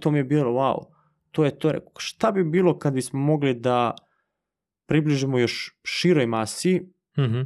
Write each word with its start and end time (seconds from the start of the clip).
To 0.00 0.10
mi 0.10 0.18
je 0.18 0.24
bilo, 0.24 0.52
wow, 0.52 0.84
to 1.30 1.44
je 1.44 1.58
to. 1.58 1.72
Rekao, 1.72 1.92
šta 1.98 2.32
bi 2.32 2.44
bilo 2.44 2.78
kad 2.78 2.94
bismo 2.94 3.18
mogli 3.20 3.54
da 3.54 3.94
približimo 4.86 5.38
još 5.38 5.76
široj 5.84 6.26
masi, 6.26 6.80
Mhm. 7.18 7.40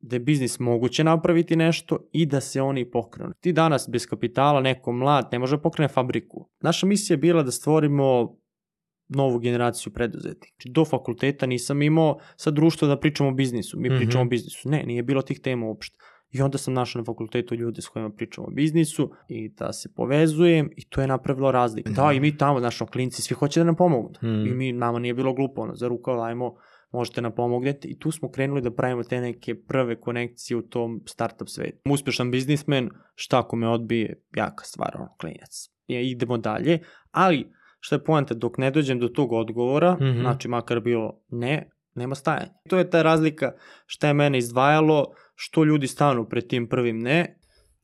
da 0.00 0.16
je 0.16 0.20
biznis 0.20 0.58
moguće 0.58 1.04
napraviti 1.04 1.56
nešto 1.56 1.98
i 2.12 2.26
da 2.26 2.40
se 2.40 2.62
oni 2.62 2.90
pokrenu. 2.90 3.32
Ti 3.40 3.52
danas 3.52 3.88
bez 3.88 4.06
kapitala, 4.06 4.60
neko 4.60 4.92
mlad, 4.92 5.28
ne 5.32 5.38
može 5.38 5.56
da 5.56 5.62
pokrene 5.62 5.88
fabriku. 5.88 6.48
Naša 6.60 6.86
misija 6.86 7.14
je 7.14 7.18
bila 7.18 7.42
da 7.42 7.50
stvorimo 7.50 8.36
novu 9.08 9.38
generaciju 9.38 9.92
preduzetnika. 9.92 10.46
Znači, 10.52 10.68
do 10.68 10.84
fakulteta 10.84 11.46
nisam 11.46 11.82
imao 11.82 12.18
sa 12.36 12.50
društvo 12.50 12.88
da 12.88 13.00
pričamo 13.00 13.28
o 13.28 13.34
biznisu. 13.34 13.80
Mi 13.80 13.88
Mhm. 13.88 13.98
pričamo 13.98 14.22
o 14.22 14.26
biznisu. 14.26 14.68
Ne, 14.68 14.82
nije 14.82 15.02
bilo 15.02 15.22
tih 15.22 15.40
tema 15.40 15.66
uopšte. 15.66 15.96
I 16.30 16.42
onda 16.42 16.58
sam 16.58 16.74
našao 16.74 17.00
na 17.00 17.04
fakultetu 17.04 17.54
ljude 17.54 17.82
s 17.82 17.88
kojima 17.88 18.10
pričamo 18.10 18.46
o 18.46 18.50
biznisu 18.50 19.12
i 19.28 19.48
da 19.48 19.72
se 19.72 19.94
povezujem 19.94 20.70
i 20.76 20.88
to 20.88 21.00
je 21.00 21.06
napravilo 21.06 21.52
razliku. 21.52 21.90
Da, 21.90 22.12
i 22.12 22.20
mi 22.20 22.36
tamo, 22.36 22.58
znaš, 22.60 22.78
klinci, 22.92 23.22
svi 23.22 23.34
hoće 23.34 23.60
da 23.60 23.64
nam 23.64 23.76
pomognu. 23.76 24.10
Mhm. 24.22 24.46
I 24.46 24.54
mi, 24.54 24.72
nama 24.72 24.98
nije 24.98 25.14
bilo 25.14 25.34
glupo, 25.34 25.60
ono, 25.62 25.74
za 25.74 25.88
rukav, 25.88 26.22
ajmo, 26.22 26.54
možete 26.92 27.22
nam 27.22 27.32
pomognete 27.34 27.88
i 27.88 27.98
tu 27.98 28.10
smo 28.10 28.30
krenuli 28.30 28.60
da 28.60 28.70
pravimo 28.70 29.02
te 29.02 29.20
neke 29.20 29.54
prve 29.54 30.00
konekcije 30.00 30.56
u 30.56 30.62
tom 30.62 31.02
startup 31.06 31.48
svetu. 31.48 31.78
Uspešan 31.90 32.30
biznismen, 32.30 32.90
šta 33.14 33.38
ako 33.38 33.56
me 33.56 33.68
odbije, 33.68 34.22
jaka 34.36 34.64
stvar, 34.64 34.96
ono, 34.96 35.14
klinac. 35.20 35.70
I 35.88 36.10
idemo 36.10 36.38
dalje, 36.38 36.78
ali 37.10 37.52
šta 37.80 37.94
je 37.96 38.04
poanta, 38.04 38.34
dok 38.34 38.58
ne 38.58 38.70
dođem 38.70 38.98
do 38.98 39.08
tog 39.08 39.32
odgovora, 39.32 39.94
Mhm. 39.94 40.20
znači 40.20 40.48
makar 40.48 40.80
bilo 40.80 41.20
ne, 41.28 41.70
nema 41.94 42.14
stajanja. 42.14 42.52
To 42.68 42.78
je 42.78 42.90
ta 42.90 43.02
razlika 43.02 43.52
šta 43.86 44.06
je 44.08 44.14
mene 44.14 44.38
izdvajalo, 44.38 45.06
što 45.42 45.64
ljudi 45.64 45.86
stanu 45.86 46.28
pred 46.28 46.46
tim 46.46 46.68
prvim 46.68 46.98
ne. 46.98 47.36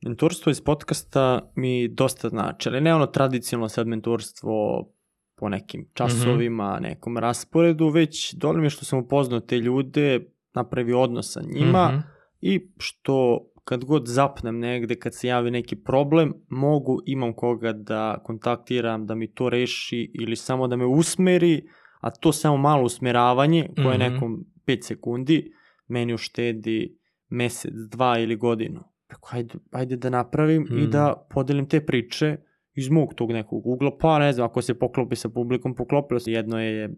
Mentorstvo 0.05 0.49
iz 0.49 0.61
podcasta 0.61 1.51
mi 1.55 1.87
dosta 1.87 2.29
znači, 2.29 2.69
ali 2.69 2.81
ne 2.81 2.93
ono 2.95 3.05
tradicionalno 3.05 3.69
sad 3.69 3.87
mentorstvo 3.87 4.87
po 5.35 5.49
nekim 5.49 5.89
časovima, 5.93 6.79
nekom 6.81 7.17
rasporedu, 7.17 7.87
već 7.89 8.33
dovoljno 8.33 8.59
mi 8.61 8.65
je 8.65 8.69
što 8.69 8.85
sam 8.85 8.99
upoznao 8.99 9.39
te 9.39 9.57
ljude, 9.57 10.19
napravio 10.53 11.01
odnos 11.01 11.33
sa 11.33 11.41
njima 11.41 11.87
Mhm. 11.89 11.97
i 12.41 12.69
što 12.77 13.39
kad 13.63 13.83
god 13.85 14.07
zapnem 14.07 14.59
negde, 14.59 14.95
kad 14.95 15.15
se 15.15 15.27
javi 15.27 15.51
neki 15.51 15.75
problem, 15.75 16.33
mogu, 16.49 16.99
imam 17.05 17.33
koga 17.33 17.73
da 17.73 18.21
kontaktiram, 18.23 19.05
da 19.05 19.15
mi 19.15 19.33
to 19.33 19.49
reši 19.49 20.11
ili 20.13 20.35
samo 20.35 20.67
da 20.67 20.75
me 20.75 20.85
usmeri, 20.85 21.63
a 22.01 22.11
to 22.11 22.31
samo 22.31 22.57
malo 22.57 22.83
usmeravanje, 22.83 23.69
koje 23.75 23.93
je 23.93 23.97
Mhm. 23.99 24.13
nekom 24.13 24.45
5 24.65 24.83
sekundi, 24.83 25.51
meni 25.87 26.13
uštedi 26.13 26.97
mesec, 27.29 27.71
dva 27.87 28.19
ili 28.19 28.35
godinu. 28.35 28.83
Tako, 29.07 29.29
ajde, 29.33 29.53
ajde 29.71 29.95
da 29.95 30.09
napravim 30.09 30.67
i 30.69 30.73
Mhm. 30.73 30.89
da 30.89 31.27
podelim 31.29 31.67
te 31.67 31.85
priče 31.85 32.37
iz 32.73 32.89
mog 32.89 33.13
tog 33.13 33.31
nekog 33.31 33.67
ugla, 33.67 33.97
pa 33.97 34.19
ne 34.19 34.33
znam, 34.33 34.45
ako 34.45 34.61
se 34.61 34.73
poklopi 34.73 35.15
sa 35.15 35.29
publikom, 35.29 35.75
poklopilo 35.75 36.19
se. 36.19 36.31
Jedno 36.31 36.61
je 36.61 36.83
e, 36.83 36.89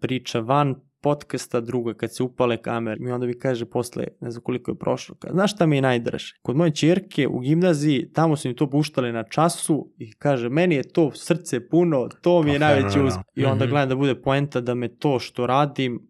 priča 0.00 0.40
van 0.40 0.74
podcasta, 1.00 1.60
druga 1.60 1.94
kad 1.94 2.14
se 2.14 2.22
upale 2.22 2.56
kamere. 2.56 2.96
Mi 3.00 3.10
onda 3.10 3.26
mi 3.26 3.38
kaže 3.38 3.66
posle, 3.66 4.04
ne 4.20 4.30
znam 4.30 4.42
koliko 4.42 4.70
je 4.70 4.78
prošlo, 4.78 5.14
kaže, 5.14 5.32
znaš 5.32 5.52
šta 5.52 5.66
mi 5.66 5.76
je 5.76 5.82
najdraže? 5.82 6.34
Kod 6.42 6.56
moje 6.56 6.70
čerke 6.70 7.28
u 7.28 7.38
gimnaziji, 7.38 8.12
tamo 8.12 8.36
su 8.36 8.48
mi 8.48 8.56
to 8.56 8.70
puštali 8.70 9.12
na 9.12 9.24
času 9.24 9.92
i 9.98 10.12
kaže, 10.12 10.48
meni 10.48 10.74
je 10.74 10.82
to 10.82 11.10
srce 11.12 11.68
puno, 11.68 12.08
to 12.20 12.42
mi 12.42 12.50
je 12.50 12.58
Pa, 12.58 12.64
najveći 12.64 13.00
uspeh. 13.00 13.24
I 13.34 13.44
onda 13.44 13.64
Mhm. 13.64 13.70
gledam 13.70 13.88
da 13.88 13.96
bude 13.96 14.14
poenta 14.14 14.60
da 14.60 14.74
me 14.74 14.88
to 14.88 15.18
što 15.18 15.46
radim 15.46 16.08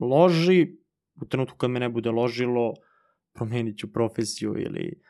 loži, 0.00 0.77
u 1.22 1.26
trenutku 1.26 1.56
kad 1.56 1.70
me 1.70 1.80
ne 1.80 1.88
bude 1.88 2.10
ložilo, 2.10 2.74
promenit 3.34 3.78
ću 3.78 3.92
profesiju 3.92 4.54
ili 4.58 5.00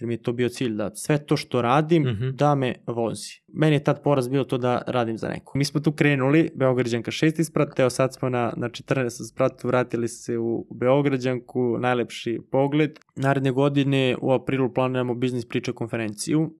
jer 0.00 0.06
mi 0.06 0.14
je 0.14 0.22
to 0.22 0.32
bio 0.32 0.48
cilj 0.48 0.72
da 0.72 0.94
sve 0.94 1.26
to 1.26 1.36
što 1.36 1.62
radim 1.62 2.02
Mhm. 2.02 2.28
da 2.32 2.54
me 2.54 2.74
vozi. 2.86 3.30
Meni 3.48 3.76
je 3.76 3.84
tad 3.84 4.02
poraz 4.02 4.28
bilo 4.28 4.44
to 4.44 4.58
da 4.58 4.82
radim 4.86 5.18
za 5.18 5.28
neko. 5.28 5.58
Mi 5.58 5.64
smo 5.64 5.80
tu 5.80 5.92
krenuli, 5.92 6.50
Beograđanka 6.54 7.10
6 7.10 7.44
sprat, 7.44 7.78
evo 7.78 7.90
sad 7.90 8.14
smo 8.14 8.28
na, 8.28 8.52
na 8.56 8.68
14 8.68 9.28
spratu, 9.28 9.68
vratili 9.68 10.08
se 10.08 10.38
u 10.38 10.66
Beograđanku, 10.74 11.78
najlepši 11.78 12.40
pogled. 12.50 12.90
Naredne 13.16 13.50
godine 13.50 14.16
u 14.22 14.32
aprilu 14.32 14.74
planiramo 14.74 15.14
biznis 15.14 15.48
priča 15.48 15.72
konferenciju. 15.72 16.50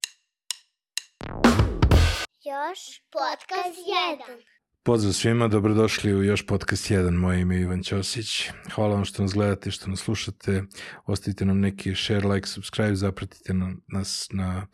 Još 2.44 2.80
podcast 3.12 3.78
1. 4.28 4.55
Pozdrav 4.86 5.12
svima, 5.12 5.48
dobrodošli 5.48 6.14
u 6.14 6.22
još 6.22 6.46
podcast 6.46 6.90
1. 6.90 7.10
Moje 7.10 7.40
ime 7.40 7.56
je 7.56 7.62
Ivan 7.62 7.82
Ćosić. 7.82 8.50
Hvala 8.74 8.94
vam 8.94 9.04
što 9.04 9.22
nas 9.22 9.32
gledate, 9.34 9.70
što 9.70 9.90
nas 9.90 10.00
slušate. 10.00 10.62
Ostavite 11.06 11.44
nam 11.44 11.60
neki 11.60 11.94
share, 11.94 12.28
like, 12.28 12.48
subscribe, 12.48 12.94
zapratite 12.94 13.54
nas 13.88 14.28
na 14.32 14.66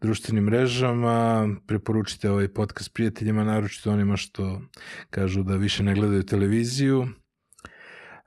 društvenim 0.00 0.44
mrežama, 0.44 1.48
preporučite 1.66 2.30
ovaj 2.30 2.48
podcast 2.48 2.94
prijateljima, 2.94 3.44
naročito 3.44 3.92
onima 3.92 4.16
što 4.16 4.60
kažu 5.10 5.42
da 5.42 5.56
više 5.56 5.82
ne 5.82 5.94
gledaju 5.94 6.22
televiziju. 6.22 7.08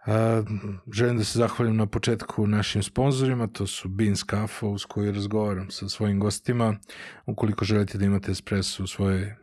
A, 0.06 0.44
želim 0.92 1.18
da 1.18 1.24
se 1.24 1.40
zahvalim 1.40 1.76
na 1.76 1.86
početku 1.86 2.48
našim 2.48 2.84
sponzorima, 2.84 3.48
to 3.48 3.68
su 3.68 3.90
Beans 3.90 4.24
Cafe, 4.30 4.66
uz 4.66 4.86
koju 4.86 5.12
razgovaram 5.12 5.72
sa 5.72 5.90
svojim 5.90 6.20
gostima. 6.20 6.78
Ukoliko 7.26 7.66
želite 7.66 7.98
da 7.98 8.06
imate 8.06 8.32
espresso 8.32 8.84
u 8.84 8.88
svojoj 8.88 9.41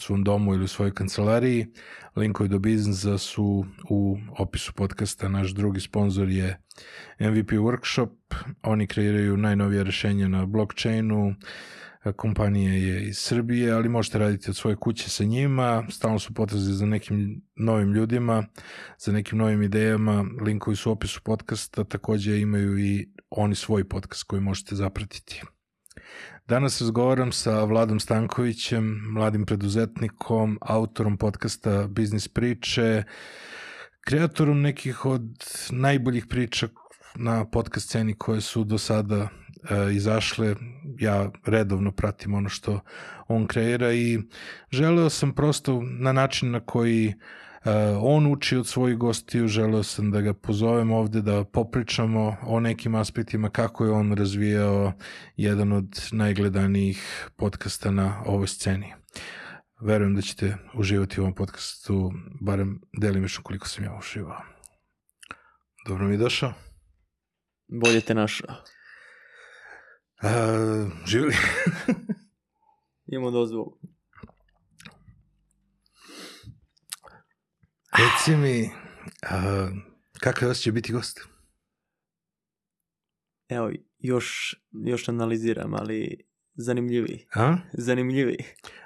svom 0.00 0.24
domu 0.24 0.54
ili 0.54 0.64
u 0.64 0.68
svojoj 0.68 0.94
kancelariji. 0.94 1.66
Linkovi 2.16 2.48
do 2.48 2.58
biznisa 2.58 3.18
su 3.18 3.64
u 3.90 4.16
opisu 4.38 4.72
podcasta. 4.72 5.28
Naš 5.28 5.50
drugi 5.50 5.80
sponsor 5.80 6.28
je 6.28 6.60
MVP 7.20 7.50
Workshop. 7.50 8.10
Oni 8.62 8.86
kreiraju 8.86 9.36
najnovije 9.36 9.84
rešenja 9.84 10.28
na 10.28 10.46
blockchainu. 10.46 11.34
Kompanija 12.16 12.72
je 12.72 13.08
iz 13.08 13.18
Srbije, 13.18 13.72
ali 13.72 13.88
možete 13.88 14.18
raditi 14.18 14.50
od 14.50 14.56
svoje 14.56 14.76
kuće 14.76 15.10
sa 15.10 15.24
njima. 15.24 15.86
Stalno 15.90 16.18
su 16.18 16.34
potrazi 16.34 16.72
za 16.72 16.86
nekim 16.86 17.42
novim 17.56 17.92
ljudima, 17.92 18.46
za 18.98 19.12
nekim 19.12 19.38
novim 19.38 19.62
idejama. 19.62 20.24
Linkovi 20.40 20.76
su 20.76 20.90
u 20.90 20.92
opisu 20.92 21.20
podcasta. 21.24 21.84
Takođe 21.84 22.40
imaju 22.40 22.78
i 22.78 23.08
oni 23.30 23.54
svoj 23.54 23.88
podcast 23.88 24.22
koji 24.22 24.42
možete 24.42 24.74
zapratiti. 24.74 25.42
Danas 26.48 26.80
razgovaram 26.80 27.32
sa 27.32 27.64
Vladom 27.64 28.00
Stankovićem, 28.00 29.00
mladim 29.08 29.46
preduzetnikom, 29.46 30.58
autorom 30.60 31.16
podcasta 31.16 31.86
Biznis 31.88 32.28
priče, 32.28 33.02
kreatorom 34.00 34.60
nekih 34.60 35.06
od 35.06 35.22
najboljih 35.70 36.26
priča 36.26 36.68
na 37.14 37.44
podcast 37.44 37.86
sceni 37.86 38.14
koje 38.14 38.40
su 38.40 38.64
do 38.64 38.78
sada 38.78 39.16
e, 39.18 39.28
izašle. 39.94 40.54
Ja 40.98 41.30
redovno 41.46 41.92
pratim 41.92 42.34
ono 42.34 42.48
što 42.48 42.80
on 43.28 43.46
kreira 43.46 43.92
i 43.92 44.18
želeo 44.70 45.10
sam 45.10 45.34
prosto 45.34 45.82
na 45.82 46.12
način 46.12 46.50
na 46.50 46.60
koji 46.60 47.14
on 48.00 48.32
uči 48.32 48.56
od 48.56 48.66
svojih 48.66 48.96
gostiju, 48.98 49.48
želeo 49.48 49.82
sam 49.82 50.10
da 50.10 50.20
ga 50.20 50.34
pozovem 50.34 50.92
ovde 50.92 51.22
da 51.22 51.44
popričamo 51.44 52.36
o 52.42 52.60
nekim 52.60 52.94
aspektima 52.94 53.50
kako 53.50 53.84
je 53.84 53.90
on 53.90 54.12
razvijao 54.12 54.92
jedan 55.36 55.72
od 55.72 56.08
najgledanijih 56.12 57.28
podcasta 57.36 57.90
na 57.90 58.22
ovoj 58.26 58.46
sceni. 58.46 58.92
Verujem 59.80 60.14
da 60.14 60.22
ćete 60.22 60.56
uživati 60.74 61.20
u 61.20 61.22
ovom 61.22 61.34
podcastu, 61.34 62.12
barem 62.40 62.80
delimično 63.00 63.42
koliko 63.42 63.68
sam 63.68 63.84
ja 63.84 63.98
uživao. 63.98 64.42
Dobro 65.86 66.08
mi 66.08 66.16
došao. 66.16 66.52
Bolje 67.68 68.00
te 68.00 68.14
našao. 68.14 68.56
Uh, 70.22 70.92
živjeli? 71.06 71.34
Imamo 73.12 73.30
dozvolu. 73.30 73.78
Reci 77.98 78.36
mi, 78.36 78.62
uh, 78.64 79.68
kakav 80.20 80.46
je 80.48 80.50
osjećaj 80.50 80.72
biti 80.72 80.92
gost? 80.92 81.20
Evo, 83.48 83.70
još, 83.98 84.54
još 84.84 85.08
analiziram, 85.08 85.74
ali 85.74 86.24
zanimljiviji. 86.54 87.26
A? 87.34 87.56
Zanimljiviji. 87.72 88.38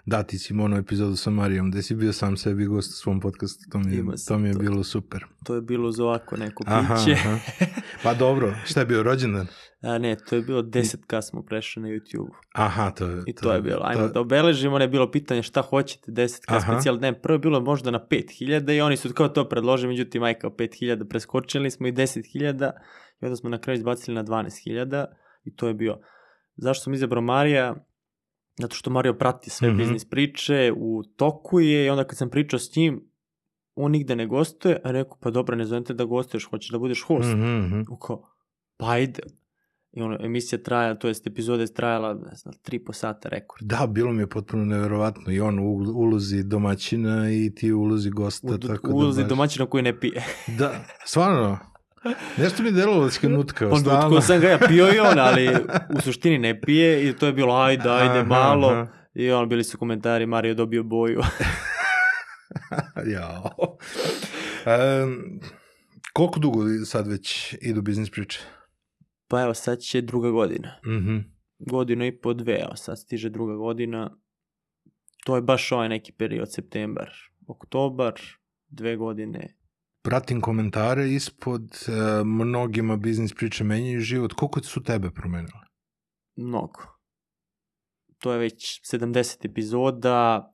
Da, 0.07 0.23
ti 0.23 0.39
si 0.39 0.53
imao 0.53 0.65
onu 0.67 0.77
epizodu 0.77 1.17
sa 1.17 1.31
Marijom, 1.31 1.71
gde 1.71 1.83
si 1.83 1.95
bio 1.95 2.13
sam 2.13 2.37
sebi 2.37 2.67
gost 2.67 2.91
u 2.91 2.97
svom 2.97 3.21
podcastu, 3.21 3.65
to 3.71 3.79
mi 3.79 3.97
je, 3.97 4.05
to 4.29 4.39
mi 4.39 4.49
je 4.49 4.53
to. 4.53 4.59
bilo 4.59 4.85
super. 4.85 5.25
To 5.45 5.55
je 5.55 5.61
bilo 5.61 5.93
za 5.93 6.05
ovako 6.05 6.37
neko 6.37 6.65
Aha, 6.67 6.95
piće. 6.97 7.13
aha. 7.13 7.39
Pa 8.03 8.15
dobro, 8.15 8.55
šta 8.65 8.81
je 8.81 8.87
bio 8.87 9.03
rođendan? 9.03 9.47
A 9.81 9.99
ne, 9.99 10.17
to 10.19 10.37
je 10.37 10.43
bilo 10.43 10.63
10k 10.63 11.23
smo 11.23 11.43
prešli 11.43 11.83
na 11.83 11.89
YouTube. 11.89 12.31
Aha, 12.55 12.91
to 12.91 13.07
je... 13.07 13.23
I 13.27 13.35
to, 13.35 13.53
je 13.53 13.61
bilo. 13.63 13.81
Ajmo 13.83 14.03
to- 14.03 14.09
da 14.09 14.21
obeležimo, 14.21 14.79
ne 14.79 14.85
je 14.85 14.89
bilo 14.89 15.11
pitanje 15.11 15.43
šta 15.43 15.63
hoćete, 15.63 16.13
10k 16.13 16.45
Aha. 16.49 16.61
specijal. 16.63 16.97
Ne, 16.97 17.13
prvo 17.15 17.35
je 17.35 17.39
bilo 17.39 17.61
možda 17.61 17.91
na 17.91 18.01
5000 18.01 18.73
i 18.73 18.81
oni 18.81 18.97
su 18.97 19.13
kao 19.13 19.29
to 19.29 19.45
predložili, 19.45 19.89
međutim 19.89 20.23
aj 20.23 20.35
kao 20.35 20.51
5000 20.51 21.05
preskočili 21.05 21.71
smo 21.71 21.87
i 21.87 21.93
10.000 21.93 22.71
i 23.21 23.25
onda 23.25 23.37
smo 23.37 23.51
na 23.51 23.59
kraju 23.59 23.75
izbacili 23.75 24.15
na 24.15 24.25
12.000 24.25 25.05
i 25.45 25.57
to 25.57 25.69
je 25.69 25.75
bio. 25.75 25.99
Zašto 26.57 26.85
sam 26.85 26.95
izabrao 26.95 27.23
Marija? 27.23 27.85
Zato 28.57 28.77
što 28.77 28.91
Mario 28.91 29.15
prati 29.15 29.51
sve 29.51 29.69
Mhm. 29.69 29.77
biznis 29.79 30.05
priče, 30.05 30.73
u 30.77 31.03
toku 31.07 31.61
je 31.61 31.87
i 31.87 31.91
onda 31.91 32.05
kad 32.05 32.19
sam 32.19 32.31
pričao 32.31 32.59
s 32.59 32.77
njim, 32.77 33.11
on 33.75 33.93
nigde 33.93 34.17
ne 34.17 34.27
gostuje, 34.27 34.81
a 34.85 34.91
rekao, 34.91 35.19
pa 35.21 35.31
dobro, 35.31 35.57
ne 35.57 35.65
zovem 35.65 35.85
te 35.85 35.95
da 35.95 36.05
gostuješ, 36.05 36.45
hoćeš 36.45 36.71
da 36.71 36.79
budeš 36.79 37.03
host. 37.03 37.29
Mhm, 37.29 37.57
mhm. 37.59 37.81
U 37.91 37.97
kao, 37.97 38.31
pa 38.77 38.91
ajde. 38.91 39.23
I 39.93 40.03
ono, 40.03 40.17
emisija 40.21 40.63
traja, 40.63 40.95
to 40.95 41.09
jest 41.09 41.27
epizode 41.27 41.63
je 41.63 41.75
trajala, 41.75 42.15
ne 42.15 42.37
znam, 42.37 42.55
tri 42.63 42.85
po 42.85 42.93
sata 42.93 43.29
rekord. 43.29 43.63
Da, 43.67 43.87
bilo 43.87 44.13
mi 44.13 44.23
je 44.23 44.27
potpuno 44.27 44.65
neverovatno. 44.65 45.33
I 45.33 45.41
on 45.41 45.59
u 45.59 45.65
ulozi 45.95 46.43
domaćina 46.43 47.31
i 47.31 47.55
ti 47.55 47.73
u 47.73 47.81
ulozi 47.81 48.11
gosta. 48.11 48.55
U, 48.55 48.59
tako 48.59 48.91
u 48.91 48.97
ulozi 48.97 49.19
da 49.19 49.25
baš... 49.25 49.29
domaćina 49.29 49.67
koji 49.67 49.83
ne 49.83 50.01
pije. 50.01 50.25
Da, 50.59 50.85
stvarno. 51.05 51.59
Nešto 52.37 52.63
mi 52.63 52.69
je 52.69 52.73
delalo 52.73 53.05
da 53.05 53.11
si 53.11 53.21
ga 53.23 53.29
nutkao. 53.29 53.71
Pa 53.71 53.77
nutkao 53.77 54.21
sam 54.21 54.41
ga, 54.41 54.49
ja 54.49 54.59
pio 54.59 54.95
i 54.95 54.99
on, 54.99 55.19
ali 55.19 55.49
u 55.97 56.01
suštini 56.01 56.39
ne 56.39 56.61
pije 56.61 57.09
i 57.09 57.13
to 57.13 57.27
je 57.27 57.33
bilo 57.33 57.55
ajde, 57.55 57.91
ajde, 57.91 58.19
Aha, 58.19 58.29
malo. 58.29 58.69
aha. 58.69 58.87
I 59.15 59.31
on, 59.31 59.49
bili 59.49 59.65
su 59.65 59.79
komentari, 59.79 60.27
Mario 60.27 60.55
dobio 60.55 60.83
boju. 60.83 61.21
Jao. 63.13 63.77
Um, 64.67 65.41
koliko 66.13 66.41
dugo 66.41 66.85
sad 66.85 67.07
već 67.07 67.55
idu 67.61 67.83
biznis 67.83 68.11
priče? 68.11 68.41
Pa 69.29 69.43
evo, 69.43 69.55
sad 69.55 69.79
će 69.79 70.01
druga 70.01 70.31
godina. 70.31 70.81
Mhm. 70.87 71.17
Godinu 71.59 72.05
i 72.07 72.19
po 72.19 72.35
dve, 72.35 72.59
evo 72.61 72.77
sad 72.77 72.99
stiže 72.99 73.31
druga 73.31 73.55
godina. 73.55 74.17
To 75.25 75.37
je 75.37 75.43
baš 75.43 75.73
ovaj 75.73 75.89
neki 75.89 76.13
period, 76.13 76.53
septembar, 76.53 77.11
oktobar, 77.47 78.15
dve 78.69 78.97
godine. 78.97 79.55
Pratim 80.03 80.41
komentare 80.41 81.09
ispod, 81.09 81.63
uh, 81.63 82.27
mnogima 82.27 82.97
biznis 82.97 83.35
priče 83.35 83.65
menjaju 83.65 84.01
život. 84.01 84.33
Koliko 84.33 84.61
su 84.63 84.83
tebe 84.83 85.11
promenile? 85.11 85.61
Mnogo. 86.37 86.81
To 88.19 88.33
je 88.33 88.39
već 88.39 88.81
70 88.93 89.45
epizoda, 89.45 90.53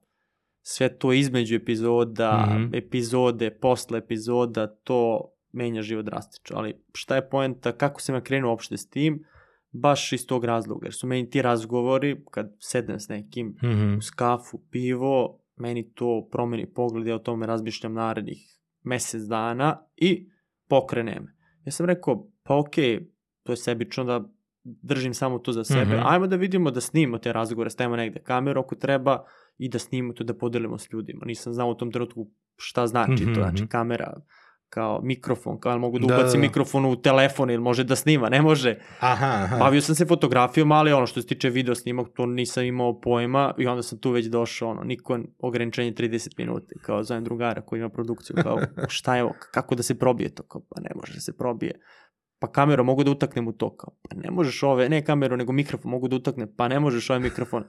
sve 0.62 0.98
to 0.98 1.12
između 1.12 1.54
epizoda, 1.56 2.46
Mhm. 2.50 2.74
epizode, 2.74 3.58
posle 3.58 3.98
epizoda, 3.98 4.76
to 4.76 5.30
menja 5.54 5.82
život 5.82 6.04
drastično. 6.04 6.56
Ali 6.56 6.74
šta 6.92 7.16
je 7.16 7.28
poenta, 7.28 7.72
kako 7.72 8.00
sam 8.00 8.14
ja 8.14 8.20
krenuo 8.20 8.50
uopšte 8.50 8.76
s 8.76 8.88
tim? 8.88 9.24
Baš 9.72 10.12
iz 10.12 10.26
tog 10.26 10.44
razloga, 10.44 10.86
jer 10.86 10.94
su 10.94 11.06
meni 11.06 11.30
ti 11.30 11.42
razgovori, 11.42 12.24
kad 12.30 12.52
sedem 12.60 13.00
s 13.00 13.08
nekim, 13.08 13.56
Mhm. 13.62 13.96
uz 13.98 14.10
kafu, 14.10 14.60
pivo, 14.70 15.40
meni 15.56 15.92
to 15.94 16.28
promeni 16.32 16.66
pogled, 16.66 17.06
ja 17.06 17.14
o 17.14 17.18
tome 17.18 17.46
razmišljam 17.46 17.94
narednih 17.94 18.38
mesec 18.82 19.22
dana 19.22 19.86
i 19.96 20.28
pokrene 20.68 21.20
me. 21.20 21.34
Ja 21.64 21.72
sam 21.72 21.86
rekao, 21.86 22.28
pa 22.42 22.58
okej, 22.58 23.08
to 23.42 23.52
je 23.52 23.56
sebično 23.56 24.04
da 24.04 24.24
držim 24.64 25.14
samo 25.14 25.38
to 25.38 25.52
za 25.52 25.64
sebe. 25.64 25.96
Mhm. 25.96 26.06
Ajmo 26.06 26.26
da 26.26 26.36
vidimo 26.36 26.70
da 26.70 26.80
snimamo 26.80 27.18
te 27.18 27.32
razgovore, 27.32 27.70
stavimo 27.70 27.96
negde 27.96 28.20
kameru 28.20 28.60
ako 28.60 28.74
treba 28.74 29.24
i 29.58 29.68
da 29.68 29.78
snimamo 29.78 30.12
to 30.12 30.24
da 30.24 30.34
podelimo 30.34 30.78
s 30.78 30.92
ljudima. 30.92 31.24
Nisam 31.24 31.52
znao 31.52 31.70
u 31.70 31.74
tom 31.74 31.92
trenutku 31.92 32.26
šta 32.56 32.86
znači 32.86 33.12
Mhm, 33.12 33.34
to, 33.34 33.40
znači 33.40 33.62
mhm. 33.62 33.68
kamera 33.68 34.20
kao 34.68 35.00
mikrofon, 35.02 35.60
kao 35.60 35.78
mogu 35.78 35.98
da 35.98 36.06
Da, 36.06 36.14
ubacim 36.14 36.40
da, 36.40 36.42
da. 36.42 36.48
mikrofon 36.48 36.84
u 36.84 36.96
telefon 36.96 37.50
ili 37.50 37.62
može 37.62 37.84
da 37.84 37.96
snima, 37.96 38.28
ne 38.28 38.42
može. 38.42 38.78
Aha, 39.00 39.26
aha. 39.26 39.56
Bavio 39.56 39.80
sam 39.80 39.94
se 39.94 40.06
fotografijom, 40.06 40.72
ali 40.72 40.92
ono 40.92 41.06
što 41.06 41.20
se 41.20 41.26
tiče 41.26 41.50
video 41.50 41.74
snimak, 41.74 42.06
to 42.14 42.26
nisam 42.26 42.64
imao 42.64 43.00
pojma 43.00 43.54
i 43.58 43.66
onda 43.66 43.82
sam 43.82 43.98
tu 43.98 44.10
već 44.10 44.26
došao, 44.26 44.70
ono, 44.70 44.84
niko 44.84 45.18
ograničenje 45.38 45.92
30 45.92 46.28
minuta, 46.38 46.74
kao 46.82 47.04
zovem 47.04 47.24
drugara 47.24 47.62
koji 47.62 47.80
ima 47.80 47.88
produkciju, 47.88 48.36
kao 48.42 48.58
šta 48.88 49.16
je 49.16 49.22
ovo, 49.22 49.34
kako 49.52 49.74
da 49.74 49.82
se 49.82 49.98
probije 49.98 50.34
to, 50.34 50.42
kao 50.42 50.60
pa 50.60 50.80
ne 50.80 50.90
može 50.94 51.14
da 51.14 51.20
se 51.20 51.36
probije. 51.36 51.80
Pa 52.38 52.52
kameru 52.52 52.84
mogu 52.84 53.04
da 53.04 53.10
utaknem 53.10 53.48
u 53.48 53.52
to, 53.52 53.76
kao 53.76 53.94
pa 54.02 54.16
ne 54.16 54.30
možeš 54.30 54.62
ove, 54.62 54.88
ne 54.88 55.04
kameru, 55.04 55.36
nego 55.36 55.52
mikrofon 55.52 55.90
mogu 55.90 56.08
da 56.08 56.16
utaknem, 56.16 56.48
pa 56.56 56.68
ne 56.68 56.80
možeš 56.80 57.10
ovaj 57.10 57.20
mikrofon, 57.20 57.64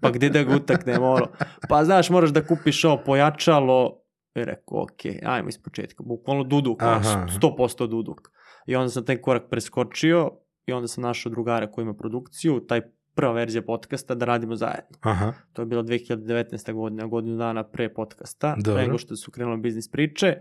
pa 0.00 0.10
gde 0.10 0.28
da 0.28 0.42
ga 0.42 0.56
utaknem, 0.56 1.02
ono, 1.02 1.26
pa 1.68 1.84
znaš, 1.84 2.10
moraš 2.10 2.30
da 2.30 2.46
kupiš 2.46 2.84
ovo 2.84 3.02
pojačalo, 3.06 4.05
i 4.40 4.44
rekao, 4.44 4.82
ok, 4.82 5.00
ajmo 5.24 5.48
iz 5.48 5.58
početka, 5.62 6.02
bukvalno 6.06 6.44
duduk, 6.44 6.82
Aha, 6.82 7.00
aha. 7.04 7.26
100% 7.42 7.86
duduk. 7.88 8.20
I 8.66 8.76
onda 8.76 8.88
sam 8.88 9.04
taj 9.04 9.16
korak 9.16 9.42
preskočio 9.50 10.30
i 10.66 10.72
onda 10.72 10.88
sam 10.88 11.02
našao 11.02 11.30
drugara 11.30 11.70
koji 11.70 11.82
ima 11.82 11.94
produkciju, 11.94 12.60
taj 12.60 12.80
prva 13.14 13.32
verzija 13.32 13.62
podcasta 13.62 14.14
da 14.14 14.24
radimo 14.24 14.56
zajedno. 14.56 14.98
Aha. 15.00 15.32
To 15.52 15.62
je 15.62 15.66
bilo 15.66 15.82
2019. 15.82 16.72
godina, 16.72 17.06
godinu 17.06 17.36
dana 17.36 17.64
pre 17.64 17.94
podcasta, 17.94 18.56
Dobro. 18.64 18.82
nego 18.82 18.98
što 18.98 19.16
su 19.16 19.30
krenule 19.30 19.56
biznis 19.56 19.90
priče. 19.90 20.36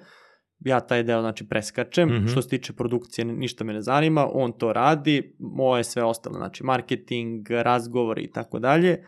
Ja 0.60 0.80
taj 0.80 1.04
deo 1.04 1.22
znači 1.22 1.48
preskačem, 1.48 2.10
Mhm. 2.10 2.28
što 2.28 2.42
se 2.42 2.50
tiče 2.50 2.74
produkcije 2.74 3.26
ništa 3.26 3.64
me 3.64 3.74
ne 3.74 3.82
zanima, 3.82 4.28
on 4.34 4.52
to 4.52 4.74
radi, 4.74 5.36
moje 5.40 5.84
sve 5.84 6.04
ostalo, 6.04 6.36
znači 6.36 6.64
marketing, 6.64 7.50
razgovori 7.50 8.24
i 8.24 8.32
tako 8.32 8.60
dalje. 8.60 9.06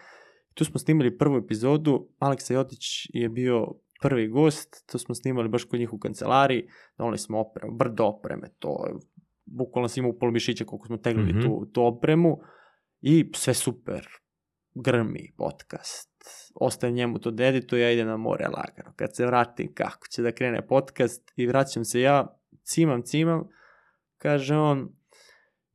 Tu 0.54 0.66
smo 0.66 0.80
snimali 0.80 1.18
prvu 1.18 1.38
epizodu, 1.38 2.08
Aleksa 2.20 2.54
Jotić 2.54 2.80
je 3.14 3.30
bio 3.30 3.68
prvi 4.02 4.28
gost, 4.28 4.92
to 4.92 4.98
smo 4.98 5.16
snimali 5.16 5.50
baš 5.50 5.64
kod 5.64 5.80
njih 5.80 5.94
u 5.94 6.00
kancelariji, 6.00 6.68
donali 6.98 7.18
smo 7.18 7.40
opremu, 7.40 7.76
brdo 7.76 8.06
opreme, 8.06 8.50
to 8.60 8.86
je, 8.88 8.94
bukvalno 9.46 9.88
sam 9.88 10.02
imao 10.02 10.16
upolo 10.16 10.32
mišića 10.32 10.66
koliko 10.66 10.88
smo 10.88 10.98
teglili 10.98 11.34
Mhm. 11.34 11.42
tu, 11.42 11.66
tu 11.74 11.86
opremu 11.86 12.40
i 13.02 13.32
sve 13.36 13.54
super, 13.54 14.08
grmi 14.76 15.34
podcast, 15.38 16.10
ostajem 16.56 16.96
njemu 16.96 17.20
to 17.20 17.32
da 17.32 17.46
edituje, 17.46 17.82
ja 17.82 17.92
idem 17.92 18.08
na 18.08 18.18
more 18.18 18.48
lagano. 18.48 18.94
Kad 18.96 19.16
se 19.16 19.26
vratim, 19.26 19.74
kako 19.74 20.08
će 20.08 20.22
da 20.22 20.32
krene 20.32 20.68
podcast 20.68 21.32
i 21.36 21.48
vraćam 21.48 21.86
se 21.86 22.02
ja, 22.02 22.38
cimam, 22.64 23.02
cimam, 23.04 23.48
kaže 24.18 24.56
on, 24.56 24.90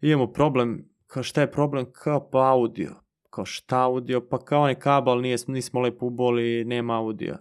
imamo 0.00 0.32
problem, 0.32 0.88
kao 1.06 1.22
šta 1.22 1.40
je 1.40 1.50
problem, 1.50 1.86
kao 1.92 2.30
pa 2.30 2.50
audio. 2.50 2.94
Kao 3.30 3.44
šta 3.44 3.80
audio, 3.84 4.28
pa 4.28 4.38
kao 4.38 4.60
onaj 4.60 4.74
kabel, 4.74 5.20
nije, 5.20 5.36
nismo 5.46 5.80
lepo 5.80 6.06
uboli, 6.06 6.64
nema 6.64 6.98
audio. 6.98 7.36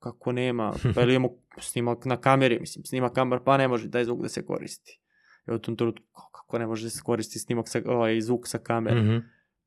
Kako 0.00 0.32
nema, 0.32 0.72
pa 0.94 1.02
ili 1.02 1.14
imamo 1.14 1.34
snimak 1.58 2.04
na 2.04 2.16
kameri, 2.16 2.60
mislim, 2.60 2.84
snima 2.84 3.10
kamer, 3.10 3.38
pa 3.44 3.56
ne 3.56 3.68
može 3.68 3.90
taj 3.90 4.04
zvuk 4.04 4.22
da 4.22 4.28
se 4.28 4.46
koristi. 4.46 5.00
I 5.48 5.54
u 5.54 5.58
tom 5.58 5.76
trenutku, 5.76 6.04
kako 6.32 6.58
ne 6.58 6.66
može 6.66 6.86
da 6.86 6.90
se 6.90 7.00
koristi 7.04 7.38
snimak 7.38 7.68
sa, 7.68 7.80
ovaj, 7.86 8.20
zvuk 8.20 8.48
sa 8.48 8.58
kamere 8.58 9.00
Mhm. 9.00 9.18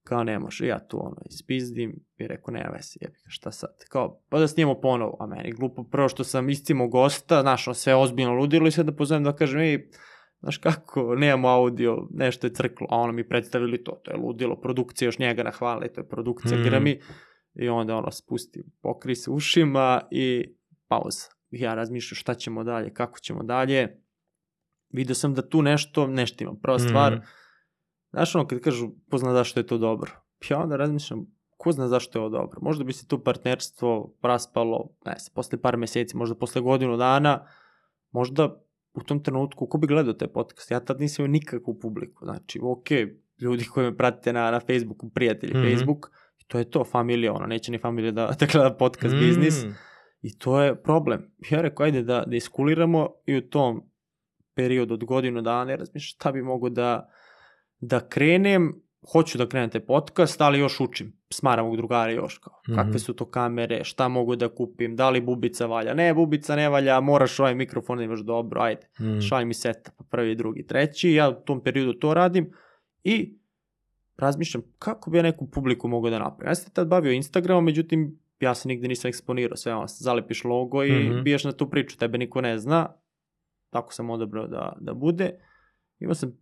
kao 0.04 0.24
ne 0.24 0.40
može, 0.40 0.68
ja 0.68 0.88
tu 0.88 1.06
ono 1.06 1.18
ispizdim 1.26 2.00
i 2.18 2.28
rekao 2.28 2.52
nema 2.52 2.70
veze, 2.70 2.98
jebi 3.02 3.16
ga, 3.24 3.30
šta 3.30 3.52
sad, 3.52 3.76
kao 3.90 4.22
pa 4.30 4.40
da 4.40 4.48
snimamo 4.48 4.82
ponovo, 4.82 5.18
a 5.20 5.26
meni 5.26 5.52
glupo 5.52 5.84
prvo 5.84 6.10
što 6.10 6.24
sam 6.24 6.50
istimo 6.50 6.88
gosta, 6.88 7.42
znaš, 7.42 7.66
sve 7.74 7.96
ozbiljno 7.96 8.34
ludilo 8.34 8.68
i 8.68 8.72
sad 8.72 8.86
da 8.86 8.92
pozovem 8.92 9.24
da 9.24 9.36
kažem, 9.36 9.60
ej, 9.60 9.90
znaš 10.40 10.58
kako, 10.58 11.16
nemamo 11.16 11.48
audio, 11.48 12.08
nešto 12.12 12.48
je 12.48 12.54
crklo, 12.54 12.88
a 12.90 12.98
ono 12.98 13.14
mi 13.14 13.28
predstavili 13.28 13.84
to, 13.84 13.92
to 13.92 14.12
je 14.12 14.18
ludilo, 14.18 14.62
produkcija 14.62 15.06
još 15.08 15.20
njega 15.20 15.44
nahvali, 15.44 15.94
to 15.94 16.02
je 16.02 16.08
produkcija 16.08 16.60
mm. 16.60 16.64
grmi 16.64 17.00
i 17.56 17.70
onda 17.70 17.96
ono 17.96 18.12
spusti, 18.12 18.64
pokri 18.82 19.16
se 19.16 19.32
ušima 19.32 20.02
i 20.12 20.56
pauza. 20.88 21.28
Ja 21.52 21.74
razmišljam 21.74 22.16
šta 22.16 22.34
ćemo 22.34 22.64
dalje, 22.64 22.94
kako 22.94 23.20
ćemo 23.20 23.44
dalje, 23.44 24.02
vidio 24.90 25.16
sam 25.16 25.34
da 25.34 25.50
tu 25.50 25.62
nešto, 25.62 26.08
nešto 26.08 26.44
ima. 26.44 26.54
Prva 26.62 26.80
stvar, 26.80 27.14
Mhm. 27.14 27.22
Znaš 28.12 28.36
ono 28.36 28.48
kad 28.48 28.60
kažu 28.60 28.90
ko 29.10 29.18
zna 29.18 29.34
zašto 29.34 29.60
je 29.60 29.68
to 29.68 29.78
dobro. 29.78 30.12
Ja 30.50 30.60
onda 30.60 30.76
razmišljam 30.76 31.26
ko 31.58 31.72
zna 31.72 31.88
zašto 31.88 32.20
je 32.20 32.22
ovo 32.22 32.30
dobro. 32.30 32.60
Možda 32.62 32.84
bi 32.84 32.94
se 32.94 33.08
tu 33.08 33.24
partnerstvo 33.24 34.14
raspalo, 34.22 34.90
ne 35.06 35.16
znam, 35.20 35.34
posle 35.34 35.62
par 35.62 35.78
meseci, 35.78 36.18
možda 36.18 36.36
posle 36.36 36.62
godinu 36.62 36.98
dana, 36.98 37.46
možda 38.12 38.62
u 38.94 39.04
tom 39.04 39.24
trenutku, 39.24 39.68
ko 39.68 39.78
bi 39.78 39.88
gledao 39.88 40.14
taj 40.14 40.28
podcast? 40.28 40.72
Ja 40.72 40.80
tad 40.80 41.00
nisam 41.00 41.26
imao 41.26 41.32
nikakvu 41.32 41.80
publiku. 41.80 42.26
Znači, 42.26 42.60
ok, 42.64 42.88
ljudi 43.42 43.66
koji 43.66 43.86
me 43.92 43.98
pratite 43.98 44.34
na, 44.34 44.52
na 44.52 44.60
Facebooku, 44.60 45.10
prijatelji 45.10 45.54
Mhm. 45.54 45.60
mm 45.62 45.66
-hmm. 45.66 45.74
Facebook, 45.76 46.12
to 46.54 46.60
je 46.60 46.70
to, 46.70 46.84
familija, 46.84 47.34
ono, 47.34 47.46
neće 47.46 47.72
ni 47.72 47.78
familija 47.78 48.12
da, 48.12 48.28
da 48.40 48.46
gleda 48.46 48.74
podcast 48.74 49.16
mm. 49.16 49.20
biznis. 49.20 49.64
Mm. 49.66 49.76
I 50.22 50.38
to 50.38 50.62
je 50.62 50.84
problem. 50.84 51.32
Ja 51.50 51.62
rekao, 51.62 51.84
ajde 51.84 52.02
da, 52.04 52.24
da 52.28 52.36
iskuliramo 52.36 53.10
i 53.26 53.38
u 53.38 53.50
tom 53.50 53.82
periodu 54.56 54.94
od 54.94 55.04
godinu 55.04 55.42
dana 55.42 55.72
ja 55.72 55.76
razmišljam 55.78 56.16
šta 56.16 56.32
bi 56.32 56.42
mogo 56.42 56.70
da, 56.70 57.10
da 57.80 58.08
krenem, 58.08 58.74
hoću 59.12 59.38
da 59.38 59.50
krenem 59.50 59.70
taj 59.70 59.82
podcast, 59.82 60.42
ali 60.42 60.60
još 60.60 60.80
učim, 60.80 61.20
smaram 61.30 61.66
ovog 61.66 61.78
drugara 61.78 62.12
još 62.12 62.38
kao, 62.38 62.62
Mhm. 62.70 62.76
kakve 62.76 63.00
su 63.00 63.14
to 63.14 63.26
kamere, 63.26 63.84
šta 63.84 64.08
mogu 64.08 64.36
da 64.36 64.50
kupim, 64.50 64.96
da 64.96 65.10
li 65.10 65.22
bubica 65.22 65.66
valja, 65.66 65.94
ne, 65.94 66.14
bubica 66.14 66.56
ne 66.56 66.70
valja, 66.70 67.00
moraš 67.00 67.40
ovaj 67.40 67.56
mikrofon 67.56 67.98
da 67.98 68.04
imaš 68.04 68.20
dobro, 68.20 68.62
ajde, 68.62 68.88
Mm. 69.00 69.22
šalj 69.22 69.46
mi 69.46 69.54
setup, 69.54 69.94
prvi, 70.10 70.36
drugi, 70.36 70.66
treći, 70.68 71.12
ja 71.12 71.30
u 71.30 71.34
tom 71.34 71.64
periodu 71.64 71.94
to 71.94 72.14
radim 72.14 72.52
i 73.04 73.40
razmišljam 74.18 74.64
kako 74.80 75.12
bi 75.12 75.18
ja 75.18 75.24
neku 75.24 75.50
publiku 75.52 75.88
mogao 75.88 76.12
da 76.12 76.20
napravim. 76.20 76.50
Ja 76.52 76.56
sam 76.56 76.66
se 76.66 76.74
tad 76.74 76.88
bavio 76.88 77.12
Instagramom, 77.12 77.66
međutim, 77.66 78.20
ja 78.40 78.56
se 78.56 78.68
nigde 78.68 78.88
nisam 78.88 79.10
eksponirao, 79.10 79.58
sve 79.58 79.76
ono, 79.76 79.88
zalepiš 79.88 80.44
logo 80.44 80.84
i 80.84 80.92
mm. 80.92 81.12
-hmm. 81.12 81.24
biješ 81.24 81.44
na 81.44 81.52
tu 81.52 81.70
priču, 81.70 81.98
tebe 81.98 82.18
niko 82.18 82.42
ne 82.42 82.58
zna, 82.58 82.94
tako 83.70 83.94
sam 83.94 84.10
odabrao 84.10 84.48
da, 84.48 84.78
da 84.82 84.94
bude. 84.94 85.40
Imao 86.00 86.16
sam 86.16 86.38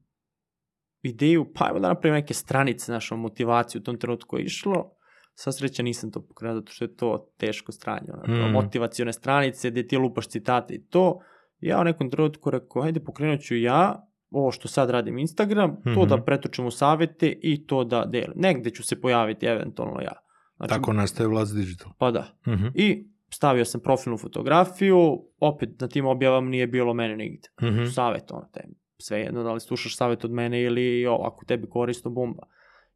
ideju, 1.01 1.51
pa 1.53 1.67
evo 1.69 1.79
da 1.79 1.87
napravim 1.87 2.13
neke 2.15 2.33
stranice, 2.33 2.91
našo 2.91 3.17
motivaciju 3.17 3.81
u 3.81 3.83
tom 3.83 3.97
trenutku 3.97 4.37
je 4.37 4.43
išlo, 4.43 4.91
sa 5.33 5.51
sreća 5.51 5.83
nisam 5.83 6.11
to 6.11 6.25
pokrenuo, 6.27 6.55
zato 6.55 6.71
što 6.71 6.85
je 6.85 6.95
to 6.95 7.33
teško 7.37 7.71
stranje, 7.71 8.07
ono, 8.13 8.47
Mm. 8.47 8.51
motivacione 8.51 9.13
stranice 9.13 9.71
gde 9.71 9.87
ti 9.87 9.97
lupaš 9.97 10.27
citate 10.27 10.73
i 10.73 10.85
to. 10.85 11.19
Ja 11.59 11.81
u 11.81 11.83
nekom 11.83 12.11
trenutku 12.11 12.49
rekao, 12.49 12.81
ajde 12.81 12.99
pokrenut 12.99 13.41
ću 13.41 13.55
ja 13.55 14.07
ovo 14.31 14.51
što 14.51 14.67
sad 14.67 14.89
radim 14.89 15.17
Instagram, 15.17 15.81
to 15.83 15.89
Mhm. 15.89 16.09
da 16.09 16.23
pretočim 16.23 16.65
u 16.65 16.71
savete 16.71 17.39
i 17.41 17.65
to 17.67 17.83
da 17.83 18.05
delim. 18.05 18.33
Negde 18.35 18.69
ću 18.69 18.83
se 18.83 19.01
pojaviti 19.01 19.45
eventualno 19.45 20.01
ja. 20.01 20.13
Znači, 20.57 20.69
Tako 20.69 20.93
nastaje 20.93 21.27
Vlad 21.27 21.47
Digital. 21.55 21.91
Pa 21.97 22.11
da. 22.11 22.27
Mhm. 22.47 22.65
I 22.73 23.07
stavio 23.29 23.65
sam 23.65 23.81
profilnu 23.81 24.17
fotografiju, 24.17 25.23
opet 25.39 25.69
na 25.79 25.87
tim 25.87 26.05
objavama 26.05 26.49
nije 26.49 26.67
bilo 26.67 26.93
mene 26.93 27.15
nigde. 27.17 27.47
Mhm. 27.63 27.85
Savet, 27.85 28.31
ono, 28.31 28.49
te 28.53 28.63
sve 28.97 29.19
jedno 29.19 29.43
da 29.43 29.53
li 29.53 29.59
slušaš 29.59 29.97
savjet 29.97 30.25
od 30.25 30.31
mene 30.31 30.61
ili 30.61 31.05
ovo, 31.05 31.23
ako 31.25 31.45
tebi 31.45 31.69
korisno 31.69 32.11
bomba. 32.11 32.43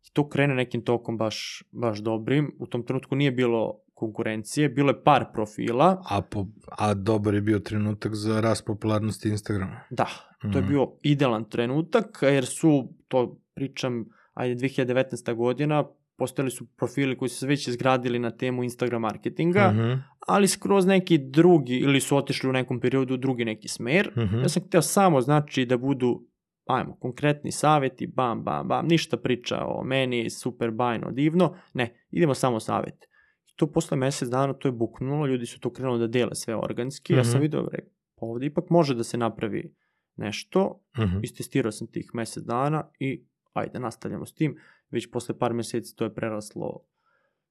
I 0.08 0.12
to 0.14 0.30
krene 0.30 0.56
nekim 0.56 0.82
tokom 0.82 1.18
baš, 1.18 1.64
baš 1.72 2.00
dobrim. 2.00 2.56
U 2.60 2.68
tom 2.68 2.86
trenutku 2.86 3.16
nije 3.16 3.32
bilo 3.32 3.80
konkurencije, 3.96 4.70
bilo 4.70 4.90
je 4.90 5.04
par 5.04 5.26
profila. 5.34 6.02
A, 6.06 6.22
po, 6.22 6.46
a 6.70 6.94
dobar 6.94 7.34
je 7.34 7.42
bio 7.42 7.60
trenutak 7.60 8.16
za 8.16 8.42
rast 8.42 8.66
popularnosti 8.66 9.30
Instagrama. 9.30 9.80
Da, 9.90 10.08
to 10.42 10.48
je 10.48 10.58
Mhm. 10.58 10.68
bio 10.68 10.92
idealan 11.04 11.44
trenutak, 11.46 12.20
jer 12.24 12.46
su, 12.46 12.72
to 13.08 13.20
pričam, 13.54 14.06
ajde 14.34 14.56
2019. 14.58 15.34
godina, 15.34 15.84
postojali 16.18 16.52
su 16.52 16.66
profili 16.68 17.18
koji 17.18 17.30
su 17.30 17.38
se 17.38 17.48
već 17.48 17.68
izgradili 17.68 18.20
na 18.20 18.32
temu 18.32 18.64
Instagram 18.64 19.02
marketinga, 19.02 19.72
Mhm, 19.72 19.94
ali 20.20 20.48
skroz 20.48 20.86
neki 20.86 21.18
drugi, 21.20 21.76
ili 21.76 22.00
su 22.00 22.18
otišli 22.18 22.50
u 22.50 22.54
nekom 22.54 22.80
periodu 22.80 23.14
u 23.14 23.18
drugi 23.18 23.46
neki 23.46 23.68
smer. 23.68 24.12
mhm. 24.18 24.40
Ja 24.40 24.50
sam 24.50 24.64
hteo 24.64 24.82
samo, 24.82 25.22
znači, 25.22 25.66
da 25.66 25.78
budu, 25.78 26.24
ajmo, 26.66 26.96
konkretni 26.96 27.52
saveti, 27.52 28.08
bam, 28.08 28.44
bam, 28.44 28.68
bam, 28.68 28.88
ništa 28.88 29.18
priča 29.18 29.58
o 29.60 29.84
meni, 29.84 30.30
super, 30.30 30.72
bajno, 30.72 31.12
divno, 31.12 31.56
ne, 31.74 32.06
idemo 32.12 32.34
samo 32.34 32.60
savete. 32.60 33.08
To 33.56 33.68
posle 33.68 33.98
mesec 33.98 34.30
dana 34.30 34.54
to 34.54 34.68
je 34.68 34.72
buknulo, 34.72 35.28
ljudi 35.28 35.46
su 35.46 35.60
to 35.60 35.70
krenuli 35.70 36.00
da 36.00 36.08
dele 36.10 36.36
sve 36.36 36.56
organski, 36.56 37.14
ja 37.14 37.24
sam 37.24 37.34
Mhm. 37.34 37.42
vidio, 37.42 37.70
re, 37.72 37.80
pa 38.16 38.26
ovde 38.26 38.46
ipak 38.46 38.70
može 38.70 38.96
da 38.96 39.04
se 39.04 39.18
napravi 39.18 39.76
nešto, 40.16 40.82
Mhm. 41.00 41.18
istestirao 41.24 41.72
sam 41.72 41.88
tih 41.88 42.10
mesec 42.14 42.44
dana 42.44 42.90
i 43.00 43.24
ajde, 43.54 43.80
nastavljamo 43.80 44.26
s 44.26 44.34
tim. 44.34 44.58
Već 44.90 45.12
posle 45.12 45.40
par 45.40 45.54
meseci 45.54 45.96
to 45.96 46.04
je 46.04 46.14
preraslo 46.14 46.80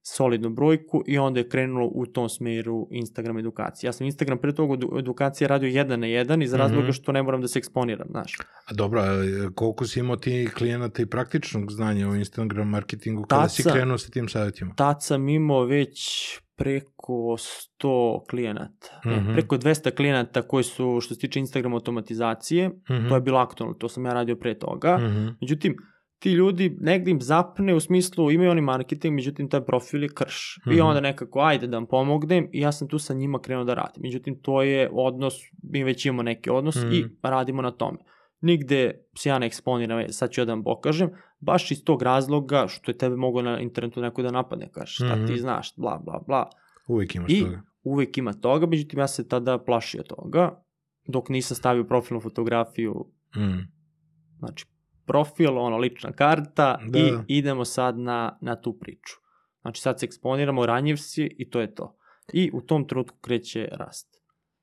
solidnu 0.07 0.49
brojku 0.49 1.03
i 1.07 1.17
onda 1.17 1.39
je 1.39 1.49
krenulo 1.49 1.87
u 1.87 2.05
tom 2.05 2.29
smeru 2.29 2.87
Instagram 2.91 3.37
edukacije. 3.37 3.87
Ja 3.87 3.93
sam 3.93 4.05
Instagram 4.05 4.37
pre 4.37 4.53
toga 4.53 4.73
edu- 4.75 4.99
edukacije 4.99 5.47
radio 5.47 5.67
jedan 5.69 5.99
na 5.99 6.07
jedan 6.07 6.41
iz 6.41 6.53
razloga 6.53 6.83
Mhm. 6.83 6.91
što 6.91 7.11
ne 7.11 7.23
moram 7.23 7.41
da 7.41 7.47
se 7.47 7.59
eksponiram, 7.59 8.07
znaš. 8.09 8.37
A 8.65 8.73
dobro, 8.73 9.01
koliko 9.55 9.85
si 9.85 9.99
imao 9.99 10.15
ti 10.15 10.49
klijenata 10.53 11.01
i 11.01 11.07
praktičnog 11.07 11.71
znanja 11.71 12.09
o 12.09 12.15
Instagram 12.15 12.69
marketingu 12.69 13.23
kada 13.23 13.49
si 13.49 13.63
Taca. 13.63 13.75
krenuo 13.75 13.97
sa 13.97 14.09
tim 14.09 14.29
savjetima? 14.29 14.73
Tad 14.75 15.03
sam 15.03 15.29
imao 15.29 15.63
već 15.63 15.99
preko 16.57 17.35
100 17.37 17.89
klijenata, 18.29 19.01
Mhm. 19.05 19.09
ne, 19.17 19.33
preko 19.33 19.57
200 19.57 19.91
klijenata 19.91 20.41
koji 20.41 20.63
su, 20.63 20.99
što 21.01 21.13
se 21.13 21.19
tiče 21.19 21.39
Instagram 21.39 21.73
automatizacije, 21.73 22.67
Mhm. 22.89 23.09
to 23.09 23.15
je 23.15 23.21
bilo 23.21 23.39
aktualno, 23.39 23.73
to 23.73 23.89
sam 23.89 24.05
ja 24.05 24.13
radio 24.13 24.35
pre 24.35 24.59
toga. 24.59 24.97
Mhm. 24.97 25.27
Međutim, 25.41 25.75
ti 26.19 26.31
ljudi 26.31 26.77
negdje 26.79 27.11
im 27.11 27.21
zapne 27.21 27.75
u 27.75 27.79
smislu 27.79 28.31
imaju 28.31 28.51
oni 28.51 28.61
marketing, 28.61 29.15
međutim 29.15 29.49
taj 29.49 29.61
profil 29.61 30.03
je 30.03 30.09
krš. 30.09 30.57
I 30.65 30.69
Mhm. 30.69 30.81
onda 30.81 31.01
nekako 31.01 31.39
ajde 31.39 31.67
da 31.67 31.77
vam 31.77 31.85
pomognem 31.85 32.49
i 32.51 32.59
ja 32.59 32.71
sam 32.71 32.87
tu 32.87 32.99
sa 32.99 33.13
njima 33.13 33.39
krenuo 33.39 33.63
da 33.63 33.73
radim. 33.73 34.01
Međutim, 34.01 34.39
to 34.41 34.61
je 34.61 34.89
odnos, 34.93 35.33
mi 35.63 35.83
već 35.83 36.05
imamo 36.05 36.23
neki 36.23 36.49
odnos 36.49 36.75
Mhm. 36.75 36.93
i 36.93 37.05
radimo 37.23 37.61
na 37.61 37.71
tome. 37.71 37.97
Nigde 38.41 38.91
se 39.13 39.29
ja 39.29 39.39
ne 39.39 39.45
eksponiram, 39.45 39.99
e, 39.99 40.07
sad 40.09 40.31
ću 40.31 40.41
ja 40.41 40.45
da 40.45 40.51
vam 40.51 40.63
pokažem, 40.63 41.09
baš 41.39 41.71
iz 41.71 41.83
tog 41.83 42.01
razloga 42.01 42.65
što 42.67 42.91
je 42.91 42.97
tebe 42.97 43.15
mogo 43.15 43.41
na 43.41 43.59
internetu 43.59 44.01
neko 44.01 44.21
da 44.21 44.31
napadne, 44.31 44.69
kaže 44.71 44.93
šta 44.95 45.15
Mhm. 45.15 45.25
ti 45.25 45.37
znaš, 45.37 45.75
bla 45.75 45.97
bla 45.99 46.19
bla. 46.19 46.49
Uvijek 46.87 47.15
imaš 47.15 47.31
I 47.31 47.41
toga. 47.41 47.61
uvek 47.83 48.17
ima 48.17 48.33
toga, 48.33 48.65
međutim 48.65 48.99
ja 48.99 49.07
se 49.07 49.27
tada 49.27 49.57
plašio 49.57 50.03
toga, 50.03 50.63
dok 51.05 51.29
nisam 51.29 51.55
stavio 51.55 51.83
profilnu 51.83 52.21
fotografiju 52.21 53.05
Mm. 53.35 53.59
znači 54.39 54.65
profil, 55.05 55.57
ono, 55.57 55.77
lična 55.77 56.11
karta 56.11 56.79
Da. 56.87 56.99
i 56.99 57.13
idemo 57.27 57.65
sad 57.65 57.99
na, 57.99 58.37
na 58.41 58.61
tu 58.61 58.79
priču. 58.79 59.15
Znači 59.61 59.81
sad 59.81 59.99
se 59.99 60.05
eksponiramo, 60.05 60.65
ranjiv 60.65 60.95
si 60.95 61.35
i 61.37 61.49
to 61.49 61.61
je 61.61 61.75
to. 61.75 61.97
I 62.33 62.49
u 62.53 62.61
tom 62.61 62.87
trenutku 62.87 63.17
kreće 63.21 63.67
rast. 63.71 64.07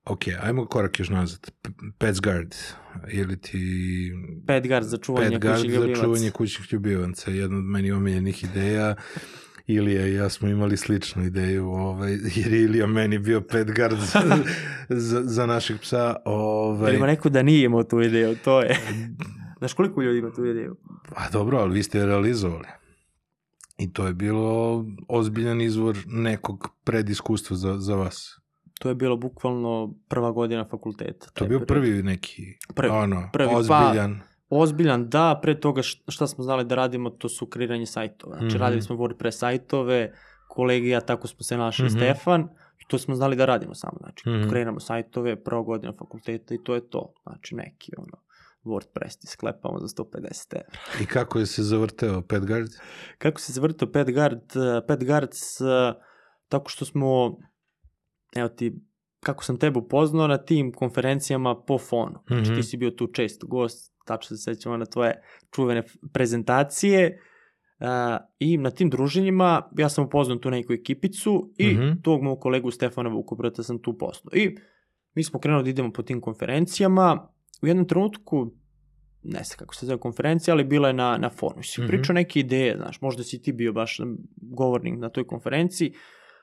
Ok, 0.05 0.23
ajmo 0.43 0.67
korak 0.67 0.99
još 0.99 1.09
nazad. 1.09 1.51
Pets 1.99 2.21
Guard, 2.21 2.55
ili 3.13 3.41
ti... 3.41 3.59
Pedgard 4.47 4.87
za 4.87 4.97
čuvanje 4.97 5.31
Pet 5.31 5.41
Guard 5.41 5.57
kućnih 5.57 5.81
za 5.81 6.03
čuvanje 6.03 6.31
kućnih 6.31 6.73
ljubivaca, 6.73 7.31
jedna 7.31 7.59
od 7.59 7.65
meni 7.65 7.93
omiljenih 7.93 8.45
ideja. 8.45 8.95
Ilija 9.67 10.07
i 10.07 10.15
ja 10.15 10.29
smo 10.29 10.49
imali 10.49 10.77
sličnu 10.77 11.25
ideju, 11.25 11.69
ovaj, 11.69 12.13
jer 12.35 12.53
je 12.53 12.63
Ilija 12.63 12.87
meni 12.87 13.19
bio 13.19 13.41
pet 13.41 13.77
guard 13.77 13.99
za, 13.99 14.21
za, 15.09 15.23
za 15.25 15.47
našeg 15.47 15.81
psa. 15.81 16.17
Ovaj, 16.25 16.95
ima 16.95 17.07
neko 17.07 17.29
da 17.29 17.43
nije 17.43 17.65
imao 17.65 17.85
tu 17.85 18.01
ideju, 18.01 18.37
to 18.45 18.61
je. 18.61 18.79
Znaš 19.63 19.73
koliko 19.73 20.03
ljudi 20.03 20.19
ima 20.19 20.31
tu 20.31 20.45
ideju? 20.45 20.77
A 21.09 21.31
dobro, 21.31 21.59
ali 21.59 21.75
vi 21.75 21.83
ste 21.83 21.99
je 21.99 22.07
realizovali. 22.07 22.67
I 23.79 23.93
to 23.93 24.07
je 24.07 24.15
bilo 24.15 24.75
ozbiljan 25.09 25.61
izvor 25.61 25.97
nekog 26.07 26.69
prediskustva 26.85 27.57
za, 27.57 27.79
za 27.79 27.95
vas. 27.97 28.39
To 28.81 28.89
je 28.89 28.95
bilo 28.95 29.17
bukvalno 29.17 29.95
prva 30.09 30.31
godina 30.31 30.65
fakulteta. 30.65 31.27
To 31.27 31.45
je 31.45 31.49
bio 31.49 31.59
period. 31.59 31.69
prvi 31.69 32.03
neki, 32.03 32.43
Prvi, 32.75 32.91
ono, 32.91 33.29
prvi, 33.33 33.49
pa- 33.49 33.57
ozbiljan. 33.57 34.21
Ozbiljan, 34.51 35.09
da, 35.09 35.39
pre 35.43 35.55
toga 35.57 35.83
šta 36.09 36.27
smo 36.27 36.45
znali 36.45 36.65
da 36.65 36.75
radimo, 36.77 37.11
to 37.11 37.29
su 37.29 37.47
kreiranje 37.47 37.87
sajtova. 37.87 38.37
Znači, 38.37 38.47
Mhm. 38.49 38.59
radili 38.59 38.83
smo 38.83 38.97
WordPress 38.97 39.31
sajtove, 39.33 40.13
kolegi 40.49 40.87
i 40.87 40.91
ja 40.91 41.01
tako 41.03 41.27
smo 41.27 41.43
se 41.43 41.57
našli, 41.57 41.87
Mhm. 41.87 41.97
Stefan, 41.97 42.43
i 42.79 42.89
to 42.89 42.99
smo 42.99 43.15
znali 43.15 43.37
da 43.37 43.45
radimo 43.47 43.75
samo. 43.75 43.97
Znači, 43.99 44.29
Mhm. 44.29 44.49
kreiramo 44.51 44.81
sajtove, 44.81 45.37
prva 45.39 45.63
godina 45.63 45.93
fakulteta 45.93 46.55
i 46.55 46.59
to 46.59 46.75
je 46.75 46.89
to. 46.89 47.15
Znači, 47.23 47.55
neki, 47.55 47.93
ono, 47.99 48.23
WordPress 48.65 49.21
ti 49.21 49.27
sklepamo 49.27 49.79
za 49.79 49.87
150 49.89 50.15
evra. 50.53 50.79
I 51.01 51.07
kako 51.07 51.39
je 51.39 51.47
se 51.47 51.63
zavrteo 51.63 52.23
Pet 52.23 52.47
Guard? 52.47 52.69
Kako 53.19 53.41
se 53.41 53.53
zavrtao 53.53 53.89
PetGuard? 53.89 54.41
PetGuards, 54.89 55.61
uh, 55.61 55.67
tako 56.49 56.71
što 56.71 56.85
smo, 56.85 57.39
evo 58.35 58.49
ti, 58.49 58.81
kako 59.21 59.45
sam 59.45 59.59
tebe 59.59 59.79
upoznao 59.79 60.27
na 60.27 60.39
tim 60.39 60.73
konferencijama 60.73 61.57
po 61.57 61.79
fonu. 61.79 62.19
Znači, 62.27 62.43
Mhm. 62.43 62.55
ti 62.55 62.63
si 62.63 62.77
bio 62.77 62.91
tu 62.91 63.07
čest 63.07 63.45
gost, 63.45 63.95
tačno 64.07 64.37
se 64.37 64.43
sećamo 64.45 64.77
na 64.77 64.87
tvoje 64.87 65.23
čuvene 65.51 65.83
prezentacije. 66.13 67.19
Uh, 67.79 67.87
I 68.39 68.59
na 68.59 68.71
tim 68.71 68.91
druženjima 68.91 69.69
ja 69.79 69.89
sam 69.89 70.05
upoznao 70.05 70.37
tu 70.37 70.51
neku 70.51 70.73
ekipicu 70.73 71.53
i 71.59 71.67
Mhm. 71.69 72.01
tog 72.03 72.23
mog 72.23 72.41
kolegu 72.41 72.71
Stefana 72.71 73.09
Vukobrata 73.11 73.63
sam 73.63 73.79
tu 73.79 73.91
upoznao. 73.91 74.31
I 74.35 74.57
mi 75.15 75.25
smo 75.25 75.41
krenuli 75.41 75.65
da 75.65 75.71
idemo 75.71 75.93
po 75.93 76.03
tim 76.03 76.21
konferencijama. 76.21 77.29
U 77.63 77.67
jednom 77.67 77.89
trenutku, 77.89 78.51
ne 79.23 79.45
znam 79.45 79.57
kako 79.59 79.75
se 79.75 79.87
zove 79.87 80.01
konferencija, 80.01 80.55
ali 80.55 80.65
bila 80.65 80.89
je 80.89 80.95
na, 80.95 81.17
na 81.17 81.31
forumu. 81.31 81.63
Si 81.63 81.81
Mhm. 81.81 81.89
pričao 81.89 82.15
neke 82.15 82.41
ideje, 82.41 82.77
znaš, 82.77 83.01
možda 83.01 83.23
si 83.23 83.43
ti 83.43 83.53
bio 83.53 83.73
baš 83.73 84.01
govornik 84.37 84.95
na 84.99 85.09
toj 85.09 85.27
konferenciji, 85.27 85.95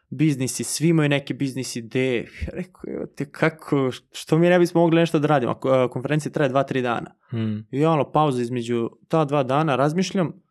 biznisi, 0.10 0.64
svi 0.64 0.88
imaju 0.88 1.10
neke 1.10 1.34
biznis 1.34 1.76
ideje. 1.76 2.18
Ja 2.42 2.48
rekao, 2.52 2.82
evo 2.88 3.06
te 3.06 3.32
kako, 3.32 3.92
što 4.12 4.38
mi 4.38 4.50
ne 4.50 4.60
bismo 4.60 4.82
mogli 4.82 5.00
nešto 5.00 5.20
da 5.20 5.28
radimo? 5.28 5.60
Konferencija 5.92 6.32
traje 6.32 6.50
dva, 6.50 6.64
tri 6.64 6.82
dana. 6.82 7.16
Mm. 7.34 7.58
I 7.72 7.80
ja 7.80 7.92
ono, 7.92 8.12
pauza 8.12 8.42
između 8.42 8.90
ta 9.08 9.26
dva 9.26 9.44
dana, 9.44 9.76
razmišljam 9.76 10.42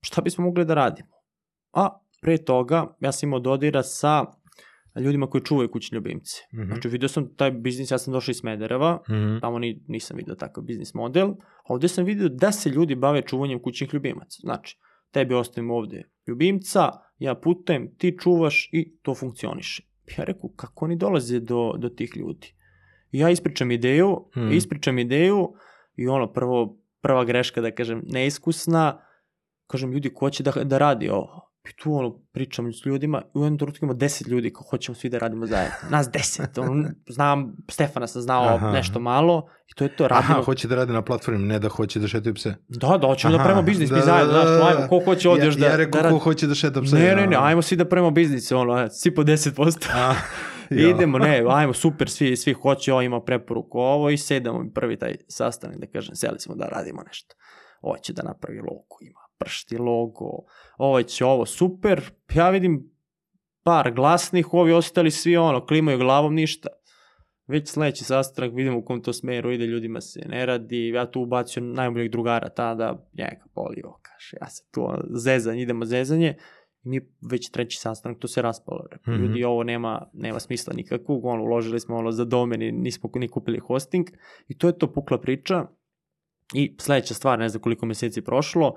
šta 0.00 0.22
bismo 0.22 0.44
mogli 0.44 0.64
da 0.64 0.74
radimo. 0.74 1.08
A 1.72 2.00
pre 2.20 2.38
toga, 2.38 2.96
ja 3.00 3.12
sam 3.12 3.28
imao 3.28 3.40
dodira 3.40 3.82
sa 3.82 4.24
ljudima 5.00 5.26
koji 5.26 5.44
čuvaju 5.44 5.70
kućne 5.70 5.96
ljubimce. 5.96 6.36
Mhm. 6.54 6.64
Znači, 6.64 6.88
vidio 6.88 7.08
sam 7.08 7.34
taj 7.34 7.50
biznis, 7.50 7.90
ja 7.90 7.98
sam 7.98 8.12
došao 8.12 8.30
iz 8.30 8.36
Smedereva, 8.36 9.02
Mhm. 9.10 9.38
tamo 9.40 9.58
ni, 9.58 9.82
nisam 9.88 10.16
vidio 10.16 10.34
takav 10.34 10.64
biznis 10.64 10.94
model, 10.94 11.28
a 11.28 11.34
ovde 11.68 11.88
sam 11.88 12.04
vidio 12.04 12.28
da 12.28 12.52
se 12.52 12.70
ljudi 12.70 12.94
bave 12.94 13.22
čuvanjem 13.22 13.62
kućnih 13.62 13.94
ljubimaca. 13.94 14.38
Znači, 14.40 14.78
tebi 15.10 15.34
ostavim 15.34 15.70
ovde 15.70 16.02
ljubimca, 16.26 16.88
ja 17.18 17.34
putujem, 17.34 17.94
ti 17.98 18.16
čuvaš 18.20 18.68
i 18.72 18.96
to 19.02 19.14
funkcioniše. 19.14 19.82
Ja 20.18 20.24
rekao, 20.24 20.50
kako 20.56 20.84
oni 20.84 20.96
dolaze 20.96 21.40
do, 21.40 21.74
do 21.78 21.88
tih 21.88 22.16
ljudi? 22.16 22.54
I 23.12 23.18
ja 23.18 23.30
ispričam 23.30 23.70
ideju, 23.70 24.24
Hmm. 24.32 24.52
ispričam 24.52 24.98
ideju 24.98 25.52
i 25.96 26.08
ono, 26.08 26.32
prvo, 26.32 26.78
prva 27.00 27.24
greška, 27.24 27.60
da 27.60 27.70
kažem, 27.70 28.02
neiskusna, 28.06 29.00
kažem, 29.66 29.92
ljudi, 29.92 30.10
ko 30.10 30.30
će 30.30 30.42
da, 30.42 30.52
da 30.64 30.78
radi 30.78 31.08
ovo? 31.08 31.45
I 31.70 31.76
tu 31.76 31.94
ono, 31.94 32.18
pričam 32.32 32.72
s 32.72 32.86
ljudima, 32.86 33.22
i 33.34 33.38
u 33.38 33.42
jednom 33.42 33.58
trenutku 33.58 33.84
ima 33.84 33.94
deset 33.94 34.26
ljudi 34.26 34.52
kao 34.52 34.62
hoćemo 34.70 34.94
svi 34.94 35.08
da 35.08 35.18
radimo 35.18 35.46
zajedno. 35.46 35.76
Nas 35.90 36.10
deset. 36.10 36.58
Ono, 36.58 36.88
znam, 37.08 37.56
Stefana 37.70 38.06
sam 38.06 38.22
znao 38.22 38.44
Aha. 38.44 38.70
nešto 38.70 39.00
malo 39.00 39.48
i 39.70 39.74
to 39.74 39.84
je 39.84 39.96
to, 39.96 40.08
radimo. 40.08 40.32
Aha, 40.32 40.42
hoće 40.42 40.68
da 40.68 40.74
radi 40.74 40.92
na 40.92 41.02
platformi, 41.02 41.38
ne 41.38 41.58
da 41.58 41.68
hoće 41.68 42.00
da 42.00 42.08
šetaju 42.08 42.34
pse. 42.34 42.54
Da, 42.68 42.98
da, 42.98 43.06
hoćemo 43.06 43.30
da 43.30 43.36
Aha, 43.36 43.44
pravimo 43.44 43.62
biznis, 43.62 43.90
da, 43.90 43.94
mi 43.94 44.00
da, 44.00 44.06
zajedno, 44.06 44.32
da, 44.32 44.40
znaš, 44.40 44.58
da. 44.58 44.66
ajmo, 44.66 44.88
ko 44.88 45.04
hoće 45.04 45.28
ovdje 45.28 45.42
ja, 45.42 45.46
još 45.46 45.54
da, 45.54 45.66
ja 45.66 45.76
rekao 45.76 46.02
da 46.02 46.10
ko 46.10 46.18
hoće 46.18 46.46
da 46.46 46.54
šeta 46.54 46.82
pse. 46.82 46.96
Ne, 46.96 47.14
ne, 47.14 47.26
ne, 47.26 47.36
ajmo 47.40 47.62
svi 47.62 47.76
da 47.76 47.84
pravimo 47.84 48.10
biznis, 48.10 48.52
ono, 48.52 48.72
a, 48.72 48.90
svi 48.90 49.14
po 49.14 49.22
10%. 49.22 49.86
A, 49.94 50.14
ja. 50.70 50.88
Idemo, 50.90 51.18
ne, 51.18 51.44
ajmo, 51.48 51.72
super, 51.72 52.10
svi, 52.10 52.36
svi 52.36 52.52
hoće, 52.52 52.92
ovo 52.92 53.02
ima 53.02 53.20
preporuku 53.20 53.78
ovo 53.78 54.10
i 54.10 54.16
sedamo 54.16 54.64
prvi 54.74 54.98
taj 54.98 55.14
sastanak, 55.28 55.76
da 55.78 55.86
kažem, 55.86 56.14
seli 56.14 56.38
smo 56.38 56.54
da 56.54 56.66
radimo 56.66 57.02
nešto. 57.06 57.34
Ovo 57.80 57.96
će 57.96 58.12
da 58.12 58.22
napravi 58.22 58.58
logo, 58.58 58.96
ima 59.00 59.25
pršti 59.38 59.78
logo, 59.78 60.30
ovo 60.78 61.02
će 61.02 61.24
ovo, 61.24 61.46
super, 61.46 62.10
ja 62.34 62.50
vidim 62.50 62.90
par 63.62 63.92
glasnih, 63.92 64.54
ovi 64.54 64.72
ostali 64.72 65.10
svi 65.10 65.36
ono, 65.36 65.66
klimaju 65.66 65.98
glavom, 65.98 66.34
ništa. 66.34 66.68
Već 67.46 67.68
sledeći 67.68 68.04
sastanak 68.04 68.50
vidimo 68.54 68.78
u 68.78 68.84
kom 68.84 69.02
to 69.02 69.12
smeru 69.12 69.52
ide, 69.52 69.66
ljudima 69.66 70.00
se 70.00 70.20
ne 70.28 70.46
radi, 70.46 70.88
ja 70.88 71.10
tu 71.10 71.20
ubacio 71.20 71.62
najboljeg 71.62 72.10
drugara 72.10 72.48
tada, 72.48 73.08
njega 73.18 73.44
bolio, 73.54 73.92
kaže, 74.02 74.36
ja 74.40 74.48
se 74.48 74.64
tu 74.70 74.84
ono, 74.84 75.02
zezanje, 75.14 75.62
idemo 75.62 75.84
zezanje, 75.84 76.34
i 76.84 76.88
mi 76.88 77.00
već 77.30 77.50
treći 77.50 77.78
sastanak, 77.78 78.18
to 78.18 78.28
se 78.28 78.42
raspalo. 78.42 78.84
Rekao, 78.90 79.14
Mhm. 79.14 79.22
Ljudi, 79.22 79.44
ovo 79.44 79.62
nema, 79.62 80.10
nema 80.12 80.40
smisla 80.40 80.72
nikakvog, 80.76 81.24
ono, 81.24 81.42
uložili 81.42 81.80
smo 81.80 81.96
ono 81.96 82.12
za 82.12 82.24
domen 82.24 82.62
i 82.62 82.72
nismo 82.72 83.10
ni 83.14 83.28
kupili 83.28 83.58
hosting 83.58 84.06
i 84.48 84.58
to 84.58 84.66
je 84.66 84.78
to 84.78 84.92
pukla 84.92 85.20
priča. 85.20 85.66
I 86.54 86.76
sledeća 86.80 87.14
stvar, 87.14 87.38
ne 87.38 87.48
znam 87.48 87.62
koliko 87.62 87.86
meseci 87.86 88.22
prošlo, 88.22 88.74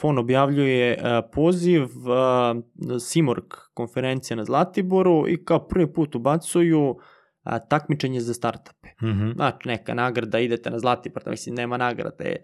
FON 0.00 0.18
objavljuje 0.18 0.98
uh, 0.98 1.30
poziv, 1.32 1.82
uh, 1.82 3.00
Simorg 3.00 3.44
konferencija 3.74 4.36
na 4.36 4.44
Zlatiboru 4.44 5.24
i 5.28 5.44
kao 5.44 5.68
prvi 5.68 5.92
put 5.92 6.14
ubacuju 6.14 6.96
a, 7.42 7.58
takmičenje 7.58 8.20
za 8.20 8.34
startupe. 8.34 8.88
Mm 9.02 9.06
-hmm. 9.06 9.34
Znači, 9.34 9.68
neka 9.68 9.94
nagrada, 9.94 10.38
idete 10.38 10.70
na 10.70 10.78
Zlatibor, 10.78 11.22
mislim, 11.26 11.54
nema 11.54 11.76
nagrade. 11.76 12.36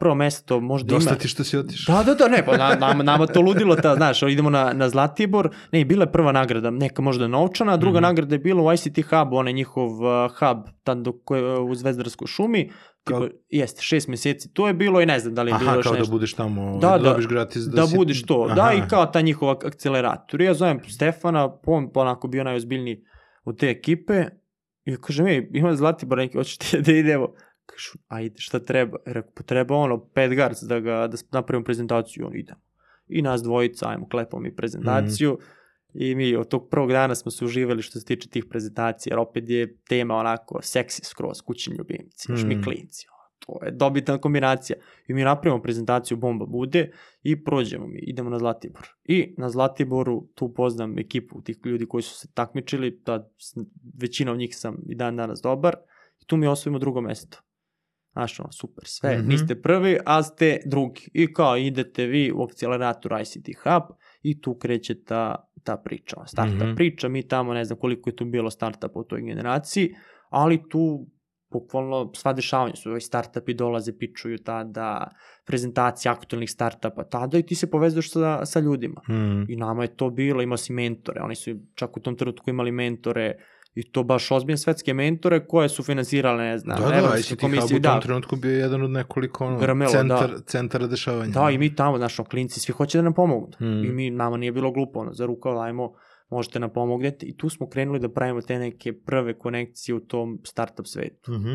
Prvo 0.00 0.14
mesto 0.14 0.60
možda 0.60 0.94
Dosta 0.94 1.10
ima... 1.10 1.18
ti 1.18 1.28
što 1.28 1.44
si 1.44 1.58
otišao. 1.58 1.96
Da, 1.96 2.02
da, 2.02 2.14
da, 2.14 2.28
ne, 2.28 2.44
pa 2.46 2.56
na, 2.56 2.74
nama, 2.74 3.02
nama 3.02 3.26
to 3.26 3.40
ludilo, 3.40 3.76
ta, 3.76 3.94
znaš, 3.94 4.22
idemo 4.22 4.50
na, 4.50 4.72
na 4.72 4.88
Zlatibor, 4.88 5.50
ne, 5.72 5.84
bila 5.84 6.02
je 6.02 6.12
prva 6.12 6.32
nagrada, 6.32 6.70
neka 6.70 7.02
možda 7.02 7.28
novčana, 7.28 7.76
druga 7.76 7.98
mm. 7.98 8.02
-hmm. 8.02 8.06
nagrada 8.06 8.34
je 8.34 8.38
bila 8.38 8.62
u 8.62 8.72
ICT 8.72 9.10
Hubu, 9.10 9.36
onaj 9.36 9.52
njihov 9.52 9.90
uh, 9.90 10.30
hub, 10.38 10.58
tamo 10.84 11.12
koje, 11.24 11.60
u 11.60 11.74
Zvezdarskoj 11.74 12.26
šumi, 12.26 12.70
Kao- 13.08 13.28
jeste, 13.48 13.82
šest 13.82 14.08
meseci 14.08 14.52
to 14.52 14.66
je 14.68 14.74
bilo 14.74 15.00
i 15.00 15.06
ne 15.06 15.18
znam 15.18 15.34
da 15.34 15.42
li 15.42 15.50
je 15.50 15.58
bilo 15.58 15.70
Aha, 15.70 15.76
još 15.78 15.84
kao 15.84 15.92
nešto. 15.92 16.06
da 16.06 16.10
budeš 16.10 16.34
tamo, 16.34 16.78
Da, 16.78 16.88
da, 16.88 16.98
da, 16.98 17.10
dobiš 17.10 17.26
gratis. 17.28 17.62
Da, 17.62 17.76
Da, 17.76 17.86
si... 17.86 17.96
budeš 17.96 18.22
to, 18.22 18.46
Aha. 18.50 18.54
da 18.54 18.72
i 18.74 18.88
kao 18.88 19.06
ta 19.06 19.20
njihova 19.20 19.56
akcelerator. 19.64 20.40
I 20.40 20.44
ja 20.44 20.54
zovem 20.54 20.80
Stefana, 20.88 21.52
on 21.66 21.90
onako 21.94 22.28
bio 22.28 22.44
najozbiljniji 22.44 23.04
od 23.44 23.58
te 23.58 23.70
ekipe 23.70 24.24
i 24.84 24.96
kažem, 24.96 25.26
ej, 25.26 25.48
ima 25.52 25.76
Zlatibor 25.76 26.18
neki, 26.18 26.36
hoćeš 26.36 26.58
ti 26.58 26.80
da 26.86 26.92
idemo? 26.92 27.28
Kažu, 27.66 27.98
ajde, 28.08 28.34
šta 28.38 28.58
treba? 28.58 28.98
I 29.06 29.12
rekao, 29.12 29.32
pa 29.36 29.42
treba 29.42 29.76
ono, 29.76 30.04
pet 30.04 30.32
garc 30.34 30.62
da, 30.62 30.80
ga, 30.80 31.06
da 31.06 31.16
napravimo 31.32 31.64
prezentaciju, 31.64 32.26
on 32.26 32.36
idemo. 32.36 32.60
I 33.08 33.22
nas 33.22 33.42
dvojica, 33.42 33.88
ajmo, 33.88 34.08
klepamo 34.08 34.42
mi 34.42 34.56
prezentaciju. 34.56 35.32
Mhm. 35.32 35.57
I 36.00 36.14
mi 36.14 36.36
od 36.36 36.48
tog 36.48 36.68
prvog 36.70 36.92
dana 36.92 37.14
smo 37.14 37.30
se 37.30 37.44
uživali 37.44 37.82
što 37.82 37.98
se 37.98 38.06
tiče 38.06 38.28
tih 38.28 38.44
prezentacija, 38.50 39.12
jer 39.12 39.18
opet 39.18 39.48
je 39.48 39.76
tema 39.88 40.14
onako 40.14 40.58
seksi 40.62 41.04
skroz, 41.04 41.40
kućni 41.40 41.76
ljubimci, 41.76 42.32
mm. 42.32 42.48
Mi 42.48 42.62
klinci, 42.62 43.06
ono, 43.08 43.28
to 43.38 43.64
je 43.64 43.70
dobitna 43.70 44.18
kombinacija. 44.18 44.78
I 45.08 45.14
mi 45.14 45.22
napravimo 45.22 45.62
prezentaciju 45.62 46.16
Bomba 46.16 46.46
bude 46.46 46.92
i 47.22 47.44
prođemo 47.44 47.86
mi, 47.86 47.98
idemo 47.98 48.30
na 48.30 48.38
Zlatibor. 48.38 48.88
I 49.04 49.34
na 49.38 49.50
Zlatiboru 49.50 50.28
tu 50.34 50.54
poznam 50.54 50.98
ekipu 50.98 51.42
tih 51.42 51.58
ljudi 51.64 51.86
koji 51.86 52.02
su 52.02 52.14
se 52.14 52.28
takmičili, 52.34 53.00
da 53.06 53.30
većina 54.00 54.32
od 54.32 54.38
njih 54.38 54.56
sam 54.56 54.76
i 54.88 54.94
dan 54.94 55.16
danas 55.16 55.40
dobar, 55.42 55.76
i 56.22 56.26
tu 56.26 56.36
mi 56.36 56.46
osvojimo 56.46 56.78
drugo 56.78 57.00
mesto. 57.00 57.38
Znaš, 58.12 58.40
ono, 58.40 58.52
super, 58.52 58.84
sve, 58.86 59.18
mm. 59.18 59.20
-hmm. 59.20 59.28
niste 59.28 59.62
prvi, 59.62 59.98
a 60.06 60.22
ste 60.22 60.60
drugi. 60.66 61.10
I 61.12 61.32
kao 61.32 61.56
idete 61.56 62.06
vi 62.06 62.32
u 62.32 62.42
akcelerator 62.42 63.20
ICT 63.20 63.48
Hub 63.62 63.96
i 64.22 64.40
tu 64.40 64.54
kreće 64.54 65.04
ta, 65.04 65.47
ta 65.64 65.76
priča, 65.76 66.16
startup 66.26 66.56
mm. 66.56 66.62
-hmm. 66.62 66.76
priča, 66.76 67.08
mi 67.08 67.28
tamo 67.28 67.54
ne 67.54 67.64
znam 67.64 67.78
koliko 67.78 68.10
je 68.10 68.16
tu 68.16 68.24
bilo 68.24 68.50
startupa 68.50 69.00
u 69.00 69.04
toj 69.04 69.22
generaciji, 69.22 69.94
ali 70.28 70.68
tu 70.68 71.06
bukvalno 71.50 72.10
sva 72.14 72.32
dešavanja 72.32 72.76
su, 72.76 72.90
ovi 72.90 73.00
startupi 73.00 73.54
dolaze, 73.54 73.98
pičuju 73.98 74.38
tada, 74.38 75.10
prezentacije 75.46 76.12
aktualnih 76.12 76.50
startupa 76.50 77.04
tada 77.04 77.38
i 77.38 77.42
ti 77.42 77.54
se 77.54 77.70
povezuješ 77.70 78.10
sa, 78.12 78.46
sa 78.46 78.60
ljudima. 78.60 79.00
Mm. 79.08 79.44
I 79.48 79.56
nama 79.56 79.82
je 79.82 79.96
to 79.96 80.10
bilo, 80.10 80.42
imao 80.42 80.56
si 80.56 80.72
mentore, 80.72 81.20
oni 81.22 81.34
su 81.34 81.50
čak 81.74 81.96
u 81.96 82.00
tom 82.00 82.16
trenutku 82.16 82.50
imali 82.50 82.72
mentore 82.72 83.34
i 83.78 83.90
to 83.90 84.02
baš 84.02 84.30
ozbiljne 84.30 84.56
svetske 84.58 84.94
mentore 84.94 85.46
koje 85.46 85.68
su 85.68 85.82
finansirale, 85.82 86.44
ne 86.44 86.58
znam, 86.58 86.80
Da, 86.80 86.88
da, 86.88 86.94
Evropske 86.98 87.20
ICT 87.20 87.30
Hub 87.30 87.38
komisije, 87.40 87.64
u 87.78 87.82
tom 87.82 87.94
da, 87.94 88.00
trenutku 88.00 88.36
bio 88.36 88.50
jedan 88.58 88.82
od 88.82 88.90
nekoliko 88.90 89.46
ono, 89.46 89.58
Grmelo, 89.58 89.90
centar, 89.90 90.30
da. 90.30 90.40
centara 90.40 90.86
dešavanja. 90.86 91.32
Da, 91.32 91.50
i 91.50 91.58
mi 91.58 91.74
tamo, 91.74 91.98
znaš, 91.98 92.18
ono, 92.18 92.28
klinci, 92.28 92.60
svi 92.60 92.72
hoće 92.72 92.98
da 92.98 93.02
nam 93.02 93.14
pomognu. 93.14 93.48
Mm. 93.60 93.84
I 93.84 93.92
mi, 93.92 94.10
nama 94.10 94.36
nije 94.36 94.52
bilo 94.52 94.72
glupo, 94.72 94.98
ono, 95.00 95.12
za 95.12 95.26
rukav, 95.26 95.60
ajmo, 95.60 95.92
možete 96.30 96.60
nam 96.60 96.70
pomognete. 96.72 97.26
I 97.26 97.36
tu 97.36 97.48
smo 97.48 97.68
krenuli 97.68 97.98
da 97.98 98.08
pravimo 98.08 98.40
te 98.40 98.58
neke 98.58 98.92
prve 98.92 99.38
konekcije 99.38 99.94
u 99.94 100.00
tom 100.00 100.40
startup 100.44 100.86
svetu. 100.86 101.32
Mhm. 101.32 101.52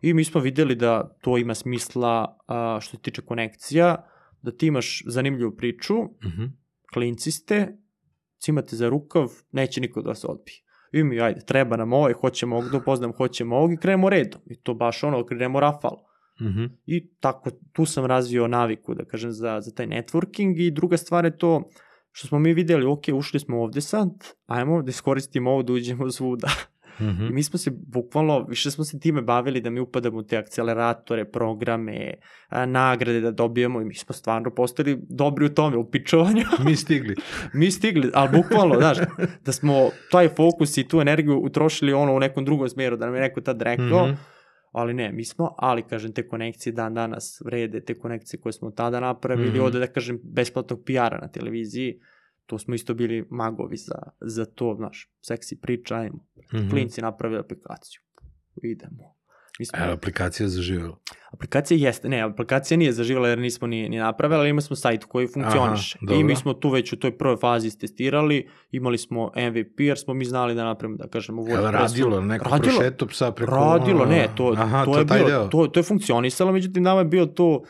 I 0.00 0.14
mi 0.14 0.24
smo 0.24 0.40
videli 0.40 0.74
da 0.74 1.16
to 1.20 1.38
ima 1.38 1.54
smisla 1.54 2.38
a, 2.46 2.78
što 2.80 2.96
se 2.96 3.02
tiče 3.02 3.22
konekcija, 3.22 4.06
da 4.42 4.50
ti 4.52 4.66
imaš 4.66 5.02
zanimljivu 5.06 5.56
priču, 5.56 5.94
Mhm. 6.24 6.44
klinci 6.92 7.30
ste, 7.30 7.76
cimate 8.38 8.76
za 8.76 8.88
rukav, 8.88 9.28
neće 9.52 9.80
niko 9.80 10.02
da 10.02 10.08
vas 10.08 10.24
odbije. 10.24 10.56
I 10.92 11.04
mi, 11.04 11.20
ajde, 11.20 11.40
treba 11.40 11.76
nam 11.76 11.92
ovaj, 11.92 12.12
hoćemo 12.12 12.56
ovog 12.56 12.74
upoznam, 12.74 13.12
hoćemo 13.12 13.56
ovog 13.56 13.72
i 13.72 13.76
krenemo 13.76 14.08
redom. 14.08 14.40
I 14.46 14.56
to 14.56 14.74
baš 14.74 15.04
ono, 15.04 15.26
krenemo 15.26 15.60
rafal. 15.60 15.96
Mhm. 16.40 16.64
I 16.86 17.10
tako, 17.20 17.50
tu 17.72 17.86
sam 17.86 18.04
razvio 18.04 18.48
naviku, 18.48 18.94
da 18.94 19.04
kažem, 19.04 19.32
za, 19.32 19.60
za 19.60 19.74
taj 19.74 19.86
networking 19.86 20.58
i 20.58 20.70
druga 20.70 20.96
stvar 20.96 21.24
je 21.24 21.38
to 21.38 21.70
što 22.12 22.28
smo 22.28 22.38
mi 22.38 22.54
videli, 22.54 22.86
ok, 22.86 23.02
ušli 23.14 23.40
smo 23.40 23.62
ovde 23.62 23.80
sad, 23.80 24.10
ajmo 24.46 24.82
da 24.82 24.90
iskoristimo 24.90 25.50
ovo 25.50 25.62
da 25.62 25.72
uđemo 25.72 26.10
svuda. 26.10 26.48
Mhm. 27.00 27.26
I 27.26 27.32
mi 27.32 27.42
smo 27.42 27.58
se 27.58 27.70
bukvalno, 27.86 28.46
više 28.48 28.70
smo 28.70 28.84
se 28.84 29.00
time 29.00 29.22
bavili 29.22 29.60
da 29.60 29.70
mi 29.70 29.80
upadamo 29.80 30.18
u 30.18 30.22
te 30.22 30.36
akceleratore, 30.36 31.24
programe, 31.24 32.14
a, 32.48 32.66
nagrade 32.66 33.20
da 33.20 33.30
dobijemo 33.30 33.80
i 33.80 33.84
mi 33.84 33.94
smo 33.94 34.12
stvarno 34.14 34.50
postali 34.50 34.98
dobri 35.08 35.44
u 35.44 35.48
tome, 35.48 35.76
u 35.76 35.90
pičovanju. 35.90 36.42
Mi 36.66 36.76
stigli. 36.76 37.16
mi 37.54 37.70
stigli, 37.70 38.10
ali 38.14 38.28
bukvalno, 38.32 38.74
znaš, 38.74 38.98
da 39.44 39.52
smo 39.52 39.74
taj 40.10 40.28
fokus 40.28 40.76
i 40.76 40.88
tu 40.88 41.00
energiju 41.00 41.38
utrošili 41.38 41.92
ono 41.92 42.14
u 42.14 42.20
nekom 42.20 42.44
drugom 42.44 42.68
smjeru, 42.68 42.96
da 42.96 43.06
nam 43.06 43.14
je 43.14 43.20
neko 43.20 43.40
tad 43.40 43.62
rekao, 43.62 44.06
Mhm. 44.06 44.14
ali 44.72 44.94
ne, 44.94 45.12
mi 45.12 45.24
smo, 45.24 45.54
ali 45.58 45.82
kažem, 45.82 46.12
te 46.12 46.28
konekcije 46.28 46.72
dan 46.72 46.94
danas 46.94 47.42
vrede, 47.44 47.80
te 47.80 47.94
konekcije 47.94 48.40
koje 48.40 48.52
smo 48.52 48.70
tada 48.70 49.00
napravili, 49.00 49.50
mm 49.50 49.54
-hmm. 49.54 49.62
ovde 49.64 49.78
da 49.78 49.86
kažem, 49.86 50.20
besplatnog 50.24 50.84
PR-a 50.84 51.18
na 51.20 51.28
televiziji, 51.28 51.98
to 52.46 52.58
smo 52.58 52.74
isto 52.74 52.94
bili 52.94 53.26
magovi 53.30 53.76
za, 53.76 53.94
za 54.20 54.44
to, 54.44 54.74
znaš, 54.74 55.10
seksi 55.22 55.56
priča, 55.56 55.96
ajmo, 55.96 56.18
Mhm. 56.54 56.70
klinci 56.70 57.00
napravili 57.00 57.40
aplikaciju, 57.40 58.00
idemo. 58.64 59.14
Mi 59.58 59.66
smo, 59.66 59.78
E, 59.78 59.92
aplikacija 59.92 60.48
zaživjela. 60.48 60.96
aplikacija 61.30 61.78
jeste, 61.78 62.08
ne, 62.08 62.20
aplikacija 62.20 62.78
nije 62.78 62.92
zaživjela 62.92 63.28
jer 63.28 63.38
nismo 63.38 63.66
ni, 63.66 63.88
ni 63.88 63.98
napravili, 63.98 64.40
ali 64.40 64.50
imali 64.50 64.62
smo 64.62 64.76
sajt 64.76 65.04
koji 65.04 65.26
funkcioniše. 65.28 65.98
Aha, 66.02 66.14
I 66.14 66.24
mi 66.24 66.36
smo 66.36 66.54
tu 66.54 66.70
već 66.70 66.92
u 66.92 66.98
toj 66.98 67.18
prvoj 67.18 67.36
fazi 67.36 67.78
testirali, 67.78 68.48
imali 68.70 68.98
smo 68.98 69.30
MVP 69.36 69.80
jer 69.80 69.98
smo 69.98 70.14
mi 70.14 70.24
znali 70.24 70.54
da 70.54 70.64
napravimo, 70.64 70.96
da 70.96 71.08
kažemo, 71.08 71.42
Jel 71.42 71.56
WordPressu. 71.56 71.72
radilo? 71.72 72.20
Neko 72.20 72.44
Radilo. 72.46 72.72
prošeto 72.74 73.06
psa 73.06 73.32
preko... 73.32 73.52
Radilo, 73.52 74.04
ne, 74.06 74.28
to, 74.36 74.54
Aha, 74.56 74.84
to, 74.84 74.98
je 74.98 75.06
taj 75.06 75.18
bilo, 75.18 75.28
deo. 75.30 75.46
to, 75.46 75.66
to 75.66 75.80
je 75.80 75.84
funkcionisalo, 75.84 76.52
međutim 76.52 76.82
nama 76.82 77.00
je 77.00 77.06
bio 77.06 77.26
to, 77.26 77.62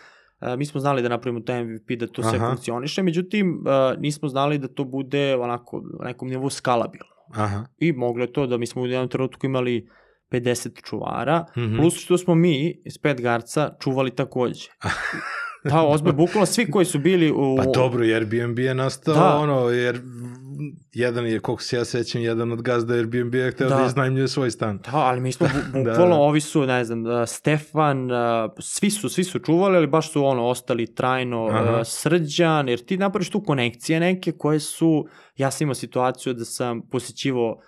mi 0.59 0.67
smo 0.67 0.81
znali 0.81 1.03
da 1.03 1.09
napravimo 1.09 1.41
taj 1.41 1.65
MVP, 1.65 1.91
da 1.91 2.07
to 2.07 2.23
sve 2.23 2.39
Aha. 2.39 2.49
funkcioniše, 2.49 3.03
međutim 3.03 3.65
nismo 3.99 4.29
znali 4.29 4.59
da 4.59 4.69
to 4.69 4.85
bude 4.85 5.37
onako 5.37 5.83
na 6.01 6.07
nekom 6.07 6.29
nivou 6.29 6.51
skalabilno. 6.51 7.07
Aha. 7.35 7.65
I 7.79 7.93
moglo 7.93 8.25
je 8.25 8.33
to 8.33 8.47
da 8.47 8.57
mi 8.59 8.67
smo 8.67 8.83
u 8.83 8.87
jednom 8.87 9.09
trenutku 9.09 9.47
imali 9.47 9.89
50 10.31 10.83
čuvara, 10.83 11.45
Mhm. 11.57 11.77
plus 11.77 11.95
što 11.97 12.19
smo 12.19 12.35
mi 12.35 12.81
iz 12.85 12.99
pet 12.99 13.21
garca 13.21 13.77
čuvali 13.81 14.11
takođe. 14.11 14.69
Da, 15.65 15.83
ozbiljno, 15.83 16.17
bukvalno 16.17 16.47
svi 16.47 16.71
koji 16.71 16.85
su 16.87 16.99
bili 16.99 17.31
u... 17.31 17.57
Pa 17.57 17.65
dobro, 17.65 18.05
Airbnb 18.05 18.59
je 18.59 18.75
nastao, 18.75 19.15
Da. 19.15 19.37
ono, 19.37 19.61
jer 19.61 20.01
jedan 20.93 21.27
je, 21.27 21.39
koliko 21.39 21.63
se 21.63 21.77
ja 21.77 21.85
sećam, 21.85 22.23
jedan 22.23 22.53
od 22.53 22.63
gazda 22.63 22.95
Airbnb 22.95 23.35
je 23.35 23.51
hteo 23.51 23.69
da, 23.69 23.77
Da. 23.77 23.87
iznajmljuje 23.87 24.29
svoj 24.29 24.51
stan. 24.51 24.79
Da, 24.79 24.91
ali 24.95 25.21
mi 25.21 25.33
smo 25.33 25.47
bu- 25.47 25.73
Da, 25.75 25.91
bukvalno, 25.91 26.15
da. 26.15 26.21
ovi 26.21 26.41
su, 26.41 26.63
ne 26.63 26.85
znam, 26.85 27.07
uh, 27.07 27.13
Stefan, 27.27 28.05
uh, 28.05 28.17
svi 28.61 28.91
su, 28.91 29.09
svi 29.09 29.25
su 29.25 29.39
čuvali, 29.39 29.77
ali 29.77 29.87
baš 29.87 30.13
su 30.13 30.25
ono, 30.25 30.45
ostali 30.45 30.95
trajno 30.95 31.45
uh, 31.45 31.55
Aha. 31.55 31.85
srđan, 31.85 32.69
jer 32.69 32.79
ti 32.79 32.97
napraviš 32.97 33.31
tu 33.31 33.43
konekcije 33.43 34.01
neke 34.01 34.33
koje 34.33 34.61
su, 34.61 35.07
ja 35.37 35.51
sam 35.51 35.65
imao 35.65 35.75
situaciju 35.75 36.35
da 36.35 36.45
sam 36.45 36.89
posjećivo 36.89 37.63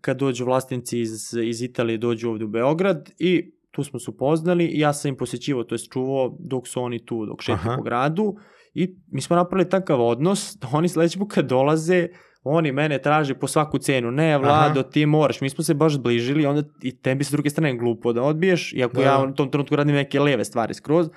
kad 0.00 0.16
dođu 0.18 0.44
vlasnici 0.44 1.00
iz, 1.00 1.10
iz 1.44 1.62
Italije, 1.62 1.98
dođu 1.98 2.30
ovde 2.30 2.44
u 2.44 2.48
Beograd 2.48 3.10
i 3.18 3.52
tu 3.78 3.84
smo 3.84 3.98
se 3.98 4.10
upoznali 4.10 4.64
i 4.64 4.78
ja 4.80 4.92
sam 4.92 5.08
im 5.08 5.16
posjećivo, 5.16 5.64
to 5.64 5.74
je 5.74 5.78
čuvao 5.78 6.36
dok 6.40 6.68
su 6.68 6.82
oni 6.82 7.04
tu, 7.06 7.26
dok 7.26 7.42
šetaju 7.42 7.58
Aha. 7.60 7.76
po 7.76 7.82
gradu 7.82 8.34
i 8.74 8.96
mi 9.06 9.20
smo 9.20 9.36
napravili 9.36 9.70
takav 9.70 10.00
odnos 10.02 10.56
da 10.56 10.68
oni 10.72 10.88
sledeći 10.88 11.18
put 11.18 11.32
kad 11.32 11.46
dolaze, 11.46 12.08
oni 12.42 12.72
mene 12.72 12.98
traže 12.98 13.34
po 13.34 13.46
svaku 13.46 13.78
cenu, 13.78 14.10
ne 14.10 14.38
Vlado, 14.38 14.82
ti 14.82 15.06
moraš, 15.06 15.40
mi 15.40 15.50
smo 15.50 15.64
se 15.64 15.74
baš 15.74 15.94
zbližili, 15.94 16.46
onda 16.46 16.62
i 16.82 17.00
tebi 17.00 17.24
s 17.24 17.30
druge 17.30 17.50
strane 17.50 17.76
glupo 17.76 18.12
da 18.12 18.22
odbiješ, 18.22 18.72
iako 18.72 18.96
Da. 18.96 19.02
ja 19.02 19.22
u 19.22 19.34
tom 19.34 19.50
trenutku 19.50 19.76
radim 19.76 19.94
neke 19.94 20.20
leve 20.20 20.44
stvari 20.44 20.74
skroz, 20.74 21.08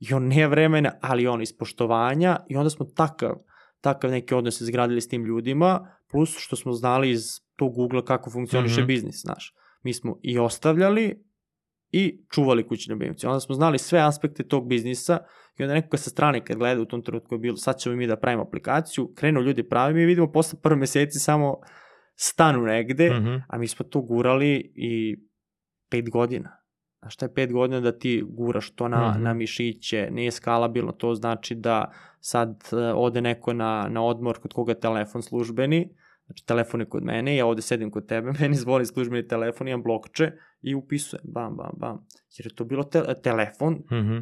i 0.00 0.14
on 0.14 0.22
nije 0.24 0.48
vremena, 0.48 0.92
ali 1.00 1.26
on 1.26 1.42
iz 1.42 1.52
poštovanja 1.52 2.36
i 2.48 2.56
onda 2.56 2.70
smo 2.70 2.86
takav, 2.86 3.34
takav 3.80 4.10
neki 4.10 4.34
odnos 4.34 4.60
izgradili 4.60 5.00
s 5.00 5.08
tim 5.08 5.24
ljudima, 5.24 5.88
plus 6.10 6.34
što 6.38 6.56
smo 6.56 6.72
znali 6.72 7.10
iz 7.10 7.22
tog 7.56 7.78
ugla 7.78 8.04
kako 8.04 8.30
funkcioniše 8.30 8.80
Mhm. 8.80 8.86
biznis, 8.86 9.20
znaš. 9.20 9.54
Mi 9.82 9.94
smo 9.94 10.18
i 10.22 10.38
ostavljali 10.38 11.24
i 11.96 12.24
čuvali 12.30 12.66
kućni 12.66 12.92
ljubimci. 12.92 13.26
Onda 13.26 13.40
smo 13.40 13.54
znali 13.54 13.78
sve 13.78 14.00
aspekte 14.00 14.42
tog 14.44 14.68
biznisa 14.68 15.18
i 15.58 15.62
onda 15.62 15.74
neko 15.74 15.96
sa 15.96 16.10
strane 16.10 16.44
kad 16.44 16.56
gleda 16.56 16.82
u 16.82 16.84
tom 16.84 17.02
trenutku 17.02 17.34
je 17.34 17.38
bilo, 17.38 17.56
sad 17.56 17.78
ćemo 17.78 17.96
mi 17.96 18.06
da 18.06 18.16
pravimo 18.16 18.42
aplikaciju, 18.42 19.12
krenu 19.14 19.40
ljudi 19.40 19.68
pravi, 19.68 19.94
mi 19.94 20.04
vidimo 20.04 20.32
posle 20.32 20.58
prve 20.62 20.76
meseci 20.76 21.18
samo 21.18 21.56
stanu 22.14 22.62
negde, 22.62 23.10
Mhm. 23.10 23.34
a 23.48 23.58
mi 23.58 23.68
smo 23.68 23.86
to 23.86 24.00
gurali 24.00 24.72
i 24.74 25.16
pet 25.90 26.10
godina. 26.10 26.50
A 27.00 27.10
šta 27.10 27.26
je 27.26 27.34
pet 27.34 27.52
godina 27.52 27.80
da 27.80 27.98
ti 27.98 28.24
guraš 28.28 28.74
to 28.74 28.88
na, 28.88 29.10
Mhm. 29.10 29.22
na 29.22 29.34
mišiće, 29.34 30.08
nije 30.10 30.30
skalabilno, 30.30 30.92
to 30.92 31.14
znači 31.14 31.54
da 31.54 31.92
sad 32.20 32.50
uh, 32.72 32.78
ode 32.94 33.20
neko 33.20 33.52
na, 33.52 33.88
na 33.90 34.02
odmor 34.04 34.38
kod 34.38 34.52
koga 34.52 34.72
je 34.72 34.80
telefon 34.80 35.22
službeni, 35.22 35.88
Znači, 36.26 36.46
telefon 36.46 36.80
je 36.80 36.88
kod 36.88 37.04
mene, 37.04 37.36
ja 37.36 37.46
ovde 37.46 37.62
sedim 37.62 37.90
kod 37.90 38.06
tebe, 38.06 38.32
meni 38.40 38.54
zvoni 38.54 38.86
službeni 38.86 39.28
telefon, 39.28 39.68
imam 39.68 39.82
blokče 39.82 40.32
i 40.62 40.74
upisujem, 40.74 41.24
bam, 41.34 41.56
bam, 41.56 41.70
bam. 41.78 42.06
Jer 42.38 42.46
je 42.46 42.54
to 42.54 42.64
bilo 42.64 42.84
te 42.84 43.02
telefon, 43.22 43.74
Mhm. 43.92 44.18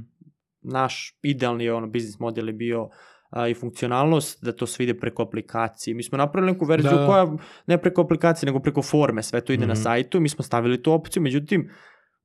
naš 0.63 1.19
idealni 1.23 1.71
ono, 1.71 1.87
biznis 1.87 2.19
model 2.19 2.47
je 2.49 2.53
bio 2.53 2.89
a, 3.31 3.49
i 3.49 3.55
funkcionalnost, 3.55 4.45
da 4.45 4.53
to 4.53 4.67
sve 4.67 4.85
ide 4.85 4.95
preko 4.95 5.23
aplikacije. 5.23 5.95
Mi 5.95 6.03
smo 6.03 6.19
napravili 6.19 6.53
neku 6.53 6.65
verziju 6.65 6.91
Da, 6.91 7.07
koja 7.07 7.37
ne 7.67 7.79
preko 7.79 8.03
aplikacije, 8.03 8.47
nego 8.47 8.61
preko 8.61 8.83
forme, 8.83 9.23
sve 9.23 9.41
to 9.41 9.53
ide 9.53 9.61
mm 9.61 9.65
-hmm. 9.65 9.69
na 9.69 9.75
Mhm. 9.75 9.83
sajtu, 9.83 10.21
mi 10.21 10.29
smo 10.29 10.45
stavili 10.45 10.83
tu 10.83 10.93
opciju, 10.93 11.23
međutim, 11.23 11.71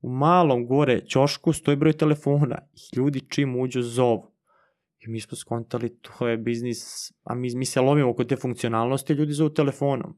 u 0.00 0.10
malom 0.10 0.66
gore 0.66 1.00
ćošku 1.06 1.52
stoji 1.52 1.76
broj 1.76 1.92
telefona 1.92 2.58
i 2.74 2.98
ljudi 2.98 3.20
čim 3.28 3.56
uđu 3.60 3.82
zovu. 3.82 4.32
I 5.00 5.08
mi 5.08 5.20
smo 5.20 5.36
skontali, 5.36 5.88
to 5.98 6.28
je 6.28 6.36
biznis, 6.36 7.12
a 7.24 7.34
mi, 7.34 7.54
mi 7.54 7.64
se 7.64 7.80
lomimo 7.80 8.14
kod 8.14 8.28
te 8.28 8.36
funkcionalnosti, 8.36 9.12
ljudi 9.12 9.32
zovu 9.32 9.50
telefonom. 9.50 10.16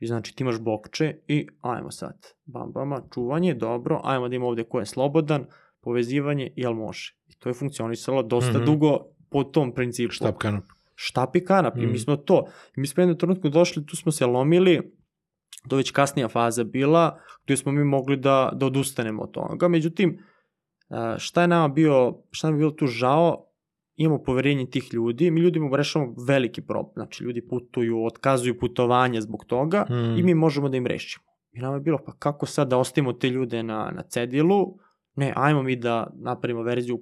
I 0.00 0.06
znači 0.06 0.36
ti 0.36 0.42
imaš 0.44 0.58
blokče 0.60 1.16
i 1.28 1.48
ajmo 1.60 1.90
sad, 1.90 2.16
bam, 2.44 2.72
bama, 2.72 3.02
čuvanje, 3.14 3.54
dobro, 3.54 4.00
ajmo 4.04 4.28
da 4.28 4.36
ima 4.36 4.46
ovde 4.46 4.64
ko 4.64 4.78
je 4.78 4.86
slobodan, 4.86 5.44
povezivanje, 5.80 6.52
jel 6.56 6.72
može? 6.72 7.14
I 7.28 7.34
to 7.34 7.48
je 7.48 7.54
funkcionisalo 7.54 8.22
dosta 8.22 8.50
mm 8.50 8.54
Mhm. 8.54 8.62
-hmm. 8.62 8.66
dugo 8.66 8.98
po 9.30 9.44
tom 9.44 9.74
principu. 9.74 10.12
Štap 10.12 10.38
kanap. 10.38 10.64
Štap 10.94 11.36
i 11.36 11.44
kanap. 11.44 11.74
Mm. 11.74 11.80
I 11.80 11.82
Mhm. 11.82 11.92
mi 11.92 11.98
smo 11.98 12.16
to. 12.16 12.44
I 12.76 12.80
mi 12.80 12.86
smo 12.86 13.00
jednom 13.00 13.18
trenutku 13.18 13.48
došli, 13.48 13.86
tu 13.86 13.96
smo 13.96 14.12
se 14.12 14.26
lomili, 14.26 14.92
to 15.68 15.76
već 15.76 15.90
kasnija 15.90 16.28
faza 16.28 16.64
bila, 16.64 17.18
gde 17.44 17.56
smo 17.56 17.72
mi 17.72 17.84
mogli 17.84 18.16
da, 18.16 18.52
da 18.54 18.66
odustanemo 18.66 19.22
od 19.22 19.30
toga. 19.30 19.68
Međutim, 19.68 20.18
a, 20.88 21.14
šta 21.18 21.42
je 21.42 21.48
nama 21.48 21.68
bio, 21.68 22.14
šta 22.30 22.46
nam 22.46 22.54
je 22.54 22.58
bilo 22.58 22.70
tu 22.70 22.86
žao, 22.86 23.46
imamo 24.00 24.22
poverenje 24.22 24.66
tih 24.66 24.94
ljudi, 24.94 25.30
mi 25.30 25.40
ljudima 25.40 25.76
rešavamo 25.76 26.14
veliki 26.26 26.62
problem. 26.62 26.92
Znači, 26.94 27.24
ljudi 27.24 27.48
putuju, 27.48 28.04
otkazuju 28.04 28.58
putovanja 28.58 29.20
zbog 29.20 29.44
toga 29.44 29.86
Mm. 29.90 30.18
i 30.18 30.22
mi 30.22 30.34
možemo 30.34 30.68
da 30.68 30.76
im 30.76 30.86
rešimo. 30.86 31.24
I 31.52 31.60
nama 31.60 31.74
je 31.74 31.80
bilo, 31.80 31.98
pa 32.06 32.12
kako 32.12 32.46
sad 32.46 32.68
da 32.68 32.78
ostavimo 32.78 33.12
te 33.12 33.28
ljude 33.30 33.62
na, 33.62 33.92
na 33.94 34.02
cedilu? 34.02 34.78
Ne, 35.16 35.32
ajmo 35.36 35.62
mi 35.62 35.76
da 35.76 36.10
napravimo 36.14 36.62
verziju 36.62 37.00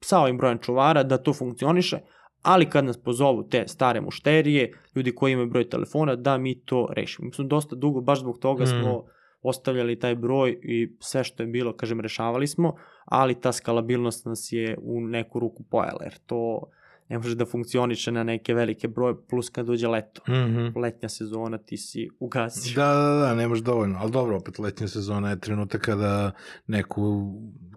sa 0.00 0.20
ovim 0.20 0.36
brojem 0.38 0.58
čuvara, 0.58 1.02
da 1.02 1.18
to 1.18 1.32
funkcioniše, 1.32 1.98
ali 2.42 2.66
kad 2.66 2.84
nas 2.84 2.96
pozovu 2.98 3.48
te 3.48 3.64
stare 3.68 4.00
mušterije, 4.00 4.72
ljudi 4.94 5.14
koji 5.14 5.32
imaju 5.32 5.50
broj 5.50 5.68
telefona, 5.68 6.16
da 6.16 6.38
mi 6.38 6.60
to 6.60 6.88
rešimo. 6.92 7.26
Mi 7.26 7.32
smo 7.32 7.44
dosta 7.44 7.76
dugo, 7.76 8.00
baš 8.00 8.20
zbog 8.20 8.38
toga 8.38 8.64
Mm. 8.64 8.66
smo 8.66 9.04
ostavljali 9.42 9.98
taj 9.98 10.14
broj 10.14 10.58
i 10.62 10.96
sve 11.00 11.24
što 11.24 11.42
je 11.42 11.46
bilo, 11.46 11.72
kažem, 11.72 12.00
rešavali 12.00 12.46
smo, 12.46 12.74
ali 13.04 13.40
ta 13.40 13.52
skalabilnost 13.52 14.26
nas 14.26 14.52
je 14.52 14.78
u 14.82 15.00
neku 15.00 15.38
ruku 15.40 15.62
pojela, 15.62 15.98
jer 16.02 16.14
to 16.26 16.62
ne 17.08 17.18
može 17.18 17.34
da 17.34 17.46
funkcioniše 17.46 18.12
na 18.12 18.24
neke 18.24 18.54
velike 18.54 18.88
broje, 18.88 19.14
plus 19.28 19.48
kad 19.48 19.66
dođe 19.66 19.88
leto. 19.88 20.22
Mhm. 20.28 20.78
Letnja 20.78 21.08
sezona, 21.08 21.58
ti 21.58 21.76
si 21.76 22.08
ugasio. 22.20 22.74
Da, 22.76 22.94
da, 22.94 23.18
da, 23.18 23.34
nemaš 23.34 23.58
dovoljno. 23.58 23.98
Ali 24.00 24.10
dobro, 24.12 24.36
opet 24.36 24.58
letnja 24.58 24.88
sezona 24.88 25.30
je 25.30 25.40
trenutak 25.40 25.80
kada 25.80 26.30
neko 26.66 27.32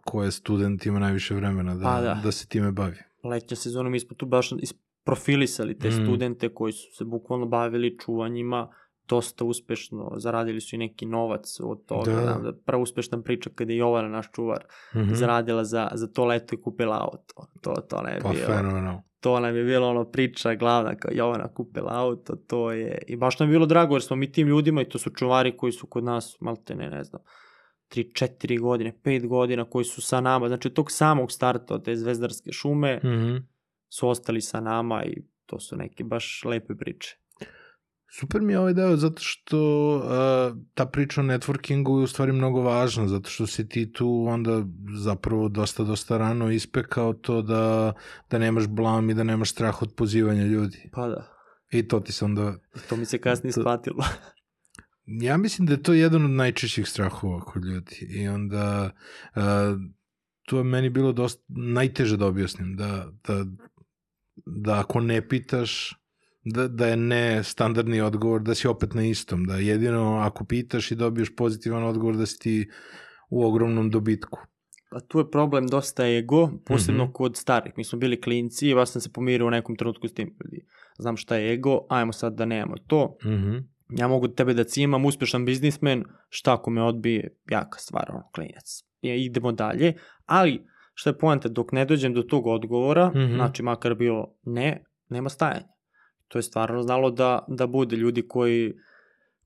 ko 0.06 0.24
je 0.24 0.32
student 0.32 0.86
ima 0.86 1.00
najviše 1.00 1.36
vremena 1.36 1.76
da, 1.76 1.84
Pa 1.84 2.02
da. 2.02 2.21
da. 2.24 2.32
se 2.32 2.47
time 2.47 2.71
bavi. 2.71 2.97
letnja 3.24 3.56
sezona, 3.56 3.89
mi 3.89 4.00
smo 4.00 4.15
tu 4.15 4.26
baš 4.26 4.52
isprofilisali 4.52 5.78
te 5.80 5.89
Mm. 5.89 5.91
mm. 5.91 6.06
studente 6.06 6.50
koji 6.50 6.74
su 6.74 6.91
se 6.91 7.06
bukvalno 7.06 7.45
bavili 7.45 7.97
čuvanjima 8.00 8.69
dosta 9.12 9.45
uspešno, 9.45 10.12
zaradili 10.17 10.62
su 10.62 10.76
i 10.76 10.80
neki 10.80 11.06
novac 11.06 11.60
od 11.60 11.86
toga. 11.86 12.12
Da. 12.12 12.21
Da. 12.21 12.34
Da, 12.34 12.54
prva 12.56 12.82
uspešna 12.82 13.21
priča 13.21 13.50
kada 13.56 13.71
je 13.71 13.78
Jovana, 13.78 14.08
naš 14.10 14.32
čuvar, 14.32 14.65
mm. 14.95 15.13
zaradila 15.13 15.63
za, 15.63 15.89
za 15.93 16.08
to 16.08 16.26
leto 16.26 16.56
i 16.56 16.62
kupila 16.62 16.97
auto. 17.04 17.47
To, 17.62 17.74
to 17.82 18.02
ne 18.02 18.12
je 18.12 18.19
Pa 18.19 18.30
bio, 18.30 18.45
fenomenal. 18.45 18.97
to 19.19 19.39
nam 19.39 19.56
je 19.56 19.63
bilo 19.63 19.89
ono 19.89 20.06
priča 20.06 20.56
glavna 20.56 20.95
kao 20.95 21.12
Jovana 21.13 21.47
kupila 21.47 21.91
auto, 21.93 22.36
to 22.38 22.71
je, 22.71 22.97
i 23.08 23.15
baš 23.15 23.39
nam 23.39 23.50
je 23.50 23.54
bilo 23.54 23.65
drago 23.65 23.95
jer 23.95 24.02
smo 24.02 24.15
mi 24.15 24.32
tim 24.32 24.47
ljudima 24.47 24.82
i 24.82 24.89
to 24.89 24.97
su 24.97 25.10
čuvari 25.10 25.58
koji 25.58 25.71
su 25.71 25.88
kod 25.88 26.04
nas, 26.04 26.38
malte 26.39 26.76
ne, 26.76 26.89
ne 26.89 27.04
znam, 27.04 27.21
3-4 27.89 28.60
godine, 28.60 28.93
5 29.04 29.28
godina 29.28 29.65
koji 29.65 29.86
su 29.86 30.02
sa 30.02 30.21
nama, 30.21 30.47
znači 30.47 30.69
tog 30.69 30.91
samog 30.91 31.32
starta 31.32 31.76
od 31.76 31.86
te 31.86 31.95
zvezdarske 31.95 32.52
šume, 32.52 33.00
Mhm. 33.04 33.36
su 33.89 34.10
ostali 34.10 34.41
sa 34.41 34.60
nama 34.60 35.04
i 35.06 35.17
to 35.45 35.60
su 35.60 35.76
neke 35.76 36.04
baš 36.04 36.41
lepe 36.45 36.76
priče. 36.76 37.17
Super 38.19 38.41
mi 38.41 38.54
je 38.54 38.60
ovaj 38.60 38.74
deo 38.74 38.95
zato 38.97 39.21
što 39.21 39.60
uh, 39.95 40.58
ta 40.74 40.86
priča 40.86 41.21
o 41.21 41.24
networkingu 41.24 42.00
je 42.00 42.04
u 42.04 42.08
stvari 42.08 42.32
mnogo 42.32 42.62
važna, 42.62 43.08
zato 43.08 43.30
što 43.30 43.47
si 43.47 43.69
ti 43.69 43.91
tu 43.91 44.26
onda 44.30 44.63
zapravo 44.97 45.50
dosta, 45.50 45.84
dosta 45.84 46.17
rano 46.17 46.52
ispekao 46.52 47.13
to 47.13 47.41
da, 47.41 47.93
da 48.30 48.38
nemaš 48.38 48.67
blam 48.67 49.10
i 49.10 49.13
da 49.13 49.24
nemaš 49.24 49.52
strah 49.52 49.82
od 49.82 49.93
pozivanja 49.95 50.43
ljudi. 50.43 50.89
Pa 50.93 51.08
da, 51.08 51.28
I 51.71 51.88
to 51.88 52.00
ti 52.00 52.12
se 52.12 52.26
onda... 52.26 52.56
to 52.89 52.95
mi 52.95 53.06
se 53.06 53.17
kasnije 53.21 53.54
To- 53.54 53.62
shvatilo. 53.62 54.04
Ja 55.06 55.38
mislim 55.38 55.65
da 55.65 55.74
je 55.74 55.84
to 55.84 55.93
jedan 55.93 56.26
od 56.26 56.32
najčešćih 56.32 56.88
strahova 56.88 57.41
kod 57.41 57.65
ljudi 57.65 57.95
i 58.10 58.28
onda 58.28 58.91
uh, 59.36 59.41
to 60.45 60.58
je 60.58 60.63
meni 60.63 60.89
bilo 60.89 61.12
dosta 61.12 61.43
najteže 61.47 62.17
da 62.17 62.26
objasnim, 62.26 62.76
da, 62.76 63.12
da, 63.28 63.45
da 64.45 64.80
ako 64.80 65.00
ne 65.00 65.28
pitaš, 65.28 66.01
da, 66.44 66.68
da 66.68 66.88
je 66.88 66.98
ne 66.98 67.44
standardni 67.44 68.02
odgovor, 68.02 68.42
da 68.42 68.56
si 68.56 68.68
opet 68.68 68.94
na 68.94 69.04
istom, 69.04 69.46
da 69.46 69.56
jedino 69.56 70.18
ako 70.18 70.46
pitaš 70.46 70.92
i 70.92 70.96
dobiješ 70.96 71.36
pozitivan 71.36 71.84
odgovor 71.84 72.18
da 72.18 72.26
si 72.26 72.40
ti 72.40 72.70
u 73.30 73.46
ogromnom 73.46 73.90
dobitku. 73.90 74.40
Pa 74.92 75.00
tu 75.00 75.20
je 75.20 75.32
problem 75.32 75.68
dosta 75.68 76.08
ego, 76.08 76.50
posebno 76.66 77.06
mm. 77.06 77.08
-hmm. 77.08 77.14
kod 77.14 77.38
starih. 77.38 77.74
Mi 77.78 77.84
smo 77.84 78.00
bili 78.00 78.22
klinci 78.22 78.68
i 78.68 78.74
vas 78.74 78.92
sam 78.92 79.02
se 79.02 79.14
pomirio 79.14 79.48
u 79.48 79.50
nekom 79.50 79.76
trenutku 79.76 80.08
s 80.08 80.14
tim. 80.14 80.36
Znam 81.00 81.18
šta 81.18 81.36
je 81.36 81.54
ego, 81.54 81.86
ajmo 81.90 82.14
sad 82.14 82.34
da 82.34 82.46
nemamo 82.46 82.76
to. 82.88 83.18
Mhm. 83.26 83.58
Ja 83.90 84.08
mogu 84.08 84.28
tebe 84.28 84.54
da 84.54 84.64
cimam, 84.64 85.06
uspešan 85.06 85.46
biznismen, 85.46 86.04
šta 86.30 86.54
ako 86.54 86.70
me 86.70 86.84
odbije, 86.84 87.38
jaka 87.50 87.80
stvar, 87.80 88.06
ono, 88.10 88.24
klinac. 88.36 88.84
I 89.02 89.26
idemo 89.26 89.52
dalje, 89.52 89.94
ali 90.26 90.66
šta 90.94 91.10
je 91.10 91.18
poenta, 91.18 91.50
dok 91.50 91.72
ne 91.72 91.86
dođem 91.86 92.14
do 92.14 92.24
tog 92.24 92.48
odgovora, 92.48 93.10
mm. 93.10 93.14
-hmm. 93.14 93.36
znači 93.36 93.64
makar 93.64 93.96
bio 93.96 94.28
ne, 94.44 94.84
nema 95.10 95.30
stajanja. 95.30 95.68
To 96.32 96.39
je 96.39 96.44
stvarno 96.44 96.84
znalo 96.84 97.12
da, 97.12 97.46
da 97.48 97.67
bude 97.67 97.96
ljudi 97.96 98.22
koji, 98.28 98.74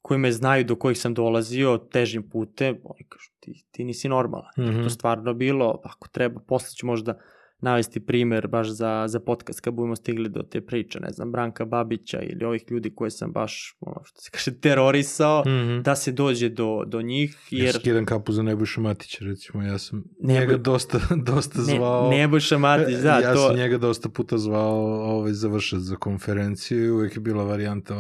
koji 0.02 0.18
me 0.18 0.32
znaju 0.32 0.64
do 0.64 0.76
kojih 0.76 1.00
sam 1.00 1.14
dolazio 1.14 1.78
težim 1.78 2.30
putem, 2.30 2.78
oni 2.84 3.04
kažu 3.10 3.32
ti, 3.40 3.64
ti 3.72 3.84
nisi 3.84 4.10
normalan. 4.10 4.52
Mm. 4.58 4.62
-hmm. 4.62 4.84
To 4.84 4.90
stvarno 4.90 5.34
bilo, 5.34 5.80
ako 5.84 6.08
treba, 6.08 6.42
posle 6.48 6.76
ću 6.76 6.86
možda 6.86 7.18
navesti 7.66 8.00
primer 8.02 8.48
baš 8.48 8.70
za, 8.70 9.06
za 9.08 9.20
podcast 9.20 9.60
kad 9.60 9.74
budemo 9.74 9.96
stigli 9.96 10.30
do 10.30 10.42
te 10.42 10.62
priče, 10.62 11.00
ne 11.00 11.10
znam, 11.10 11.32
Branka 11.32 11.66
Babića 11.66 12.20
ili 12.22 12.46
ovih 12.46 12.64
ljudi 12.70 12.92
koje 12.92 13.12
sam 13.12 13.32
baš, 13.32 13.78
ono 13.82 14.02
što 14.04 14.22
se 14.22 14.30
kaže, 14.32 14.52
terorisao, 14.54 15.44
Mhm. 15.44 15.82
da 15.82 15.96
se 15.96 16.12
dođe 16.14 16.50
do, 16.50 16.84
do 16.88 17.02
njih, 17.02 17.38
Ja 17.52 17.66
jer 17.66 17.76
skidam 17.76 18.06
kapu 18.06 18.32
za 18.32 18.44
Nebojša 18.44 18.82
Matića, 18.82 19.18
recimo, 19.22 19.64
ja 19.64 19.78
sam 19.78 20.04
Neboj- 20.20 20.34
njega 20.34 20.58
dosta, 20.58 21.00
dosta 21.28 21.62
zvao... 21.62 22.10
ne, 22.10 22.18
Nebojša 22.18 22.58
Matić, 22.60 22.96
da, 22.98 23.20
ja 23.20 23.34
to, 23.34 23.48
sam 23.48 23.56
njega 23.56 23.78
dosta 23.78 24.10
puta 24.10 24.38
zvao 24.38 24.76
ovaj, 25.06 25.34
završat 25.34 25.80
za 25.80 25.96
konferenciju 25.96 26.46
i 26.80 26.92
uvek 26.92 27.16
je 27.16 27.22
bila 27.22 27.44
varijanta 27.44 27.96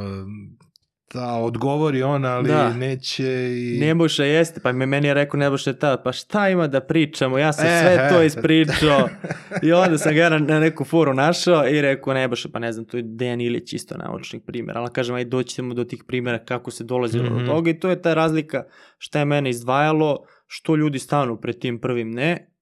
da 1.15 1.33
odgovori 1.33 2.03
on, 2.03 2.25
ali 2.25 2.47
Da. 2.47 2.73
neće 2.73 3.23
i... 3.57 3.77
Nebojša 3.79 4.23
jeste, 4.23 4.59
pa 4.59 4.71
me 4.71 4.85
meni 4.85 5.07
je 5.07 5.13
rekao 5.13 5.37
Nebojša 5.37 5.73
ta, 5.73 5.97
pa 6.03 6.11
šta 6.11 6.49
ima 6.49 6.67
da 6.67 6.79
pričamo, 6.81 7.37
ja 7.37 7.53
sam 7.53 7.65
E, 7.67 7.79
sve 7.81 8.09
to 8.09 8.21
e. 8.21 8.25
ispričao 8.25 9.09
i 9.63 9.71
onda 9.73 9.97
sam 9.97 10.15
ga 10.15 10.29
na, 10.29 10.59
neku 10.59 10.83
foru 10.85 11.13
našao 11.13 11.67
i 11.67 11.81
rekao 11.81 12.13
Nebojša, 12.13 12.49
pa 12.53 12.59
ne 12.59 12.71
znam, 12.71 12.85
to 12.85 12.97
je 12.97 13.03
Dejan 13.05 13.41
Ilić 13.41 13.73
isto 13.73 13.97
naučnik 13.97 14.43
primjera, 14.45 14.79
ali 14.79 14.89
kažem, 14.93 15.15
aj 15.15 15.25
doći 15.25 15.55
ćemo 15.55 15.73
do 15.73 15.83
tih 15.83 16.03
primjera 16.07 16.39
kako 16.45 16.71
se 16.71 16.83
dolazilo 16.83 17.23
mm 17.23 17.27
Mhm. 17.27 17.35
-hmm. 17.35 17.45
do 17.45 17.51
toga 17.51 17.69
i 17.69 17.79
to 17.79 17.89
je 17.89 18.01
ta 18.01 18.13
razlika 18.13 18.63
šta 18.97 19.19
je 19.19 19.25
mene 19.25 19.49
izdvajalo, 19.49 20.17
što 20.47 20.75
ljudi 20.75 20.99
stanu 20.99 21.37
pred 21.41 21.59
tim 21.59 21.79
prvim 21.81 22.11
ne, 22.11 22.54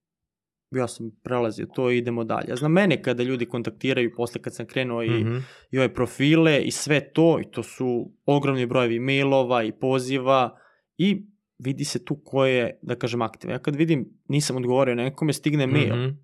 ja 0.76 0.88
sam 0.88 1.12
prelazio 1.24 1.66
to 1.66 1.92
i 1.92 1.98
idemo 1.98 2.24
dalje. 2.24 2.46
Ja 2.50 2.56
znam 2.56 2.72
mene 2.72 3.02
kada 3.02 3.24
ljudi 3.24 3.46
kontaktiraju 3.46 4.12
posle 4.16 4.42
kad 4.42 4.56
sam 4.56 4.66
krenuo 4.66 5.04
i 5.04 5.10
Mhm. 5.10 5.38
i 5.72 5.80
ove 5.80 5.94
profile 5.94 6.62
i 6.62 6.72
sve 6.72 7.12
to 7.14 7.40
i 7.42 7.52
to 7.52 7.64
su 7.64 7.88
ogromni 8.26 8.66
brojevi 8.66 9.00
mailova 9.00 9.64
i 9.64 9.72
poziva 9.72 10.58
i 10.98 11.26
vidi 11.60 11.84
se 11.86 12.06
tu 12.06 12.16
ko 12.16 12.46
je, 12.46 12.80
da 12.82 12.96
kažem, 12.96 13.22
aktivan. 13.22 13.54
Ja 13.54 13.60
kad 13.60 13.76
vidim, 13.76 14.10
nisam 14.28 14.58
odgovorio 14.58 14.96
nekome, 14.96 15.34
stigne 15.34 15.68
mail. 15.68 15.96
Mhm. 15.98 16.16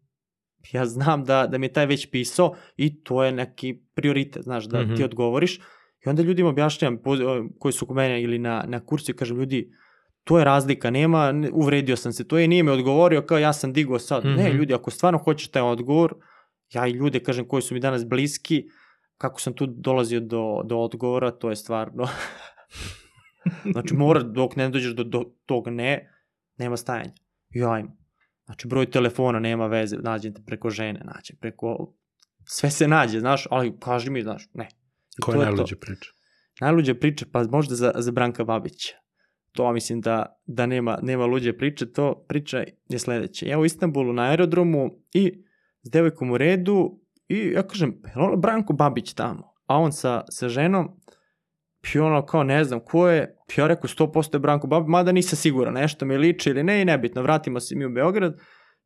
Ja 0.71 0.85
znam 0.85 1.23
da, 1.25 1.47
da 1.47 1.57
mi 1.57 1.65
je 1.65 1.73
taj 1.73 1.85
već 1.85 2.11
pisao 2.11 2.55
i 2.77 3.03
to 3.03 3.23
je 3.23 3.31
neki 3.31 3.81
prioritet, 3.93 4.43
znaš, 4.43 4.65
da 4.65 4.81
Mhm. 4.81 4.95
ti 4.95 5.03
odgovoriš. 5.03 5.57
I 6.05 6.09
onda 6.09 6.21
ljudima 6.21 6.49
objašnjam 6.49 6.97
koji 7.59 7.73
su 7.73 7.85
kod 7.85 7.95
mene 7.95 8.21
ili 8.23 8.39
na, 8.39 8.65
na 8.67 8.85
kursu 8.85 9.11
i 9.11 9.15
kažem, 9.15 9.37
ljudi, 9.37 9.71
to 10.29 10.37
je 10.39 10.45
razlika, 10.45 10.89
nema, 10.89 11.31
ne- 11.31 11.49
uvredio 11.51 11.95
sam 11.95 12.13
se, 12.13 12.27
to 12.27 12.37
je, 12.37 12.47
nije 12.47 12.63
me 12.63 12.71
odgovorio 12.71 13.21
kao 13.21 13.37
ja 13.37 13.53
sam 13.53 13.73
digao 13.73 13.99
sad. 13.99 14.25
Mhm. 14.25 14.35
Ne, 14.35 14.53
ljudi, 14.53 14.73
ako 14.73 14.91
stvarno 14.91 15.19
hoćeš 15.19 15.47
taj 15.47 15.61
odgovor, 15.61 16.15
ja 16.73 16.87
i 16.87 16.91
ljude, 16.91 17.19
kažem, 17.23 17.47
koji 17.47 17.61
su 17.61 17.73
mi 17.73 17.79
danas 17.79 18.05
bliski, 18.05 18.69
kako 19.17 19.41
sam 19.41 19.53
tu 19.53 19.65
dolazio 19.65 20.19
do, 20.19 20.61
do 20.65 20.77
odgovora, 20.77 21.31
to 21.31 21.49
je 21.49 21.55
stvarno... 21.55 22.07
znači, 23.73 23.93
mora, 23.93 24.23
dok 24.23 24.55
ne 24.55 24.69
dođeš 24.69 24.93
do, 24.95 25.03
do 25.03 25.23
tog 25.45 25.67
ne, 25.67 26.13
nema 26.57 26.77
stajanja. 26.77 27.13
I 27.49 27.63
ajmo. 27.63 27.97
Znači, 28.45 28.67
broj 28.67 28.91
telefona 28.91 29.39
nema 29.39 29.67
veze, 29.67 29.97
nađem 29.97 30.33
te 30.33 30.41
preko 30.45 30.69
žene, 30.69 30.99
nađem 30.99 31.37
preko... 31.39 31.93
Sve 32.45 32.71
se 32.71 32.87
nađe, 32.87 33.19
znaš, 33.19 33.47
ali 33.51 33.73
kaži 33.79 34.09
mi, 34.09 34.21
znaš, 34.21 34.49
ne. 34.53 34.69
I 35.17 35.21
Koja 35.21 35.39
je 35.39 35.45
najluđa 35.45 35.75
priča? 35.81 36.11
najluđe 36.61 36.99
priče, 36.99 37.25
pa 37.31 37.43
možda 37.43 37.75
za, 37.75 37.91
za 37.95 38.11
Branka 38.11 38.43
Babića. 38.43 39.08
To 39.51 39.71
mislim 39.73 40.01
da, 40.01 40.41
da 40.45 40.65
nema, 40.65 40.99
nema 41.01 41.25
luđe 41.25 41.57
priče, 41.57 41.91
to 41.91 42.25
priča 42.27 42.63
je 42.89 42.99
sledeće. 42.99 43.47
Ja 43.47 43.59
u 43.59 43.65
Istanbulu 43.65 44.13
na 44.13 44.23
aerodromu 44.23 44.91
i 45.13 45.43
s 45.81 45.89
devojkom 45.89 46.31
u 46.31 46.37
redu 46.37 46.99
i 47.27 47.37
ja 47.55 47.67
kažem, 47.67 47.89
li 48.15 48.23
ono 48.23 48.35
Branko 48.35 48.73
Babić 48.73 49.13
tamo? 49.13 49.53
A 49.65 49.77
on 49.77 49.91
sa, 49.91 50.23
sa 50.29 50.49
ženom, 50.49 50.89
i 51.95 51.99
ono 51.99 52.25
kao 52.25 52.43
ne 52.43 52.63
znam 52.63 52.79
ko 52.79 53.07
je, 53.07 53.37
ja 53.57 53.67
rekao 53.67 53.87
100% 53.87 54.35
je 54.35 54.39
Branko 54.39 54.67
Babić, 54.67 54.87
mada 54.87 55.11
nisam 55.11 55.37
siguran, 55.37 55.73
nešto 55.73 56.05
mi 56.05 56.17
liči 56.17 56.49
ili 56.49 56.63
ne 56.63 56.81
i 56.81 56.85
nebitno, 56.85 57.21
vratimo 57.21 57.59
se 57.59 57.75
mi 57.75 57.85
u 57.85 57.89
Beograd 57.89 58.39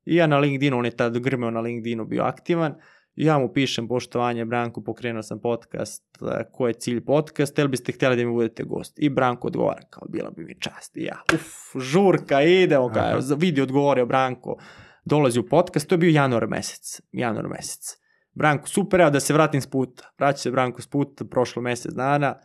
i 0.05 0.15
ja 0.15 0.27
na 0.27 0.37
LinkedInu, 0.37 0.77
on 0.77 0.85
je 0.85 0.91
tad 0.91 1.19
grmeo 1.19 1.51
na 1.51 1.59
LinkedInu 1.59 2.05
bio 2.05 2.23
aktivan, 2.23 2.75
ja 3.15 3.39
mu 3.39 3.53
pišem 3.53 3.87
poštovanje 3.87 4.45
Branko, 4.45 4.81
pokrenuo 4.81 5.23
sam 5.23 5.39
podcast, 5.39 6.03
e, 6.21 6.43
ko 6.51 6.67
je 6.67 6.73
cilj 6.73 7.05
podcast, 7.05 7.59
ili 7.59 7.67
biste 7.67 7.91
htjeli 7.91 8.15
da 8.15 8.25
mi 8.25 8.31
budete 8.31 8.63
gost? 8.63 8.93
I 8.99 9.09
Branko 9.09 9.47
odgovara, 9.47 9.81
kao 9.89 10.07
bila 10.09 10.31
bi 10.31 10.43
mi 10.43 10.59
čast. 10.59 10.97
I 10.97 11.03
ja, 11.03 11.21
uf, 11.33 11.83
žurka, 11.83 12.41
idemo, 12.41 12.89
kao, 12.89 13.19
vidi 13.37 13.61
odgovorio 13.61 14.05
Branko, 14.05 14.57
dolazi 15.05 15.39
u 15.39 15.47
podcast, 15.47 15.87
to 15.87 15.95
je 15.95 15.99
bio 15.99 16.09
januar 16.09 16.47
mesec, 16.47 17.01
januar 17.11 17.47
mesec. 17.47 17.97
Branko, 18.33 18.67
super, 18.67 19.01
evo 19.01 19.09
da 19.09 19.19
se 19.19 19.33
vratim 19.33 19.61
s 19.61 19.67
puta. 19.67 20.13
Vraća 20.19 20.37
se 20.37 20.51
Branko 20.51 20.81
s 20.81 20.87
puta, 20.87 21.25
prošlo 21.25 21.61
mesec 21.61 21.93
dana, 21.93 22.35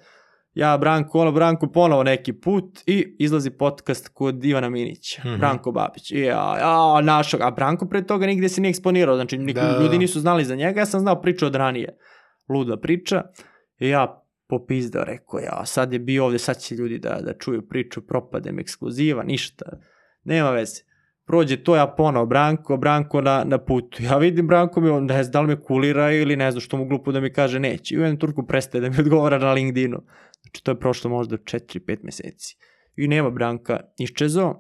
ja 0.55 0.79
Branko, 0.79 1.19
ono 1.19 1.33
Branko 1.33 1.67
ponovo 1.67 2.03
neki 2.03 2.33
put 2.33 2.79
i 2.87 3.17
izlazi 3.19 3.51
podcast 3.51 4.09
kod 4.09 4.45
Ivana 4.45 4.69
Minića, 4.69 5.23
mm 5.25 5.29
-hmm. 5.29 5.39
Branko 5.39 5.73
Babić. 5.73 6.11
I 6.11 6.21
ja, 6.21 6.59
ja, 6.59 7.01
našog, 7.01 7.41
a 7.41 7.51
Branko 7.51 7.89
pre 7.89 8.07
toga 8.07 8.27
nigde 8.27 8.49
se 8.49 8.61
nije 8.61 8.71
eksponirao, 8.71 9.17
znači 9.17 9.39
nik, 9.39 9.55
da, 9.55 9.79
ljudi 9.83 9.99
nisu 9.99 10.21
znali 10.21 10.45
za 10.45 10.55
njega, 10.55 10.81
ja 10.81 10.87
sam 10.87 11.01
znao 11.01 11.21
priču 11.21 11.47
od 11.47 11.55
ranije. 11.55 11.99
Luda 12.49 12.77
priča. 12.77 13.23
I 13.79 13.89
ja 13.89 14.25
popizdao, 14.49 15.05
rekao 15.05 15.41
ja, 15.41 15.65
sad 15.65 15.93
je 15.93 15.99
bio 15.99 16.25
ovde, 16.25 16.39
sad 16.39 16.59
će 16.59 16.75
ljudi 16.75 16.99
da, 16.99 17.19
da 17.23 17.39
čuju 17.39 17.69
priču, 17.69 18.07
propadem 18.07 18.59
ekskluziva, 18.59 19.23
ništa, 19.23 19.67
nema 20.25 20.51
veze. 20.51 20.83
Prođe 21.27 21.57
to, 21.57 21.77
ja 21.77 21.87
ponovo, 21.87 22.27
Branko, 22.27 22.77
Branko 22.77 23.21
na, 23.21 23.45
na 23.45 23.59
putu. 23.59 24.03
Ja 24.03 24.19
vidim 24.19 24.47
Branko 24.47 24.81
mi, 24.81 24.89
on 24.89 25.05
ne 25.05 25.23
zna 25.23 25.33
da 25.33 25.41
li 25.41 25.47
me 25.47 25.61
kulira 25.61 26.13
ili 26.13 26.37
ne 26.37 26.51
znam 26.51 26.61
što 26.61 26.77
mu 26.77 26.85
glupo 26.85 27.13
da 27.13 27.21
mi 27.21 27.33
kaže 27.33 27.61
neće. 27.61 27.95
I 27.95 27.99
u 27.99 28.01
jednom 28.01 28.19
turku 28.19 28.47
prestaje 28.47 28.81
da 28.81 28.91
mi 28.91 28.97
odgovara 29.01 29.39
na 29.39 29.53
LinkedInu. 29.53 30.03
Znači 30.49 30.65
to 30.65 30.71
je 30.71 30.81
prošlo 30.81 31.11
možda 31.11 31.37
4-5 31.37 31.99
meseci. 32.03 32.57
I 32.97 33.09
nema 33.09 33.31
Branka 33.31 33.81
iščezo. 33.99 34.55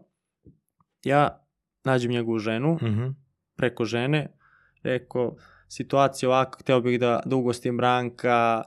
Ja 1.04 1.44
nađem 1.84 2.10
njegovu 2.10 2.38
ženu, 2.38 2.74
mm 2.74 2.86
-hmm. 2.86 3.14
preko 3.56 3.84
žene, 3.84 4.32
rekao, 4.82 5.36
situacija 5.68 6.28
ovako, 6.28 6.58
hteo 6.60 6.80
bih 6.80 7.00
da, 7.00 7.20
da 7.24 7.36
ugostim 7.36 7.76
Branka, 7.76 8.62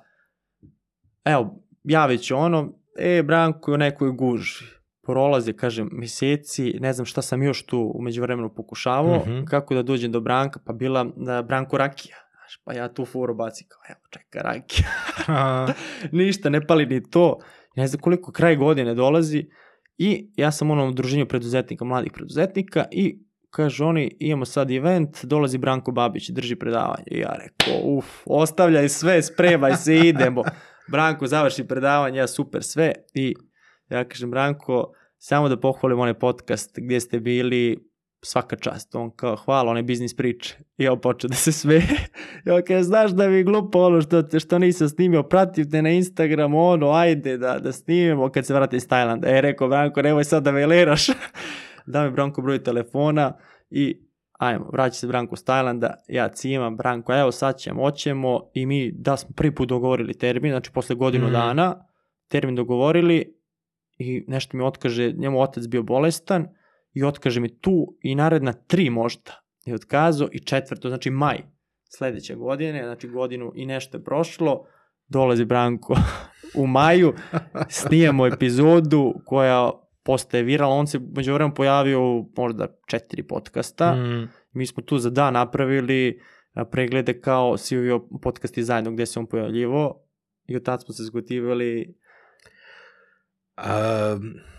evo, 1.25 1.63
javit 1.84 2.21
ću 2.21 2.36
ono, 2.36 2.73
e, 2.97 3.23
Branko 3.23 3.71
je 3.71 3.75
u 3.75 3.77
nekoj 3.77 4.12
guži, 4.12 4.65
prolaze, 5.01 5.53
kažem, 5.53 5.89
meseci, 5.91 6.73
ne 6.79 6.93
znam 6.93 7.05
šta 7.05 7.21
sam 7.21 7.43
još 7.43 7.65
tu 7.65 7.91
umeđu 7.95 8.21
vremenu 8.21 8.53
pokušavao, 8.55 9.19
mm 9.19 9.29
-hmm. 9.29 9.45
kako 9.45 9.75
da 9.75 9.84
dođem 9.84 10.12
do 10.12 10.19
Branka, 10.19 10.60
pa 10.65 10.73
bila 10.73 11.12
da 11.15 11.41
Branko 11.41 11.77
Rakija, 11.77 12.17
znaš, 12.52 12.62
pa 12.64 12.74
ja 12.74 12.94
tu 12.94 13.06
furu 13.06 13.36
baci 13.36 13.66
kao, 13.68 13.82
evo, 13.90 14.00
čeka 14.10 14.40
Rakija. 14.42 14.88
Ništa, 16.24 16.50
ne 16.50 16.68
pali 16.68 16.86
ni 16.86 17.10
to. 17.10 17.40
Ne 17.76 17.88
znam 17.88 18.02
koliko 18.02 18.32
kraj 18.32 18.56
godine 18.56 18.94
dolazi 18.94 19.50
i 19.98 20.32
ja 20.36 20.52
sam 20.52 20.70
u 20.70 20.74
onom 20.74 20.90
udruženju 20.90 21.26
preduzetnika, 21.26 21.86
mladih 21.86 22.12
preduzetnika 22.14 22.86
i 22.92 23.20
kaže 23.50 23.84
oni, 23.84 24.18
imamo 24.20 24.46
sad 24.46 24.72
event, 24.72 25.26
dolazi 25.26 25.58
Branko 25.58 25.92
Babić, 25.92 26.30
drži 26.30 26.56
predavanje. 26.56 27.04
I 27.12 27.20
ja 27.20 27.36
rekao, 27.36 27.82
uf, 27.84 28.06
ostavljaj 28.26 28.90
sve, 28.90 29.22
spremaj 29.22 29.76
se, 29.76 29.96
idemo. 30.08 30.44
Branko 30.88 31.28
završi 31.28 31.68
predavanje, 31.68 32.20
ja 32.20 32.28
super 32.28 32.64
sve 32.64 32.94
i 33.14 33.36
ja 33.90 34.04
kažem, 34.04 34.32
Branko, 34.32 34.94
samo 35.18 35.50
da 35.50 35.60
pohvalim 35.60 36.00
onaj 36.00 36.14
podcast 36.14 36.80
gdje 36.80 37.00
ste 37.00 37.20
bili, 37.20 37.90
svaka 38.21 38.55
čast. 38.55 38.95
On 38.95 39.12
kao, 39.12 39.36
hvala, 39.36 39.71
one 39.71 39.84
biznis 39.84 40.15
priče. 40.15 40.55
I 40.77 40.88
on 40.88 41.01
počeo 41.01 41.27
da 41.27 41.36
se 41.36 41.51
sve. 41.51 41.81
I 42.45 42.49
on 42.49 42.62
kao, 42.67 42.84
znaš 42.84 43.12
da 43.12 43.27
mi 43.27 43.36
je 43.36 43.43
glupo 43.43 43.79
ono 43.79 44.01
što, 44.01 44.21
te, 44.21 44.39
što 44.39 44.60
nisam 44.60 44.89
snimio, 44.89 45.23
pratim 45.23 45.65
na 45.71 45.89
Instagramu, 45.89 46.67
ono, 46.67 46.91
ajde 46.91 47.38
da, 47.38 47.60
da 47.60 47.71
snimimo 47.71 48.29
kad 48.29 48.45
se 48.45 48.53
vrati 48.53 48.75
iz 48.75 48.88
Tajlanda. 48.88 49.27
E, 49.29 49.41
rekao, 49.41 49.67
Branko, 49.67 50.01
nemoj 50.01 50.23
sad 50.23 50.43
da 50.43 50.51
veleraš. 50.51 51.07
da 51.86 52.03
mi 52.03 52.12
Branko 52.12 52.41
broj 52.41 52.63
telefona 52.63 53.34
i 53.69 54.12
ajmo, 54.39 54.69
vraća 54.73 54.93
se 54.93 55.07
Branko 55.07 55.34
iz 55.34 55.45
Tajlanda, 55.45 55.93
ja 56.07 56.29
cimam, 56.29 56.77
Branko, 56.77 57.13
evo 57.13 57.31
sad 57.31 57.57
ćemo, 57.57 57.84
oćemo 57.84 58.49
i 58.53 58.65
mi 58.65 58.91
da 58.91 59.17
smo 59.17 59.29
prvi 59.36 59.55
put 59.55 59.69
dogovorili 59.69 60.13
termin, 60.13 60.51
znači 60.51 60.71
posle 60.71 60.95
godinu 60.95 61.27
mm. 61.27 61.31
dana, 61.31 61.86
termin 62.27 62.55
dogovorili 62.55 63.38
i 63.97 64.23
nešto 64.27 64.57
mi 64.57 64.63
otkaže, 64.63 65.12
njemu 65.12 65.41
otac 65.41 65.67
bio 65.67 65.84
bolestan, 65.84 66.47
i 66.93 67.04
otkaže 67.04 67.39
mi 67.39 67.60
tu 67.60 67.97
i 68.01 68.15
naredna 68.15 68.54
tri 68.54 68.89
možda. 68.89 69.32
Je 69.65 69.75
otkazao 69.75 70.30
i 70.32 70.39
četvrto, 70.39 70.89
znači 70.89 71.10
maj 71.10 71.38
sledeće 71.89 72.36
godine, 72.36 72.84
znači 72.84 73.08
godinu 73.08 73.51
i 73.56 73.65
nešto 73.65 73.97
je 73.97 74.04
prošlo, 74.04 74.65
dolazi 75.08 75.45
Branko 75.45 75.95
u 76.56 76.67
maju, 76.67 77.13
snijemo 77.69 78.27
epizodu 78.27 79.13
koja 79.25 79.71
postaje 80.04 80.43
viralna, 80.43 80.75
on 80.75 80.88
se 80.88 80.99
među 81.15 81.34
vremena 81.34 81.54
pojavio 81.54 82.01
u 82.01 82.32
možda 82.38 82.67
četiri 82.88 83.27
podcasta, 83.27 83.95
mm. 83.95 84.30
mi 84.51 84.65
smo 84.65 84.84
tu 84.84 84.97
za 84.97 85.10
dan 85.10 85.34
napravili 85.34 86.21
preglede 86.71 87.21
kao 87.21 87.58
svi 87.58 87.77
ovi 87.77 88.01
podcasti 88.21 88.63
zajedno 88.63 88.91
gde 88.91 89.06
se 89.06 89.19
on 89.19 89.27
pojavljivo 89.27 90.08
i 90.47 90.56
od 90.56 90.63
tada 90.63 90.80
smo 90.82 90.93
se 90.93 91.04
zgotivali 91.04 91.95
um 93.58 94.51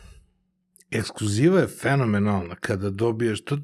ekskluziva 0.93 1.61
je 1.61 1.67
fenomenalna. 1.67 2.55
Kada 2.55 2.91
dobiješ 2.91 3.45
to 3.45 3.59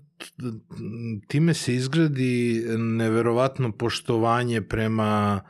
time 1.27 1.55
se 1.55 1.75
izgradi 1.75 2.65
neverovatno 2.79 3.73
poštovanje 3.73 4.63
prema 4.63 5.41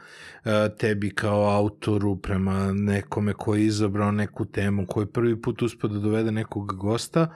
uh, 0.44 0.50
tebi 0.78 1.10
kao 1.10 1.56
autoru, 1.56 2.16
prema 2.16 2.72
nekome 2.72 3.32
koji 3.32 3.60
je 3.60 3.66
izabrao 3.66 4.12
neku 4.12 4.44
temu, 4.44 4.86
koji 4.86 5.06
prvi 5.06 5.42
put 5.42 5.62
uspio 5.62 5.88
da 5.88 5.98
dovede 5.98 6.32
nekog 6.32 6.76
gosta 6.76 7.34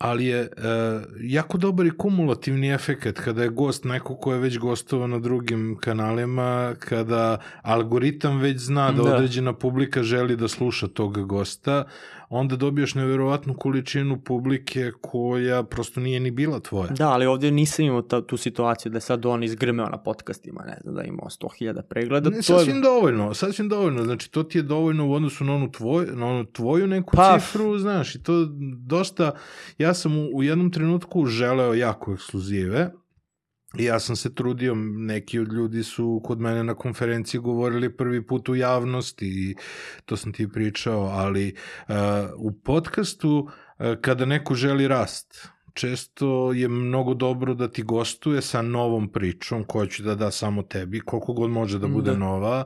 ali 0.00 0.26
je 0.26 0.40
uh, 0.42 1.02
jako 1.20 1.58
dobar 1.58 1.86
i 1.86 1.90
kumulativni 1.98 2.72
efekt 2.72 3.20
kada 3.20 3.42
je 3.42 3.48
gost 3.48 3.84
neko 3.84 4.16
ko 4.16 4.32
je 4.32 4.38
već 4.38 4.58
gostovao 4.58 5.06
na 5.06 5.18
drugim 5.18 5.76
kanalima, 5.80 6.74
kada 6.78 7.38
algoritam 7.62 8.38
već 8.38 8.58
zna 8.58 8.92
da, 8.92 9.02
da. 9.02 9.14
određena 9.14 9.52
publika 9.52 10.02
želi 10.02 10.36
da 10.36 10.48
sluša 10.48 10.88
tog 10.88 11.26
gosta, 11.26 11.84
onda 12.30 12.56
dobijaš 12.56 12.94
neverovatnu 12.94 13.54
količinu 13.54 14.20
publike 14.20 14.92
koja 15.00 15.62
prosto 15.62 16.00
nije 16.00 16.20
ni 16.20 16.30
bila 16.30 16.60
tvoja. 16.60 16.90
Da, 16.90 17.08
ali 17.08 17.26
ovdje 17.26 17.50
nisam 17.50 17.84
imao 17.84 18.02
ta, 18.02 18.26
tu 18.26 18.36
situaciju 18.36 18.92
da 18.92 18.96
je 18.96 19.00
sad 19.00 19.26
on 19.26 19.42
izgrmeo 19.44 19.86
na 19.86 19.98
podcastima, 19.98 20.64
ne 20.66 20.76
znam, 20.82 20.94
da 20.94 21.00
je 21.00 21.08
imao 21.08 21.26
100.000 21.26 21.82
pregleda. 21.82 22.30
Ne, 22.30 22.36
to 22.36 22.42
sasvim 22.42 22.76
je... 22.76 22.82
dovoljno, 22.82 23.34
sasvim 23.34 23.68
dovoljno, 23.68 24.04
znači 24.04 24.30
to 24.30 24.42
ti 24.42 24.58
je 24.58 24.62
dovoljno 24.62 25.08
u 25.08 25.12
odnosu 25.12 25.44
na 25.44 25.54
onu, 25.54 25.72
tvoj, 25.72 26.06
na 26.12 26.26
onu 26.26 26.44
tvoju 26.44 26.86
neku 26.86 27.16
pa, 27.16 27.38
cifru, 27.38 27.78
znaš, 27.78 28.14
i 28.14 28.22
to 28.22 28.46
dosta, 28.86 29.32
ja 29.78 29.94
sam 29.94 30.18
u, 30.18 30.30
u 30.34 30.42
jednom 30.42 30.70
trenutku 30.72 31.26
želeo 31.26 31.74
jako 31.74 32.12
ekskluzive, 32.12 32.90
I 33.78 33.84
ja 33.84 34.00
sam 34.00 34.16
se 34.16 34.34
trudio, 34.34 34.74
neki 34.74 35.38
od 35.38 35.52
ljudi 35.52 35.82
su 35.82 36.20
kod 36.24 36.40
mene 36.40 36.64
na 36.64 36.74
konferenciji 36.74 37.40
govorili 37.40 37.96
prvi 37.96 38.26
put 38.26 38.48
u 38.48 38.54
javnosti 38.54 39.26
i 39.26 39.54
to 40.04 40.16
sam 40.16 40.32
ti 40.32 40.48
pričao, 40.52 41.00
ali 41.00 41.54
uh, 41.88 41.94
u 42.36 42.52
podcastu 42.52 43.38
uh, 43.38 43.86
kada 44.00 44.24
neko 44.24 44.54
želi 44.54 44.88
rast, 44.88 45.48
često 45.74 46.52
je 46.52 46.68
mnogo 46.68 47.14
dobro 47.14 47.54
da 47.54 47.68
ti 47.68 47.82
gostuje 47.82 48.42
sa 48.42 48.62
novom 48.62 49.12
pričom 49.12 49.64
koja 49.64 49.86
će 49.86 50.02
da 50.02 50.14
da 50.14 50.30
samo 50.30 50.62
tebi, 50.62 51.00
koliko 51.00 51.32
god 51.32 51.50
može 51.50 51.78
da 51.78 51.88
bude 51.88 52.10
da. 52.10 52.18
nova, 52.18 52.64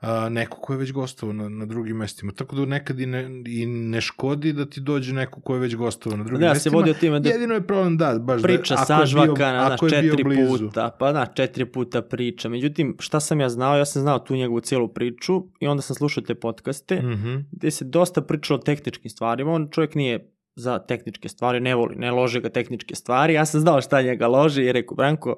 a, 0.00 0.28
neko 0.28 0.60
ko 0.60 0.72
je 0.72 0.78
već 0.78 0.92
gostovao 0.92 1.32
na, 1.32 1.48
na 1.48 1.66
drugim 1.66 1.96
mestima. 1.96 2.32
Tako 2.32 2.56
da 2.56 2.64
nekad 2.64 3.00
i 3.00 3.06
ne, 3.06 3.42
i 3.46 3.66
ne 3.66 4.00
škodi 4.00 4.52
da 4.52 4.66
ti 4.66 4.80
dođe 4.80 5.12
neko 5.12 5.40
ko 5.40 5.54
je 5.54 5.60
već 5.60 5.76
gostovao 5.76 6.16
na 6.16 6.24
drugim 6.24 6.40
da, 6.40 6.52
mestima. 6.52 6.70
Da, 6.70 6.76
se 6.76 6.76
vodio 6.76 6.94
time 6.94 7.20
da 7.20 7.28
Jedino 7.28 7.54
je 7.54 7.66
problem, 7.66 7.96
da, 7.96 8.18
baš 8.18 8.42
priča 8.42 8.74
da, 8.74 8.84
sažvaka 8.84 9.52
na, 9.52 9.68
naš, 9.68 9.80
četiri 9.90 10.24
puta, 10.48 10.96
pa 10.98 11.12
na, 11.12 11.26
četiri 11.26 11.64
puta 11.64 12.02
priča. 12.02 12.48
Međutim, 12.48 12.96
šta 12.98 13.20
sam 13.20 13.40
ja 13.40 13.48
znao? 13.48 13.76
Ja 13.76 13.84
sam 13.84 14.02
znao 14.02 14.18
tu 14.18 14.36
njegovu 14.36 14.60
cijelu 14.60 14.88
priču 14.88 15.42
i 15.60 15.66
onda 15.66 15.82
sam 15.82 15.96
slušao 15.96 16.22
te 16.22 16.34
podcaste, 16.34 17.02
mm 17.02 17.06
-hmm. 17.06 17.44
gde 17.52 17.70
se 17.70 17.84
dosta 17.84 18.20
pričalo 18.22 18.58
o 18.58 18.62
tehničkim 18.62 19.10
stvarima. 19.10 19.52
On 19.52 19.68
čovjek 19.70 19.94
nije 19.94 20.32
za 20.54 20.78
tehničke 20.78 21.28
stvari, 21.28 21.60
ne 21.60 21.74
voli, 21.74 21.96
ne 21.96 22.10
lože 22.10 22.40
ga 22.40 22.48
tehničke 22.48 22.94
stvari. 22.94 23.34
Ja 23.34 23.44
sam 23.44 23.60
znao 23.60 23.80
šta 23.80 24.02
njega 24.02 24.26
loži 24.26 24.62
i 24.62 24.72
rekao, 24.72 24.96
Branko, 24.96 25.36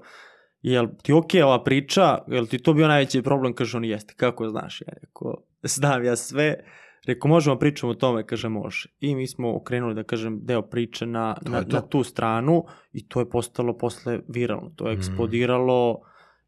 jel 0.63 0.87
ti 1.03 1.13
okay 1.13 1.43
ova 1.43 1.65
priča, 1.65 2.19
jel 2.29 2.47
ti 2.47 2.59
to 2.59 2.73
bio 2.73 2.89
najveći 2.89 3.23
problem, 3.23 3.55
kaže 3.55 3.77
on 3.77 3.85
jeste, 3.85 4.15
kako 4.17 4.49
znaš, 4.49 4.81
ja 4.81 4.93
rekao, 5.03 5.35
znam 5.63 6.05
ja 6.05 6.17
sve, 6.17 6.65
rekao 7.07 7.29
možemo 7.29 7.59
pričamo 7.59 7.93
o 7.93 7.95
tome, 7.95 8.27
kaže 8.27 8.49
može. 8.49 8.89
I 9.01 9.15
mi 9.15 9.27
smo 9.27 9.57
okrenuli, 9.57 9.95
da 9.95 10.03
kažem, 10.03 10.41
deo 10.43 10.63
priče 10.63 11.07
na, 11.07 11.37
na, 11.43 11.65
na 11.69 11.81
tu 11.81 12.03
stranu 12.03 12.65
i 12.93 13.09
to 13.09 13.21
je 13.21 13.31
postalo 13.31 13.79
posle 13.79 14.21
viralno, 14.29 14.71
to 14.77 14.89
je 14.89 14.95
mm. 14.95 14.99
eksplodiralo 14.99 16.01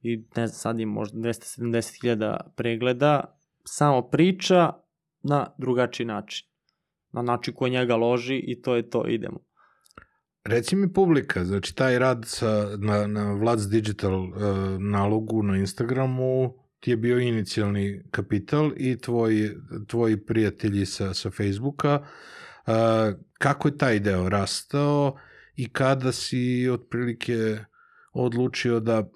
i 0.03 0.17
ne 0.37 0.47
znam, 0.47 0.59
sad 0.59 0.79
je 0.79 0.87
možda 0.87 1.19
270.000 1.19 2.37
pregleda, 2.57 3.39
samo 3.65 4.03
priča 4.03 4.73
na 5.23 5.47
drugačiji 5.59 6.07
način. 6.07 6.49
Na 7.13 7.23
način 7.23 7.55
koji 7.55 7.71
njega 7.73 7.97
loži 7.97 8.37
i 8.37 8.63
to 8.63 8.77
je 8.77 8.91
to, 8.91 9.07
idemo. 9.09 9.39
Reci 10.45 10.77
mi 10.77 10.93
publika, 10.93 11.45
znači 11.45 11.75
taj 11.75 11.99
rad 11.99 12.25
sa, 12.27 12.69
na, 12.79 13.07
na 13.07 13.33
Vlad's 13.33 13.69
Digital 13.71 14.15
uh, 14.15 14.33
nalogu 14.79 15.43
na 15.43 15.57
Instagramu 15.57 16.55
ti 16.81 16.91
je 16.91 16.97
bio 16.97 17.19
inicijalni 17.19 18.03
kapital 18.11 18.73
i 18.77 18.99
tvoji, 18.99 19.51
tvoji 19.87 20.17
prijatelji 20.17 20.87
sa, 20.87 21.15
sa 21.15 21.31
Facebooka. 21.31 22.01
Uh, 22.67 22.73
kako 23.39 23.69
je 23.69 23.79
taj 23.79 24.01
deo 24.01 24.29
rastao 24.29 25.17
i 25.57 25.69
kada 25.69 26.13
si 26.13 26.69
otprilike 26.73 27.59
odlučio 28.13 28.81
da 28.81 29.11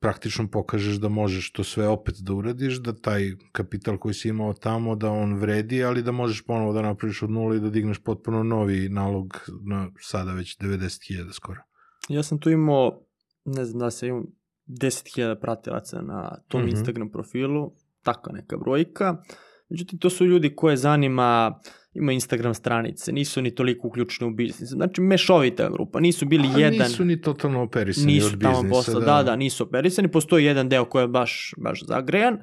praktično 0.00 0.48
pokažeš 0.48 0.96
da 0.96 1.08
možeš 1.08 1.52
to 1.52 1.64
sve 1.64 1.88
opet 1.88 2.14
da 2.20 2.34
uradiš, 2.34 2.76
da 2.76 2.92
taj 2.92 3.32
kapital 3.52 3.98
koji 3.98 4.14
si 4.14 4.28
imao 4.28 4.52
tamo, 4.52 4.96
da 4.96 5.10
on 5.10 5.34
vredi, 5.34 5.84
ali 5.84 6.02
da 6.02 6.12
možeš 6.12 6.42
ponovo 6.42 6.72
da 6.72 6.82
napraviš 6.82 7.22
od 7.22 7.30
nula 7.30 7.56
i 7.56 7.60
da 7.60 7.70
digneš 7.70 7.98
potpuno 7.98 8.42
novi 8.42 8.88
nalog 8.88 9.38
na 9.66 9.90
sada 10.00 10.32
već 10.32 10.58
90.000 10.58 11.32
skoro. 11.32 11.60
Ja 12.08 12.22
sam 12.22 12.38
tu 12.38 12.50
imao, 12.50 13.04
ne 13.44 13.64
znam 13.64 13.80
da 13.80 13.90
se 13.90 14.06
imam 14.06 14.24
10.000 14.66 15.40
pratilaca 15.40 16.02
na 16.02 16.38
tom 16.48 16.62
mm. 16.62 16.64
-hmm. 16.64 16.70
Instagram 16.70 17.10
profilu, 17.10 17.72
taka 18.02 18.32
neka 18.32 18.56
brojka. 18.56 19.22
Međutim, 19.68 19.98
to 19.98 20.10
su 20.10 20.26
ljudi 20.26 20.56
koje 20.56 20.76
zanima, 20.76 21.60
ima 21.94 22.12
Instagram 22.12 22.54
stranice, 22.54 23.12
nisu 23.12 23.42
ni 23.42 23.54
toliko 23.54 23.88
uključeni 23.88 24.30
u 24.30 24.34
biznis. 24.34 24.68
Znači, 24.70 25.00
mešovita 25.00 25.70
grupa, 25.70 26.00
nisu 26.00 26.26
bili 26.26 26.48
A 26.54 26.58
jedan... 26.58 26.78
nisu 26.88 27.04
ni 27.04 27.20
totalno 27.20 27.62
operisani 27.62 28.12
nisu 28.12 28.26
od 28.26 28.36
biznisa. 28.36 28.60
tamo 28.60 28.70
posla, 28.70 29.00
da. 29.00 29.22
da, 29.22 29.36
nisu 29.36 29.64
operisani, 29.64 30.08
postoji 30.08 30.44
jedan 30.44 30.68
deo 30.68 30.84
koji 30.84 31.02
je 31.02 31.08
baš, 31.08 31.54
baš 31.58 31.84
zagrejan 31.86 32.38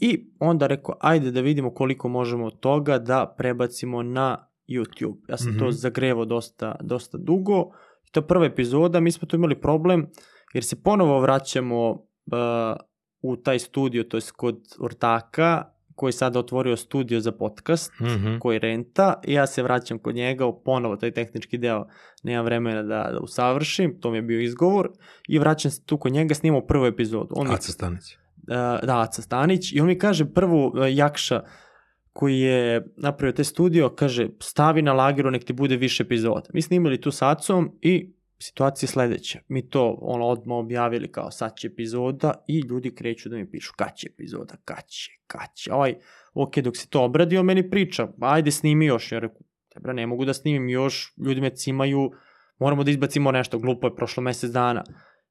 i 0.00 0.30
onda 0.38 0.66
rekao, 0.66 0.96
ajde 1.00 1.30
da 1.30 1.40
vidimo 1.40 1.74
koliko 1.74 2.08
možemo 2.08 2.46
od 2.46 2.60
toga 2.60 2.98
da 2.98 3.34
prebacimo 3.38 4.02
na 4.02 4.48
YouTube. 4.68 5.16
Ja 5.28 5.36
sam 5.36 5.50
mm 5.50 5.54
-hmm. 5.54 5.58
to 5.58 5.64
Mhm. 5.64 5.72
zagrevao 5.72 6.24
dosta, 6.24 6.76
dosta 6.80 7.18
dugo. 7.18 7.70
I 8.08 8.10
to 8.12 8.20
je 8.20 8.26
prva 8.26 8.44
epizoda, 8.46 9.00
mi 9.00 9.12
smo 9.12 9.28
tu 9.28 9.36
imali 9.36 9.60
problem 9.60 10.06
jer 10.54 10.64
se 10.64 10.82
ponovo 10.82 11.20
vraćamo 11.20 11.90
uh, 11.90 11.98
u 13.22 13.36
taj 13.36 13.58
studio, 13.58 14.04
to 14.04 14.16
je 14.16 14.20
kod 14.36 14.60
ortaka, 14.80 15.64
koji 15.98 16.12
sada 16.12 16.38
otvorio 16.38 16.76
studio 16.76 17.20
za 17.20 17.32
podcast, 17.32 17.92
Mm 18.00 18.04
-hmm. 18.06 18.38
koji 18.38 18.58
renta 18.58 19.20
i 19.24 19.32
ja 19.32 19.46
se 19.46 19.62
vraćam 19.62 19.98
kod 19.98 20.14
njega, 20.14 20.52
ponovo 20.64 20.96
taj 20.96 21.10
tehnički 21.10 21.58
deo 21.58 21.86
nema 22.22 22.42
vremena 22.42 22.82
da, 22.82 23.10
da 23.12 23.18
usavršim, 23.20 24.00
to 24.00 24.10
mi 24.10 24.18
je 24.18 24.22
bio 24.22 24.40
izgovor 24.40 24.90
i 25.28 25.38
vraćam 25.38 25.70
se 25.70 25.84
tu 25.84 25.98
kod 25.98 26.12
njega, 26.12 26.34
snimamo 26.34 26.66
prvu 26.66 26.86
epizodu. 26.86 27.34
On 27.36 27.48
mi, 27.48 27.54
Aca 27.54 27.72
Stanić. 27.72 28.02
uh, 28.14 28.86
da, 28.86 29.00
Aca 29.00 29.22
Stanić 29.22 29.72
i 29.72 29.80
on 29.80 29.86
mi 29.86 29.98
kaže 29.98 30.24
prvu 30.24 30.66
uh, 30.66 30.96
Jakša 30.96 31.42
koji 32.12 32.40
je 32.40 32.86
napravio 32.96 33.32
taj 33.32 33.44
studio, 33.44 33.88
kaže 33.88 34.28
stavi 34.40 34.82
na 34.82 34.92
lageru 34.92 35.30
nek 35.30 35.44
ti 35.44 35.52
bude 35.52 35.76
više 35.76 36.02
epizoda. 36.02 36.50
Mi 36.52 36.62
snimali 36.62 37.00
tu 37.00 37.10
s 37.10 37.22
Acom 37.22 37.70
i 37.80 38.12
situacija 38.38 38.86
je 38.86 38.90
sledeća. 38.90 39.38
Mi 39.48 39.68
to 39.68 39.98
ono 40.00 40.26
odmah 40.26 40.56
objavili 40.56 41.12
kao 41.12 41.30
sad 41.30 41.56
će 41.56 41.66
epizoda 41.66 42.44
i 42.48 42.60
ljudi 42.60 42.94
kreću 42.94 43.28
da 43.28 43.36
mi 43.36 43.50
pišu 43.50 43.72
kad 43.76 43.96
će 43.96 44.08
epizoda, 44.12 44.54
kad 44.64 44.86
će, 44.86 45.10
kad 45.26 45.54
će. 45.54 45.72
Ovaj, 45.72 45.94
ok, 46.34 46.58
dok 46.58 46.76
se 46.76 46.88
to 46.88 47.04
obradi, 47.04 47.38
on 47.38 47.46
meni 47.46 47.70
priča, 47.70 48.08
ajde 48.20 48.50
snimi 48.50 48.86
još. 48.86 49.12
Ja 49.12 49.18
reku, 49.18 49.44
tebra, 49.74 49.92
ne 49.92 50.06
mogu 50.06 50.24
da 50.24 50.34
snimim 50.34 50.68
još, 50.68 51.14
ljudi 51.26 51.40
me 51.40 51.50
cimaju, 51.50 52.10
moramo 52.58 52.84
da 52.84 52.90
izbacimo 52.90 53.32
nešto, 53.32 53.58
glupo 53.58 53.86
je 53.86 53.96
prošlo 53.96 54.22
mesec 54.22 54.50
dana, 54.50 54.84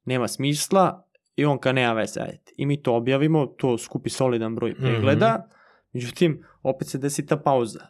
nema 0.06 0.28
smisla 0.28 1.08
i 1.36 1.46
on 1.46 1.60
ka 1.60 1.72
nema 1.72 1.94
veze, 1.94 2.20
ajde. 2.20 2.52
I 2.58 2.66
mi 2.66 2.82
to 2.82 2.96
objavimo, 2.96 3.46
to 3.46 3.78
skupi 3.78 4.10
solidan 4.10 4.56
broj 4.56 4.76
pregleda, 4.76 5.28
mm 5.28 5.42
-hmm. 5.42 5.56
međutim, 5.94 6.44
opet 6.64 6.88
se 6.88 6.98
desi 6.98 7.26
ta 7.26 7.38
pauza. 7.38 7.88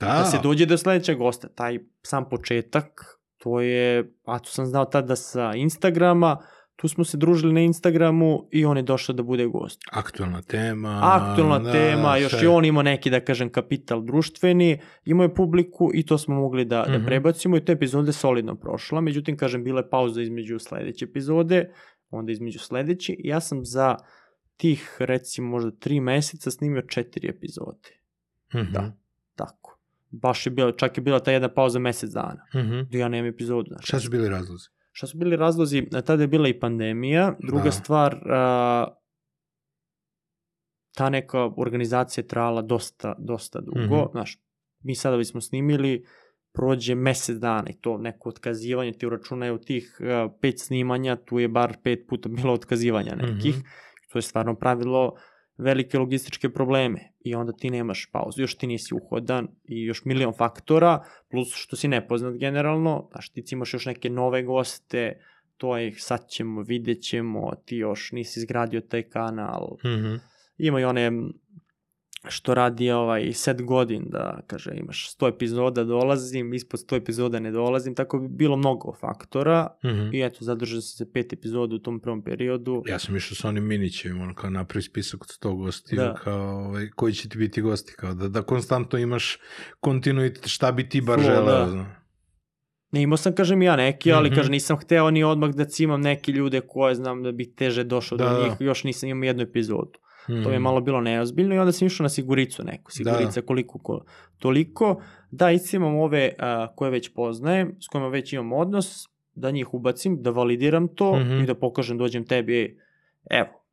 Da, 0.00 0.06
Da 0.06 0.24
se 0.24 0.38
dođe 0.42 0.66
do 0.66 0.78
sledećeg 0.78 1.18
gosta, 1.18 1.48
taj 1.48 1.78
sam 2.02 2.28
početak, 2.28 3.17
to 3.38 3.60
je, 3.60 3.88
a 4.24 4.38
tu 4.38 4.50
sam 4.50 4.66
znao 4.66 4.84
tada 4.84 5.16
sa 5.16 5.52
Instagrama, 5.54 6.36
tu 6.76 6.88
smo 6.88 7.04
se 7.04 7.16
družili 7.16 7.52
na 7.52 7.60
Instagramu 7.60 8.48
i 8.50 8.64
on 8.64 8.76
je 8.76 8.82
došao 8.82 9.14
da 9.14 9.22
bude 9.22 9.46
gost. 9.46 9.80
aktualna 9.92 10.42
tema. 10.42 11.00
Aktualna 11.04 11.58
da, 11.58 11.72
tema, 11.72 12.16
još 12.16 12.32
sve. 12.32 12.44
i 12.44 12.46
on 12.46 12.64
imao 12.64 12.82
neki, 12.82 13.10
da 13.10 13.20
kažem, 13.20 13.50
kapital 13.50 14.02
društveni, 14.02 14.80
imao 15.04 15.24
je 15.24 15.34
publiku 15.34 15.90
i 15.94 16.06
to 16.06 16.18
smo 16.18 16.34
mogli 16.34 16.64
da, 16.64 16.82
Mhm. 16.82 16.92
da 16.92 17.06
prebacimo 17.06 17.56
i 17.56 17.64
te 17.64 17.72
epizode 17.72 18.12
solidno 18.12 18.54
prošla, 18.54 19.00
međutim, 19.00 19.36
kažem, 19.36 19.64
bila 19.64 19.80
je 19.80 19.90
pauza 19.90 20.22
između 20.22 20.58
sledeće 20.58 21.04
epizode, 21.04 21.72
onda 22.10 22.32
između 22.32 22.58
sledeće 22.58 23.12
i 23.12 23.28
ja 23.28 23.40
sam 23.40 23.64
za 23.64 23.96
tih, 24.56 24.96
recimo, 24.98 25.48
možda 25.48 25.70
tri 25.70 26.00
meseca 26.00 26.50
snimio 26.50 26.82
četiri 26.82 27.28
epizode. 27.28 27.88
Mhm. 28.54 28.72
Da. 28.72 28.92
Tako. 29.34 29.77
Baš 30.10 30.46
je 30.46 30.50
bilo, 30.50 30.72
čak 30.72 30.98
je 30.98 31.02
bila 31.02 31.20
ta 31.20 31.32
jedna 31.32 31.48
pauza 31.48 31.78
mesec 31.78 32.10
dana. 32.10 32.44
Mhm. 32.54 32.80
Da 32.90 32.98
ja 32.98 33.08
nemam 33.08 33.28
epizodu. 33.28 33.68
Znači, 33.68 33.86
Šta 33.86 34.00
su 34.00 34.10
bili 34.10 34.28
razlozi? 34.28 34.68
Šta 34.92 35.06
su 35.06 35.18
bili 35.18 35.36
razlozi? 35.36 35.88
Tada 36.06 36.22
je 36.22 36.26
bila 36.26 36.48
i 36.48 36.60
pandemija. 36.60 37.36
Druga 37.46 37.64
Da. 37.64 37.70
stvar, 37.70 38.18
a, 38.30 38.86
ta 40.94 41.10
neka 41.10 41.50
organizacija 41.56 42.22
je 42.22 42.28
trajala 42.28 42.62
dosta, 42.62 43.14
dosta 43.18 43.60
dugo. 43.60 43.80
Mm 43.80 43.90
-hmm. 43.90 44.10
Znaš, 44.10 44.38
mi 44.82 44.94
sada 44.94 45.16
bismo 45.16 45.40
snimili, 45.40 46.04
prođe 46.52 46.94
mesec 46.94 47.36
dana 47.36 47.70
i 47.70 47.80
to 47.80 47.98
neko 47.98 48.28
otkazivanje, 48.28 48.92
ti 48.92 49.06
uračunaju 49.06 49.58
tih 49.58 49.98
a, 50.00 50.28
pet 50.40 50.60
snimanja, 50.60 51.16
tu 51.16 51.38
je 51.38 51.48
bar 51.48 51.76
pet 51.82 52.06
puta 52.08 52.28
bilo 52.36 52.52
otkazivanja 52.52 53.14
nekih. 53.14 53.56
Mm. 53.56 53.58
-hmm. 53.58 54.12
To 54.12 54.18
je 54.18 54.22
stvarno 54.22 54.54
pravilo 54.54 55.14
velike 55.58 55.98
logističke 55.98 56.50
probleme 56.50 57.12
i 57.20 57.34
onda 57.34 57.52
ti 57.52 57.70
nemaš 57.70 58.08
pauzu, 58.12 58.40
još 58.42 58.54
ti 58.54 58.66
nisi 58.66 58.94
uhodan 58.94 59.48
i 59.64 59.84
još 59.84 60.04
milion 60.04 60.32
faktora, 60.38 61.04
plus 61.30 61.54
što 61.54 61.76
si 61.76 61.88
nepoznat 61.88 62.36
generalno, 62.36 63.08
znaš, 63.12 63.28
ti 63.30 63.44
imaš 63.52 63.74
još 63.74 63.86
neke 63.86 64.10
nove 64.10 64.42
goste, 64.42 65.20
to 65.56 65.76
je 65.76 65.92
sad 65.92 66.28
ćemo, 66.28 66.62
vidjet 66.62 67.02
ćemo, 67.02 67.52
ti 67.64 67.76
još 67.76 68.12
nisi 68.12 68.40
izgradio 68.40 68.80
taj 68.80 69.02
kanal, 69.02 69.76
Mhm. 69.84 70.14
ima 70.58 70.80
i 70.80 70.84
one 70.84 71.10
što 72.28 72.54
radi 72.54 72.90
ovaj 72.90 73.32
set 73.32 73.62
godin 73.62 74.04
da 74.06 74.40
kaže 74.46 74.70
imaš 74.74 75.08
100 75.10 75.28
epizoda 75.28 75.84
dolazim, 75.84 76.54
ispod 76.54 76.80
100 76.80 76.96
epizoda 76.96 77.40
ne 77.40 77.50
dolazim, 77.50 77.94
tako 77.94 78.18
bi 78.18 78.28
bilo 78.28 78.56
mnogo 78.56 78.92
faktora 78.94 79.66
Mhm. 79.84 80.14
i 80.14 80.20
eto 80.20 80.38
zadržao 80.40 80.80
sam 80.80 80.96
se 80.98 81.12
pet 81.12 81.32
epizoda 81.32 81.74
u 81.74 81.78
tom 81.78 82.00
prvom 82.00 82.22
periodu. 82.22 82.82
Ja 82.86 82.98
sam 82.98 83.16
išao 83.16 83.36
sa 83.36 83.48
onim 83.48 83.64
minićevima, 83.64 84.22
ono 84.22 84.34
kao 84.34 84.50
napravi 84.50 84.82
spisak 84.82 85.22
od 85.22 85.28
100 85.42 85.54
gostiju, 85.54 85.96
Da. 85.98 86.14
kao 86.14 86.56
ovaj, 86.58 86.88
koji 86.88 87.12
će 87.12 87.28
ti 87.28 87.38
biti 87.38 87.60
gosti, 87.62 87.92
kao 87.92 88.14
da, 88.14 88.28
da 88.28 88.42
konstantno 88.42 88.98
imaš 88.98 89.38
kontinuitet, 89.80 90.46
šta 90.46 90.72
bi 90.72 90.88
ti 90.88 91.00
bar 91.00 91.20
želeo. 91.20 91.44
da. 91.58 91.68
zna. 91.68 91.94
Ne, 92.92 93.02
imao 93.02 93.16
sam, 93.16 93.34
kažem, 93.34 93.62
ja 93.62 93.76
neki, 93.76 94.12
ali, 94.12 94.28
Mhm. 94.28 94.36
kažem, 94.36 94.52
nisam 94.52 94.76
hteo 94.76 95.10
ni 95.10 95.24
odmah 95.24 95.50
da 95.50 95.64
cimam 95.66 96.00
neke 96.00 96.32
ljude 96.32 96.60
koje 96.60 96.94
znam 96.94 97.22
da 97.22 97.32
bi 97.32 97.54
teže 97.54 97.84
došao 97.84 98.18
Da, 98.18 98.24
do 98.24 98.30
da. 98.32 98.42
njih, 98.42 98.52
još 98.60 98.84
nisam 98.84 99.08
imao 99.08 99.24
jednu 99.24 99.42
epizodu. 99.42 99.98
Mhm. 100.30 100.42
To 100.42 100.48
mi 100.48 100.54
je 100.54 100.58
malo 100.58 100.80
bilo 100.80 101.00
neozbiljno 101.00 101.54
i 101.54 101.58
onda 101.58 101.72
sam 101.72 101.86
išao 101.86 102.04
na 102.04 102.08
siguricu 102.08 102.64
neku, 102.64 102.92
sigurica 102.92 103.40
Da. 103.40 103.46
koliko 103.46 103.78
ko, 103.78 104.04
toliko, 104.38 105.02
da 105.30 105.50
iscimam 105.50 105.96
ove 105.96 106.32
a, 106.38 106.66
koje 106.76 106.90
već 106.90 107.08
poznajem, 107.08 107.76
s 107.80 107.88
kojima 107.88 108.08
već 108.08 108.32
imam 108.32 108.52
odnos, 108.52 109.04
da 109.34 109.50
njih 109.50 109.74
ubacim, 109.74 110.22
da 110.22 110.30
validiram 110.30 110.88
to 110.88 111.16
Mhm. 111.16 111.32
i 111.32 111.46
da 111.46 111.54
pokažem, 111.54 111.98
dođem 111.98 112.26
tebi, 112.26 112.80
evo, 113.30 113.64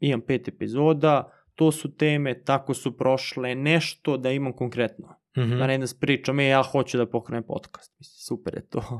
imam 0.00 0.20
pet 0.20 0.48
epizoda, 0.48 1.30
to 1.54 1.72
su 1.72 1.94
teme, 1.94 2.42
tako 2.42 2.74
su 2.74 2.96
prošle, 2.96 3.54
nešto 3.54 4.16
da 4.16 4.30
imam 4.30 4.52
konkretno. 4.52 5.08
Mhm. 5.38 5.58
Da 5.58 5.66
ne 5.66 5.78
da 5.78 5.86
pričam, 6.00 6.40
e, 6.40 6.46
ja 6.46 6.62
hoću 6.62 6.98
da 6.98 7.06
pokrenem 7.06 7.42
podcast. 7.44 7.94
Mislim, 7.98 8.14
super 8.18 8.54
je 8.54 8.66
to. 8.66 8.98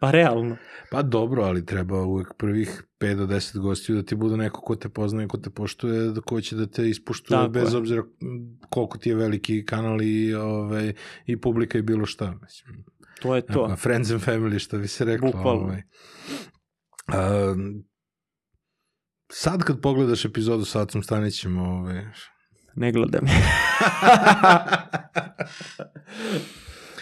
Pa 0.00 0.10
realno. 0.10 0.56
Pa 0.90 1.02
dobro, 1.02 1.42
ali 1.42 1.66
treba 1.66 2.02
uvek 2.02 2.34
prvih 2.38 2.82
5 3.00 3.14
do 3.14 3.26
10 3.26 3.58
gostiju 3.58 3.96
da 3.96 4.02
ti 4.02 4.14
budu 4.14 4.36
neko 4.36 4.60
ko 4.60 4.76
te 4.76 4.88
poznaje, 4.88 5.28
ko 5.28 5.36
te 5.38 5.50
poštuje, 5.50 6.10
da 6.10 6.20
ko 6.20 6.40
će 6.40 6.56
da 6.56 6.66
te 6.66 6.88
ispuštuje 6.90 7.38
Tako 7.38 7.48
bez 7.48 7.72
je. 7.72 7.78
obzira 7.78 8.02
koliko 8.70 8.98
ti 8.98 9.08
je 9.08 9.14
veliki 9.14 9.64
kanal 9.64 10.02
i, 10.02 10.34
ovaj, 10.34 10.92
i 11.26 11.40
publika 11.40 11.78
i 11.78 11.82
bilo 11.82 12.06
šta. 12.06 12.34
Mislim, 12.42 12.84
To 13.22 13.36
je 13.36 13.42
to. 13.42 13.66
Tako, 13.66 13.76
friends 13.76 14.10
and 14.10 14.20
family, 14.20 14.58
što 14.58 14.78
bi 14.78 14.88
se 14.88 15.04
reklo. 15.04 15.30
Bukvalno. 15.32 15.62
Ovaj. 15.62 15.82
A, 17.06 17.54
sad 19.32 19.62
kad 19.62 19.80
pogledaš 19.80 20.24
epizodu 20.24 20.64
sa 20.64 20.82
Acom 20.82 21.02
Stanićem, 21.02 21.58
ovaj, 21.58 22.04
Ne 22.74 22.92
gledam. 22.92 23.24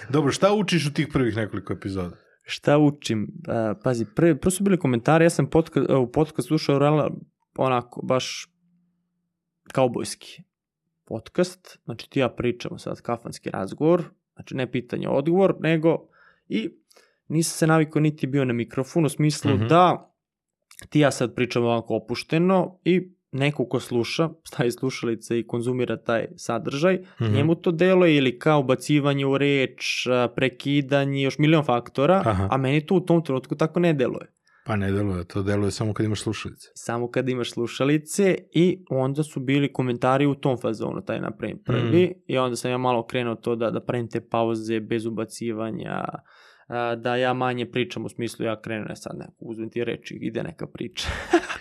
Dobro, 0.09 0.33
šta 0.33 0.53
učiš 0.53 0.87
u 0.87 0.93
tih 0.93 1.09
prvih 1.12 1.37
nekoliko 1.37 1.72
epizoda? 1.72 2.16
Šta 2.51 2.78
učim? 2.78 3.32
Pazi, 3.84 4.07
pre, 4.16 4.36
prvo 4.36 4.51
su 4.51 4.64
bili 4.64 4.78
komentari, 4.78 5.24
ja 5.24 5.30
sam 5.30 5.51
podka, 5.51 5.99
u 5.99 6.12
podcast 6.12 6.49
slušao 6.49 6.78
realno 6.78 7.11
onako, 7.59 8.01
baš 8.03 8.49
kaubojski 9.72 10.42
podcast, 11.05 11.78
znači 11.84 12.11
ti 12.11 12.20
ja 12.20 12.28
pričamo 12.28 12.78
sad 12.78 13.01
kafanski 13.01 13.51
razgovor, 13.51 14.05
znači 14.34 14.55
ne 14.55 14.70
pitanje, 14.72 15.09
odgovor, 15.09 15.55
nego 15.61 16.09
i 16.49 16.70
nisam 17.28 17.57
se 17.59 17.66
navikao 17.66 18.01
niti 18.03 18.26
bio 18.26 18.44
na 18.44 18.53
mikrofon 18.53 19.05
u 19.05 19.09
smislu 19.09 19.55
Mhm. 19.55 19.66
da 19.66 20.14
ti 20.88 21.01
ja 21.01 21.11
sad 21.11 21.34
pričam 21.34 21.64
ovako 21.64 21.94
opušteno 21.96 22.78
i 22.84 23.12
neko 23.33 23.66
ko 23.68 23.81
sluša, 23.81 24.29
stavi 24.45 24.70
slušalice 24.72 25.39
i 25.39 25.47
konzumira 25.47 25.97
taj 25.97 26.26
sadržaj, 26.37 26.95
mm. 26.97 27.24
-hmm. 27.24 27.35
njemu 27.35 27.55
to 27.55 27.70
deluje 27.72 28.16
ili 28.16 28.39
kao 28.39 28.62
bacivanje 28.62 29.26
u 29.26 29.39
reč, 29.39 30.07
prekidanje, 30.35 31.22
još 31.22 31.39
milion 31.39 31.64
faktora, 31.64 32.22
Aha. 32.26 32.49
a 32.51 32.57
meni 32.57 32.87
to 32.87 32.95
u 32.95 33.01
tom 33.01 33.24
trenutku 33.24 33.55
tako 33.55 33.81
ne 33.81 33.93
deluje. 33.93 34.33
Pa 34.66 34.76
ne 34.76 34.93
deluje, 34.93 35.24
to 35.24 35.43
deluje 35.43 35.70
samo 35.70 35.93
kad 35.93 36.07
imaš 36.07 36.22
slušalice. 36.22 36.68
Samo 36.74 37.11
kad 37.11 37.29
imaš 37.29 37.51
slušalice 37.51 38.39
i 38.53 38.85
onda 38.91 39.22
su 39.22 39.41
bili 39.41 39.72
komentari 39.72 40.26
u 40.26 40.35
tom 40.35 40.59
fazonu, 40.59 41.05
taj 41.05 41.20
napravim 41.20 41.59
prvi 41.64 42.07
Mm. 42.07 42.12
i 42.26 42.39
onda 42.39 42.57
sam 42.57 42.70
ja 42.70 42.79
malo 42.79 43.07
krenuo 43.07 43.35
to 43.35 43.57
da, 43.57 43.70
da 43.70 43.81
pravim 43.81 44.09
te 44.09 44.20
pauze 44.20 44.81
bez 44.81 45.07
ubacivanja, 45.07 46.05
da 46.97 47.16
ja 47.16 47.33
manje 47.33 47.70
pričam 47.70 48.05
u 48.05 48.09
smislu 48.09 48.45
ja 48.45 48.61
krenem 48.61 48.87
ne 48.89 48.97
sad 48.97 49.18
neku, 49.18 49.37
uzmem 49.39 49.70
ti 49.70 49.85
reči, 49.85 50.18
ide 50.20 50.43
neka 50.43 50.66
priča. 50.66 51.09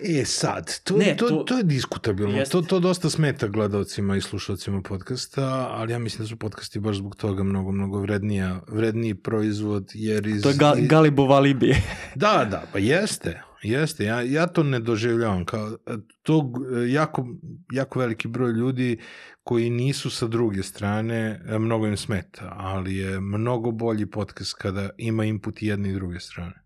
E 0.00 0.24
sad, 0.24 0.80
to, 0.80 0.96
Ne, 0.96 1.16
to, 1.16 1.28
to- 1.28 1.42
to 1.42 1.56
je 1.56 1.62
diskutabilno. 1.62 2.36
Jeste. 2.36 2.52
To, 2.52 2.62
to 2.62 2.80
dosta 2.80 3.10
smeta 3.10 3.48
gledalcima 3.48 4.16
i 4.16 4.20
slušalcima 4.20 4.82
podcasta, 4.82 5.44
ali 5.70 5.92
ja 5.92 5.98
mislim 5.98 6.18
da 6.18 6.28
su 6.28 6.36
podcasti 6.36 6.80
baš 6.80 6.96
zbog 6.96 7.16
toga 7.16 7.42
mnogo, 7.42 7.72
mnogo 7.72 8.00
vrednija, 8.00 8.60
vredniji 8.68 9.14
proizvod, 9.14 9.90
jer 9.94 10.26
iz... 10.26 10.42
to 10.42 10.48
je 10.48 10.54
ga, 10.54 10.74
iz- 10.78 10.88
Galibo 10.88 11.24
Valibije. 11.24 11.82
Da, 12.14 12.46
da, 12.50 12.62
pa 12.72 12.78
jeste, 12.78 13.40
jeste. 13.62 14.04
Ja, 14.04 14.20
ja 14.20 14.46
to 14.46 14.62
ne 14.62 14.80
doživljavam 14.80 15.44
kao 15.44 15.76
e, 15.86 15.92
to 16.22 16.52
e, 16.76 16.90
jako, 16.90 17.26
jako 17.72 17.98
veliki 17.98 18.28
broj 18.28 18.52
ljudi 18.52 18.98
koji 19.42 19.70
nisu 19.70 20.10
sa 20.10 20.26
druge 20.26 20.62
strane, 20.62 21.40
e, 21.46 21.58
mnogo 21.58 21.86
im 21.86 21.96
smeta, 21.96 22.52
ali 22.56 22.96
je 22.96 23.20
mnogo 23.20 23.70
bolji 23.70 24.06
podcast 24.06 24.54
kada 24.54 24.90
ima 24.98 25.24
input 25.24 25.62
i 25.62 25.66
jedne 25.66 25.90
i 25.90 25.94
druge 25.94 26.20
strane. 26.20 26.63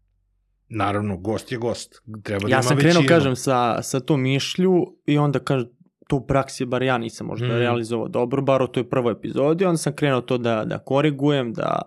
Naravno, 0.70 1.16
gost 1.16 1.52
je 1.52 1.58
gost. 1.58 2.02
Treba 2.22 2.40
da 2.40 2.48
ja 2.48 2.62
sam 2.62 2.76
krenuo, 2.76 2.92
većinu. 2.92 3.08
kažem, 3.08 3.36
sa, 3.36 3.82
sa 3.82 4.00
tom 4.00 4.22
mišlju 4.22 4.72
i 5.06 5.18
onda 5.18 5.38
kažem, 5.38 5.68
to 6.08 6.16
u 6.16 6.26
praksi 6.26 6.64
bar 6.64 6.82
ja 6.82 6.98
nisam 6.98 7.26
možda 7.26 7.46
Mm. 7.46 7.50
mm. 7.50 7.54
realizovao 7.54 8.08
dobro, 8.08 8.42
bar 8.42 8.62
u 8.62 8.68
toj 8.68 8.88
prvoj 8.90 9.12
epizodi, 9.12 9.64
onda 9.64 9.76
sam 9.78 9.92
krenuo 9.92 10.20
to 10.20 10.38
da, 10.38 10.64
da 10.64 10.78
korigujem, 10.78 11.52
da 11.52 11.82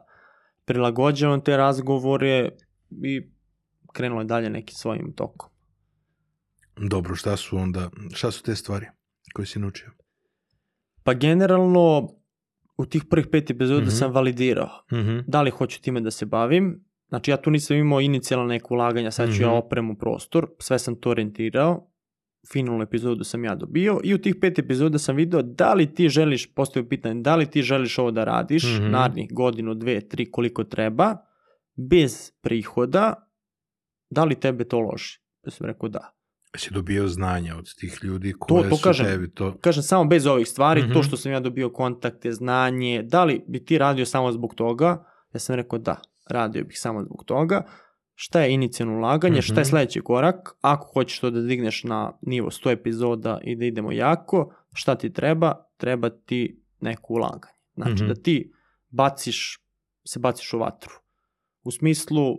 prilagođavam 0.65 1.41
te 1.41 1.57
razgovore 1.57 2.49
i 2.93 3.21
krenulo 3.87 4.21
je 4.21 4.25
dalje 4.25 4.49
nekim 4.49 4.75
svojim 4.75 5.13
tokom. 5.13 5.49
Dobro, 6.79 7.15
šta 7.15 7.37
su 7.37 7.57
onda, 7.57 7.89
šta 8.13 8.31
su 8.31 8.43
te 8.43 8.55
stvari 8.55 8.85
koje 9.33 9.45
si 9.45 9.59
naučio? 9.59 9.91
Pa 11.03 11.13
generalno, 11.13 12.09
u 12.77 12.85
tih 12.85 13.03
prvih 13.05 13.27
pet 13.27 13.51
epizoda 13.51 13.81
Mhm. 13.81 13.89
sam 13.89 14.11
validirao 14.11 14.69
Mhm. 14.93 15.17
da 15.27 15.41
li 15.41 15.51
hoću 15.51 15.81
time 15.81 16.01
da 16.01 16.11
se 16.11 16.25
bavim. 16.25 16.85
Znači 17.11 17.31
ja 17.31 17.37
tu 17.37 17.51
nisam 17.51 17.77
imao 17.77 18.01
inicijalno 18.01 18.45
neko 18.45 18.73
ulaganja, 18.73 19.11
sad 19.11 19.27
ću 19.27 19.33
Mhm. 19.33 19.43
ja 19.43 19.51
opremu 19.51 19.95
prostor, 19.95 20.47
sve 20.59 20.79
sam 20.79 20.95
to 20.95 21.09
orijentirao, 21.09 21.87
finalnu 22.47 22.83
epizodu 22.83 23.23
sam 23.23 23.45
ja 23.45 23.55
dobio 23.55 23.99
i 24.03 24.13
u 24.13 24.17
tih 24.17 24.35
pet 24.35 24.59
epizoda 24.59 24.97
sam 24.97 25.15
video 25.15 25.41
da 25.41 25.73
li 25.73 25.93
ti 25.93 26.09
želiš, 26.09 26.53
postavio 26.53 26.89
pitanje, 26.89 27.21
da 27.21 27.35
li 27.35 27.45
ti 27.45 27.61
želiš 27.61 27.97
ovo 27.97 28.11
da 28.11 28.23
radiš, 28.23 28.63
Mhm. 28.65 28.83
mm 28.83 28.91
narednih 28.91 29.27
godinu, 29.31 29.73
dve, 29.73 30.01
tri, 30.01 30.31
koliko 30.31 30.63
treba, 30.63 31.17
bez 31.79 32.31
prihoda, 32.41 33.27
da 34.09 34.23
li 34.23 34.35
tebe 34.35 34.63
to 34.63 34.79
loži? 34.79 35.19
Ja 35.43 35.51
sam 35.51 35.67
rekao 35.67 35.89
da. 35.89 36.11
Si 36.55 36.73
dobio 36.73 37.07
znanja 37.07 37.55
od 37.57 37.75
tih 37.75 37.99
ljudi 38.03 38.33
koje 38.33 38.69
to 38.69 38.75
su 38.75 38.83
kažem. 38.83 39.05
tebi 39.05 39.31
to... 39.31 39.57
Kažem 39.57 39.83
samo 39.83 40.05
bez 40.05 40.25
ovih 40.25 40.47
stvari, 40.47 40.83
Mhm. 40.83 40.93
to 40.93 41.03
što 41.03 41.17
sam 41.17 41.31
ja 41.31 41.39
dobio 41.39 41.69
kontakte, 41.69 42.31
znanje, 42.31 43.03
da 43.03 43.23
li 43.23 43.41
bi 43.47 43.65
ti 43.65 43.77
radio 43.77 44.05
samo 44.05 44.31
zbog 44.31 44.55
toga? 44.55 45.05
Ja 45.33 45.39
sam 45.39 45.55
rekao 45.55 45.79
da, 45.79 46.01
radio 46.31 46.63
bih 46.63 46.79
samo 46.79 47.03
zbog 47.03 47.23
toga. 47.25 47.63
Šta 48.15 48.41
je 48.41 48.53
inicijalno 48.53 48.97
ulaganje, 48.97 49.41
šta 49.41 49.53
Mhm. 49.53 49.59
je 49.61 49.65
sledeći 49.65 50.01
korak? 50.01 50.49
Ako 50.61 50.87
hoćeš 50.87 51.19
to 51.19 51.29
da 51.29 51.41
digneš 51.41 51.83
na 51.83 52.17
nivo 52.21 52.51
100 52.51 52.71
epizoda 52.71 53.39
i 53.43 53.55
da 53.55 53.65
idemo 53.65 53.91
jako, 53.91 54.53
šta 54.73 54.95
ti 54.95 55.13
treba? 55.13 55.53
Treba 55.77 56.09
ti 56.09 56.61
neko 56.79 57.13
ulaganje. 57.13 57.55
Znači 57.73 57.93
Mhm. 57.93 58.07
da 58.07 58.15
ti 58.15 58.53
baciš, 58.89 59.59
se 60.05 60.19
baciš 60.19 60.53
u 60.53 60.59
vatru. 60.59 60.91
U 61.63 61.71
smislu, 61.71 62.37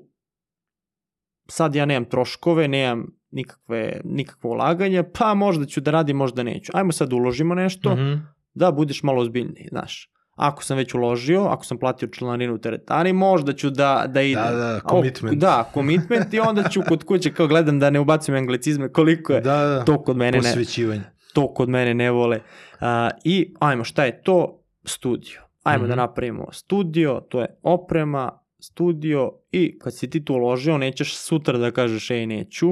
sad 1.46 1.74
ja 1.74 1.84
nemam 1.86 2.04
troškove, 2.04 2.68
nemam 2.68 3.06
nikakve, 3.30 4.00
nikakvo 4.04 4.50
ulaganje, 4.50 5.04
pa 5.12 5.34
možda 5.34 5.66
ću 5.66 5.80
da 5.80 5.90
radim, 5.90 6.16
možda 6.16 6.42
neću. 6.42 6.72
Ajmo 6.74 6.92
sad 6.92 7.12
uložimo 7.12 7.54
nešto, 7.54 7.94
Mhm. 7.94 8.14
da 8.54 8.72
budeš 8.72 9.02
malo 9.02 9.22
ozbiljniji, 9.22 9.68
znaš. 9.68 10.10
Ako 10.42 10.64
sam 10.64 10.76
već 10.76 10.94
uložio, 10.94 11.40
ako 11.42 11.64
sam 11.64 11.78
platio 11.78 12.08
članarinu 12.08 12.54
u 12.54 12.58
teretani, 12.58 13.12
možda 13.12 13.52
ću 13.52 13.70
da, 13.70 14.04
da 14.08 14.22
idem. 14.22 14.44
Da, 14.44 14.50
da, 14.52 14.80
commitment. 14.90 15.38
Da, 15.38 15.70
commitment 15.74 16.34
i 16.34 16.40
onda 16.40 16.62
ću 16.64 16.80
kod 16.88 17.04
kuće 17.04 17.32
kao 17.32 17.46
gledam 17.46 17.78
da 17.78 17.90
ne 17.90 18.00
ubacim 18.00 18.34
anglicizme 18.34 18.88
koliko 18.88 19.32
je 19.32 19.40
Da, 19.40 19.56
da, 19.56 19.84
to 19.84 20.02
kod 20.02 20.16
mene 20.16 20.30
ne, 20.32 20.38
posvećivanje. 20.38 21.02
to 21.34 21.54
kod 21.54 21.68
mene 21.68 21.94
ne 21.94 22.10
vole. 22.10 22.40
A, 22.80 23.10
I 23.24 23.54
ajmo, 23.60 23.84
šta 23.84 24.04
je 24.04 24.22
to? 24.22 24.58
Studio. 24.84 25.40
Ajmo 25.62 25.82
Mhm. 25.82 25.90
da 25.90 25.96
napravimo 25.96 26.48
studio, 26.52 27.20
to 27.20 27.40
je 27.40 27.46
oprema, 27.62 28.38
studio 28.60 29.32
i 29.50 29.78
kad 29.78 29.96
si 29.96 30.10
ti 30.10 30.24
tu 30.24 30.34
uložio, 30.34 30.78
nećeš 30.78 31.16
sutra 31.16 31.58
da 31.58 31.70
kažeš 31.70 32.10
ej 32.10 32.26
neću, 32.26 32.68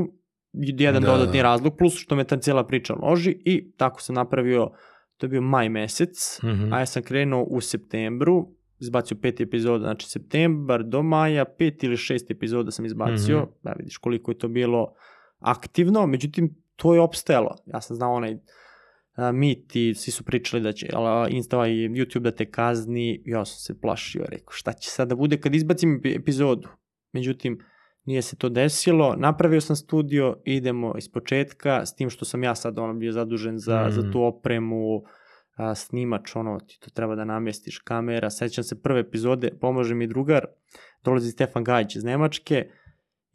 jedan 0.53 1.03
Da, 1.03 1.09
dodatni 1.09 1.37
da. 1.37 1.43
razlog, 1.43 1.77
plus 1.79 1.95
što 1.97 2.15
me 2.15 2.25
ta 2.25 2.37
cijela 2.37 2.67
priča 2.67 2.95
loži 2.95 3.37
i 3.45 3.73
tako 3.73 4.03
sam 4.03 4.15
napravio, 4.15 4.71
to 5.21 5.27
je 5.27 5.31
bio 5.31 5.41
maj 5.43 5.69
mesec, 5.69 6.41
Mhm. 6.43 6.73
a 6.73 6.79
ja 6.79 6.87
sam 6.87 7.03
krenuo 7.03 7.43
u 7.43 7.61
septembru, 7.61 8.49
izbacio 8.79 9.17
pet 9.17 9.41
epizoda, 9.41 9.79
znači 9.79 10.09
septembar 10.09 10.85
do 10.85 11.03
maja, 11.03 11.45
pet 11.45 11.83
ili 11.83 11.97
šest 11.97 12.31
epizoda 12.31 12.71
sam 12.71 12.85
izbacio, 12.85 13.39
Mhm. 13.39 13.51
da 13.63 13.73
vidiš 13.73 13.97
koliko 13.97 14.31
je 14.31 14.39
to 14.39 14.49
bilo 14.49 14.95
aktivno, 15.39 16.07
međutim 16.07 16.51
to 16.77 16.95
je 16.95 17.01
opstajalo, 17.01 17.57
ja 17.67 17.81
sam 17.81 17.97
znao 17.97 18.15
onaj 18.15 18.37
a, 19.15 19.33
mit 19.33 19.77
i 19.77 19.95
svi 19.95 20.13
su 20.13 20.25
pričali 20.25 20.63
da 20.63 20.73
će 20.73 20.89
a, 20.95 21.27
Insta 21.31 21.67
i 21.67 21.89
YouTube 21.89 22.19
da 22.21 22.31
te 22.31 22.47
kazni, 22.47 23.23
ja 23.27 23.45
sam 23.45 23.59
se 23.59 23.81
plašio, 23.81 24.25
rekao 24.29 24.51
šta 24.51 24.73
će 24.73 24.91
sad 24.91 25.09
da 25.09 25.15
bude 25.15 25.37
kad 25.37 25.55
izbacim 25.55 26.01
epi- 26.01 26.21
epizodu, 26.21 26.69
međutim 27.13 27.59
nije 28.11 28.23
se 28.23 28.37
to 28.37 28.49
desilo, 28.49 29.15
napravio 29.17 29.61
sam 29.61 29.77
studio, 29.77 30.37
idemo 30.45 30.95
iz 30.99 31.09
početka, 31.09 31.87
s 31.87 31.95
tim 31.95 32.11
što 32.11 32.25
sam 32.25 32.43
ja 32.45 32.55
sad 32.55 32.79
ono 32.79 32.95
bio 32.95 33.13
zadužen 33.13 33.59
za, 33.59 33.87
Mm. 33.87 33.91
za 33.91 34.11
tu 34.13 34.23
opremu, 34.23 35.03
a, 35.57 35.75
snimač, 35.75 36.37
ono, 36.37 36.59
ti 36.61 36.79
to 36.81 36.91
treba 36.91 37.15
da 37.15 37.25
namjestiš, 37.25 37.79
kamera, 37.79 38.31
sećam 38.31 38.65
se 38.65 38.83
prve 38.83 39.01
epizode, 39.01 39.51
pomože 39.61 39.95
mi 39.95 40.07
drugar, 40.07 40.47
dolazi 41.05 41.31
Stefan 41.31 41.65
Gajić 41.65 41.97
iz 41.97 42.05
Nemačke, 42.05 42.67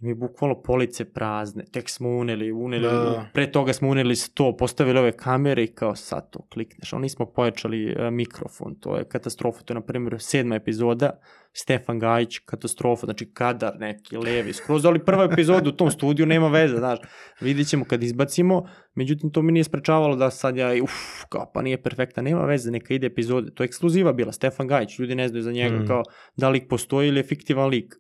mi 0.06 0.14
bukvalno 0.14 0.62
police 0.62 1.06
prazne, 1.06 1.64
tek 1.72 1.90
smo 1.90 2.10
uneli, 2.10 2.52
uneli, 2.52 2.84
Da. 2.84 3.26
pre 3.34 3.52
toga 3.52 3.74
smo 3.74 3.90
uneli 3.90 4.16
sto, 4.16 4.58
postavili 4.58 5.00
ove 5.00 5.12
kamere 5.12 5.64
i 5.64 5.68
kao 5.68 5.96
sad 5.96 6.30
to 6.32 6.48
klikneš, 6.54 6.94
ono 6.94 7.02
nismo 7.02 7.26
pojačali 7.26 7.86
uh, 7.86 8.14
mikrofon, 8.14 8.76
to 8.80 8.98
je 8.98 9.06
katastrofa, 9.06 9.62
to 9.62 9.74
je 9.74 9.76
na 9.76 9.82
primjer 9.82 10.16
sedma 10.20 10.56
epizoda, 10.56 11.10
Stefan 11.54 12.00
Gajić, 12.00 12.38
katastrofa, 12.40 13.06
znači 13.06 13.32
kadar 13.34 13.74
neki, 13.80 14.18
levi, 14.18 14.54
skroz, 14.54 14.86
ali 14.86 15.06
prva 15.06 15.24
epizoda 15.24 15.70
u 15.70 15.76
tom 15.76 15.92
studiju 15.92 16.26
nema 16.26 16.48
veze, 16.48 16.78
znaš, 16.78 17.00
vidit 17.42 17.68
ćemo 17.68 17.86
kad 17.86 18.04
izbacimo, 18.04 18.66
međutim 18.96 19.32
to 19.32 19.42
mi 19.42 19.52
nije 19.52 19.64
sprečavalo 19.64 20.16
da 20.16 20.30
sad 20.30 20.58
ja, 20.58 20.84
uf, 20.84 20.92
kao 21.30 21.52
pa 21.54 21.62
nije 21.62 21.82
perfekta, 21.82 22.22
nema 22.22 22.46
veze, 22.46 22.72
neka 22.72 22.94
ide 22.94 23.08
epizode, 23.08 23.52
to 23.54 23.64
je 23.64 23.66
ekskluziva 23.66 24.14
bila, 24.14 24.32
Stefan 24.32 24.68
Gajić, 24.68 25.00
ljudi 25.00 25.16
ne 25.16 25.28
znaju 25.28 25.44
za 25.44 25.52
njega, 25.52 25.76
Mm. 25.80 25.88
kao 25.88 26.04
da 26.36 26.50
lik 26.50 26.64
postoji 26.70 27.08
ili 27.08 27.20
je 27.20 27.24
fiktivan 27.24 27.70
lik. 27.70 27.96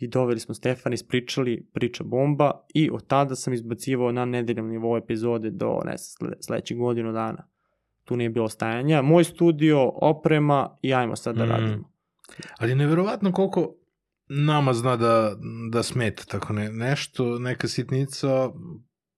I 0.00 0.08
doveli 0.08 0.40
smo 0.40 0.54
Stefan, 0.54 0.92
ispričali, 0.92 1.66
priča 1.72 2.04
bomba 2.04 2.50
i 2.74 2.90
od 2.90 3.06
tada 3.06 3.34
sam 3.34 3.52
izbacivao 3.52 4.12
na 4.12 4.24
nedeljnom 4.24 4.68
nivou 4.68 4.96
epizode 4.96 5.50
do, 5.50 5.66
ne 5.76 5.96
znam, 5.96 5.98
slede- 5.98 6.36
sledećih 6.40 6.76
godinu 6.76 7.12
dana. 7.12 7.46
Tu 8.04 8.16
nije 8.16 8.30
bilo 8.30 8.48
stajanja. 8.48 9.02
Moj 9.02 9.24
studio, 9.24 9.88
oprema 9.94 10.78
i 10.82 10.94
ajmo 10.94 11.16
sad 11.16 11.36
da 11.36 11.44
Mm. 11.44 11.48
radimo. 11.48 11.90
Ali 12.58 12.70
je 12.70 12.76
neverovatno 12.76 13.32
koliko 13.32 13.74
nama 14.28 14.72
zna 14.72 14.96
da, 14.96 15.32
da 15.70 15.82
smeta 15.82 16.24
tako 16.24 16.52
ne, 16.52 16.70
nešto, 16.70 17.38
neka 17.38 17.68
sitnica, 17.68 18.50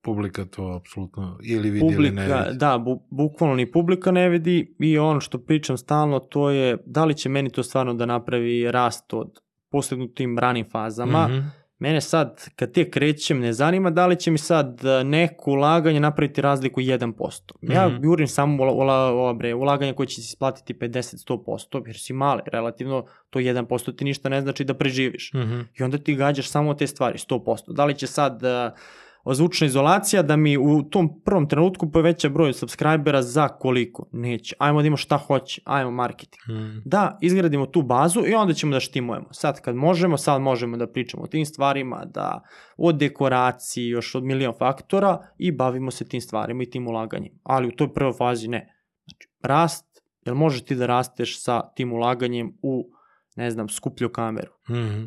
publika 0.01 0.45
to 0.45 0.67
apsolutno 0.75 1.39
ili 1.45 1.71
vidi 1.71 1.87
ili 1.87 2.11
ne 2.11 2.23
Publika, 2.23 2.41
vidi. 2.41 2.59
da, 2.59 2.79
bu, 2.79 3.03
bukvalno 3.11 3.57
ni 3.57 3.73
publika 3.73 4.11
ne 4.11 4.29
vidi 4.29 4.77
i 4.81 4.99
ono 4.99 5.21
što 5.21 5.39
pričam 5.39 5.77
stalno 5.77 6.19
to 6.19 6.51
je 6.51 6.77
da 6.87 7.05
li 7.05 7.15
će 7.15 7.29
meni 7.29 7.51
to 7.51 7.63
stvarno 7.63 7.95
da 7.95 8.07
napravi 8.07 8.71
rast 8.71 9.15
od 9.15 9.39
postignutim 9.73 10.39
ranim 10.39 10.71
fazama. 10.71 11.29
Mhm. 11.29 11.39
Mene 11.79 12.01
sad, 12.01 12.45
kad 12.57 12.73
te 12.73 12.91
krećem, 12.91 13.41
ne 13.41 13.53
zanima 13.53 13.91
da 13.91 14.07
li 14.07 14.17
će 14.17 14.31
mi 14.31 14.39
sad 14.39 14.85
e, 14.85 15.05
neko 15.05 15.51
ulaganje 15.51 16.01
napraviti 16.01 16.41
razliku 16.41 16.81
1%. 16.81 17.53
Ja 17.63 17.89
Mhm. 17.89 18.05
jurim 18.05 18.29
samo 18.29 18.63
ula, 18.63 18.73
ula, 18.73 19.13
ula, 19.13 19.33
bre, 19.33 19.55
ulaganje 19.55 19.93
koje 19.93 20.07
će 20.07 20.15
se 20.15 20.21
isplatiti 20.23 20.75
50-100%, 20.75 21.83
jer 21.87 21.97
si 21.99 22.13
mali, 22.13 22.43
relativno 22.47 23.05
to 23.31 23.39
1% 23.39 23.93
ti 23.93 24.05
ništa 24.05 24.29
ne 24.29 24.41
znači 24.41 24.65
da 24.65 24.75
preživiš. 24.75 25.31
Mhm. 25.35 25.61
I 25.75 25.83
onda 25.83 25.99
ti 25.99 26.15
gađaš 26.15 26.49
samo 26.49 26.75
te 26.75 26.87
stvari, 26.87 27.19
100%. 27.19 27.73
Da 27.73 27.85
li 27.85 27.95
će 27.95 28.07
sad 28.07 28.43
uh, 28.43 28.79
zvučna 29.27 29.67
izolacija 29.67 30.23
da 30.23 30.37
mi 30.37 30.57
u 30.59 30.83
tom 30.83 31.23
prvom 31.25 31.49
trenutku 31.49 31.91
poveća 31.91 32.29
broj 32.29 32.53
subscribera 32.53 33.23
za 33.23 33.49
koliko? 33.49 34.09
Neće. 34.13 34.57
Ajmo 34.59 34.83
da 34.83 34.87
imamo 34.87 34.97
šta 34.97 35.17
hoće, 35.17 35.61
ajmo 35.65 35.91
marketing. 35.91 36.43
Mm. 36.49 36.83
Da 36.85 37.19
izgradimo 37.21 37.67
tu 37.67 37.83
bazu 37.83 38.23
i 38.27 38.35
onda 38.35 38.55
ćemo 38.55 38.73
da 38.73 38.81
štimujemo. 38.81 39.29
Sad 39.33 39.61
kad 39.61 39.77
možemo, 39.77 40.17
sad 40.17 40.43
možemo 40.43 40.77
da 40.77 40.87
pričamo 40.87 41.23
o 41.23 41.27
tim 41.27 41.47
stvarima, 41.47 42.05
da 42.05 42.43
od 42.77 42.99
dekoraciji, 42.99 43.89
još 43.89 44.15
od 44.15 44.25
milion 44.25 44.55
faktora 44.59 45.27
i 45.39 45.53
bavimo 45.53 45.91
se 45.91 46.09
tim 46.09 46.21
stvarima 46.21 46.63
i 46.63 46.71
tim 46.71 46.89
ulaganjem. 46.89 47.33
Ali 47.43 47.69
u 47.69 47.77
toj 47.77 47.95
prvoj 47.95 48.13
fazi 48.19 48.49
ne. 48.49 48.87
Znači, 49.05 49.29
rast, 49.43 50.03
jel 50.27 50.35
možeš 50.35 50.65
ti 50.65 50.75
da 50.75 50.87
rasteš 50.87 51.43
sa 51.43 51.73
tim 51.75 51.93
ulaganjem 51.93 52.59
u, 52.63 52.91
ne 53.37 53.51
znam, 53.51 53.69
skuplju 53.69 54.13
kameru? 54.13 54.53
Mhm. 54.71 55.05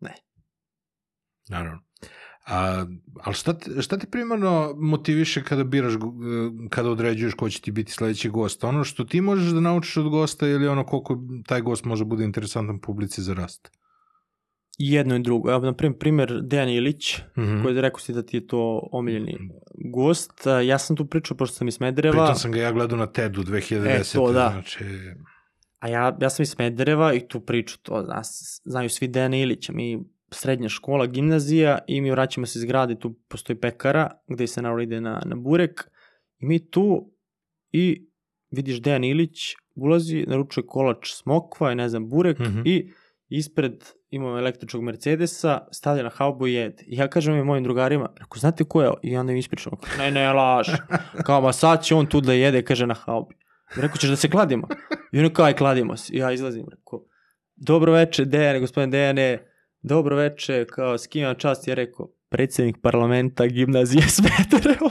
Ne. 0.00 0.14
Naravno. 1.48 1.85
A, 2.46 2.86
ali 3.16 3.34
šta, 3.34 3.52
te- 3.52 3.82
šta 3.82 3.98
ti 3.98 4.06
primarno 4.06 4.74
motiviše 4.76 5.42
kada 5.42 5.64
biraš, 5.64 5.94
e, 5.94 5.96
kada 6.68 6.90
određuješ 6.90 7.34
ko 7.34 7.48
će 7.48 7.60
ti 7.60 7.70
biti 7.70 7.92
sledeći 7.92 8.28
gost? 8.28 8.64
Ono 8.64 8.84
što 8.84 9.04
ti 9.04 9.20
možeš 9.20 9.52
da 9.52 9.60
naučiš 9.60 9.96
od 9.96 10.08
gosta 10.08 10.48
ili 10.48 10.68
ono 10.68 10.84
koliko 10.84 11.18
taj 11.46 11.60
gost 11.60 11.84
može 11.84 12.04
bude 12.04 12.24
interesantan 12.24 12.80
publici 12.80 13.22
za 13.22 13.34
rast? 13.34 13.70
Jedno 14.78 15.16
i 15.16 15.22
drugo. 15.22 15.50
Evo, 15.50 15.60
na 15.60 15.72
primjer, 15.74 15.98
primjer 15.98 16.40
Dejan 16.42 16.68
Ilić, 16.68 17.18
Mhm. 17.38 17.62
koji 17.62 17.74
je 17.74 17.80
rekao 17.80 18.00
si 18.00 18.12
da 18.12 18.22
ti 18.22 18.36
je 18.36 18.46
to 18.46 18.88
omiljeni 18.92 19.38
gost. 19.84 20.32
Ja 20.64 20.78
sam 20.78 20.96
tu 20.96 21.06
pričao, 21.06 21.36
pošto 21.36 21.56
sam 21.56 21.68
iz 21.68 21.74
Smedereva, 21.74 22.12
Pritom 22.16 22.34
sam 22.34 22.52
ga 22.52 22.60
ja 22.60 22.72
gledao 22.72 22.98
na 22.98 23.06
TED-u 23.06 23.42
2010. 23.42 24.00
E, 24.00 24.14
to 24.14 24.32
da. 24.32 24.48
Znači, 24.52 24.84
a 25.78 25.88
ja, 25.88 26.18
ja 26.20 26.30
sam 26.30 26.42
iz 26.42 26.50
Smedereva 26.50 27.14
i 27.14 27.28
tu 27.28 27.40
priču, 27.40 27.78
to 27.78 28.02
zna, 28.02 28.22
znaju 28.64 28.88
svi 28.90 29.08
Dejana 29.08 29.36
Ilića. 29.36 29.72
Mi 29.72 30.04
srednja 30.30 30.68
škola, 30.68 31.06
gimnazija 31.06 31.78
i 31.86 32.00
mi 32.00 32.10
vraćamo 32.10 32.46
se 32.46 32.58
iz 32.58 32.64
grade, 32.64 32.98
tu 32.98 33.14
postoji 33.28 33.60
pekara 33.60 34.10
gde 34.28 34.46
se 34.46 34.62
naravno 34.62 34.82
ide 34.82 35.00
na, 35.00 35.22
na 35.24 35.36
burek 35.36 35.90
i 36.38 36.46
mi 36.46 36.70
tu 36.70 37.12
i 37.72 38.08
vidiš 38.50 38.82
Dejan 38.82 39.04
Ilić 39.04 39.38
ulazi, 39.74 40.24
naručuje 40.28 40.66
kolač 40.66 41.12
smokva 41.12 41.72
i 41.72 41.74
ne 41.74 41.88
znam 41.88 42.08
burek 42.08 42.38
Mhm. 42.38 42.60
i 42.64 42.92
ispred 43.28 43.84
imamo 44.10 44.38
električnog 44.38 44.82
Mercedesa, 44.82 45.60
stavlja 45.72 46.02
na 46.02 46.08
haubu 46.10 46.46
i 46.46 46.52
jede. 46.52 46.82
I 46.86 46.96
ja 46.96 47.08
kažem 47.08 47.46
mojim 47.46 47.64
drugarima, 47.64 48.08
rekao, 48.18 48.38
znate 48.38 48.64
ko 48.64 48.82
je? 48.82 48.90
I 49.02 49.16
onda 49.16 49.32
im 49.32 49.38
ispričam, 49.38 49.72
ne, 49.98 50.10
ne, 50.10 50.32
laž. 50.32 50.66
Kao, 51.26 51.40
ma 51.40 51.52
sad 51.52 51.84
će 51.84 51.94
on 51.94 52.06
tu 52.06 52.20
da 52.20 52.32
jede, 52.32 52.62
kaže 52.62 52.86
na 52.86 52.94
haubi. 52.94 53.34
I 53.76 53.80
rekao, 53.80 53.96
ćeš 53.96 54.10
da 54.10 54.16
se 54.16 54.30
kladimo? 54.30 54.68
I 55.12 55.18
ono 55.18 55.30
kao, 55.32 55.44
aj, 55.44 55.52
kladimo 55.54 55.96
se. 55.96 56.12
I 56.12 56.18
ja 56.18 56.32
izlazim, 56.32 56.66
rekao, 56.70 57.04
dobro 57.56 57.92
veče, 57.92 58.24
Dejane, 58.24 58.60
gospodin 58.60 58.90
Dejane, 58.90 59.46
dobro 59.82 60.16
veče, 60.16 60.64
kao, 60.64 60.98
s 60.98 61.06
kim 61.06 61.34
čast? 61.34 61.68
Ja 61.68 61.74
rekao, 61.74 62.08
predsjednik 62.28 62.76
parlamenta 62.82 63.46
gimnazije 63.46 64.02
Smederevo. 64.16 64.90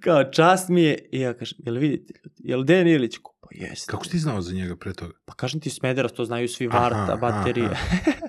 kao, 0.00 0.24
čast 0.24 0.68
mi 0.68 0.82
je. 0.82 1.08
I 1.12 1.20
ja 1.20 1.34
kažem, 1.34 1.58
jel 1.58 1.74
vidite, 1.74 2.14
jel 2.36 2.64
Dejan 2.64 2.88
Ilić? 2.88 3.16
Pa 3.40 3.48
jeste. 3.52 3.90
kako 3.90 4.04
ti 4.04 4.18
znao 4.18 4.40
za 4.40 4.54
njega 4.54 4.76
pre 4.76 4.92
toga? 4.92 5.12
Pa 5.24 5.34
kažem 5.34 5.60
ti 5.60 5.70
Smederev, 5.70 6.10
to 6.10 6.24
znaju 6.24 6.48
svi 6.48 6.66
Varta, 6.66 6.96
Aha, 7.02 7.16
baterije. 7.16 7.66
aha. 7.66 8.10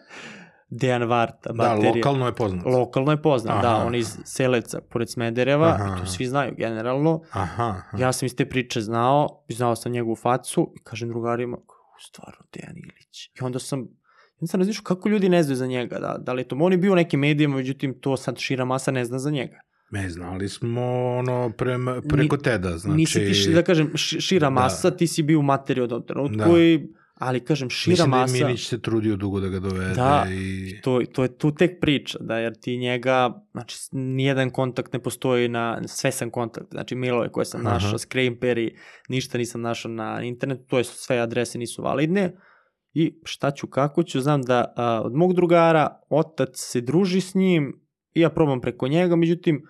Dejan 0.71 1.03
Varta, 1.03 1.49
Da, 1.49 1.53
baterije. 1.55 1.93
lokalno 1.95 2.25
je 2.25 2.35
poznat. 2.35 2.65
Lokalno 2.65 3.11
je 3.11 3.21
poznat, 3.21 3.61
da, 3.61 3.69
Aha. 3.69 3.85
on 3.85 3.95
iz 3.95 4.17
Seleca, 4.25 4.81
pored 4.81 5.09
Smedereva, 5.09 5.67
Aha, 5.67 5.95
i 5.95 5.99
to 5.99 6.05
svi 6.05 6.25
znaju 6.25 6.53
generalno. 6.57 7.21
Aha, 7.31 7.63
aha. 7.63 7.97
Ja 7.97 8.11
sam 8.13 8.25
iz 8.25 8.35
te 8.35 8.49
priče 8.49 8.81
znao, 8.81 9.43
znao 9.49 9.75
sam 9.75 9.91
njegovu 9.91 10.15
facu, 10.15 10.73
i 10.75 10.83
kažem 10.83 11.09
drugarima, 11.09 11.57
"U, 11.57 11.61
stvarno, 12.01 12.45
Dejan 12.53 12.77
Ilić. 12.77 13.25
I 13.25 13.43
onda 13.43 13.59
sam, 13.59 13.87
onda 14.41 14.47
sam 14.47 14.59
razmišljao 14.59 14.83
kako 14.83 15.09
ljudi 15.09 15.29
ne 15.29 15.43
znaju 15.43 15.55
za 15.55 15.67
njega, 15.67 15.99
da, 15.99 16.17
da 16.19 16.33
li 16.33 16.41
je 16.41 16.47
to, 16.47 16.55
on 16.55 16.71
je 16.71 16.77
bio 16.77 16.91
u 16.91 16.95
nekim 16.95 17.19
medijima, 17.19 17.55
međutim, 17.55 17.99
to 17.99 18.17
sad 18.17 18.37
šira 18.37 18.65
masa 18.65 18.91
ne 18.91 19.05
zna 19.05 19.19
za 19.19 19.31
njega. 19.31 19.59
Me 19.91 20.09
znali 20.09 20.49
smo 20.49 20.81
ono 21.17 21.51
prema, 21.57 22.01
preko 22.09 22.37
TED-a, 22.37 22.77
znači... 22.77 22.97
Nisi 22.97 23.19
ti, 23.45 23.53
da 23.53 23.63
kažem, 23.63 23.91
ši- 23.95 24.21
šira 24.21 24.49
masa, 24.49 24.91
ti 24.91 25.07
si 25.07 25.23
bio 25.23 25.39
u 25.39 25.43
materiju 25.43 25.83
od 25.83 26.07
trenutku, 26.07 26.37
Da. 26.53 26.59
i, 26.59 26.87
ali 27.15 27.39
kažem, 27.39 27.69
šira 27.69 27.91
Mislim 27.91 28.09
masa... 28.09 28.31
da 28.33 28.37
je 28.37 28.45
Minić 28.45 28.67
se 28.67 28.81
trudio 28.81 29.15
dugo 29.15 29.39
da 29.39 29.47
ga 29.47 29.59
dovede 29.59 29.93
Da. 29.93 30.25
i... 30.31 30.81
to, 30.81 31.01
to 31.13 31.23
je 31.23 31.37
tu 31.37 31.55
tek 31.55 31.71
priča, 31.81 32.17
da 32.21 32.37
jer 32.37 32.53
ti 32.61 32.77
njega, 32.77 33.43
znači 33.51 33.77
nijedan 33.91 34.49
kontakt 34.49 34.93
ne 34.93 34.99
postoji 34.99 35.47
na, 35.47 35.81
sve 35.87 36.11
sam 36.11 36.29
kontakt, 36.29 36.67
znači 36.71 36.95
mailove 36.95 37.31
koje 37.31 37.45
sam 37.45 37.65
Aha. 37.67 37.73
našao, 37.73 37.97
Screenperi, 37.97 38.75
ništa 39.09 39.37
nisam 39.37 39.61
našao 39.61 39.91
na 39.91 40.21
internetu, 40.23 40.63
to 40.67 40.77
je 40.77 40.83
sve 40.83 41.17
adrese 41.17 41.57
nisu 41.57 41.81
validne 41.83 42.31
i 42.93 43.19
šta 43.23 43.51
ću, 43.51 43.67
kako 43.67 44.03
ću, 44.03 44.21
znam 44.21 44.41
da 44.41 44.73
a, 44.75 45.01
od 45.05 45.13
mog 45.13 45.33
drugara 45.33 45.99
otac 46.09 46.49
se 46.53 46.81
druži 46.81 47.21
s 47.21 47.35
njim 47.35 47.81
i 48.13 48.21
ja 48.21 48.29
probam 48.29 48.61
preko 48.61 48.87
njega, 48.87 49.15
međutim 49.15 49.63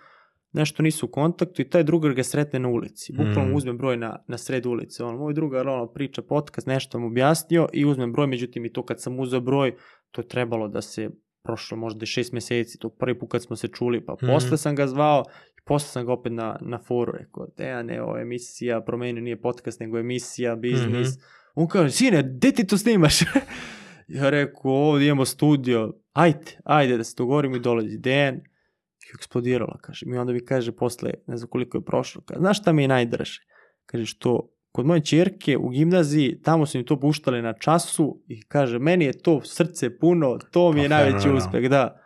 nešto 0.53 0.83
nisu 0.83 1.05
u 1.05 1.09
kontaktu 1.09 1.61
i 1.61 1.69
taj 1.69 1.83
drugar 1.83 2.13
ga 2.13 2.23
sretne 2.23 2.59
na 2.59 2.69
ulici. 2.69 3.13
Bukvalno 3.13 3.45
Mm. 3.45 3.55
uzme 3.55 3.73
broj 3.73 3.97
na, 3.97 4.23
na 4.27 4.37
sred 4.37 4.65
ulice. 4.65 5.03
On, 5.03 5.15
moj 5.17 5.33
drugar 5.33 5.67
ono, 5.67 5.87
priča 5.87 6.21
podcast, 6.21 6.67
nešto 6.67 6.99
mu 6.99 7.07
objasnio 7.07 7.67
i 7.73 7.85
uzmem 7.85 8.11
broj, 8.13 8.27
međutim 8.27 8.65
i 8.65 8.73
to 8.73 8.85
kad 8.85 9.01
sam 9.01 9.19
uzeo 9.19 9.39
broj, 9.41 9.75
to 10.11 10.21
je 10.21 10.27
trebalo 10.27 10.67
da 10.67 10.81
se 10.81 11.09
prošlo 11.43 11.77
možda 11.77 12.03
i 12.03 12.07
šest 12.07 12.33
meseci, 12.33 12.77
to 12.79 12.89
prvi 12.89 13.19
put 13.19 13.31
kad 13.31 13.43
smo 13.43 13.55
se 13.55 13.67
čuli, 13.67 14.05
pa 14.05 14.13
Mhm. 14.13 14.27
posle 14.27 14.57
sam 14.57 14.75
ga 14.75 14.87
zvao 14.87 15.23
i 15.49 15.65
posle 15.65 15.87
sam 15.87 16.05
ga 16.05 16.13
opet 16.13 16.33
na, 16.33 16.57
na 16.61 16.77
foru 16.77 17.11
rekao, 17.11 17.47
Dejane, 17.57 18.01
ovo 18.01 18.15
je 18.17 18.21
emisija, 18.21 18.81
promenio 18.81 19.23
nije 19.23 19.41
podcast, 19.41 19.79
nego 19.79 19.99
emisija, 19.99 20.55
biznis. 20.55 21.07
Mhm. 21.09 21.38
On 21.59 21.67
kaže, 21.67 21.91
sine, 21.91 22.23
gde 22.23 22.51
ti 22.51 22.63
to 22.67 22.77
snimaš? 22.77 23.21
ja 24.17 24.29
rekao, 24.29 24.71
ovdje 24.71 25.07
imamo 25.07 25.25
studio, 25.25 25.93
ajde, 26.13 26.59
ajde 26.63 26.97
da 26.97 27.03
se 27.03 27.13
dogovorimo 27.17 27.55
i 27.55 27.59
dolazi 27.59 27.97
Dejan. 27.97 28.35
I 28.35 29.15
eksplodirala, 29.15 29.77
kaže. 29.81 30.05
I 30.05 30.17
onda 30.17 30.33
mi 30.33 30.45
kaže 30.45 30.71
posle, 30.71 31.11
ne 31.27 31.37
znam 31.37 31.49
koliko 31.49 31.77
je 31.77 31.85
prošlo, 31.85 32.21
kaže, 32.25 32.39
znaš 32.39 32.61
šta 32.61 32.73
mi 32.73 32.81
je 32.81 32.87
najdraže? 32.87 33.41
Kaže, 33.85 34.05
što 34.05 34.49
kod 34.71 34.85
moje 34.85 35.05
čerke 35.05 35.57
u 35.57 35.69
gimnaziji, 35.69 36.41
tamo 36.41 36.65
su 36.65 36.77
mi 36.77 36.85
to 36.85 36.99
puštali 36.99 37.41
na 37.41 37.53
času 37.53 38.21
i 38.27 38.41
kaže, 38.41 38.79
meni 38.79 39.05
je 39.05 39.17
to 39.21 39.41
srce 39.43 39.97
puno, 39.99 40.37
to 40.51 40.71
mi 40.71 40.81
je 40.81 40.89
Pa, 40.89 40.95
najveći 40.95 41.29
uspeh, 41.29 41.69
da. 41.69 42.01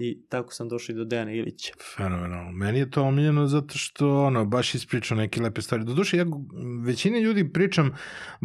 I 0.00 0.18
tako 0.28 0.52
sam 0.52 0.68
došao 0.68 0.92
i 0.92 0.96
do 0.96 1.04
Dejana 1.04 1.32
Ilića. 1.32 1.72
Fenomenalno. 1.96 2.52
Meni 2.52 2.78
je 2.78 2.90
to 2.90 3.02
omiljeno 3.02 3.46
zato 3.46 3.78
što 3.78 4.20
ono, 4.20 4.44
baš 4.44 4.74
ispričao 4.74 5.16
neke 5.16 5.42
lepe 5.42 5.62
stvari. 5.62 5.84
Doduše, 5.84 6.16
ja 6.16 6.26
većini 6.84 7.20
ljudi 7.20 7.52
pričam, 7.52 7.96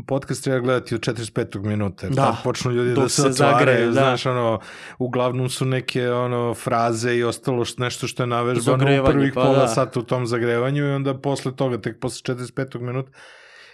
podcast 0.08 0.44
treba 0.44 0.60
gledati 0.60 0.96
od 0.96 1.02
45. 1.02 1.66
minuta. 1.66 2.10
Da. 2.10 2.16
tad 2.16 2.36
počnu 2.44 2.72
ljudi 2.72 2.90
da 2.90 2.96
Dok 2.96 3.12
se 3.12 3.22
se 3.22 3.28
otvaraju, 3.28 3.58
zagreju, 3.60 3.86
da. 3.86 3.92
znaš, 3.94 4.26
ono, 4.26 4.60
uglavnom 5.00 5.50
su 5.50 5.66
neke 5.66 6.12
ono, 6.12 6.54
fraze 6.54 7.16
i 7.16 7.24
ostalo 7.24 7.66
što, 7.66 7.84
nešto 7.84 8.08
što 8.08 8.24
je 8.24 8.28
navežbano 8.28 9.02
u 9.02 9.06
prvih 9.06 9.32
pa 9.36 9.42
pola 9.42 9.60
da. 9.60 9.68
sata 9.68 10.00
u 10.00 10.04
tom 10.04 10.28
zagrevanju 10.28 10.84
i 10.86 10.92
onda 10.92 11.18
posle 11.18 11.56
toga, 11.56 11.82
tek 11.82 12.00
posle 12.00 12.36
45. 12.36 12.80
minuta, 12.80 13.12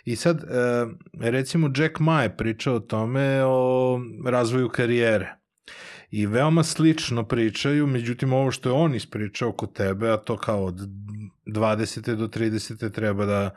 I 0.05 0.15
sad, 0.15 0.43
e, 0.43 0.85
recimo, 1.31 1.71
Jack 1.77 1.99
Ma 1.99 2.23
je 2.23 2.37
pričao 2.37 2.75
o 2.75 2.79
tome, 2.79 3.43
o 3.45 3.99
razvoju 4.25 4.69
karijere. 4.69 5.38
I 6.11 6.25
veoma 6.25 6.63
slično 6.63 7.23
pričaju, 7.23 7.87
međutim 7.87 8.33
ovo 8.33 8.51
što 8.51 8.69
je 8.69 8.73
on 8.73 8.95
ispričao 8.95 9.51
kod 9.51 9.73
tebe, 9.73 10.09
a 10.09 10.17
to 10.17 10.37
kao 10.37 10.65
od 10.65 10.75
20. 11.45 12.15
do 12.15 12.27
30. 12.27 12.91
treba 12.91 13.25
da 13.25 13.55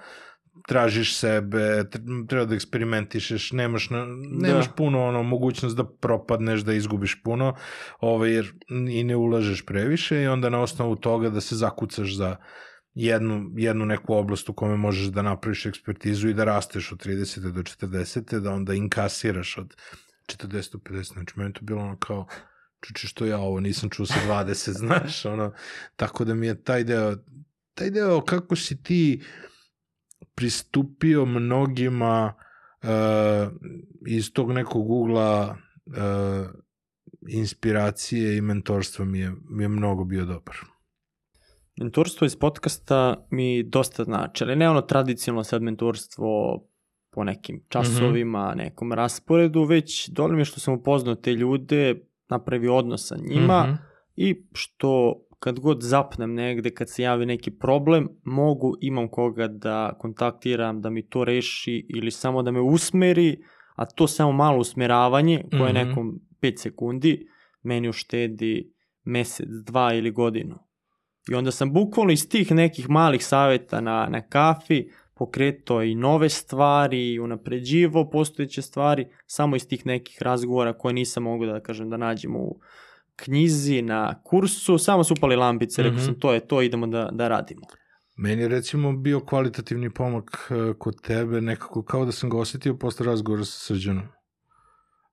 tražiš 0.68 1.16
sebe, 1.16 1.59
tr- 1.59 2.28
treba 2.28 2.44
da 2.44 2.55
eksperimentišeš, 2.55 3.53
nemaš, 3.53 3.90
na, 3.90 4.07
nemaš 4.30 4.66
Da. 4.66 4.72
puno 4.72 5.05
ono, 5.05 5.22
mogućnost 5.22 5.76
da 5.76 5.84
propadneš, 5.84 6.61
da 6.61 6.72
izgubiš 6.72 7.22
puno, 7.22 7.55
ovaj, 8.00 8.32
jer 8.32 8.53
i 8.90 9.05
ne 9.05 9.16
ulažeš 9.16 9.66
previše 9.66 10.22
i 10.22 10.26
onda 10.26 10.50
na 10.50 10.61
osnovu 10.61 10.96
toga 10.96 11.30
da 11.30 11.40
se 11.40 11.57
zakucaš 11.57 12.14
za 12.16 12.36
jednu, 12.94 13.50
jednu 13.57 13.86
neku 13.86 14.14
oblast 14.14 14.48
u 14.48 14.53
kome 14.53 14.76
možeš 14.76 15.07
da 15.07 15.22
napraviš 15.22 15.66
ekspertizu 15.66 16.28
i 16.28 16.34
da 16.34 16.44
rasteš 16.44 16.92
od 16.92 17.07
30. 17.07 17.53
do 17.53 17.62
40. 17.62 18.38
da 18.40 18.50
onda 18.50 18.74
inkasiraš 18.74 19.59
od 19.59 19.76
40 20.26 20.72
do 20.72 20.78
50. 20.78 21.12
Znači, 21.12 21.32
meni 21.36 21.52
to 21.52 21.60
bilo 21.62 21.80
ono 21.80 21.96
kao, 21.96 22.26
čuče 22.80 23.06
što 23.06 23.26
ja 23.26 23.38
ovo 23.38 23.60
nisam 23.60 23.90
čuo 23.90 24.06
sa 24.06 24.20
20, 24.28 24.70
znaš, 24.84 25.24
ono, 25.24 25.52
tako 25.96 26.24
da 26.24 26.34
mi 26.34 26.46
je 26.46 26.62
taj 26.62 26.84
deo, 26.84 27.16
taj 27.74 27.90
deo 27.90 28.20
kako 28.20 28.56
si 28.56 28.82
ti 28.82 29.22
pristupio 30.34 31.24
mnogima 31.24 32.34
uh, 32.82 32.88
iz 34.06 34.32
tog 34.32 34.52
nekog 34.52 34.90
ugla 34.90 35.56
uh, 35.86 35.94
inspiracije 37.28 38.36
i 38.36 38.40
mentorstva 38.40 39.04
mi 39.04 39.18
je, 39.18 39.32
mi 39.50 39.64
je 39.64 39.68
mnogo 39.68 40.04
bio 40.04 40.24
dobar. 40.24 40.56
Mentorstvo 41.80 42.24
iz 42.24 42.36
podcasta 42.36 43.26
mi 43.30 43.62
dosta 43.62 44.04
znači, 44.04 44.44
ali 44.44 44.56
ne 44.56 44.68
ono 44.68 44.80
tradicionalno 44.80 45.44
sad 45.44 45.62
mentorstvo 45.62 46.62
po 47.12 47.24
nekim 47.24 47.60
časovima, 47.68 48.54
nekom 48.54 48.92
rasporedu, 48.92 49.64
već 49.64 50.08
dovoljno 50.08 50.34
mi 50.36 50.40
je 50.40 50.44
što 50.44 50.60
sam 50.60 50.74
upoznao 50.74 51.14
te 51.14 51.32
ljude, 51.32 51.94
napravio 52.28 52.76
odnos 52.76 53.08
sa 53.08 53.16
njima 53.18 53.62
Mhm. 53.62 53.72
i 54.16 54.44
što 54.52 55.14
kad 55.38 55.60
god 55.60 55.78
zapnem 55.80 56.34
negde, 56.34 56.70
kad 56.70 56.90
se 56.90 57.02
javi 57.02 57.26
neki 57.26 57.50
problem, 57.50 58.08
mogu, 58.24 58.74
imam 58.80 59.08
koga 59.08 59.48
da 59.48 59.92
kontaktiram, 59.98 60.80
da 60.80 60.90
mi 60.90 61.08
to 61.08 61.24
reši 61.24 61.86
ili 61.88 62.10
samo 62.10 62.42
da 62.42 62.50
me 62.50 62.60
usmeri, 62.60 63.36
a 63.76 63.86
to 63.86 64.06
samo 64.06 64.32
malo 64.32 64.58
usmeravanje, 64.58 65.44
koje 65.50 65.68
je 65.68 65.72
Mhm. 65.74 65.88
nekom 65.88 66.20
5 66.40 66.58
sekundi, 66.58 67.26
meni 67.62 67.88
uštedi 67.88 68.72
mesec, 69.04 69.46
dva 69.66 69.94
ili 69.94 70.10
godinu. 70.10 70.58
I 71.30 71.34
onda 71.34 71.50
sam 71.50 71.72
bukvalno 71.72 72.12
iz 72.12 72.28
tih 72.28 72.52
nekih 72.52 72.90
malih 72.90 73.26
saveta 73.26 73.80
na, 73.80 74.06
na 74.10 74.20
kafi 74.20 74.84
pokretao 75.22 75.82
i 75.82 75.94
nove 75.94 76.28
stvari 76.28 77.18
unapređivo 77.18 78.10
postojeće 78.10 78.62
stvari 78.62 79.06
samo 79.26 79.56
iz 79.56 79.68
tih 79.68 79.86
nekih 79.86 80.22
razgovora 80.22 80.72
koje 80.72 80.94
nisam 80.94 81.22
mogao 81.22 81.52
da 81.52 81.60
kažem 81.60 81.90
da 81.90 81.96
nađem 81.96 82.36
u 82.36 82.60
knjizi, 83.16 83.82
na 83.82 84.22
kursu, 84.24 84.78
samo 84.78 85.04
su 85.04 85.14
upali 85.18 85.36
lampice, 85.36 85.82
rekao 85.82 85.96
Mhm. 85.96 86.04
sam 86.04 86.20
to 86.20 86.32
je 86.32 86.46
to, 86.46 86.62
idemo 86.62 86.86
da, 86.86 87.08
da 87.12 87.28
radimo. 87.28 87.60
Meni 88.16 88.42
je 88.42 88.48
recimo 88.48 88.92
bio 88.92 89.20
kvalitativni 89.20 89.90
pomak 89.90 90.50
e, 90.50 90.74
kod 90.78 91.00
tebe, 91.02 91.40
nekako 91.40 91.82
kao 91.82 92.04
da 92.04 92.12
sam 92.12 92.30
ga 92.30 92.38
osetio 92.38 92.74
posle 92.76 93.06
razgovora 93.06 93.44
sa 93.44 93.58
Srđanom 93.58 94.02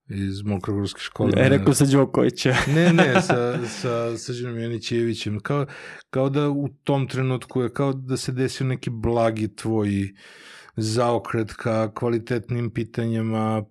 iz 0.10 0.42
Mokrogorske 0.44 1.02
škole. 1.02 1.32
E, 1.38 1.50
rekao 1.50 1.74
sa 1.74 1.86
Đokovića. 1.86 2.56
Ne, 2.76 2.94
ne, 2.94 3.22
sa, 3.22 3.68
sa 3.68 4.18
Srđanom 4.18 4.60
Janićevićem. 4.60 5.40
Kao, 5.40 5.66
kao 6.10 6.30
da 6.30 6.50
u 6.50 6.68
tom 6.84 7.08
trenutku 7.08 7.62
je 7.62 7.74
kao 7.74 7.94
da 7.94 8.18
se 8.18 8.32
desio 8.32 8.68
neki 8.68 8.90
blagi 8.90 9.56
tvoj 9.56 10.14
zaokret 10.76 11.54
ka 11.54 11.94
kvalitetnim 11.94 12.72
pitanjima, 12.74 13.64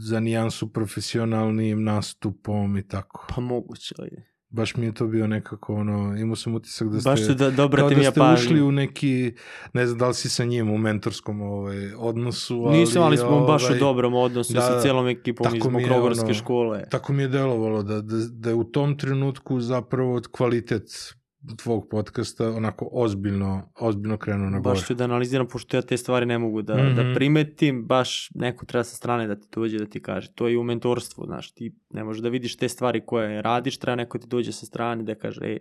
za 0.00 0.20
nijansu 0.20 0.72
profesionalnim 0.72 1.84
nastupom 1.84 2.76
i 2.76 2.88
tako. 2.88 3.26
Pa 3.34 3.40
moguće 3.40 3.94
li 3.98 4.08
je. 4.12 4.35
Baš 4.48 4.76
mi 4.76 4.86
je 4.86 4.94
to 4.94 5.06
bio 5.06 5.26
nekako 5.26 5.74
ono, 5.74 6.16
imao 6.16 6.36
sam 6.36 6.54
utisak 6.54 6.88
da 6.88 7.00
ste... 7.00 7.10
Baš 7.10 7.20
da, 7.20 7.50
dobro 7.50 7.80
kao 7.80 7.90
da 7.90 8.00
ja 8.02 8.10
ste 8.10 8.20
pažnju. 8.20 8.34
ušli 8.34 8.62
u 8.62 8.72
neki, 8.72 9.34
ne 9.72 9.86
znam 9.86 9.98
da 9.98 10.08
li 10.08 10.14
si 10.14 10.28
sa 10.28 10.44
njim 10.44 10.70
u 10.70 10.78
mentorskom 10.78 11.40
ovaj, 11.40 11.92
odnosu, 11.96 12.62
ali... 12.66 12.78
Nisam, 12.78 13.02
ali 13.02 13.16
smo 13.16 13.46
baš 13.46 13.62
u 13.62 13.66
ovaj, 13.66 13.78
dobrom 13.78 14.14
odnosu 14.14 14.52
da, 14.52 14.60
sa 14.60 14.74
da. 14.74 14.80
cijelom 14.80 15.06
ekipom 15.06 15.56
iz 15.56 15.62
ono, 15.66 16.34
škole. 16.34 16.88
Tako 16.90 17.12
mi 17.12 17.22
je 17.22 17.28
delovalo 17.28 17.82
da, 17.82 18.00
da, 18.00 18.16
da 18.30 18.48
je 18.48 18.54
u 18.54 18.64
tom 18.64 18.98
trenutku 18.98 19.60
zapravo 19.60 20.20
kvalitet 20.30 21.14
tvog 21.54 21.88
podcasta 21.88 22.48
onako 22.48 22.88
ozbiljno, 22.92 23.62
ozbiljno 23.76 24.16
krenuo 24.16 24.50
na 24.50 24.60
gore. 24.60 24.74
Baš 24.74 24.86
ću 24.86 24.94
da 24.94 25.04
analiziram, 25.04 25.48
pošto 25.48 25.76
ja 25.76 25.82
te 25.82 25.96
stvari 25.96 26.26
ne 26.26 26.38
mogu 26.38 26.62
da, 26.62 26.76
Mhm. 26.76 26.96
da 26.96 27.14
primetim, 27.14 27.84
baš 27.84 28.30
neko 28.34 28.66
treba 28.66 28.84
sa 28.84 28.96
strane 28.96 29.26
da 29.26 29.36
ti 29.36 29.48
dođe 29.52 29.78
da 29.78 29.86
ti 29.86 30.02
kaže. 30.02 30.32
To 30.32 30.48
je 30.48 30.54
i 30.54 30.56
u 30.56 30.62
mentorstvu, 30.62 31.24
znaš, 31.26 31.52
ti 31.52 31.74
ne 31.90 32.04
možeš 32.04 32.22
da 32.22 32.28
vidiš 32.28 32.56
te 32.56 32.68
stvari 32.68 33.02
koje 33.02 33.42
radiš, 33.42 33.78
treba 33.78 33.96
neko 33.96 34.18
ti 34.18 34.26
dođe 34.26 34.52
sa 34.52 34.66
strane 34.66 35.02
da 35.02 35.14
kaže, 35.14 35.40
e, 35.44 35.58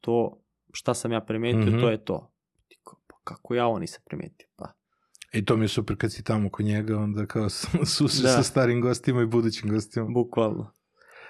to, 0.00 0.40
šta 0.72 0.94
sam 0.94 1.12
ja 1.12 1.20
primetio, 1.20 1.60
Mhm. 1.66 1.80
to 1.80 1.90
je 1.90 2.04
to. 2.04 2.32
Ti 2.68 2.76
kao, 2.84 2.98
pa 3.06 3.16
kako 3.24 3.54
ja 3.54 3.66
ovo 3.66 3.78
nisam 3.78 4.02
primetio, 4.06 4.48
pa. 4.56 4.72
I 5.32 5.44
to 5.44 5.56
mi 5.56 5.64
je 5.64 5.68
super 5.68 5.96
kad 5.96 6.12
si 6.12 6.24
tamo 6.24 6.50
kod 6.50 6.66
njega, 6.66 6.98
onda 6.98 7.26
kao 7.26 7.48
susret 7.96 8.22
Da. 8.22 8.28
sa 8.28 8.42
starim 8.42 8.80
gostima 8.80 9.22
i 9.22 9.26
budućim 9.26 9.70
gostima. 9.70 10.06
Bukvalno. 10.06 10.72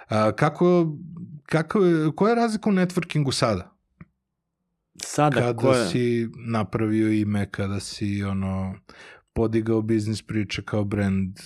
A, 0.09 0.33
kako, 0.33 0.97
kako 1.43 1.79
koja 2.15 2.31
je 2.31 2.37
razlika 2.37 2.71
u 2.71 2.73
networkingu 2.73 3.33
sada? 3.33 3.75
Sada, 4.97 5.37
kada 5.37 5.57
ko 5.57 5.73
je, 5.73 5.87
si 5.87 6.29
napravio 6.47 7.13
ime, 7.13 7.51
kada 7.51 7.81
si 7.81 8.23
ono 8.23 8.75
podigao 9.33 9.83
biznis 9.83 10.23
priče 10.23 10.63
kao 10.63 10.85
brand. 10.85 11.37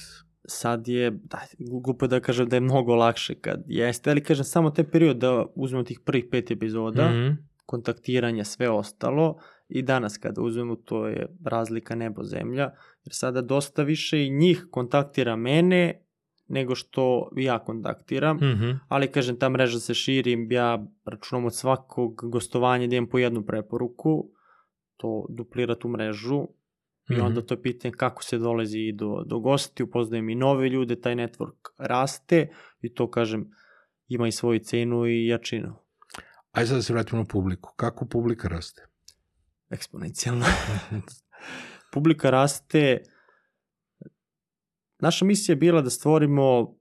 sad 0.44 0.88
je, 0.88 1.10
da, 1.10 1.38
glupo 1.82 2.06
da 2.06 2.20
kažem 2.20 2.48
da 2.48 2.56
je 2.56 2.60
mnogo 2.60 2.94
lakše 2.94 3.34
kad 3.34 3.62
jeste, 3.66 4.10
ali 4.10 4.22
kažem 4.22 4.44
samo 4.44 4.70
taj 4.70 4.84
period 4.84 5.16
da 5.16 5.44
uzmemo 5.54 5.84
tih 5.84 6.00
prvih 6.00 6.24
pet 6.30 6.50
epizoda, 6.50 7.10
Mhm. 7.10 7.32
kontaktiranja, 7.66 8.44
sve 8.44 8.70
ostalo 8.70 9.38
i 9.68 9.82
danas 9.82 10.18
kada 10.18 10.40
uzmemo 10.42 10.76
to 10.76 11.06
je 11.06 11.26
razlika 11.44 11.94
nebo 11.94 12.24
zemlja, 12.24 12.62
jer 13.04 13.10
sada 13.10 13.42
dosta 13.42 13.82
više 13.82 14.26
i 14.26 14.30
njih 14.30 14.66
kontaktira 14.70 15.36
mene 15.36 16.02
nego 16.48 16.74
što 16.74 17.28
ja 17.36 17.58
kontaktiram, 17.58 18.36
Mhm. 18.36 18.70
ali 18.88 19.08
kažem 19.08 19.38
ta 19.38 19.48
mreža 19.48 19.80
se 19.80 19.94
širi, 19.94 20.46
ja 20.50 20.84
računam 21.04 21.44
od 21.44 21.54
svakog 21.54 22.20
gostovanja 22.24 22.86
da 22.86 22.96
imam 22.96 23.08
po 23.08 23.18
jednu 23.18 23.42
preporuku, 23.42 24.28
to 24.96 25.26
duplira 25.30 25.74
tu 25.74 25.88
mrežu 25.88 26.42
i 27.08 27.12
Mhm. 27.12 27.22
onda 27.22 27.42
to 27.42 27.54
je 27.54 27.62
pitanje 27.62 27.92
kako 27.92 28.22
se 28.22 28.38
dolazi 28.38 28.78
i 28.78 28.92
do, 28.92 29.22
do 29.26 29.38
gosti, 29.38 29.82
upoznajem 29.82 30.28
i 30.28 30.34
nove 30.34 30.68
ljude, 30.68 30.96
taj 30.96 31.14
network 31.14 31.52
raste 31.78 32.48
i 32.80 32.94
to 32.94 33.10
kažem 33.10 33.50
ima 34.08 34.28
i 34.28 34.32
svoju 34.32 34.58
cenu 34.58 35.06
i 35.06 35.26
jačinu. 35.26 35.74
Ajde 36.52 36.66
sad 36.66 36.76
da 36.76 36.82
se 36.82 36.92
vratimo 36.92 37.18
na 37.18 37.26
publiku. 37.26 37.72
Kako 37.76 38.06
publika 38.06 38.48
raste? 38.48 38.86
Eksponencijalno. 39.70 40.44
Publika 41.92 42.30
raste. 42.30 43.02
Naša 45.02 45.24
misija 45.24 45.52
je 45.52 45.56
bila 45.56 45.82
da 45.82 45.90
stvorimo 45.90 46.74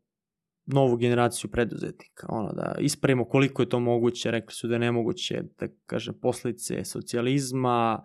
novu 0.66 0.98
generaciju 0.98 1.52
preduzetnika, 1.52 2.28
ono 2.30 2.54
da 2.54 2.76
ispravimo 2.80 3.26
koliko 3.26 3.62
je 3.62 3.70
to 3.70 3.80
moguće, 3.80 4.32
rekli 4.32 4.54
su 4.54 4.68
da 4.68 4.76
je 4.76 4.80
nemoguće, 4.80 5.44
da 5.60 5.68
kažem, 5.86 6.14
posljedice 6.22 6.86
socijalizma, 6.86 8.04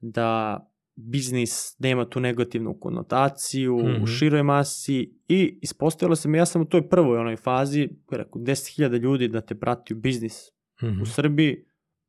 da 0.00 0.60
biznis 0.96 1.76
nema 1.78 2.04
tu 2.04 2.20
negativnu 2.20 2.78
konotaciju 2.80 3.78
Mhm. 3.78 4.02
u 4.02 4.06
široj 4.06 4.42
masi 4.42 4.96
i 5.28 5.58
ispostavilo 5.62 6.16
se 6.16 6.28
mi, 6.28 6.38
ja 6.38 6.46
sam 6.46 6.62
u 6.62 6.68
toj 6.68 6.88
prvoj 6.88 7.18
onoj 7.18 7.36
fazi, 7.36 7.88
rekao, 8.10 8.42
10.000 8.42 8.98
ljudi 8.98 9.28
da 9.28 9.40
te 9.40 9.54
prati 9.54 9.94
u 9.94 9.96
biznis 9.96 10.50
Mhm. 10.82 11.00
u 11.02 11.06
Srbiji, 11.06 11.64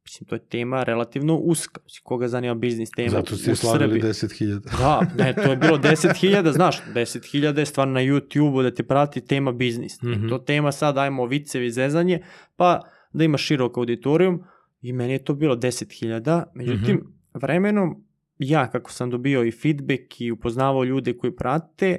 mislim, 0.06 0.28
to 0.28 0.36
je 0.36 0.40
tema 0.40 0.84
relativno 0.84 1.36
uska. 1.36 1.82
Mislim, 1.84 2.02
koga 2.04 2.28
zanima 2.28 2.54
biznis 2.56 2.92
tema 2.92 3.10
Zato 3.10 3.36
ste 3.36 3.56
slavili 3.56 4.02
Srbiji? 4.02 4.04
10.000. 4.04 4.78
Da, 4.78 5.02
ne, 5.18 5.34
to 5.34 5.42
je 5.42 5.58
bilo 5.58 5.78
10.000, 5.92 6.52
znaš, 6.52 6.82
10.000 6.86 7.60
je 7.60 7.66
stvarno 7.66 7.94
na 7.94 8.00
YouTube-u 8.02 8.62
da 8.62 8.74
te 8.74 8.84
prati 8.84 9.22
tema 9.22 9.52
biznis. 9.52 10.02
Mm 10.02 10.10
Mhm. 10.10 10.28
To 10.28 10.38
tema 10.38 10.72
sad, 10.72 10.98
ajmo 10.98 11.26
vicevi 11.26 11.72
zezanje, 11.72 12.24
pa 12.56 12.82
da 13.14 13.24
ima 13.24 13.38
širok 13.38 13.78
auditorijum 13.78 14.44
i 14.82 14.94
meni 14.94 15.14
je 15.14 15.24
to 15.24 15.34
bilo 15.34 15.56
10.000, 15.56 16.44
međutim, 16.54 16.96
Mhm. 16.96 17.06
vremenom 17.34 18.04
ja 18.38 18.68
kako 18.68 18.92
sam 18.92 19.10
dobio 19.10 19.44
i 19.44 19.52
feedback 19.52 20.22
i 20.22 20.32
upoznavao 20.32 20.84
ljude 20.84 21.18
koji 21.18 21.36
prate, 21.36 21.98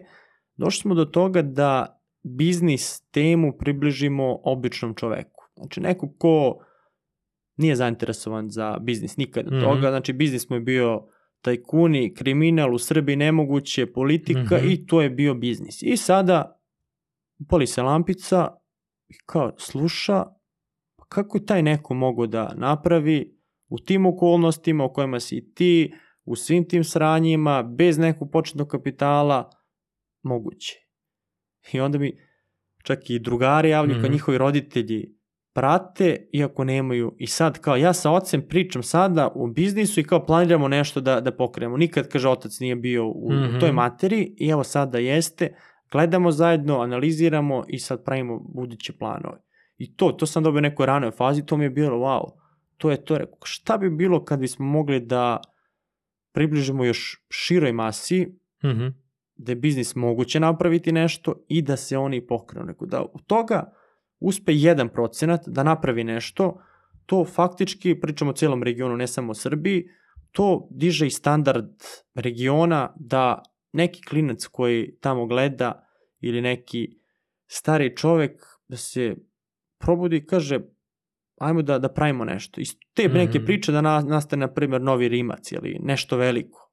došli 0.56 0.80
smo 0.80 0.94
do 0.94 1.04
toga 1.04 1.42
da 1.42 2.00
biznis 2.22 3.00
temu 3.00 3.52
približimo 3.58 4.38
običnom 4.44 4.94
čoveku. 4.94 5.44
Znači 5.56 5.80
neko 5.80 6.12
ko 6.18 6.58
nije 7.56 7.76
zainteresovan 7.76 8.50
za 8.50 8.78
biznis 8.78 9.16
nikad 9.16 9.46
od 9.46 9.52
Mhm. 9.52 9.62
toga, 9.62 9.90
znači 9.90 10.12
biznis 10.12 10.48
mu 10.48 10.56
je 10.56 10.60
bio 10.60 11.06
tajkuni, 11.40 12.14
kriminal 12.14 12.74
u 12.74 12.78
Srbiji 12.78 13.16
nemoguće, 13.16 13.86
politika 13.86 14.56
Mhm. 14.56 14.68
i 14.68 14.86
to 14.86 15.02
je 15.02 15.10
bio 15.10 15.34
biznis. 15.34 15.82
I 15.82 15.96
sada 15.96 16.60
upali 17.38 17.66
se 17.66 17.82
lampica 17.82 18.48
i 19.08 19.14
kao 19.26 19.52
sluša 19.58 20.24
pa 20.96 21.04
kako 21.04 21.38
je 21.38 21.46
taj 21.46 21.62
neko 21.62 21.94
mogo 21.94 22.26
da 22.26 22.54
napravi 22.56 23.36
u 23.68 23.78
tim 23.78 24.06
okolnostima 24.06 24.84
u 24.84 24.92
kojima 24.92 25.20
si 25.20 25.36
i 25.36 25.54
ti, 25.54 25.94
u 26.24 26.36
svim 26.36 26.68
tim 26.68 26.84
sranjima, 26.84 27.62
bez 27.62 27.98
nekog 27.98 28.30
početnog 28.30 28.68
kapitala, 28.68 29.50
moguće. 30.22 30.74
I 31.72 31.80
onda 31.80 31.98
mi 31.98 32.18
čak 32.84 33.10
i 33.10 33.18
drugari 33.18 33.70
javljaju 33.70 33.94
kao 33.94 34.04
Mhm. 34.04 34.12
njihovi 34.12 34.38
roditelji 34.38 35.15
prate, 35.56 36.28
iako 36.32 36.64
nemaju. 36.64 37.14
I 37.18 37.26
sad 37.26 37.58
kao 37.58 37.76
ja 37.76 37.92
sa 37.92 38.10
ocem 38.10 38.42
pričam 38.42 38.82
sada 38.82 39.32
u 39.34 39.46
biznisu 39.46 40.00
i 40.00 40.04
kao 40.04 40.26
planiramo 40.26 40.68
nešto 40.68 41.00
da, 41.00 41.20
da 41.20 41.32
pokrenemo. 41.32 41.76
Nikad, 41.76 42.08
kaže, 42.08 42.28
otac 42.28 42.60
nije 42.60 42.76
bio 42.76 43.06
u, 43.06 43.32
Mhm. 43.32 43.56
u 43.56 43.60
toj 43.60 43.72
materiji 43.72 44.34
i 44.38 44.48
evo 44.48 44.64
sada 44.64 44.98
jeste. 44.98 45.54
Gledamo 45.92 46.30
zajedno, 46.30 46.80
analiziramo 46.80 47.64
i 47.68 47.78
sad 47.78 48.04
pravimo 48.04 48.38
buduće 48.48 48.92
planove. 48.92 49.38
I 49.78 49.96
to, 49.96 50.12
to 50.12 50.26
sam 50.26 50.42
dobio 50.42 50.58
u 50.58 50.62
nekoj 50.62 50.86
ranoj 50.86 51.10
fazi, 51.10 51.46
to 51.46 51.56
mi 51.56 51.64
je 51.64 51.70
bilo 51.70 51.96
wow. 51.98 52.30
To 52.76 52.90
je 52.90 53.04
to, 53.04 53.18
rekao, 53.18 53.38
šta 53.44 53.78
bi 53.78 53.90
bilo 53.90 54.24
kad 54.24 54.40
bismo 54.40 54.64
mogli 54.66 55.00
da 55.00 55.40
približimo 56.32 56.84
još 56.84 57.24
široj 57.30 57.72
masi, 57.72 58.38
Mhm. 58.64 58.86
da 59.36 59.52
je 59.52 59.56
biznis 59.56 59.94
moguće 59.94 60.40
napraviti 60.40 60.92
nešto 60.92 61.34
i 61.48 61.62
da 61.62 61.76
se 61.76 61.98
oni 61.98 62.26
pokrenu. 62.26 62.66
Neko 62.66 62.86
da 62.86 63.02
od 63.02 63.26
toga 63.26 63.72
uspe 64.20 64.52
1% 64.52 65.38
da 65.46 65.62
napravi 65.62 66.04
nešto, 66.04 66.60
to 67.06 67.24
faktički, 67.24 68.00
pričamo 68.00 68.30
o 68.30 68.34
cijelom 68.34 68.62
regionu, 68.62 68.96
ne 68.96 69.06
samo 69.06 69.30
o 69.30 69.34
Srbiji, 69.34 69.84
to 70.32 70.68
diže 70.70 71.06
i 71.06 71.10
standard 71.10 71.70
regiona 72.14 72.94
da 72.96 73.42
neki 73.72 74.02
klinac 74.02 74.46
koji 74.46 74.96
tamo 75.00 75.26
gleda 75.26 75.88
ili 76.20 76.40
neki 76.42 76.88
stari 77.46 77.96
čovek 77.96 78.42
da 78.68 78.76
se 78.76 79.16
probudi 79.78 80.16
i 80.16 80.26
kaže 80.26 80.60
ajmo 81.40 81.62
da, 81.62 81.78
da 81.78 81.88
pravimo 81.92 82.24
nešto. 82.24 82.60
Iz 82.60 82.68
te 82.94 83.08
neke 83.08 83.38
Mhm. 83.38 83.46
priče 83.46 83.72
da 83.72 83.80
na, 83.80 84.00
nastane, 84.00 84.46
na 84.46 84.52
primjer, 84.52 84.82
novi 84.82 85.08
Rimac 85.08 85.52
ili 85.52 85.78
nešto 85.82 86.16
veliko. 86.16 86.72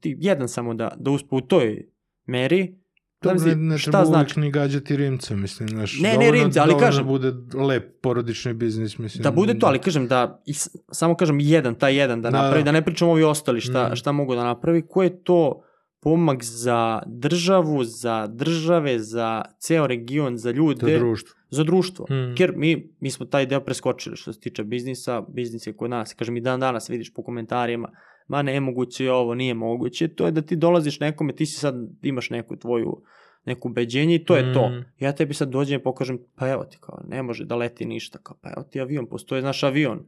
Ti 0.00 0.16
jedan 0.20 0.48
samo 0.48 0.74
da, 0.74 0.92
da 0.96 1.10
uspe 1.10 1.34
u 1.36 1.40
toj 1.40 1.88
meri, 2.26 2.78
Dobro, 3.24 3.38
Zamisli, 3.38 3.56
ne, 3.56 3.68
ne 3.68 3.78
šta 3.78 3.90
treba 3.90 4.04
znači? 4.04 4.40
ni 4.40 4.50
gađati 4.50 4.96
Rimca, 4.96 5.36
mislim, 5.36 5.68
znaš. 5.68 5.94
Ne, 5.94 6.08
ne 6.08 6.14
dovoljno- 6.14 6.32
Rimca, 6.34 6.62
ali 6.62 6.74
kažem- 6.76 7.06
bude 7.06 7.32
lep 7.56 8.00
porodični 8.00 8.54
biznis, 8.54 8.98
mislim. 8.98 9.22
da 9.22 9.30
bude 9.32 9.54
to, 9.54 9.66
ali 9.66 9.78
kažem 9.78 10.08
da, 10.08 10.42
i 10.46 10.52
samo 10.90 11.16
kažem 11.16 11.40
jedan, 11.40 11.74
taj 11.74 11.96
jedan 11.96 12.22
da 12.22 12.30
Da, 12.30 12.36
napravi, 12.36 12.60
da. 12.60 12.64
da 12.64 12.72
ne 12.72 12.84
pričam 12.84 13.08
ovi 13.08 13.22
ostali 13.24 13.60
šta, 13.60 13.84
Mhm. 13.84 13.94
šta 13.94 14.12
mogu 14.12 14.34
da 14.34 14.44
napravi, 14.44 14.82
ko 14.82 15.02
je 15.02 15.22
to 15.22 15.62
pomak 16.00 16.42
za 16.42 16.78
državu, 17.08 17.84
za 17.84 18.26
države, 18.28 18.98
za 18.98 19.42
ceo 19.58 19.86
region, 19.86 20.36
za 20.36 20.50
ljude, 20.50 20.86
Za 20.88 20.98
društvo. 20.98 21.34
za 21.50 21.64
društvo. 21.64 22.06
Mm. 22.10 22.34
Jer 22.38 22.52
mi, 22.56 22.90
mi 23.00 23.10
smo 23.10 23.26
taj 23.26 23.46
deo 23.46 23.60
preskočili 23.60 24.16
što 24.16 24.32
se 24.32 24.40
tiče 24.40 24.64
biznisa, 24.64 25.22
biznis 25.28 25.66
je 25.66 25.72
kod 25.72 25.90
nas, 25.90 26.14
kažem 26.14 26.36
i 26.36 26.40
dan 26.40 26.60
danas 26.60 26.90
vidiš 26.90 27.14
po 27.14 27.22
komentarima, 27.22 27.88
ma 28.26 28.42
nemoguće 28.42 29.04
je 29.04 29.12
ovo, 29.12 29.34
nije 29.34 29.54
moguće, 29.54 30.08
to 30.08 30.26
je 30.26 30.32
da 30.32 30.42
ti 30.42 30.56
dolaziš 30.56 31.00
nekome, 31.00 31.32
ti 31.32 31.46
si 31.46 31.58
sad 31.58 31.74
imaš 32.02 32.30
neku 32.30 32.56
tvoju 32.56 33.02
neko 33.44 33.68
ubeđenje 33.68 34.14
i 34.14 34.24
to 34.24 34.36
je 34.36 34.52
to. 34.52 34.68
Mm. 34.68 34.84
Ja 35.00 35.12
tebi 35.12 35.34
sad 35.34 35.48
dođem 35.48 35.80
i 35.80 35.82
pokažem, 35.82 36.18
pa 36.34 36.48
evo 36.48 36.64
ti 36.64 36.78
kao, 36.80 37.00
ne 37.08 37.22
može 37.22 37.44
da 37.44 37.56
leti 37.56 37.84
ništa, 37.84 38.18
kao, 38.18 38.36
pa 38.42 38.50
evo 38.56 38.62
ti 38.62 38.80
avion, 38.80 39.06
postoje 39.06 39.42
naš 39.42 39.62
avion. 39.62 40.06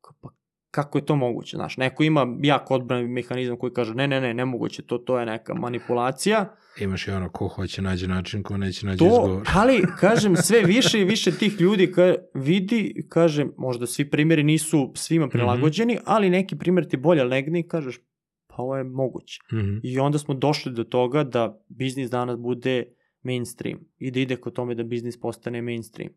Kao, 0.00 0.14
pa 0.20 0.28
kako 0.70 0.98
je 0.98 1.06
to 1.06 1.16
moguće, 1.16 1.56
znaš, 1.56 1.76
neko 1.76 2.02
ima 2.02 2.26
jak 2.42 2.70
odbrani 2.70 3.08
mehanizam 3.08 3.56
koji 3.56 3.72
kaže, 3.72 3.94
ne, 3.94 4.08
ne, 4.08 4.20
ne, 4.20 4.34
nemoguće, 4.34 4.82
to, 4.82 4.98
to 4.98 5.18
je 5.20 5.26
neka 5.26 5.54
manipulacija, 5.54 6.56
Imaš 6.80 7.08
i 7.08 7.10
ono 7.10 7.28
ko 7.28 7.48
hoće 7.48 7.82
nađe 7.82 8.08
način, 8.08 8.42
ko 8.42 8.56
neće 8.56 8.86
nađe 8.86 8.98
to, 8.98 9.06
izgovor. 9.06 9.48
ali, 9.60 9.82
kažem, 10.00 10.36
sve 10.36 10.62
više 10.62 11.00
i 11.00 11.04
više 11.04 11.30
tih 11.38 11.60
ljudi 11.60 11.92
ka, 11.92 12.14
vidi, 12.34 13.06
kažem, 13.08 13.52
možda 13.58 13.86
svi 13.86 14.10
primjeri 14.10 14.42
nisu 14.42 14.78
Mhm. 14.78 14.90
svima 14.94 15.28
prilagođeni, 15.28 15.98
ali 16.04 16.30
neki 16.30 16.56
primjer 16.58 16.88
ti 16.88 16.96
bolje 16.96 17.24
legne 17.24 17.60
i 17.60 17.68
kažeš, 17.68 17.98
pa 18.46 18.54
ovo 18.62 18.76
je 18.76 18.84
moguće. 18.84 19.40
Mhm. 19.52 19.78
I 19.82 19.98
onda 19.98 20.18
smo 20.18 20.34
došli 20.34 20.72
do 20.72 20.84
toga 20.84 21.24
da 21.24 21.60
biznis 21.68 22.10
danas 22.10 22.38
bude 22.38 22.84
mainstream 23.22 23.78
i 23.98 24.10
da 24.10 24.20
ide 24.20 24.36
kod 24.36 24.52
tome 24.52 24.74
da 24.74 24.82
biznis 24.82 25.20
postane 25.20 25.62
mainstream. 25.62 26.10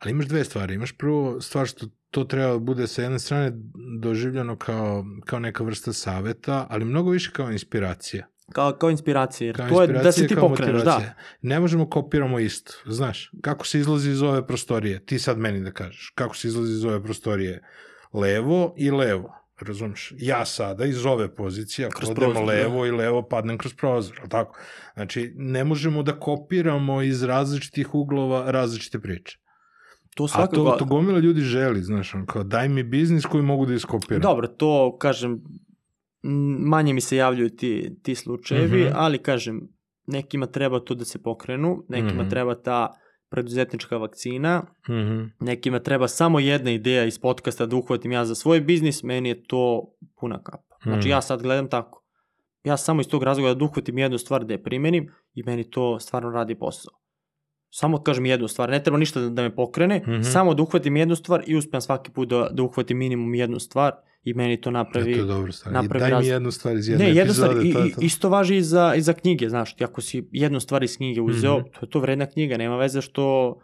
Ali 0.00 0.10
imaš 0.10 0.26
dve 0.26 0.44
stvari. 0.44 0.74
Imaš 0.74 0.92
prvo 0.92 1.40
stvar 1.40 1.66
što 1.66 1.86
to 2.10 2.24
treba 2.24 2.52
da 2.52 2.58
bude 2.58 2.86
sa 2.86 3.02
jedne 3.02 3.18
strane 3.18 3.52
doživljeno 4.00 4.56
kao, 4.56 5.04
kao 5.24 5.38
neka 5.38 5.64
vrsta 5.64 5.92
saveta, 5.92 6.66
ali 6.70 6.84
mnogo 6.84 7.10
više 7.10 7.30
kao 7.32 7.50
inspiracija. 7.50 8.26
Kao, 8.52 8.72
kao 8.72 8.90
inspiracija, 8.90 9.46
jer 9.46 9.56
Kao 9.56 9.68
to 9.68 9.82
je 9.82 9.88
da 9.88 10.12
se 10.12 10.26
ti 10.26 10.36
pokreneš, 10.36 10.82
da. 10.82 11.14
Ne 11.42 11.60
možemo 11.60 11.90
kopiramo 11.90 12.38
isto. 12.38 12.72
Znaš, 12.86 13.30
kako 13.40 13.66
se 13.66 13.78
izlazi 13.78 14.10
iz 14.10 14.22
ove 14.22 14.46
prostorije? 14.46 15.04
Ti 15.04 15.18
sad 15.18 15.38
meni 15.38 15.60
da 15.60 15.72
kažeš. 15.72 16.12
Kako 16.14 16.36
se 16.36 16.48
izlazi 16.48 16.72
iz 16.72 16.84
ove 16.84 17.02
prostorije? 17.02 17.62
Levo 18.12 18.74
i 18.76 18.90
levo. 18.90 19.36
Razumeš? 19.60 20.12
Ja 20.18 20.44
sada 20.44 20.84
iz 20.84 21.06
ove 21.06 21.34
pozicije, 21.34 21.86
ako 21.86 21.96
Kroz 21.96 22.10
odem 22.10 22.24
prozor, 22.24 22.46
da. 22.46 22.52
levo 22.52 22.86
i 22.86 22.90
levo, 22.90 23.28
padnem 23.28 23.58
kroz 23.58 23.74
prozor. 23.74 24.16
ali 24.20 24.28
Tako? 24.28 24.58
Znači, 24.94 25.32
ne 25.36 25.64
možemo 25.64 26.02
da 26.02 26.20
kopiramo 26.20 27.02
iz 27.02 27.22
različitih 27.22 27.94
uglova 27.94 28.50
različite 28.50 28.98
priče. 28.98 29.38
To 30.10 30.24
A 30.24 30.28
svakako... 30.28 30.56
to, 30.56 30.76
to 30.78 30.84
gomila 30.84 31.18
ljudi 31.18 31.40
želi, 31.42 31.82
znaš, 31.82 32.14
on 32.14 32.26
kao 32.26 32.42
daj 32.44 32.68
mi 32.68 32.82
biznis 32.84 33.26
koji 33.26 33.42
mogu 33.42 33.66
da 33.66 33.74
iskopiram. 33.74 34.20
Dobro, 34.22 34.46
to, 34.48 34.96
kažem, 34.98 35.40
manje 36.60 36.92
mi 36.92 37.00
se 37.00 37.16
javljaju 37.16 37.50
ti, 37.50 37.96
ti 38.02 38.14
slučajevi, 38.14 38.80
Mhm. 38.80 38.92
ali, 38.94 39.18
kažem, 39.18 39.60
nekima 40.06 40.46
treba 40.46 40.80
to 40.80 40.94
da 40.94 41.04
se 41.04 41.18
pokrenu, 41.20 41.84
nekima 41.88 42.12
Mhm. 42.14 42.28
treba 42.28 42.54
ta 42.56 42.92
preduzetnička 43.28 43.96
vakcina, 43.96 44.62
Mhm. 44.88 45.24
nekima 45.40 45.78
treba 45.80 46.08
samo 46.08 46.40
jedna 46.40 46.70
ideja 46.70 47.04
iz 47.04 47.18
podcasta 47.18 47.66
da 47.66 47.76
uhvatim 47.76 48.12
ja 48.12 48.24
za 48.24 48.34
svoj 48.34 48.60
biznis, 48.60 49.02
meni 49.02 49.28
je 49.28 49.42
to 49.42 49.84
puna 50.16 50.38
kapa. 50.38 50.76
Znači 50.82 50.98
Mhm. 50.98 51.08
ja 51.08 51.20
sad 51.20 51.42
gledam 51.42 51.68
tako. 51.68 52.02
Ja 52.64 52.76
samo 52.76 53.00
iz 53.00 53.08
tog 53.08 53.22
razloga 53.22 53.54
da 53.54 53.64
uhvatim 53.64 53.98
jednu 53.98 54.18
stvar 54.18 54.44
da 54.44 54.54
je 54.54 54.62
primenim 54.62 55.08
i 55.34 55.42
meni 55.42 55.64
to 55.64 56.00
stvarno 56.00 56.30
radi 56.30 56.54
posao. 56.54 56.99
Samo 57.72 57.98
kažem 57.98 58.26
jednu 58.26 58.48
stvar, 58.48 58.70
ne 58.70 58.82
treba 58.82 58.98
ništa 58.98 59.20
da, 59.20 59.28
da 59.28 59.42
me 59.42 59.50
pokrene, 59.52 60.00
Mhm. 60.00 60.22
samo 60.22 60.54
da 60.54 60.62
uhvatim 60.62 60.96
jednu 60.96 61.16
stvar 61.16 61.42
i 61.46 61.56
uspem 61.56 61.80
svaki 61.80 62.10
put 62.10 62.28
da, 62.28 62.48
da 62.52 62.62
uhvatim 62.62 62.98
minimum 62.98 63.34
jednu 63.34 63.58
stvar 63.60 63.92
i 64.22 64.34
meni 64.34 64.60
to 64.60 64.70
napravi... 64.70 65.12
To 65.14 65.18
je 65.18 65.24
dobro 65.26 65.52
stvar. 65.52 65.74
Napravi 65.74 66.00
daj 66.00 66.08
mi 66.08 66.12
razliku. 66.12 66.32
jednu 66.32 66.50
stvar 66.50 66.76
iz 66.76 66.88
jedne 66.88 67.04
ne, 67.04 67.10
jednu 67.10 67.22
epizode. 67.22 67.48
stvar, 67.50 67.66
i, 67.66 67.72
to 67.72 67.78
je 67.80 67.92
to. 67.92 68.00
isto 68.00 68.28
važi 68.28 68.56
i 68.56 68.62
za, 68.64 68.94
i 68.96 69.02
za 69.02 69.12
knjige, 69.12 69.48
znaš, 69.48 69.76
ti 69.76 69.84
ako 69.84 70.00
si 70.00 70.28
jednu 70.32 70.60
stvar 70.60 70.82
iz 70.82 70.96
knjige 70.96 71.20
uzeo, 71.22 71.58
Mhm. 71.58 71.68
to 71.70 71.78
je 71.82 71.90
to 71.90 72.00
vredna 72.00 72.26
knjiga, 72.26 72.56
nema 72.56 72.76
veze 72.76 73.00
što 73.00 73.56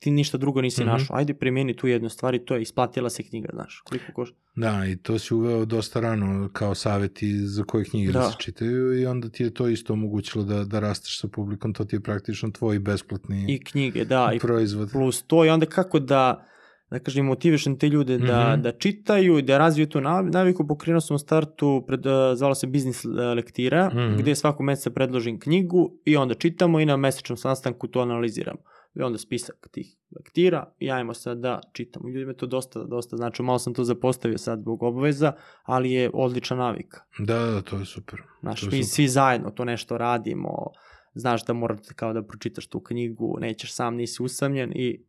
ti 0.00 0.10
ništa 0.10 0.38
drugo 0.38 0.60
nisi 0.60 0.80
Mhm. 0.80 0.90
našao. 0.90 1.16
Ajde 1.16 1.34
primjeni 1.34 1.76
tu 1.76 1.86
jednu 1.86 2.08
stvar 2.08 2.34
i 2.34 2.38
to 2.38 2.54
je 2.54 2.62
isplatila 2.62 3.10
se 3.10 3.22
knjiga, 3.22 3.48
znaš, 3.52 3.80
koliko 3.80 4.12
košta. 4.14 4.36
Da, 4.56 4.86
i 4.86 4.96
to 4.96 5.18
si 5.18 5.34
uveo 5.34 5.64
dosta 5.64 6.00
rano 6.00 6.50
kao 6.52 6.74
saveti 6.74 7.36
za 7.38 7.64
koje 7.64 7.84
knjige 7.84 8.12
da. 8.12 8.18
Da. 8.18 8.24
se 8.24 8.36
čitaju 8.38 9.00
i 9.00 9.06
onda 9.06 9.28
ti 9.28 9.42
je 9.42 9.50
to 9.50 9.68
isto 9.68 9.92
omogućilo 9.92 10.44
da, 10.44 10.64
da 10.64 10.80
rasteš 10.80 11.20
sa 11.20 11.28
publikom, 11.28 11.72
to 11.72 11.84
ti 11.84 11.96
je 11.96 12.00
praktično 12.00 12.50
tvoj 12.50 12.78
besplatni 12.78 13.46
I 13.48 13.60
knjige, 13.60 14.04
da, 14.04 14.32
i 14.34 14.38
proizvod. 14.38 14.90
plus 14.92 15.22
to 15.22 15.44
i 15.44 15.50
onda 15.50 15.66
kako 15.66 15.98
da 16.00 16.46
da 16.90 16.98
kažem, 16.98 17.26
motivišem 17.26 17.78
te 17.78 17.88
ljude 17.88 18.18
da, 18.18 18.52
Mhm. 18.52 18.62
da 18.62 18.72
čitaju 18.72 19.38
i 19.38 19.42
da 19.42 19.58
razviju 19.58 19.86
tu 19.86 20.00
nav- 20.00 20.24
naviku. 20.26 20.66
Pokrenuo 20.66 21.00
sam 21.00 21.14
u 21.14 21.18
startu, 21.18 21.84
pred, 21.86 22.06
uh, 22.06 22.12
zvala 22.34 22.54
se 22.54 22.66
Biznis 22.66 23.04
lektira, 23.36 23.88
Mhm. 23.88 24.16
gde 24.18 24.34
svakog 24.34 24.62
meseca 24.62 24.90
predložim 24.90 25.40
knjigu 25.40 25.92
i 26.04 26.16
onda 26.16 26.34
čitamo 26.34 26.80
i 26.80 26.86
na 26.86 26.96
mesečnom 26.96 27.36
sastanku 27.36 27.88
to 27.88 28.00
analiziramo. 28.00 28.58
I 28.94 29.02
onda 29.02 29.18
spisak 29.18 29.68
tih 29.70 29.96
lektira 30.16 30.72
i 30.78 30.90
ajmo 30.90 31.14
sad 31.14 31.38
da 31.38 31.60
čitamo. 31.72 32.08
Ljudima 32.08 32.32
to 32.32 32.46
dosta, 32.46 32.84
dosta 32.84 33.16
znači, 33.16 33.42
malo 33.42 33.58
sam 33.58 33.74
to 33.74 33.84
zapostavio 33.84 34.38
sad 34.38 34.60
zbog 34.60 34.82
obaveza, 34.82 35.32
ali 35.62 35.92
je 35.92 36.10
odlična 36.14 36.56
navika. 36.56 37.04
Da, 37.18 37.38
da, 37.38 37.62
to 37.62 37.78
je 37.78 37.84
super. 37.84 38.22
Znaš, 38.40 38.62
mi 38.62 38.70
super. 38.70 38.84
svi 38.84 39.08
zajedno 39.08 39.50
to 39.50 39.64
nešto 39.64 39.98
radimo, 39.98 40.70
znaš 41.14 41.44
da 41.44 41.52
morate 41.52 41.94
kao 41.94 42.12
da 42.12 42.22
pročitaš 42.22 42.66
tu 42.66 42.80
knjigu, 42.80 43.36
nećeš 43.40 43.74
sam, 43.74 43.94
nisi 43.94 44.22
usamljen 44.22 44.72
i 44.74 45.04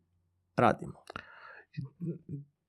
radimo. 0.56 1.04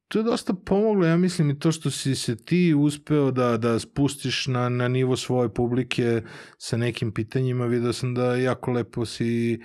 to 0.07 0.19
je 0.19 0.23
dosta 0.23 0.53
pomoglo, 0.53 1.05
ja 1.05 1.17
mislim 1.17 1.49
i 1.49 1.59
to 1.59 1.71
što 1.71 1.91
si 1.91 2.15
se 2.15 2.35
ti 2.35 2.73
uspeo 2.77 3.31
da, 3.31 3.57
da 3.57 3.79
spustiš 3.79 4.47
na, 4.47 4.69
na 4.69 4.87
nivo 4.87 5.15
svoje 5.15 5.53
publike 5.53 6.21
sa 6.57 6.77
nekim 6.77 7.11
pitanjima, 7.11 7.65
vidio 7.65 7.93
sam 7.93 8.13
da 8.13 8.35
jako 8.35 8.71
lepo 8.71 9.05
si 9.05 9.61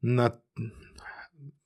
na 0.00 0.41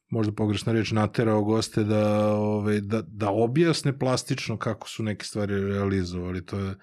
možda 0.09 0.33
pogrešna 0.33 0.73
reč, 0.73 0.91
naterao 0.93 1.43
goste 1.43 1.85
da, 1.85 2.07
ove, 2.31 2.81
da, 2.81 3.03
da 3.03 3.31
objasne 3.31 3.99
plastično 3.99 4.57
kako 4.57 4.89
su 4.89 5.03
neke 5.03 5.25
stvari 5.25 5.61
realizovali. 5.63 6.47
To 6.47 6.59
je, 6.59 6.75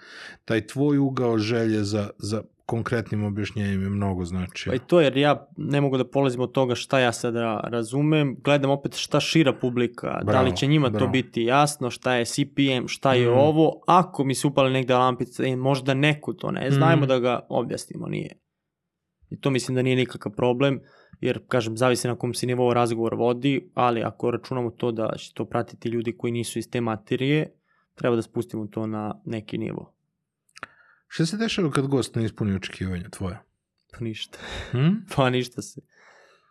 taj 0.46 0.68
tvoj 0.68 0.98
ugao 0.98 1.38
želje 1.38 1.84
za, 1.84 2.10
za 2.18 2.42
konkretnim 2.66 3.24
objašnjenjem 3.24 3.82
je 3.82 3.90
mnogo 3.90 4.26
znači. 4.26 4.70
Pa 4.70 4.76
i 4.76 4.80
to 4.80 5.02
jer 5.02 5.18
ja 5.18 5.48
ne 5.58 5.82
mogu 5.82 5.98
da 5.98 6.08
polazim 6.08 6.42
od 6.42 6.52
toga 6.52 6.76
šta 6.76 7.00
ja 7.00 7.12
sada 7.12 7.60
razumem, 7.64 8.36
gledam 8.44 8.72
opet 8.72 8.96
šta 8.96 9.20
šira 9.20 9.54
publika, 9.54 10.08
da 10.08 10.24
Bravo, 10.26 10.46
li 10.46 10.56
će 10.56 10.68
njima 10.68 10.90
bravo. 10.90 11.06
to 11.06 11.12
biti 11.12 11.44
jasno, 11.44 11.90
šta 11.90 12.14
je 12.14 12.26
CPM, 12.26 12.88
šta 12.88 13.14
je 13.14 13.30
Mm. 13.30 13.34
ovo, 13.34 13.82
ako 13.88 14.24
mi 14.24 14.36
se 14.36 14.48
upale 14.48 14.70
negde 14.70 14.96
lampice, 14.96 15.44
e, 15.44 15.56
možda 15.56 15.94
neko 15.94 16.34
to 16.34 16.52
ne 16.52 16.72
zna, 16.72 16.96
Mm. 16.96 17.08
da 17.08 17.20
ga 17.20 17.46
objasnimo, 17.50 18.08
nije. 18.08 18.36
I 19.30 19.40
to 19.40 19.50
mislim 19.50 19.76
da 19.76 19.82
nije 19.82 19.96
nikakav 19.96 20.32
problem, 20.32 20.80
jer, 21.24 21.40
kažem, 21.48 21.78
zavisi 21.78 22.08
na 22.08 22.16
kom 22.16 22.34
se 22.34 22.48
nivou 22.48 22.74
razgovor 22.74 23.16
vodi, 23.16 23.70
ali 23.74 24.04
ako 24.04 24.32
računamo 24.32 24.70
to 24.72 24.92
da 24.92 25.14
će 25.18 25.34
to 25.34 25.46
pratiti 25.46 25.90
ljudi 25.90 26.18
koji 26.18 26.32
nisu 26.34 26.60
iz 26.60 26.70
te 26.70 26.82
materije, 26.82 27.54
treba 27.96 28.16
da 28.16 28.22
spustimo 28.22 28.68
to 28.68 28.88
na 28.88 29.22
neki 29.26 29.58
nivo. 29.58 29.94
Šta 31.08 31.26
se 31.26 31.38
dešava 31.38 31.72
kad 31.72 31.88
gost 31.88 32.16
ne 32.16 32.26
ispuni 32.26 32.56
očekivanja 32.56 33.10
tvoje? 33.10 33.40
Pa 33.92 34.00
ništa. 34.00 34.38
Hm? 34.72 34.88
Pa 35.16 35.30
ništa 35.30 35.62
se. 35.62 35.82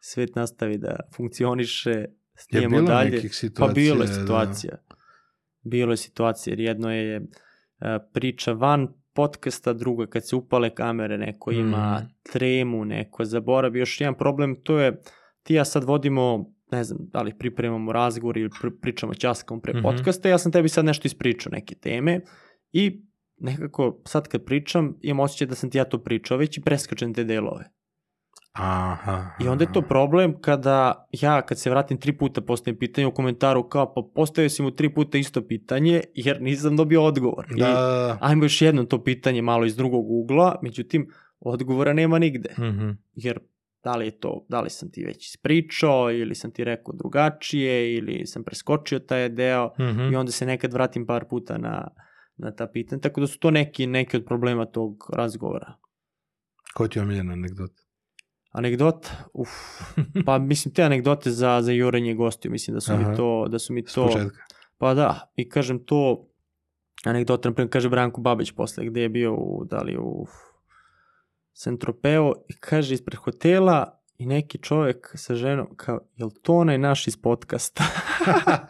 Svet 0.00 0.36
nastavi 0.36 0.78
da 0.78 0.96
funkcioniše, 1.16 1.90
Je 1.90 2.08
snijemo 2.36 2.76
bilo 2.76 2.86
dalje. 2.86 3.10
nekih 3.10 3.34
situacija? 3.34 3.66
Pa 3.66 3.72
bilo 3.74 4.02
je 4.02 4.08
da- 4.08 4.14
situacija. 4.14 4.78
Bilo 5.62 5.92
je 5.92 5.96
situacija, 5.96 6.52
jer 6.52 6.60
jedno 6.60 6.92
je 6.92 7.16
e, 7.16 7.22
priča 8.12 8.52
van 8.52 8.88
podcasta, 9.14 9.72
drugo 9.72 10.02
je 10.02 10.10
kad 10.10 10.28
se 10.28 10.36
upale 10.36 10.70
kamere, 10.70 11.18
neko 11.18 11.50
ima 11.52 11.96
Mhm. 11.96 12.06
tremu, 12.22 12.84
neko 12.84 13.24
zaboravi. 13.24 13.78
Još 13.78 14.00
jedan 14.00 14.14
problem, 14.14 14.56
to 14.56 14.78
je, 14.78 15.00
ti 15.42 15.54
ja 15.54 15.64
sad 15.64 15.84
vodimo, 15.84 16.44
ne 16.70 16.84
znam, 16.84 16.98
da 17.02 17.22
li 17.22 17.38
pripremamo 17.38 17.92
razgovor 17.92 18.36
ili 18.36 18.50
pr 18.52 18.68
pričamo 18.80 19.14
ćaskamo 19.14 19.60
pre 19.60 19.72
Mhm. 19.72 19.82
podcasta, 19.82 20.28
ja 20.28 20.38
sam 20.38 20.52
tebi 20.52 20.68
sad 20.68 20.84
nešto 20.84 21.06
ispričao, 21.06 21.50
neke 21.50 21.74
teme 21.74 22.20
i 22.72 23.02
nekako 23.36 24.00
sad 24.06 24.28
kad 24.28 24.44
pričam 24.44 24.98
imam 25.00 25.20
osjećaj 25.20 25.46
da 25.46 25.54
sam 25.54 25.70
ti 25.70 25.78
ja 25.78 25.84
to 25.84 25.98
pričao 25.98 26.36
već 26.36 26.58
i 26.58 26.62
preskačem 26.62 27.14
te 27.14 27.24
delove. 27.24 27.64
Aha. 28.52 29.30
I 29.40 29.48
onda 29.48 29.64
je 29.64 29.72
to 29.72 29.82
problem 29.82 30.40
kada 30.40 31.08
ja, 31.12 31.42
kad 31.42 31.58
se 31.60 31.70
vratim 31.70 32.00
tri 32.00 32.18
puta 32.18 32.40
postavim 32.40 32.78
pitanje 32.78 33.06
u 33.06 33.14
komentaru 33.14 33.68
kao 33.68 33.94
pa 33.94 34.02
postavio 34.14 34.48
si 34.50 34.62
mu 34.62 34.70
tri 34.70 34.94
puta 34.94 35.18
isto 35.18 35.46
pitanje 35.46 36.02
jer 36.14 36.42
nisam 36.42 36.76
dobio 36.76 37.04
odgovor. 37.04 37.46
Da, 37.56 37.66
I 37.68 37.72
ajmo 38.20 38.44
još 38.44 38.62
jedno 38.62 38.84
to 38.84 39.04
pitanje 39.04 39.42
malo 39.42 39.64
iz 39.64 39.76
drugog 39.76 40.10
ugla, 40.10 40.58
međutim 40.62 41.10
odgovora 41.40 41.92
nema 41.92 42.18
nigde. 42.18 42.54
Mhm. 42.58 42.90
Jer 43.14 43.38
da 43.84 43.96
li 43.96 44.04
je 44.04 44.20
to, 44.20 44.46
da 44.48 44.60
li 44.60 44.70
sam 44.70 44.90
ti 44.90 45.04
već 45.04 45.26
ispričao 45.26 46.12
ili 46.12 46.34
sam 46.34 46.50
ti 46.50 46.64
rekao 46.64 46.94
drugačije 46.94 47.94
ili 47.94 48.26
sam 48.26 48.44
preskočio 48.44 48.98
taj 48.98 49.28
deo 49.28 49.70
Mhm. 49.80 50.12
i 50.12 50.16
onda 50.16 50.32
se 50.32 50.46
nekad 50.46 50.72
vratim 50.72 51.06
par 51.06 51.24
puta 51.30 51.58
na, 51.58 51.88
na 52.36 52.54
ta 52.54 52.66
pitanja. 52.66 53.00
Tako 53.00 53.20
da 53.20 53.26
su 53.26 53.38
to 53.38 53.50
neki, 53.50 53.86
neki 53.86 54.16
od 54.16 54.24
problema 54.24 54.64
tog 54.66 55.10
razgovora. 55.12 55.74
Ko 56.74 56.88
ti 56.88 56.98
je 56.98 57.02
omiljena 57.02 57.32
anegdota? 57.32 57.81
Anegdota, 58.52 59.08
uf, 59.32 59.48
pa 60.26 60.38
mislim 60.38 60.74
te 60.74 60.82
anegdote 60.82 61.30
za, 61.30 61.62
za 61.62 61.72
jurenje 61.72 62.14
gostiju, 62.14 62.52
mislim 62.52 62.74
da 62.74 62.80
su 62.80 62.92
Aha. 62.92 63.10
mi 63.10 63.16
to, 63.16 63.48
da 63.48 63.58
su 63.58 63.72
mi 63.72 63.84
to, 63.84 64.10
pa 64.78 64.94
da, 64.94 65.32
i 65.36 65.48
kažem 65.48 65.84
to, 65.84 66.28
anegdota, 67.04 67.48
na 67.48 67.54
primjer, 67.54 67.72
kaže 67.72 67.88
Branko 67.88 68.20
Babić 68.20 68.52
posle, 68.52 68.86
gde 68.86 69.02
je 69.02 69.08
bio 69.08 69.34
u, 69.34 69.64
da 69.64 69.82
li 69.82 69.96
u 69.96 70.26
Sentropeo 71.52 72.32
i 72.48 72.56
kaže 72.60 72.94
ispred 72.94 73.16
hotela 73.16 74.00
i 74.18 74.26
neki 74.26 74.58
čovjek 74.58 75.12
sa 75.14 75.34
ženom 75.34 75.76
kao, 75.76 76.00
jel 76.16 76.30
to 76.42 76.56
onaj 76.56 76.78
naš 76.78 77.06
iz 77.06 77.16
podcasta? 77.16 77.84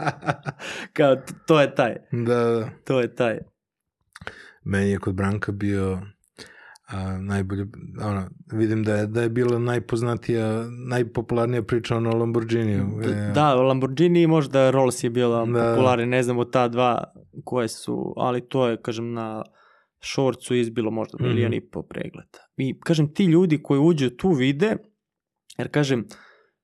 kao, 0.97 1.16
to 1.47 1.61
je 1.61 1.74
taj, 1.74 1.97
da, 2.12 2.45
da. 2.45 2.70
to 2.85 3.01
je 3.01 3.14
taj. 3.14 3.39
Meni 4.64 4.91
je 4.91 4.99
kod 4.99 5.14
Branka 5.14 5.53
bio 5.53 6.01
a, 6.93 7.18
najbolje, 7.18 7.66
ono, 8.03 8.22
vidim 8.53 8.84
da 8.84 8.95
je, 8.95 9.07
da 9.07 9.22
je 9.22 9.28
bila 9.30 9.59
najpoznatija, 9.61 10.64
najpopularnija 10.88 11.62
priča 11.62 11.97
ono 11.97 12.11
o 12.11 12.16
Lamborghiniju. 12.16 12.86
D- 13.01 13.30
Da, 13.34 13.55
Lamborghini 13.55 14.22
i 14.22 14.26
možda 14.28 14.70
Rolls 14.70 15.05
je 15.05 15.11
bila 15.11 15.47
Da. 15.47 15.53
popularni, 15.66 16.07
ne 16.07 16.22
znam 16.22 16.38
od 16.38 16.53
ta 16.53 16.68
dva 16.68 17.05
koje 17.45 17.68
su, 17.68 18.14
ali 18.16 18.40
to 18.43 18.68
je, 18.68 18.76
kažem, 18.78 19.12
na 19.12 19.43
shortsu 20.05 20.55
izbilo 20.55 20.90
možda 20.90 21.18
Mhm. 21.20 21.28
milion 21.28 21.55
i 21.55 21.61
po 21.62 21.82
pregleda. 21.82 22.38
I, 22.57 22.80
kažem, 22.80 23.14
ti 23.14 23.24
ljudi 23.24 23.62
koji 23.62 23.80
uđu 23.80 24.11
tu 24.11 24.30
vide, 24.30 24.76
jer, 25.59 25.68
kažem, 25.68 26.05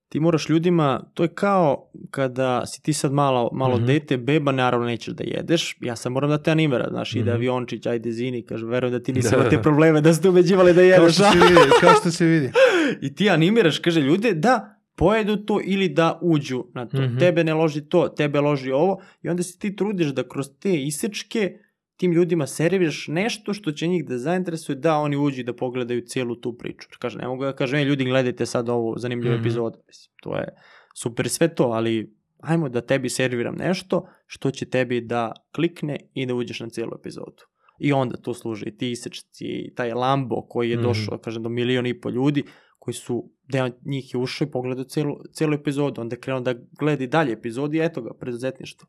ti 0.08 0.20
moraš 0.20 0.48
ljudima, 0.48 1.10
to 1.14 1.22
je 1.22 1.28
kao 1.28 1.76
kada 2.10 2.66
si 2.66 2.82
ti 2.82 2.92
sad 2.92 3.12
malo, 3.12 3.50
malo 3.52 3.76
Mhm. 3.76 3.86
dete, 3.86 4.16
beba, 4.16 4.52
naravno 4.52 4.86
nećeš 4.86 5.14
da 5.14 5.24
jedeš, 5.24 5.76
ja 5.80 5.96
sam 5.96 6.12
moram 6.12 6.30
da 6.30 6.38
te 6.38 6.50
animira, 6.50 6.86
znaš, 6.90 7.14
ide 7.14 7.22
Mhm. 7.22 7.30
aviončić, 7.32 7.86
ajde 7.86 8.12
zini, 8.12 8.42
kaže, 8.42 8.66
verujem 8.66 8.92
da 8.92 9.02
ti 9.02 9.12
nisi 9.12 9.30
Da, 9.30 9.36
imao 9.36 9.50
te 9.50 9.56
da. 9.56 9.62
probleme 9.62 10.00
da 10.00 10.14
ste 10.14 10.28
ubeđivali 10.28 10.72
da 10.72 10.80
Kao 10.80 10.84
jedeš. 10.84 11.14
što 11.14 11.24
se 11.24 11.38
vidi, 11.38 11.54
kao 11.80 11.94
što 11.94 12.10
se 12.10 12.24
vidi. 12.26 12.50
I 13.00 13.14
ti 13.14 13.30
animiraš, 13.30 13.78
kaže 13.78 14.00
ljude, 14.00 14.32
da 14.32 14.74
pojedu 14.96 15.36
to 15.36 15.60
ili 15.64 15.88
da 15.88 16.18
uđu 16.22 16.64
na 16.74 16.86
to. 16.86 17.00
Mhm. 17.00 17.18
Tebe 17.18 17.44
ne 17.44 17.54
loži 17.54 17.80
to, 17.82 18.08
tebe 18.08 18.40
loži 18.40 18.70
ovo. 18.72 19.00
I 19.22 19.28
onda 19.28 19.42
se 19.42 19.58
ti 19.58 19.76
trudiš 19.76 20.06
da 20.08 20.22
kroz 20.24 20.46
te 20.60 20.74
isečke 20.76 21.58
tim 21.98 22.12
ljudima 22.12 22.46
serviraš 22.46 23.08
nešto 23.08 23.54
što 23.54 23.72
će 23.72 23.86
njih 23.86 24.04
da 24.04 24.18
zainteresuje 24.18 24.76
da 24.76 24.96
oni 24.96 25.16
uđu 25.16 25.40
i 25.40 25.44
da 25.44 25.52
pogledaju 25.52 26.00
cijelu 26.00 26.36
tu 26.36 26.52
priču. 26.52 26.88
Kaže, 26.98 27.18
ne 27.18 27.28
mogu 27.28 27.44
da 27.44 27.52
kažem, 27.52 27.78
"Ej, 27.78 27.84
ljudi 27.84 28.04
gledajte 28.04 28.46
sad 28.46 28.68
ovu 28.68 28.94
zanimljivu 28.98 29.34
Mhm. 29.34 29.40
epizodu. 29.40 29.78
Mislim, 29.86 30.12
to 30.22 30.36
je 30.36 30.48
super 30.94 31.28
sve 31.28 31.54
to, 31.54 31.64
ali 31.64 32.14
ajmo 32.40 32.68
da 32.68 32.80
tebi 32.80 33.08
serviram 33.08 33.54
nešto 33.56 34.06
što 34.26 34.50
će 34.50 34.66
tebi 34.66 35.00
da 35.00 35.32
klikne 35.54 35.98
i 36.14 36.26
da 36.26 36.34
uđeš 36.34 36.60
na 36.60 36.68
cijelu 36.68 36.92
epizodu. 37.00 37.42
I 37.78 37.92
onda 37.92 38.16
to 38.16 38.34
služi 38.34 38.64
i 38.66 38.76
ti 38.76 38.90
isečci, 38.90 39.44
taj 39.76 39.92
Lambo 39.92 40.42
koji 40.42 40.70
je 40.70 40.76
Mhm. 40.76 40.82
došao, 40.82 41.18
kažem, 41.18 41.42
do 41.42 41.48
milion 41.48 41.86
i 41.86 42.00
po 42.00 42.10
ljudi, 42.10 42.44
koji 42.78 42.94
su, 42.94 43.30
deo 43.44 43.70
njih 43.84 44.14
je 44.14 44.20
ušao 44.20 44.46
i 44.46 44.50
pogledao 44.50 44.84
celu, 44.84 45.16
celu 45.32 45.54
epizodu, 45.54 46.00
onda 46.00 46.14
je 46.14 46.20
krenuo 46.20 46.40
da 46.40 46.54
gleda 46.78 47.04
i 47.04 47.06
dalje 47.06 47.32
epizodi 47.32 47.76
i 47.78 47.80
eto 47.80 48.02
ga, 48.02 48.10
preduzetništvo. 48.14 48.88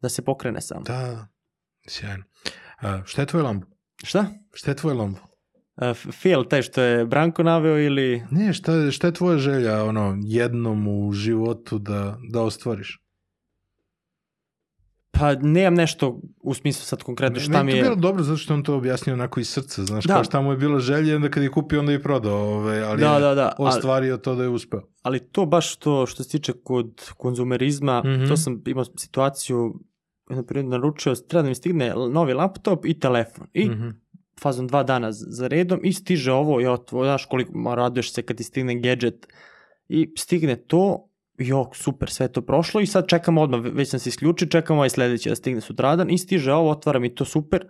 Da 0.00 0.08
se 0.08 0.24
pokrene 0.24 0.60
sam. 0.60 0.82
Da, 0.82 1.26
sjajno. 1.88 2.24
A, 2.80 3.00
šta 3.04 3.22
je 3.22 3.26
tvoj 3.26 3.42
Lambo? 3.42 3.66
Šta? 4.04 4.26
Šta 4.52 4.70
je 4.70 4.76
tvoj 4.76 4.94
Lambo? 4.94 5.18
Uh, 5.76 5.84
fail, 6.12 6.44
taj 6.44 6.62
što 6.62 6.82
je 6.82 7.06
Branko 7.06 7.42
naveo 7.42 7.78
ili... 7.78 8.22
Ne, 8.30 8.52
šta, 8.52 8.90
šta 8.90 9.06
je 9.06 9.12
tvoja 9.12 9.38
želja 9.38 9.84
ono, 9.84 10.18
jednom 10.22 10.88
u 10.88 11.12
životu 11.12 11.78
da, 11.78 12.18
da 12.22 12.42
ostvariš? 12.42 13.00
Pa 15.10 15.34
nemam 15.34 15.74
nešto 15.74 16.20
u 16.40 16.54
smislu 16.54 16.84
sad 16.84 17.02
konkretno 17.02 17.40
šta 17.40 17.50
mi 17.52 17.64
Meni 17.64 17.78
je... 17.78 17.84
to 17.84 17.84
bilo 17.84 18.00
dobro 18.02 18.22
zato 18.22 18.36
što 18.36 18.54
on 18.54 18.62
to 18.62 18.74
objasnio 18.76 19.14
onako 19.14 19.40
iz 19.40 19.48
srca, 19.48 19.84
znaš, 19.84 20.04
Da. 20.04 20.14
kao 20.14 20.24
šta 20.24 20.40
mu 20.40 20.50
je 20.50 20.56
bila 20.56 20.78
želja 20.78 21.12
i 21.12 21.16
onda 21.16 21.28
kad 21.28 21.42
je 21.42 21.50
kupio 21.50 21.80
onda 21.80 21.92
je 21.92 22.02
prodao, 22.02 22.36
ovaj, 22.38 22.82
ali 22.82 23.00
Da, 23.00 23.14
je 23.14 23.20
da, 23.20 23.34
da. 23.34 23.52
Ali, 23.58 23.68
ostvario 23.68 24.16
to 24.16 24.34
da 24.34 24.42
je 24.42 24.48
uspeo. 24.48 24.82
ali 25.02 25.20
to 25.20 25.46
baš 25.46 25.76
to 25.76 26.06
što 26.06 26.22
se 26.22 26.30
tiče 26.30 26.52
kod 26.64 27.10
konzumerizma, 27.16 28.02
Mhm. 28.04 28.28
to 28.28 28.36
sam 28.36 28.62
imao 28.66 28.84
situaciju, 28.84 29.80
naručio, 30.64 31.14
treba 31.14 31.42
da 31.42 31.48
mi 31.48 31.54
stigne 31.54 31.94
novi 32.10 32.34
laptop 32.34 32.86
i 32.86 32.98
telefon. 32.98 33.46
I 33.52 33.68
Mhm. 33.68 33.88
fazom 34.40 34.66
dva 34.66 34.82
dana 34.82 35.12
za 35.12 35.46
redom 35.46 35.80
i 35.82 35.92
stiže 35.92 36.32
ovo, 36.32 36.60
jo, 36.60 36.76
tvo, 36.78 37.04
znaš 37.04 37.24
koliko 37.24 37.52
ma, 37.54 37.74
raduješ 37.74 38.12
se 38.12 38.22
kad 38.22 38.36
ti 38.36 38.42
stigne 38.42 38.74
gadget 38.76 39.26
i 39.88 40.12
stigne 40.16 40.56
to, 40.56 41.08
jo, 41.38 41.70
super, 41.74 42.10
sve 42.10 42.28
to 42.28 42.42
prošlo 42.42 42.80
i 42.80 42.86
sad 42.86 43.08
čekamo 43.08 43.42
odmah, 43.42 43.60
ve- 43.60 43.70
već 43.70 43.88
sam 43.88 44.00
se 44.00 44.08
isključio, 44.08 44.48
čekamo 44.48 44.78
ovaj 44.78 44.90
sledeći 44.90 45.28
da 45.28 45.34
stigne 45.34 45.60
sutradan 45.60 46.10
i 46.10 46.18
stiže 46.18 46.52
ovo, 46.52 46.70
otvaram 46.70 47.04
i 47.04 47.14
to 47.14 47.24
super 47.24 47.68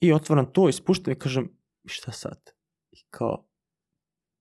i 0.00 0.12
otvaram 0.12 0.52
to 0.52 0.68
i 0.68 0.72
spuštam 0.72 1.12
i 1.12 1.18
kažem, 1.18 1.44
"I 1.84 1.88
šta 1.88 2.12
sad? 2.12 2.50
I 2.92 2.96
kao, 3.10 3.46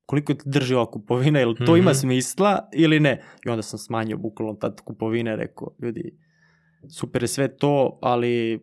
koliko 0.06 0.34
ti 0.34 0.42
drži 0.46 0.76
ova 0.76 0.92
kupovina, 0.92 1.42
ili 1.42 1.56
to 1.58 1.78
ima 1.78 1.92
Mhm. 1.92 1.98
smisla 1.98 2.70
ili 2.74 3.00
ne? 3.00 3.24
I 3.46 3.50
onda 3.50 3.62
sam 3.62 3.80
smanjio 3.80 4.18
bukvalno 4.18 4.54
tad 4.54 4.82
kupovine, 4.82 5.36
rekao, 5.36 5.76
ljudi, 5.80 6.18
super 6.90 7.24
je 7.24 7.28
sve 7.28 7.58
to, 7.58 8.00
ali 8.02 8.60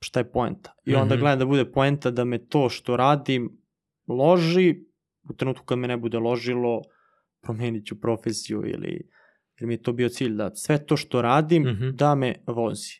šta 0.00 0.20
je 0.20 0.30
poenta? 0.32 0.72
I 0.84 0.94
onda 0.94 1.14
Mhm. 1.14 1.20
gledam 1.20 1.38
da 1.38 1.46
bude 1.46 1.64
poenta 1.66 2.10
da 2.10 2.24
me 2.24 2.38
to 2.40 2.68
što 2.68 2.96
radim 2.96 3.62
loži, 4.08 4.76
u 5.24 5.34
trenutku 5.34 5.64
kad 5.64 5.78
me 5.78 5.88
ne 5.88 5.96
bude 5.96 6.18
ložilo, 6.18 6.82
promenit 7.42 7.86
ću 7.86 8.00
profesiju 8.00 8.62
ili 8.66 9.10
jer 9.60 9.66
mi 9.66 9.74
je 9.74 9.82
to 9.82 9.92
bio 9.92 10.08
cilj 10.08 10.32
da 10.32 10.54
sve 10.54 10.86
to 10.86 10.96
što 10.96 11.22
radim 11.22 11.62
Mhm. 11.62 11.88
da 11.90 12.14
me 12.14 12.34
vozi. 12.46 12.92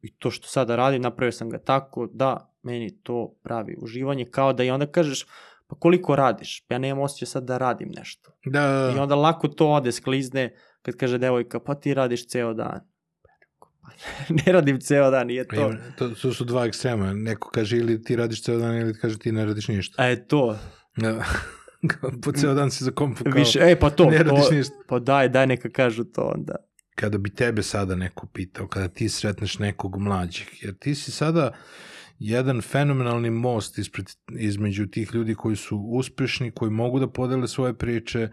I 0.00 0.16
to 0.16 0.30
što 0.30 0.46
sada 0.46 0.76
radim, 0.76 1.02
napravio 1.02 1.32
sam 1.32 1.50
ga 1.50 1.58
tako 1.58 2.06
da 2.06 2.54
meni 2.62 2.98
to 2.98 3.34
pravi 3.42 3.76
uživanje, 3.78 4.24
kao 4.24 4.52
da 4.52 4.64
i 4.64 4.70
onda 4.70 4.86
kažeš, 4.86 5.26
pa 5.66 5.76
koliko 5.76 6.16
radiš? 6.16 6.64
Pa 6.68 6.74
ja 6.74 6.78
nemam 6.78 7.02
osjećaj 7.02 7.26
sad 7.26 7.44
da 7.44 7.58
radim 7.58 7.88
nešto. 7.90 8.30
Da, 8.44 8.60
da, 8.62 8.90
I 8.92 8.94
da. 8.94 9.02
onda 9.02 9.14
lako 9.14 9.48
to 9.48 9.68
ode, 9.68 9.92
sklizne, 9.92 10.54
kad 10.82 10.96
kaže 10.96 11.18
devojka, 11.18 11.60
pa 11.60 11.74
ti 11.74 11.94
radiš 11.94 12.28
ceo 12.28 12.54
dan. 12.54 12.80
Pa 13.88 13.94
rekao, 13.94 14.26
"Pa 14.28 14.34
ne 14.46 14.52
radim 14.52 14.80
ceo 14.80 15.10
dan, 15.10 15.26
nije 15.26 15.44
to. 15.48 15.72
To, 15.98 16.08
to 16.08 16.32
su 16.32 16.44
dva 16.44 16.66
ekstrema. 16.66 17.12
Neko 17.12 17.50
kaže 17.50 17.76
ili 17.76 18.02
ti 18.02 18.16
radiš 18.16 18.42
ceo 18.42 18.58
dan 18.58 18.76
ili 18.76 18.94
kaže 18.94 19.18
ti 19.18 19.32
ne 19.32 19.44
radiš 19.44 19.68
ništa. 19.68 20.08
E, 20.08 20.26
to. 20.26 20.58
Da. 20.96 21.24
Po 22.24 22.32
ceo 22.32 22.54
dan 22.54 22.70
si 22.70 22.84
za 22.84 22.90
kompu 22.90 23.24
kao 23.24 23.32
Više, 23.32 23.58
e, 23.62 23.76
pa 23.80 23.90
to. 23.90 24.04
ne 24.10 24.18
radiš 24.18 24.48
to 24.48 24.54
ništa. 24.54 24.74
pa 24.88 24.98
daj, 24.98 25.28
daj 25.28 25.46
neka 25.46 25.68
kažu 25.70 26.04
to 26.04 26.22
onda. 26.22 26.54
Kada 26.94 27.18
bi 27.18 27.30
tebe 27.30 27.62
sada 27.62 27.94
neko 27.94 28.26
pitao, 28.26 28.68
kada 28.68 28.88
ti 28.88 29.08
sretneš 29.08 29.58
nekog 29.58 29.96
mlađih, 30.00 30.64
jer 30.64 30.74
ti 30.78 30.94
si 30.94 31.10
sada 31.10 31.50
jedan 32.18 32.60
fenomenalni 32.60 33.30
most 33.30 33.78
ispred, 33.78 34.06
između 34.38 34.86
tih 34.86 35.14
ljudi 35.14 35.34
koji 35.34 35.56
su 35.56 35.76
uspešni, 35.78 36.50
koji 36.50 36.70
mogu 36.70 36.98
da 37.00 37.08
podele 37.08 37.48
svoje 37.48 37.74
priče 37.74 38.28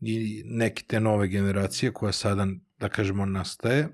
i 0.00 0.42
neke 0.46 0.82
te 0.88 1.00
nove 1.00 1.28
generacije 1.28 1.92
koja 1.92 2.12
sada, 2.12 2.46
da 2.80 2.88
kažemo, 2.88 3.26
nastaje. 3.26 3.88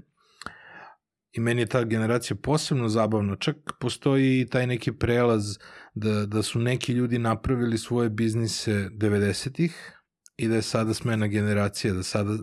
I 1.36 1.40
meni 1.40 1.62
je 1.62 1.66
ta 1.66 1.84
generacija 1.84 2.36
posebno 2.36 2.88
zabavna. 2.88 3.36
Čak 3.36 3.56
postoji 3.80 4.40
i 4.40 4.46
taj 4.46 4.66
neki 4.66 4.92
prelaz 4.92 5.58
da, 5.94 6.26
da 6.26 6.42
su 6.42 6.58
neki 6.58 6.92
ljudi 6.92 7.18
napravili 7.18 7.78
svoje 7.78 8.10
biznise 8.10 8.88
90-ih 8.92 10.00
i 10.36 10.48
da 10.48 10.54
je 10.54 10.62
sada 10.62 10.94
smena 10.94 11.26
generacija, 11.26 11.94
da 11.94 12.02
sada, 12.02 12.36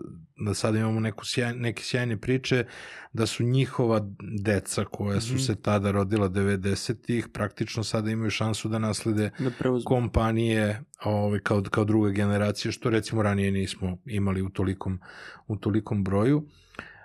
da 0.46 0.54
sada 0.54 0.78
imamo 0.78 1.00
neku 1.00 1.24
sjaj, 1.26 1.54
neke 1.54 1.82
sjajne 1.82 2.16
priče, 2.16 2.66
da 3.12 3.26
su 3.26 3.42
njihova 3.44 4.00
deca 4.42 4.84
koja 4.84 5.20
su 5.20 5.34
Mhm. 5.34 5.42
se 5.42 5.54
tada 5.54 5.90
rodila 5.90 6.28
90-ih, 6.28 7.28
praktično 7.28 7.84
sada 7.84 8.10
imaju 8.10 8.30
šansu 8.30 8.68
da 8.68 8.78
naslede 8.78 9.30
Da 9.38 9.50
kompanije 9.84 10.82
ovaj, 11.04 11.38
kao, 11.40 11.62
kao 11.70 11.84
druga 11.84 12.10
generacija, 12.10 12.72
što 12.72 12.90
recimo 12.90 13.22
ranije 13.22 13.50
nismo 13.50 13.98
imali 14.06 14.42
u 14.42 14.48
tolikom, 14.48 15.00
u 15.46 15.56
tolikom 15.56 16.04
broju. 16.04 16.46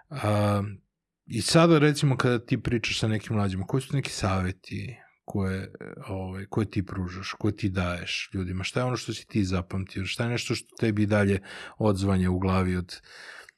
A, 0.09 0.63
I 1.28 1.41
sada 1.41 1.80
recimo 1.80 2.17
kada 2.17 2.39
ti 2.39 2.61
pričaš 2.61 2.99
sa 2.99 3.07
nekim 3.07 3.36
mlađima, 3.36 3.65
koji 3.65 3.82
su 3.82 3.95
neki 3.95 4.11
saveti 4.11 4.95
koje, 5.25 5.71
ovaj, 6.07 6.45
koje 6.45 6.69
ti 6.69 6.86
pružaš, 6.86 7.34
koje 7.39 7.55
ti 7.55 7.69
daješ 7.69 8.30
ljudima? 8.34 8.63
Šta 8.63 8.80
je 8.80 8.84
ono 8.84 8.97
što 8.97 9.13
si 9.13 9.28
ti 9.28 9.43
zapamtio? 9.43 10.05
Šta 10.05 10.23
je 10.23 10.30
nešto 10.30 10.55
što 10.55 10.75
tebi 10.75 11.05
dalje 11.05 11.39
odzvanje 11.78 12.30
u 12.30 12.39
glavi 12.39 12.75
od, 12.75 13.01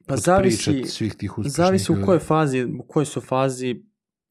Pa 0.07 0.13
od 0.13 0.20
zavisi, 0.20 0.72
priča 0.72 0.88
svih 0.88 1.15
tih 1.15 1.38
uspešnih 1.38 1.55
zavisi 1.55 1.91
u 1.91 2.05
kojoj 2.05 2.20
fazi, 2.20 2.63
u 2.63 2.88
kojoj 2.88 3.05
su 3.05 3.22
fazi 3.22 3.84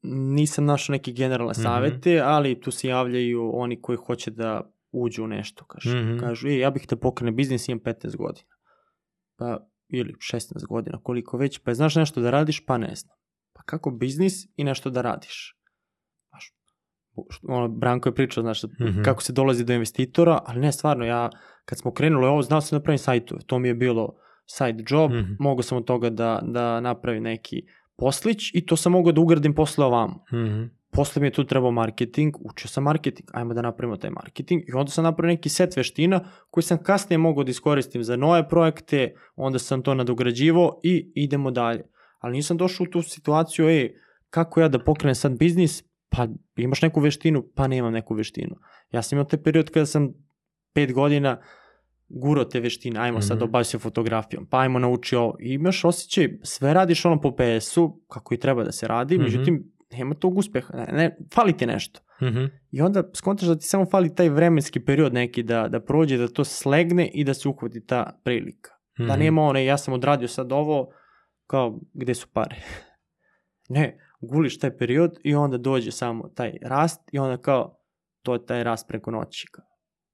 nisam 0.02 0.64
našao 0.64 0.92
neke 0.92 1.12
generalne 1.12 1.52
Mhm. 1.52 1.62
savete, 1.62 2.20
ali 2.20 2.60
tu 2.60 2.70
se 2.70 2.88
javljaju 2.88 3.50
oni 3.54 3.80
koji 3.82 3.98
hoće 4.06 4.30
da 4.30 4.72
uđu 4.92 5.24
u 5.24 5.26
nešto, 5.26 5.64
kažu. 5.64 5.96
Mhm. 5.96 6.18
Kažu, 6.18 6.48
e, 6.48 6.58
ja 6.58 6.70
bih 6.70 6.86
da 6.88 6.96
pokrene 6.96 7.32
biznis, 7.32 7.68
imam 7.68 7.80
15 7.80 8.16
godina. 8.16 8.48
Pa, 9.36 9.68
ili 9.88 10.14
16 10.32 10.66
godina, 10.66 11.00
koliko 11.02 11.36
već, 11.36 11.58
pa 11.58 11.74
znaš 11.74 11.94
nešto 11.94 12.20
da 12.20 12.30
radiš, 12.30 12.66
pa 12.66 12.78
ne 12.78 12.94
znam. 12.94 13.17
Kako 13.68 13.90
biznis 13.90 14.34
i 14.56 14.64
nešto 14.64 14.90
da 14.90 15.02
radiš? 15.02 15.56
Znaš, 16.30 16.52
ono, 17.48 17.68
Branko 17.68 18.08
je 18.08 18.14
pričao, 18.14 18.42
znaš, 18.42 18.62
Mhm. 18.80 19.02
kako 19.02 19.22
se 19.22 19.32
dolazi 19.32 19.64
do 19.64 19.72
investitora, 19.72 20.40
ali 20.46 20.60
ne, 20.60 20.72
stvarno, 20.72 21.04
ja, 21.04 21.30
kad 21.64 21.78
smo 21.78 21.92
krenuli 21.92 22.26
ovo, 22.26 22.42
znao 22.42 22.60
sam 22.60 22.78
da 22.78 22.82
pravim 22.82 22.98
sajtove, 22.98 23.40
to 23.46 23.58
mi 23.58 23.68
je 23.68 23.74
bilo 23.74 24.14
side 24.46 24.84
job, 24.88 25.10
Mhm. 25.12 25.32
mogao 25.38 25.62
sam 25.62 25.78
od 25.78 25.84
toga 25.84 26.10
da, 26.10 26.40
da 26.42 26.80
napravim 26.80 27.22
neki 27.22 27.62
poslić 27.96 28.54
i 28.54 28.66
to 28.66 28.76
sam 28.76 28.92
mogao 28.92 29.12
da 29.12 29.20
ugradim 29.20 29.54
posle 29.54 29.84
ovamo. 29.84 30.24
Mhm. 30.32 30.62
Posle 30.90 31.20
mi 31.20 31.26
je 31.26 31.32
tu 31.32 31.44
trebao 31.44 31.70
marketing, 31.70 32.34
učio 32.40 32.68
sam 32.68 32.84
marketing, 32.84 33.28
ajmo 33.32 33.54
da 33.54 33.62
napravimo 33.62 33.96
taj 33.96 34.10
marketing 34.10 34.62
i 34.68 34.72
onda 34.72 34.90
sam 34.90 35.04
napravio 35.04 35.34
neki 35.34 35.48
set 35.48 35.76
veština 35.76 36.20
koji 36.50 36.64
sam 36.64 36.82
kasnije 36.82 37.18
mogao 37.18 37.44
da 37.44 37.50
iskoristim 37.50 38.04
za 38.04 38.16
nove 38.16 38.48
projekte, 38.48 39.14
onda 39.36 39.58
sam 39.58 39.82
to 39.82 39.94
nadograđivo 39.94 40.80
i 40.82 41.12
idemo 41.14 41.50
dalje. 41.50 41.82
Ali 42.18 42.32
nisam 42.32 42.56
došao 42.56 42.84
u 42.84 42.88
tu 42.88 43.02
situaciju, 43.02 43.68
ej, 43.68 43.94
kako 44.30 44.60
ja 44.60 44.68
da 44.68 44.78
pokrenem 44.78 45.14
sad 45.14 45.32
biznis, 45.34 45.82
pa 46.08 46.26
imaš 46.56 46.82
neku 46.82 47.00
veštinu, 47.00 47.44
pa 47.54 47.66
nemam 47.66 47.92
neku 47.92 48.14
veštinu. 48.14 48.56
Ja 48.90 49.02
sam 49.02 49.16
imao 49.16 49.24
taj 49.24 49.42
period 49.42 49.70
kada 49.70 49.86
sam 49.86 50.12
pet 50.74 50.92
godina 50.92 51.40
guro 52.10 52.44
te 52.44 52.60
veštine, 52.60 53.00
ajmo 53.00 53.20
sad 53.20 53.36
Mhm. 53.36 53.44
obavi 53.44 53.64
se 53.64 53.78
fotografijom, 53.78 54.46
pa 54.46 54.60
ajmo 54.60 54.78
nauči 54.78 55.16
ovo. 55.16 55.36
I 55.40 55.48
imaš 55.50 55.84
osjećaj, 55.84 56.28
sve 56.42 56.74
radiš 56.74 57.04
ono 57.04 57.20
po 57.20 57.30
PS-u, 57.32 58.00
kako 58.08 58.34
i 58.34 58.38
treba 58.38 58.64
da 58.64 58.72
se 58.72 58.88
radi, 58.88 59.14
Mhm. 59.14 59.22
međutim, 59.24 59.64
nema 59.92 60.14
tog 60.14 60.38
uspeha, 60.38 60.74
ne, 60.74 60.86
ne, 60.88 61.16
fali 61.34 61.56
ti 61.56 61.66
nešto. 61.66 62.00
Mhm. 62.22 62.44
I 62.70 62.80
onda 62.80 63.02
skontaš 63.14 63.48
da 63.48 63.58
ti 63.58 63.64
samo 63.64 63.86
fali 63.86 64.14
taj 64.14 64.28
vremenski 64.28 64.80
period 64.80 65.14
neki 65.14 65.42
da, 65.42 65.68
da 65.68 65.80
prođe, 65.80 66.16
da 66.16 66.28
to 66.28 66.44
slegne 66.44 67.08
i 67.08 67.24
da 67.24 67.34
se 67.34 67.48
uhvati 67.48 67.86
ta 67.86 68.20
prilika. 68.24 68.70
Da 68.98 69.04
Mhm. 69.04 69.18
nema 69.18 69.42
one, 69.42 69.64
ja 69.64 69.78
sam 69.78 69.94
odradio 69.94 70.28
sad 70.28 70.52
ovo, 70.52 70.90
kao, 71.48 71.80
gde 71.94 72.14
su 72.14 72.28
pare? 72.32 72.56
ne, 73.76 73.98
guliš 74.20 74.58
taj 74.58 74.76
period 74.76 75.18
i 75.24 75.34
onda 75.34 75.58
dođe 75.58 75.90
samo 75.90 76.28
taj 76.28 76.52
rast 76.62 77.00
i 77.12 77.18
onda 77.18 77.36
kao, 77.36 77.78
to 78.22 78.34
je 78.34 78.46
taj 78.46 78.64
rast 78.64 78.88
preko 78.88 79.10
noći. 79.10 79.46
Kao, 79.52 79.64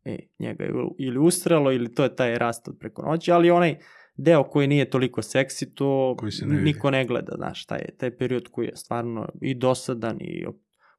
e, 0.04 0.18
njega 0.38 0.64
je 0.64 0.70
ili 0.98 1.18
ustralo 1.18 1.72
ili 1.72 1.94
to 1.94 2.02
je 2.02 2.16
taj 2.16 2.38
rast 2.38 2.68
od 2.68 2.76
preko 2.80 3.02
noći, 3.02 3.32
ali 3.32 3.50
onaj 3.50 3.78
deo 4.16 4.44
koji 4.44 4.68
nije 4.68 4.90
toliko 4.90 5.22
seksi, 5.22 5.74
to 5.74 6.16
se 6.30 6.46
ne 6.46 6.62
niko 6.62 6.90
ne 6.90 7.04
gleda, 7.06 7.32
znaš, 7.36 7.66
taj, 7.66 7.84
taj 7.98 8.16
period 8.16 8.48
koji 8.50 8.66
je 8.66 8.76
stvarno 8.76 9.28
i 9.40 9.54
dosadan 9.54 10.16
i 10.20 10.46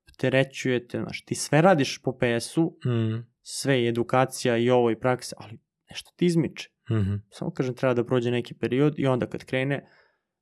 opterećujete, 0.08 1.00
znaš, 1.00 1.26
ti 1.26 1.36
sve 1.36 1.62
radiš 1.62 2.02
po 2.04 2.18
PS-u, 2.18 2.78
Mhm. 2.86 3.16
sve 3.42 3.84
i 3.84 3.88
edukacija 3.88 4.58
i 4.58 4.70
ovo 4.70 4.92
i 4.92 5.00
praksa, 5.00 5.36
ali 5.40 5.60
nešto 5.90 6.12
ti 6.16 6.26
izmiče. 6.26 6.70
Mhm. 6.92 7.14
Samo 7.30 7.52
kažem, 7.52 7.76
treba 7.76 7.94
da 7.94 8.06
prođe 8.06 8.32
neki 8.32 8.54
period 8.54 8.94
i 8.98 9.08
onda 9.08 9.26
kad 9.26 9.44
krene 9.44 9.90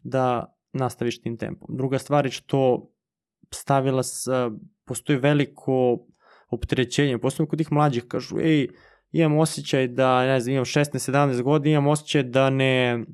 da 0.04 0.56
nastaviš 0.74 1.22
tim 1.22 1.38
tempom. 1.38 1.76
Druga 1.78 2.00
stvar 2.00 2.26
je 2.26 2.32
što 2.32 2.90
stavila 3.52 4.04
s, 4.04 4.28
postoji 4.86 5.20
veliko 5.20 6.06
opterećenje, 6.50 7.18
posebno 7.18 7.50
kod 7.50 7.60
tih 7.60 7.72
mlađih 7.72 8.04
kažu, 8.08 8.40
ej, 8.40 8.68
imam 9.12 9.38
osjećaj 9.38 9.88
da, 9.88 10.26
ne 10.26 10.40
znam, 10.40 10.54
imam 10.54 10.66
16-17 10.66 11.42
godina, 11.42 11.74
imam 11.74 11.88
osjećaj 11.88 12.24
da 12.24 12.50
ne, 12.50 13.06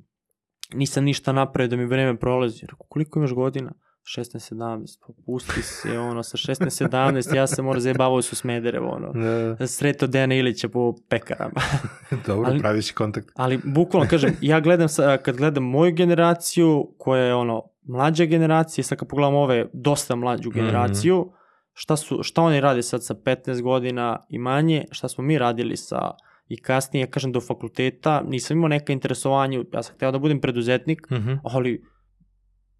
nisam 0.73 1.03
ništa 1.03 1.31
napravio, 1.31 1.67
da 1.67 1.75
mi 1.75 1.85
vreme 1.85 2.19
prolazi. 2.19 2.61
Rekao, 2.61 2.85
koliko 2.89 3.19
imaš 3.19 3.33
godina? 3.33 3.71
16-17, 4.07 4.53
pa 5.01 5.13
pusti 5.25 5.61
se, 5.61 5.99
ono, 5.99 6.23
sa 6.23 6.37
16-17, 6.37 7.35
ja 7.35 7.47
sam 7.47 7.65
mora 7.65 7.79
zajebavao 7.79 8.21
su 8.21 8.35
Smederevo, 8.35 8.89
ono. 8.89 9.11
Da, 9.55 9.67
Sreto 9.67 10.07
Dejana 10.07 10.35
Ilića 10.35 10.69
po 10.69 10.95
pekarama. 11.09 11.61
dobro, 12.27 12.49
Ali- 12.49 12.59
pravi 12.59 12.81
si 12.81 12.93
kontakt. 12.93 13.29
Ali 13.35 13.59
bukvalno 13.65 14.09
kažem, 14.09 14.33
ja 14.41 14.59
gledam 14.59 14.89
sa, 14.89 15.17
kad 15.17 15.37
gledam 15.37 15.63
moju 15.63 15.93
generaciju, 15.93 16.93
koja 16.97 17.23
je 17.23 17.35
ono 17.35 17.63
mlađa 17.83 18.25
generacija, 18.25 18.83
sad 18.83 18.97
kad 18.97 19.07
pogledam 19.07 19.35
ove 19.35 19.65
dosta 19.73 20.15
mlađu 20.15 20.49
generaciju, 20.51 21.31
šta, 21.73 21.95
su, 21.95 22.23
šta 22.23 22.41
oni 22.41 22.61
rade 22.61 22.83
sad 22.83 23.05
sa 23.05 23.13
15 23.15 23.61
godina 23.61 24.19
i 24.29 24.39
manje, 24.39 24.85
šta 24.91 25.07
smo 25.07 25.23
mi 25.23 25.37
radili 25.37 25.77
sa 25.77 26.11
i 26.47 26.61
kasnije, 26.61 27.03
ja 27.03 27.07
kažem 27.07 27.31
do 27.31 27.41
fakulteta, 27.41 28.21
nisam 28.21 28.57
imao 28.57 28.67
neka 28.67 28.93
interesovanja, 28.93 29.63
ja 29.73 29.83
sam 29.83 29.95
hteo 29.95 30.11
da 30.11 30.19
budem 30.19 30.41
preduzetnik, 30.41 31.07
Mhm. 31.11 31.33
ali 31.43 31.83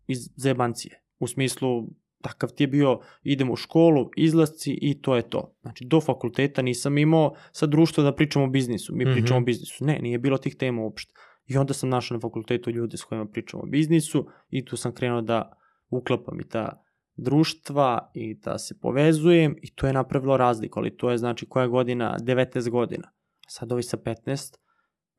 iz 0.07 0.29
zebancije. 0.35 1.01
U 1.19 1.27
smislu, 1.27 1.87
takav 2.21 2.49
ti 2.49 2.63
je 2.63 2.67
bio, 2.67 2.99
idem 3.23 3.51
u 3.51 3.55
školu, 3.55 4.09
izlasci 4.17 4.77
i 4.81 5.01
to 5.01 5.15
je 5.15 5.29
to. 5.29 5.55
Znači, 5.61 5.85
do 5.85 6.01
fakulteta 6.01 6.61
nisam 6.61 6.97
imao 6.97 7.33
sa 7.51 7.65
društvo 7.65 8.03
da 8.03 8.15
pričamo 8.15 8.45
o 8.45 8.49
biznisu. 8.49 8.95
Mi 8.95 9.05
Mhm. 9.05 9.13
pričamo 9.13 9.37
o 9.37 9.43
biznisu. 9.43 9.85
Ne, 9.85 9.99
nije 10.01 10.19
bilo 10.19 10.37
tih 10.37 10.55
tema 10.55 10.81
uopšte. 10.81 11.13
I 11.47 11.57
onda 11.57 11.73
sam 11.73 11.89
našao 11.89 12.15
na 12.15 12.21
fakultetu 12.21 12.71
ljude 12.71 12.97
s 12.97 13.03
kojima 13.03 13.25
pričamo 13.25 13.63
o 13.63 13.65
biznisu 13.65 14.27
i 14.49 14.65
tu 14.65 14.77
sam 14.77 14.93
krenuo 14.93 15.21
da 15.21 15.57
uklapam 15.89 16.39
i 16.39 16.47
ta 16.47 16.83
društva 17.15 18.11
i 18.13 18.33
da 18.33 18.57
se 18.57 18.79
povezujem 18.79 19.55
i 19.61 19.71
to 19.75 19.87
je 19.87 19.93
napravilo 19.93 20.37
razliku, 20.37 20.79
ali 20.79 20.97
to 20.97 21.11
je 21.11 21.17
znači 21.17 21.45
koja 21.45 21.67
godina, 21.67 22.17
19 22.21 22.69
godina. 22.69 23.09
Sad 23.47 23.71
ovi 23.71 23.83
sa 23.83 23.97
15, 23.97 24.57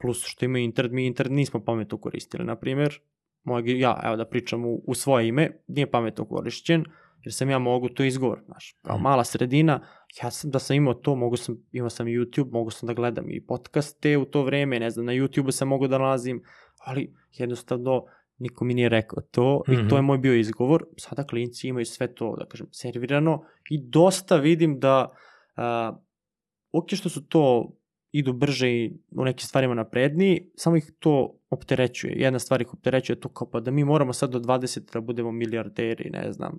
plus 0.00 0.24
što 0.26 0.44
imaju 0.44 0.64
internet, 0.64 0.92
mi 0.92 1.06
internet 1.06 1.36
nismo 1.36 1.64
pametno 1.64 1.98
koristili, 1.98 2.44
na 2.44 2.56
primjer, 2.56 3.00
moj, 3.42 3.78
ja, 3.78 4.00
evo 4.04 4.16
da 4.16 4.24
pričam 4.24 4.64
u, 4.64 4.82
u 4.86 4.94
svoje 4.94 5.28
ime, 5.28 5.50
nije 5.66 5.90
pametno 5.90 6.24
korišćen, 6.24 6.84
jer 7.22 7.34
sam 7.34 7.50
ja 7.50 7.58
mogu 7.58 7.88
to 7.88 8.04
izgovor, 8.04 8.40
znaš, 8.44 8.76
kao 8.82 8.96
Mhm. 8.96 9.02
mala 9.02 9.24
sredina, 9.24 9.86
ja 10.22 10.30
sam 10.30 10.50
da 10.50 10.58
sam 10.58 10.76
imao 10.76 10.94
to, 10.94 11.14
mogu 11.14 11.36
sam, 11.36 11.56
imao 11.72 11.90
sam 11.90 12.06
YouTube, 12.06 12.52
mogu 12.52 12.70
sam 12.70 12.86
da 12.86 12.92
gledam 12.94 13.30
i 13.30 13.40
podcaste 13.40 14.16
u 14.18 14.24
to 14.24 14.42
vreme, 14.42 14.80
ne 14.80 14.90
znam, 14.90 15.06
na 15.06 15.12
YouTube 15.12 15.50
sam 15.50 15.68
mogu 15.68 15.88
da 15.88 15.98
nalazim, 15.98 16.42
ali 16.78 17.14
jednostavno 17.32 18.04
niko 18.38 18.64
mi 18.64 18.74
nije 18.74 18.88
rekao 18.88 19.22
to 19.22 19.62
i 19.68 19.88
to 19.88 19.96
je 19.96 20.00
Mhm. 20.00 20.06
moj 20.06 20.18
bio 20.18 20.34
izgovor. 20.34 20.84
Sada 20.96 21.24
klinci 21.24 21.68
imaju 21.68 21.84
sve 21.86 22.14
to, 22.14 22.36
da 22.38 22.46
kažem, 22.46 22.66
servirano 22.70 23.42
i 23.70 23.82
dosta 23.82 24.36
vidim 24.36 24.78
da, 24.78 25.10
a, 25.56 25.96
ok 26.72 26.86
što 26.90 27.08
su 27.08 27.26
to 27.28 27.72
idu 28.12 28.32
brže 28.32 28.70
i 28.70 28.92
u 29.10 29.24
nekim 29.24 29.46
stvarima 29.46 29.74
napredniji, 29.74 30.50
samo 30.56 30.76
ih 30.76 30.92
to 30.98 31.40
opterećuje. 31.50 32.14
Jedna 32.16 32.38
stvar 32.38 32.62
ih 32.62 32.74
opterećuje 32.74 33.20
to 33.20 33.28
kao 33.28 33.50
pa 33.50 33.60
da 33.60 33.70
mi 33.70 33.84
moramo 33.84 34.12
sad 34.12 34.30
do 34.30 34.38
20 34.38 34.92
da 34.92 35.00
budemo 35.00 35.32
milijarderi, 35.32 36.10
ne 36.10 36.32
znam. 36.32 36.58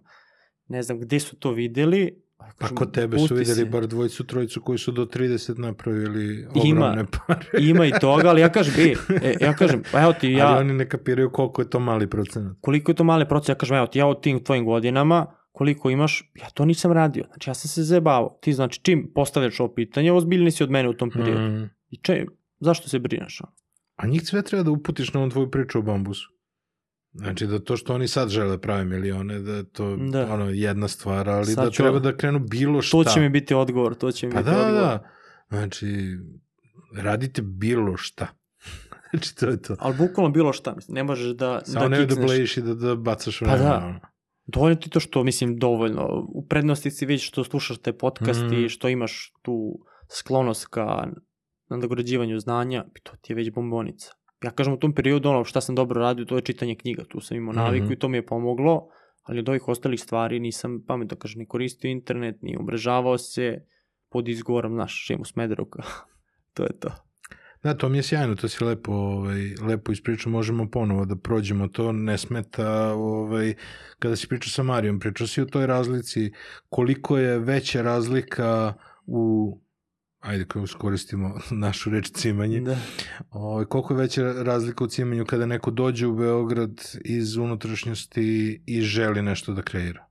Ne 0.67 0.83
znam 0.83 0.99
gde 0.99 1.19
su 1.19 1.35
to 1.35 1.51
videli. 1.51 2.23
Pa 2.59 2.67
kod 2.67 2.93
tebe 2.93 3.17
su 3.19 3.35
videli 3.35 3.55
se. 3.55 3.65
bar 3.65 3.87
dvojicu, 3.87 4.23
trojicu 4.23 4.61
koji 4.61 4.77
su 4.77 4.91
do 4.91 5.05
30 5.05 5.59
napravili 5.59 6.47
Ima. 6.63 6.85
ogromne 6.85 7.05
pare. 7.27 7.45
Ima 7.59 7.85
i 7.85 7.91
toga, 8.01 8.29
ali 8.29 8.41
ja 8.41 8.49
kažem, 8.49 8.73
e, 9.21 9.35
ja 9.41 9.53
kažem, 9.53 9.83
pa 9.91 10.01
evo 10.01 10.13
ti, 10.13 10.31
ja, 10.39 10.47
Ali 10.47 10.59
oni 10.59 10.73
ne 10.73 10.89
kapiraju 10.89 11.31
koliko 11.31 11.61
je 11.61 11.69
to 11.69 11.79
mali 11.79 12.09
procenat. 12.09 12.57
koliko 12.61 12.91
je 12.91 12.95
to 12.95 13.03
male 13.03 13.27
procent, 13.27 13.49
ja 13.49 13.55
kažem, 13.55 13.77
evo 13.77 13.87
ti, 13.87 13.99
ja 13.99 14.07
u 14.07 14.21
tim 14.21 14.43
tvojim 14.43 14.65
godinama, 14.65 15.40
koliko 15.51 15.89
imaš, 15.89 16.31
ja 16.35 16.49
to 16.49 16.65
nisam 16.65 16.91
radio. 16.91 17.23
Znači, 17.27 17.49
ja 17.49 17.53
sam 17.53 17.69
se 17.69 17.83
zajebavao. 17.83 18.37
Ti, 18.41 18.53
znači, 18.53 18.79
čim 18.83 19.11
postavljaš 19.15 19.59
ovo 19.59 19.73
pitanje, 19.73 20.11
ozbiljni 20.11 20.51
si 20.51 20.63
od 20.63 20.71
mene 20.71 20.89
u 20.89 20.93
tom 20.93 21.09
periodu. 21.11 21.41
Mm. 21.41 21.69
I 21.89 21.97
če, 21.97 22.25
zašto 22.59 22.89
se 22.89 22.99
brineš? 22.99 23.41
A 23.95 24.07
njih 24.07 24.21
sve 24.21 24.41
treba 24.41 24.63
da 24.63 24.71
uputiš 24.71 25.13
na 25.13 25.19
ovu 25.19 25.29
tvoju 25.29 25.51
priču 25.51 25.79
o 25.79 25.81
bambusu. 25.81 26.31
Znači 27.13 27.47
da 27.47 27.59
to 27.59 27.77
što 27.77 27.95
oni 27.95 28.07
sad 28.07 28.29
žele 28.29 28.49
da 28.49 28.57
prave 28.57 28.85
milione, 28.85 29.39
da 29.39 29.51
je 29.53 29.63
to 29.63 29.95
Da. 29.95 30.33
ono 30.33 30.49
jedna 30.49 30.87
stvar, 30.87 31.29
ali 31.29 31.45
Sad 31.45 31.65
da 31.65 31.71
treba 31.71 31.99
da 31.99 32.17
krenu 32.17 32.39
bilo 32.39 32.81
šta. 32.81 32.97
To 32.97 33.03
će 33.03 33.19
mi 33.19 33.29
biti 33.29 33.53
odgovor, 33.53 33.95
to 33.95 34.11
će 34.11 34.27
mi 34.27 34.33
Pa 34.33 34.39
biti 34.39 34.51
da, 34.51 34.57
odgovor. 34.57 34.81
da. 34.81 35.09
Znači, 35.49 36.17
radite 36.95 37.41
bilo 37.41 37.97
šta. 37.97 38.27
znači, 39.11 39.35
to 39.35 39.45
je 39.45 39.61
to. 39.61 39.75
Ali 39.79 39.97
bukvalno 39.97 40.31
bilo 40.31 40.53
šta, 40.53 40.75
mislim, 40.75 40.95
ne 40.95 41.03
možeš 41.03 41.35
da, 41.35 41.61
Samo 41.65 41.79
da 41.79 41.87
ne 41.97 42.05
da 42.05 42.15
blejiš 42.15 42.57
i 42.57 42.61
da, 42.61 42.73
da 42.73 42.95
bacaš 42.95 43.39
Pa 43.39 43.45
vreme. 43.45 43.63
da. 43.63 43.99
Dovoljno 44.51 44.75
ti 44.75 44.89
to 44.89 44.99
što, 44.99 45.23
mislim, 45.23 45.57
dovoljno. 45.57 46.07
U 46.29 46.45
prednosti 46.47 46.91
si 46.91 47.05
već 47.05 47.27
što 47.27 47.43
slušaš 47.43 47.77
te 47.77 47.93
podcast 47.93 48.43
Mhm. 48.43 48.53
i 48.55 48.69
što 48.69 48.89
imaš 48.89 49.33
tu 49.41 49.79
sklonost 50.09 50.67
ka 50.67 51.07
nadograđivanju 51.69 52.39
znanja, 52.39 52.85
to 53.03 53.11
ti 53.21 53.31
je 53.31 53.37
već 53.37 53.51
bombonica. 53.51 54.11
Ja 54.43 54.51
kažem 54.51 54.73
u 54.73 54.79
tom 54.79 54.93
periodu 54.93 55.29
ono 55.29 55.43
šta 55.43 55.61
sam 55.61 55.75
dobro 55.75 56.01
radio, 56.01 56.25
to 56.25 56.35
je 56.35 56.41
čitanje 56.41 56.75
knjiga, 56.75 57.03
tu 57.03 57.19
sam 57.19 57.37
imao 57.37 57.53
naviku 57.53 57.83
Mhm. 57.83 57.93
i 57.93 57.99
to 57.99 58.09
mi 58.09 58.17
je 58.17 58.25
pomoglo, 58.25 58.87
ali 59.23 59.39
od 59.39 59.49
ovih 59.49 59.67
ostalih 59.67 59.99
stvari 60.01 60.39
nisam 60.39 60.83
pametno, 60.87 61.17
kažem, 61.17 61.39
ni 61.39 61.47
koristio 61.47 61.89
internet, 61.89 62.41
ni 62.41 62.57
umrežavao 62.57 63.17
se 63.17 63.65
pod 64.09 64.27
izgovorom, 64.27 64.73
znaš, 64.73 65.03
šemu 65.05 65.25
smederuka. 65.25 65.83
to 66.53 66.63
je 66.63 66.79
to. 66.79 66.89
Da, 67.63 67.73
to 67.73 67.89
mi 67.89 67.97
je 67.97 68.03
sjajno, 68.03 68.35
to 68.35 68.47
si 68.47 68.63
lepo, 68.63 68.91
ovaj, 68.91 69.55
lepo 69.61 69.91
ispričao, 69.91 70.31
možemo 70.31 70.69
ponovo 70.69 71.05
da 71.05 71.15
prođemo 71.15 71.67
to, 71.67 71.91
ne 71.91 72.17
smeta, 72.17 72.93
ovaj, 72.93 73.53
kada 73.99 74.15
si 74.15 74.27
pričao 74.27 74.49
sa 74.49 74.63
Marijom, 74.63 74.99
pričao 74.99 75.27
si 75.27 75.41
o 75.41 75.45
toj 75.45 75.67
razlici, 75.67 76.31
koliko 76.69 77.17
je 77.17 77.39
veća 77.39 77.81
razlika 77.81 78.73
u, 79.05 79.59
ajde 80.19 80.45
kako 80.45 80.65
iskoristimo 80.65 81.39
našu 81.65 81.89
reč 81.89 82.11
cimanje, 82.11 82.61
Da. 82.61 82.77
ovaj, 83.29 83.65
koliko 83.65 83.93
je 83.93 83.97
veća 83.97 84.33
razlika 84.43 84.83
u 84.83 84.87
cimanju 84.87 85.25
kada 85.25 85.45
neko 85.45 85.71
dođe 85.71 86.07
u 86.07 86.15
Beograd 86.15 86.81
iz 87.05 87.37
unutrašnjosti 87.37 88.63
i 88.65 88.81
želi 88.81 89.21
nešto 89.21 89.53
da 89.53 89.61
kreira, 89.61 90.05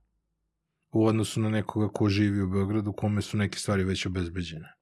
u 0.91 1.05
odnosu 1.05 1.41
na 1.41 1.49
nekoga 1.49 1.89
ko 1.93 2.09
živi 2.09 2.41
u 2.41 2.49
Beogradu, 2.49 2.93
kome 2.93 3.21
su 3.21 3.37
neke 3.37 3.59
stvari 3.59 3.83
već 3.83 4.05
obezbeđene. 4.05 4.80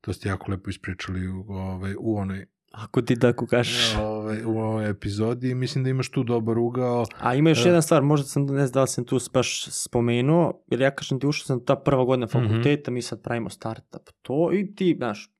To 0.00 0.12
ste 0.12 0.28
jako 0.28 0.50
lepo 0.50 0.70
ispričali 0.70 1.28
u, 1.28 1.44
ovaj, 1.48 1.94
u 1.94 2.16
onoj 2.16 2.46
Ako 2.72 3.02
ti 3.02 3.18
tako 3.18 3.46
kažeš. 3.46 3.94
ovaj, 3.96 4.44
u 4.44 4.50
ovoj 4.50 4.90
epizodi 4.90 5.54
mislim 5.54 5.84
da 5.84 5.90
imaš 5.90 6.10
tu 6.10 6.22
dobar 6.24 6.58
ugao. 6.58 7.04
A 7.18 7.34
ima 7.34 7.48
još 7.48 7.58
E. 7.58 7.68
jedna 7.68 7.82
stvar, 7.82 8.02
možda 8.02 8.26
sam, 8.26 8.42
ne 8.42 8.66
znam 8.66 8.72
da 8.72 8.80
li 8.80 8.88
sam 8.88 9.04
tu 9.04 9.18
baš 9.32 9.64
spomenuo, 9.66 10.64
jer 10.66 10.80
ja 10.80 10.90
kažem 10.92 11.20
ti 11.20 11.26
ušao 11.26 11.46
sam 11.46 11.64
ta 11.64 11.76
prva 11.76 12.04
godina 12.04 12.26
Mhm. 12.26 12.38
fakulteta, 12.40 12.90
mi 12.90 13.02
sad 13.02 13.22
pravimo 13.22 13.50
startup, 13.50 14.10
to 14.22 14.50
i 14.52 14.74
ti, 14.74 14.94
znaš, 14.96 15.32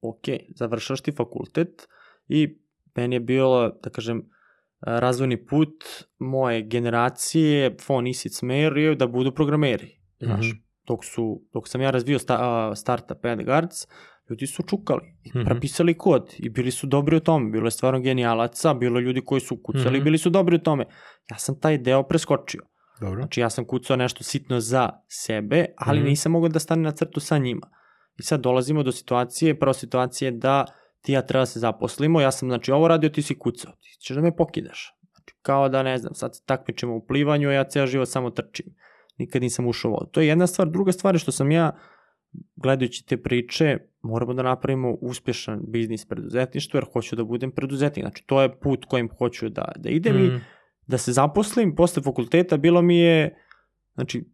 ok, 0.00 0.24
završaš 0.50 1.00
ti 1.00 1.12
fakultet 1.12 1.88
i 2.28 2.58
meni 2.94 3.16
je 3.16 3.20
bilo, 3.20 3.70
da 3.74 3.90
kažem, 3.90 4.30
razvojni 4.80 5.46
put 5.46 5.84
moje 6.18 6.62
generacije, 6.62 7.76
von 7.88 8.06
Isic 8.06 8.34
smer 8.34 8.76
je 8.76 8.94
da 8.94 9.06
budu 9.06 9.32
programeri, 9.32 9.98
znaš, 10.20 10.46
Mhm. 10.46 10.65
Dok, 10.86 11.04
su, 11.04 11.42
dok 11.52 11.68
sam 11.68 11.80
ja 11.80 11.90
razvio 11.90 12.18
sta, 12.18 12.36
a, 12.40 12.74
startup 12.74 13.24
AdGuards, 13.24 13.86
ljudi 14.30 14.46
su 14.46 14.62
čukali 14.62 15.14
i 15.24 15.28
Mhm. 15.30 15.44
prepisali 15.44 15.94
kod 15.94 16.34
i 16.38 16.48
bili 16.48 16.70
su 16.70 16.86
dobri 16.86 17.16
u 17.16 17.20
tome, 17.20 17.50
bilo 17.50 17.66
je 17.66 17.70
stvarno 17.70 18.00
genijalaca, 18.00 18.74
bilo 18.74 18.98
je 18.98 19.02
ljudi 19.02 19.20
koji 19.20 19.40
su 19.40 19.56
kucali 19.56 19.96
i 19.96 20.00
Mhm. 20.00 20.04
bili 20.04 20.18
su 20.18 20.30
dobri 20.30 20.56
u 20.56 20.60
tome. 20.60 20.84
Ja 21.30 21.38
sam 21.38 21.60
taj 21.60 21.78
deo 21.78 22.02
preskočio. 22.02 22.60
Dobro. 23.00 23.16
Znači 23.16 23.40
ja 23.40 23.50
sam 23.50 23.64
kucao 23.64 23.96
nešto 23.96 24.24
sitno 24.24 24.60
za 24.60 24.90
sebe, 25.08 25.64
ali 25.76 25.98
Mhm. 25.98 26.08
nisam 26.08 26.32
mogao 26.32 26.48
da 26.48 26.58
stane 26.58 26.82
na 26.82 26.90
crtu 26.90 27.20
sa 27.20 27.38
njima. 27.38 27.66
I 28.18 28.22
sad 28.22 28.40
dolazimo 28.40 28.82
do 28.82 28.92
situacije, 28.92 29.58
prva 29.58 29.74
situacija 29.74 30.26
je 30.26 30.32
da 30.32 30.64
ti 31.00 31.12
ja 31.12 31.22
treba 31.22 31.42
da 31.42 31.46
se 31.46 31.60
zaposlimo, 31.60 32.20
ja 32.20 32.30
sam 32.30 32.48
znači 32.48 32.72
ovo 32.72 32.88
radio, 32.88 33.08
ti 33.10 33.22
si 33.22 33.34
kucao, 33.34 33.72
ti 33.72 33.96
ćeš 34.00 34.16
da 34.16 34.22
me 34.22 34.36
pokidaš. 34.36 34.92
Znači, 35.12 35.34
kao 35.42 35.68
da 35.68 35.82
ne 35.82 35.98
znam, 35.98 36.14
sad 36.14 36.36
se 36.36 36.42
takmičemo 36.46 36.94
u 36.96 37.06
plivanju, 37.06 37.48
a 37.48 37.52
ja 37.52 37.64
ceo 37.64 37.86
život 37.86 38.08
samo 38.08 38.30
trčim. 38.30 38.66
Nikad 39.18 39.42
nisam 39.42 39.66
ušao 39.66 39.90
u 39.90 39.94
vodu. 39.94 40.10
To 40.10 40.20
je 40.20 40.26
jedna 40.26 40.46
stvar. 40.46 40.68
Druga 40.70 40.92
stvar 40.92 41.14
je 41.14 41.18
što 41.18 41.32
sam 41.32 41.50
ja, 41.50 41.76
gledajući 42.56 43.06
te 43.06 43.16
priče, 43.16 43.78
moramo 44.02 44.34
da 44.34 44.42
napravimo 44.42 44.90
uspješan 44.90 45.60
biznis 45.68 46.06
preduzetništvo, 46.06 46.78
jer 46.78 46.84
hoću 46.92 47.16
da 47.16 47.24
budem 47.24 47.50
preduzetnik. 47.50 48.04
Znači, 48.04 48.24
to 48.26 48.42
je 48.42 48.60
put 48.60 48.84
kojim 48.84 49.08
hoću 49.18 49.48
da, 49.48 49.72
da 49.76 49.88
idem 49.90 50.16
i 50.16 50.28
Mm. 50.28 50.40
da 50.86 50.98
se 50.98 51.12
zaposlim 51.12 51.74
posle 51.74 52.02
fakulteta, 52.02 52.56
bilo 52.56 52.82
mi 52.82 52.98
je, 52.98 53.36
znači, 53.94 54.24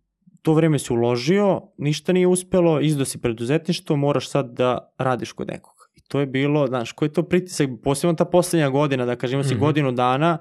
to 0.43 0.53
vreme 0.55 0.79
si 0.79 0.93
uložio, 0.93 1.61
ništa 1.79 2.13
nije 2.13 2.27
uspelo, 2.27 2.81
izdo 2.81 3.05
si 3.05 3.21
preduzetništvo, 3.21 3.97
moraš 3.97 4.29
sad 4.31 4.53
da 4.53 4.95
radiš 4.99 5.33
kod 5.33 5.49
nekog. 5.49 5.75
I 5.95 6.01
to 6.09 6.21
je 6.21 6.27
bilo, 6.27 6.67
znaš, 6.67 6.93
koji 6.93 7.09
je 7.09 7.13
to 7.13 7.23
pritisak, 7.23 7.69
posebno 7.83 8.15
ta 8.15 8.25
poslednja 8.25 8.69
godina, 8.69 9.05
da 9.07 9.17
kažemo 9.17 9.43
si 9.45 9.55
Mhm. 9.55 9.61
godinu 9.65 9.93
dana, 9.93 10.39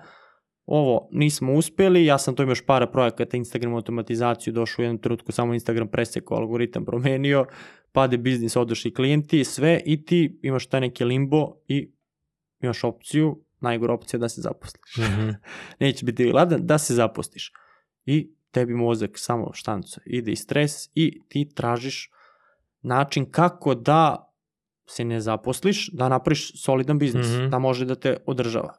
ovo, 0.65 1.07
nismo 1.11 1.53
uspeli, 1.53 2.05
ja 2.05 2.17
sam 2.17 2.35
to 2.35 2.43
imao 2.43 2.51
još 2.51 2.65
para 2.65 2.87
projekata, 2.87 3.37
Instagram 3.37 3.73
automatizaciju, 3.73 4.53
došao 4.53 4.83
u 4.83 4.85
jednom 4.85 4.97
trenutku, 4.97 5.31
samo 5.31 5.53
Instagram 5.53 5.87
presekao, 5.87 6.37
algoritam 6.37 6.85
promenio, 6.85 7.45
pade 7.91 8.17
biznis, 8.17 8.55
odošli 8.55 8.93
klijenti, 8.93 9.43
sve, 9.43 9.81
i 9.85 10.05
ti 10.05 10.39
imaš 10.41 10.65
taj 10.67 10.81
neki 10.81 11.05
limbo 11.05 11.53
i 11.67 11.91
imaš 12.61 12.83
opciju, 12.83 13.39
najgora 13.59 13.93
opcija 13.93 14.19
da 14.19 14.29
se 14.29 14.41
zaposliš 14.41 14.97
Mhm. 14.97 15.29
neće 15.79 16.05
biti 16.05 16.31
gladan, 16.31 16.65
da 16.65 16.77
se 16.77 16.93
zapostiš. 16.93 17.51
I 18.05 18.31
tebi 18.51 18.73
mozak 18.73 19.11
samo 19.15 19.53
štanca, 19.53 20.01
ide 20.05 20.31
i 20.31 20.35
stres 20.35 20.71
i 20.95 21.21
ti 21.27 21.49
tražiš 21.55 22.11
način 22.81 23.31
kako 23.31 23.75
da 23.75 24.27
se 24.85 25.03
ne 25.05 25.21
zaposliš, 25.21 25.89
da 25.89 26.09
napraviš 26.09 26.63
solidan 26.63 26.99
biznis, 26.99 27.27
Mhm. 27.27 27.49
da 27.49 27.59
može 27.59 27.85
da 27.85 27.95
te 27.95 28.17
održava. 28.25 28.73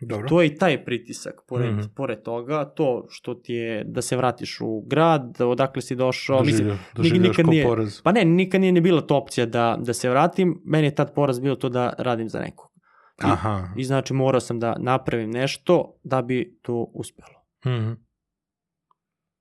Dobro. 0.00 0.28
To 0.28 0.42
je 0.42 0.46
i 0.46 0.54
taj 0.54 0.84
pritisak, 0.84 1.34
pored, 1.48 1.72
Mhm. 1.72 1.80
pored 1.96 2.22
toga, 2.22 2.64
to 2.66 3.06
što 3.08 3.34
ti 3.34 3.52
je 3.52 3.84
da 3.84 4.02
se 4.02 4.16
vratiš 4.16 4.58
u 4.60 4.80
grad, 4.80 5.40
odakle 5.40 5.82
si 5.82 5.96
došao, 5.96 6.42
mislim, 6.42 6.78
Doživljaš- 6.94 7.18
nikad 7.20 7.46
nije- 7.46 7.64
poraz. 7.64 8.02
pa 8.02 8.12
ne, 8.12 8.24
nikad 8.24 8.60
nije 8.60 8.72
ni 8.72 8.80
bila 8.80 9.00
to 9.00 9.16
opcija 9.16 9.46
da, 9.46 9.78
da 9.80 9.92
se 9.94 10.10
vratim, 10.10 10.62
meni 10.64 10.86
je 10.86 10.94
tad 10.94 11.14
poraz 11.14 11.40
bio 11.40 11.54
to 11.54 11.68
da 11.68 11.92
radim 11.98 12.28
za 12.28 12.40
nekog. 12.40 12.70
I- 13.14 13.22
Aha. 13.22 13.68
I 13.76 13.84
znači 13.84 14.14
morao 14.14 14.40
sam 14.40 14.60
da 14.60 14.76
napravim 14.78 15.30
nešto 15.30 15.94
da 16.02 16.22
bi 16.22 16.58
to 16.62 16.74
uspelo. 16.84 17.44
Mhm. 17.66 17.92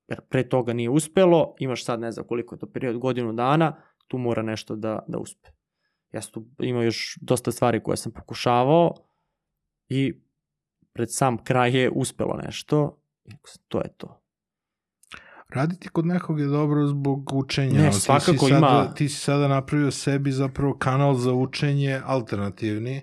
jer 0.08 0.22
pre 0.22 0.49
toga 0.49 0.74
nije 0.74 0.89
uspelo, 0.89 1.56
imaš 1.60 1.86
sad 1.86 1.99
ne 1.99 2.12
znam 2.12 2.26
koliko 2.28 2.56
je 2.56 2.60
to 2.60 2.68
period, 2.68 2.97
godinu 2.97 3.34
dana, 3.34 3.76
tu 4.08 4.18
mora 4.18 4.41
nešto 4.41 4.76
da, 4.76 4.99
da 5.08 5.18
uspe. 5.18 5.49
Ja 6.12 6.22
sam 6.22 6.32
tu 6.34 6.45
imao 6.60 6.84
još 6.84 7.18
dosta 7.22 7.51
stvari 7.51 7.84
koje 7.84 7.97
sam 7.97 8.12
pokušavao 8.12 8.93
i 9.89 10.14
pred 10.94 11.08
sam 11.12 11.38
kraj 11.38 11.72
je 11.74 11.89
uspelo 11.91 12.39
nešto, 12.46 12.98
to 13.68 13.78
je 13.80 13.89
to. 13.98 14.20
Raditi 15.50 15.89
kod 15.89 16.06
nekog 16.06 16.39
je 16.39 16.46
dobro 16.48 16.88
zbog 16.88 17.34
učenja. 17.34 17.74
Ne, 17.74 17.88
ti 17.88 17.94
si 17.94 18.02
svakako 18.02 18.38
sada, 18.39 18.58
ima- 18.58 18.94
Ti 18.94 19.10
si 19.10 19.18
sada 19.18 19.48
napravio 19.48 19.91
sebi 19.91 20.32
zapravo 20.32 20.74
kanal 20.74 21.14
za 21.16 21.34
učenje 21.34 22.02
alternativni, 22.06 23.02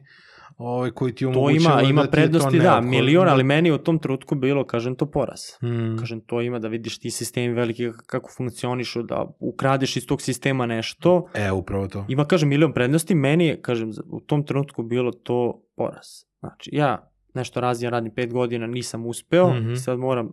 ovaj, 0.56 0.90
koji 0.90 1.14
ti 1.14 1.24
To 1.24 1.28
omogućava 1.30 1.54
ima, 1.80 1.90
ima 1.90 2.02
da 2.02 2.06
ti 2.06 2.10
je 2.10 2.22
to 2.22 2.22
prednosti, 2.22 2.58
da, 2.58 2.80
milion, 2.80 3.28
ali 3.28 3.44
meni 3.44 3.70
u 3.70 3.78
tom 3.78 3.98
trenutku 3.98 4.34
bilo, 4.34 4.64
kažem, 4.64 4.94
to 4.94 5.06
poraz. 5.06 5.40
Mm. 5.62 5.96
Kažem, 5.98 6.20
to 6.20 6.40
ima 6.40 6.58
da 6.58 6.68
vidiš 6.68 6.98
ti 6.98 7.10
sistemi 7.10 7.54
veliki 7.54 7.88
kako 8.06 8.30
funkcionišu, 8.30 9.02
da 9.02 9.26
ukradeš 9.40 9.96
iz 9.96 10.06
tog 10.06 10.22
sistema 10.22 10.66
nešto, 10.66 11.26
E, 11.34 11.50
upravo 11.52 11.88
to. 11.88 12.04
Ima, 12.08 12.24
kažem, 12.24 12.48
milion 12.48 12.72
prednosti, 12.72 13.14
meni 13.14 13.46
je, 13.46 13.60
kažem, 13.62 13.90
u 14.06 14.20
tom 14.20 14.46
trenutku 14.46 14.82
bilo 14.82 15.12
to 15.12 15.62
poraz. 15.76 16.06
Znači, 16.40 16.70
ja 16.72 17.09
nešto 17.34 17.60
razvijem, 17.60 17.90
radim 17.90 18.14
pet 18.14 18.32
godina, 18.32 18.66
nisam 18.66 19.06
uspeo, 19.06 19.50
Mhm. 19.50 19.72
i 19.72 19.76
sad 19.76 19.98
moram 19.98 20.32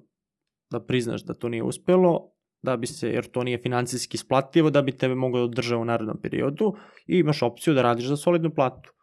da 0.72 0.80
priznaš 0.80 1.24
da 1.24 1.34
to 1.34 1.50
nije 1.50 1.64
uspelo, 1.64 2.32
da 2.62 2.78
bi 2.78 2.88
se, 2.88 3.10
jer 3.10 3.26
to 3.26 3.44
nije 3.44 3.58
financijski 3.58 4.16
isplativo, 4.16 4.70
da 4.70 4.82
bi 4.82 4.98
tebe 4.98 5.16
moglo 5.16 5.40
da 5.40 5.46
održava 5.46 5.82
u 5.82 5.86
narednom 5.86 6.22
periodu 6.22 6.74
i 7.08 7.18
imaš 7.18 7.42
opciju 7.42 7.74
da 7.74 7.82
radiš 7.82 8.06
za 8.06 8.18
solidnu 8.18 8.54
platu. 8.56 8.94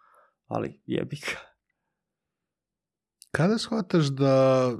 Ali 0.46 0.80
jebi 0.86 1.16
ga. 1.16 1.40
Kada 3.30 3.58
shvataš 3.58 4.04
da 4.06 4.72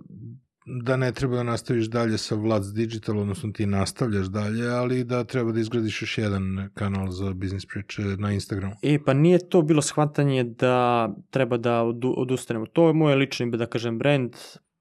da 0.67 0.97
ne 0.97 1.13
treba 1.13 1.37
da 1.37 1.43
nastaviš 1.43 1.87
dalje 1.87 2.19
sa 2.19 2.35
Vlads 2.35 2.67
Digital, 2.67 3.19
odnosno 3.19 3.53
ti 3.53 3.67
nastavljaš 3.67 4.27
dalje, 4.27 4.69
ali 4.69 5.05
da 5.05 5.25
treba 5.25 5.53
da 5.53 5.61
izgradiš 5.61 6.03
još 6.03 6.19
jedan 6.19 6.71
kanal 6.75 7.11
za 7.11 7.33
biznis 7.33 7.67
priče 7.67 8.03
na 8.03 8.33
Instagramu. 8.33 8.75
E, 8.83 8.99
pa 9.07 9.13
nije 9.13 9.49
to 9.49 9.63
bilo 9.63 9.83
shvatanje 9.83 10.45
da 10.45 11.09
treba 11.31 11.57
da 11.57 11.83
odu, 11.83 12.15
odustanemo. 12.17 12.67
To 12.67 12.87
je 12.87 12.93
moj 12.93 13.15
lični, 13.15 13.51
da 13.51 13.67
kažem, 13.67 13.99
brand 13.99 14.33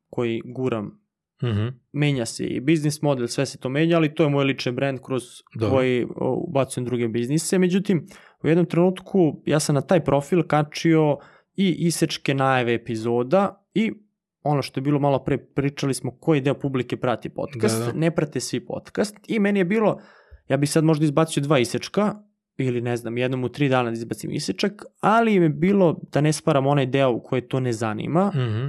koji 0.09 0.41
guram 0.45 1.03
Mhm. 1.43 1.67
menja 1.93 2.25
se 2.25 2.45
i 2.45 2.59
biznis 2.59 3.01
model, 3.01 3.27
sve 3.27 3.45
se 3.45 3.57
to 3.57 3.69
menja, 3.69 3.97
ali 3.97 4.15
to 4.15 4.23
je 4.23 4.29
moj 4.29 4.45
lični 4.45 4.71
brand 4.71 4.99
kroz 5.05 5.23
Dobro. 5.55 5.75
koji 5.75 6.07
ubacujem 6.47 6.85
druge 6.85 7.07
biznise. 7.07 7.59
Međutim, 7.59 8.07
u 8.43 8.47
jednom 8.47 8.65
trenutku 8.65 9.41
ja 9.45 9.59
sam 9.59 9.75
na 9.75 9.81
taj 9.81 10.03
profil 10.03 10.43
kačio 10.43 11.17
i 11.55 11.75
isečke 11.79 12.33
najave 12.33 12.73
epizoda 12.73 13.65
i 13.73 13.91
ono 14.43 14.61
što 14.61 14.79
je 14.79 14.83
bilo 14.83 14.99
malo 14.99 15.23
pre, 15.23 15.37
pričali 15.37 15.93
smo 15.93 16.11
koji 16.11 16.41
deo 16.41 16.53
publike 16.53 16.97
prati 16.97 17.29
podcast, 17.29 17.79
Da, 17.79 17.85
da. 17.85 17.91
ne 17.93 18.11
prate 18.11 18.39
svi 18.39 18.65
podcast 18.65 19.15
i 19.27 19.39
meni 19.39 19.59
je 19.59 19.65
bilo, 19.65 19.99
ja 20.49 20.57
bih 20.57 20.71
sad 20.71 20.83
možda 20.83 21.05
izbacio 21.05 21.43
dva 21.43 21.59
isečka, 21.59 22.15
ili 22.57 22.81
ne 22.81 22.97
znam, 22.97 23.17
jednom 23.17 23.43
u 23.43 23.49
tri 23.49 23.69
dana 23.69 23.89
da 23.89 23.93
izbacim 23.93 24.31
isečak, 24.31 24.71
ali 25.01 25.39
mi 25.39 25.45
je 25.45 25.49
bilo 25.49 25.99
da 26.11 26.21
ne 26.21 26.33
sparam 26.33 26.67
onaj 26.67 26.85
deo 26.85 27.11
u 27.11 27.21
koji 27.21 27.41
to 27.41 27.59
ne 27.59 27.73
zanima, 27.73 28.27
Mhm. 28.27 28.67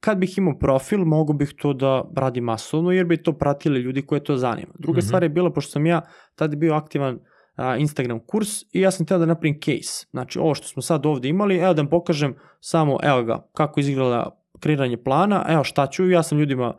kad 0.00 0.18
bih 0.18 0.38
imao 0.38 0.58
profil, 0.58 0.98
mogu 1.00 1.32
bih 1.32 1.54
to 1.58 1.72
da 1.72 2.04
radim 2.16 2.44
masovno, 2.44 2.90
jer 2.92 3.06
bi 3.06 3.16
to 3.16 3.32
pratili 3.32 3.80
ljudi 3.80 4.02
koje 4.02 4.24
to 4.24 4.36
zanima. 4.36 4.72
Druga 4.78 4.98
Mhm. 4.98 5.06
stvar 5.06 5.22
je 5.22 5.28
bila, 5.28 5.52
pošto 5.52 5.70
sam 5.70 5.86
ja 5.86 6.00
tada 6.34 6.56
bio 6.56 6.74
aktivan 6.74 7.18
a, 7.56 7.76
Instagram 7.76 8.20
kurs 8.20 8.48
i 8.62 8.80
ja 8.80 8.90
sam 8.90 9.06
teo 9.06 9.18
da 9.18 9.26
napravim 9.26 9.60
case. 9.60 10.06
Znači, 10.10 10.38
ovo 10.38 10.54
što 10.54 10.66
smo 10.66 10.82
sad 10.82 11.06
ovde 11.06 11.28
imali, 11.28 11.56
evo 11.56 11.74
da 11.74 11.82
vam 11.82 11.90
pokažem 11.90 12.34
samo, 12.60 12.98
evo 13.02 13.22
ga, 13.22 13.48
kako 13.52 13.80
izgleda 13.80 14.30
kreiranje 14.60 14.96
plana, 14.96 15.44
evo 15.48 15.64
šta 15.64 15.86
ću, 15.86 16.10
ja 16.10 16.22
sam 16.22 16.38
ljudima 16.38 16.74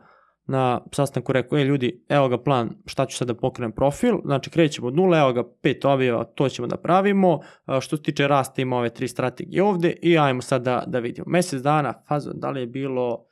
na 0.46 0.80
sastanku 0.92 1.32
rekao, 1.32 1.58
e 1.58 1.64
ljudi, 1.64 2.04
evo 2.08 2.28
ga 2.28 2.42
plan, 2.42 2.70
šta 2.86 3.06
ću 3.06 3.16
sad 3.16 3.28
da 3.28 3.34
pokrenem 3.34 3.72
profil, 3.72 4.14
znači 4.24 4.50
krećemo 4.50 4.86
od 4.86 4.96
nula, 4.96 5.18
evo 5.18 5.32
ga 5.32 5.44
pet 5.62 5.84
objava, 5.84 6.24
to 6.24 6.48
ćemo 6.48 6.68
da 6.68 6.76
pravimo, 6.76 7.40
što 7.80 7.96
se 7.96 8.02
tiče 8.02 8.28
rasta 8.28 8.62
ima 8.62 8.76
ove 8.76 8.90
tri 8.90 9.08
strategije 9.08 9.62
ovde 9.62 9.96
i 10.02 10.18
ajmo 10.18 10.42
sad 10.42 10.62
da, 10.62 10.84
da 10.86 10.98
vidimo. 10.98 11.24
Mesec 11.28 11.62
dana, 11.62 12.02
fazon, 12.08 12.32
da 12.36 12.50
li 12.50 12.60
je 12.60 12.66
bilo 12.66 13.24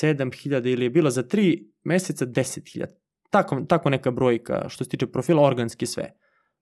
7000 0.00 0.72
ili 0.72 0.84
je 0.84 0.90
bilo 0.90 1.10
za 1.10 1.22
tri 1.22 1.70
meseca 1.84 2.26
10.000. 2.26 2.84
Tako, 3.30 3.60
tako 3.68 3.90
neka 3.90 4.10
brojka 4.10 4.64
što 4.68 4.84
se 4.84 4.90
tiče 4.90 5.06
profila, 5.06 5.42
organski 5.42 5.86
sve. 5.86 6.12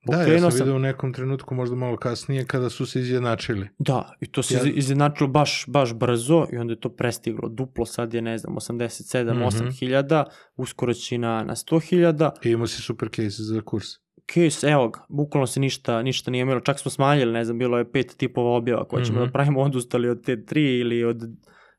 Da, 0.02 0.12
ja 0.12 0.18
Pokrenuo 0.18 0.50
sam 0.50 0.58
vidio 0.58 0.76
u 0.76 0.80
nekom 0.80 1.12
trenutku, 1.12 1.54
možda 1.54 1.76
malo 1.76 1.96
kasnije, 1.96 2.44
kada 2.44 2.70
su 2.70 2.86
se 2.86 3.00
izjednačili. 3.00 3.68
Da, 3.78 4.12
i 4.20 4.26
to 4.26 4.42
se 4.42 4.54
Ja- 4.54 4.72
izjednačilo 4.74 5.28
baš, 5.28 5.64
baš 5.68 5.94
brzo 5.94 6.46
i 6.52 6.56
onda 6.56 6.72
je 6.72 6.80
to 6.80 6.88
prestiglo 6.90 7.48
duplo, 7.48 7.86
sad 7.86 8.14
je 8.14 8.22
ne 8.22 8.38
znam 8.38 8.56
87, 8.56 9.32
Mhm. 9.32 9.42
8 9.42 9.70
hiljada, 9.70 10.24
uskoro 10.56 10.94
će 10.94 11.18
na, 11.18 11.44
na 11.44 11.54
100 11.54 11.80
hiljada. 11.80 12.32
I 12.44 12.50
imao 12.50 12.66
si 12.66 12.82
super 12.82 13.08
case 13.08 13.42
za 13.44 13.60
kurs. 13.60 13.86
Case, 14.28 14.66
evo 14.66 14.88
ga, 14.88 15.00
bukvalno 15.10 15.46
se 15.46 15.60
ništa, 15.60 16.02
ništa 16.02 16.30
nije 16.30 16.42
imelo, 16.42 16.60
čak 16.60 16.78
smo 16.78 16.90
smanjili, 16.90 17.32
ne 17.32 17.44
znam, 17.44 17.58
bilo 17.58 17.78
je 17.78 17.92
pet 17.92 18.14
tipova 18.16 18.50
objava 18.50 18.84
koje 18.84 19.04
ćemo 19.04 19.18
Mhm. 19.18 19.26
da 19.26 19.32
pravimo, 19.32 19.60
odustali 19.60 20.08
od 20.08 20.24
te 20.24 20.44
tri 20.44 20.78
ili 20.78 21.04
od 21.04 21.22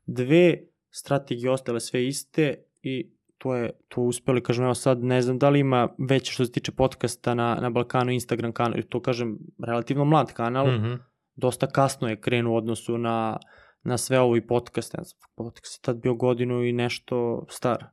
dve, 0.06 0.58
strategije 0.90 1.50
ostale 1.50 1.80
sve 1.80 2.06
iste 2.06 2.54
i 2.82 3.11
to 3.42 3.54
je 3.54 3.70
to 3.88 4.00
uspeli, 4.00 4.42
kažem, 4.42 4.64
evo 4.64 4.74
sad 4.74 5.02
ne 5.04 5.22
znam 5.22 5.38
da 5.38 5.48
li 5.48 5.60
ima 5.60 5.88
veće 5.98 6.32
što 6.32 6.44
se 6.44 6.52
tiče 6.52 6.72
podcasta 6.72 7.34
na, 7.34 7.58
na 7.60 7.70
Balkanu 7.70 8.12
Instagram 8.12 8.52
kanal, 8.52 8.82
to 8.88 9.00
kažem, 9.02 9.38
relativno 9.66 10.04
mlad 10.04 10.32
kanal, 10.32 10.66
Mhm. 10.66 10.92
dosta 11.36 11.66
kasno 11.66 12.08
je 12.08 12.20
krenuo 12.20 12.52
u 12.54 12.56
odnosu 12.56 12.98
na, 12.98 13.38
na 13.82 13.98
sve 13.98 14.20
ovo 14.20 14.36
i 14.36 14.46
podcast, 14.46 14.96
ne 14.98 15.04
znam, 15.04 15.18
podcast 15.34 15.78
je 15.78 15.82
tad 15.82 15.96
bio 15.96 16.14
godinu 16.14 16.64
i 16.64 16.72
nešto 16.72 17.46
star, 17.50 17.84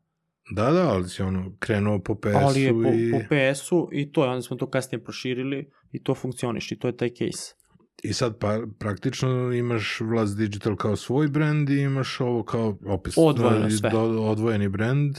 Da, 0.56 0.72
da, 0.72 0.90
ali 0.90 1.10
si 1.10 1.22
ono 1.22 1.52
krenuo 1.60 2.00
po 2.00 2.16
PS-u 2.16 2.38
ali 2.42 2.62
je 2.62 2.72
po, 2.74 2.90
i... 2.94 3.12
po 3.12 3.20
PS-u 3.30 3.90
i 3.92 4.12
to 4.12 4.24
je, 4.24 4.30
onda 4.30 4.42
smo 4.42 4.58
to 4.58 4.70
kasnije 4.70 5.04
proširili 5.04 5.72
i 5.92 6.04
to 6.04 6.16
funkcioniš 6.16 6.72
i 6.72 6.80
to 6.80 6.88
je 6.88 6.98
taj 6.98 7.10
case. 7.10 7.56
I 8.04 8.14
sad 8.14 8.38
pa, 8.38 8.60
praktično 8.80 9.30
imaš 9.54 10.00
Vlad 10.02 10.28
Digital 10.30 10.76
kao 10.76 10.96
svoj 10.96 11.28
brand 11.28 11.70
i 11.70 11.76
imaš 11.76 12.20
ovo 12.20 12.44
kao 12.44 12.78
opis 12.86 13.14
Odvojeno 13.18 13.70
sve. 13.70 13.90
do- 13.90 14.00
odvojeni 14.22 14.70
brand. 14.70 15.16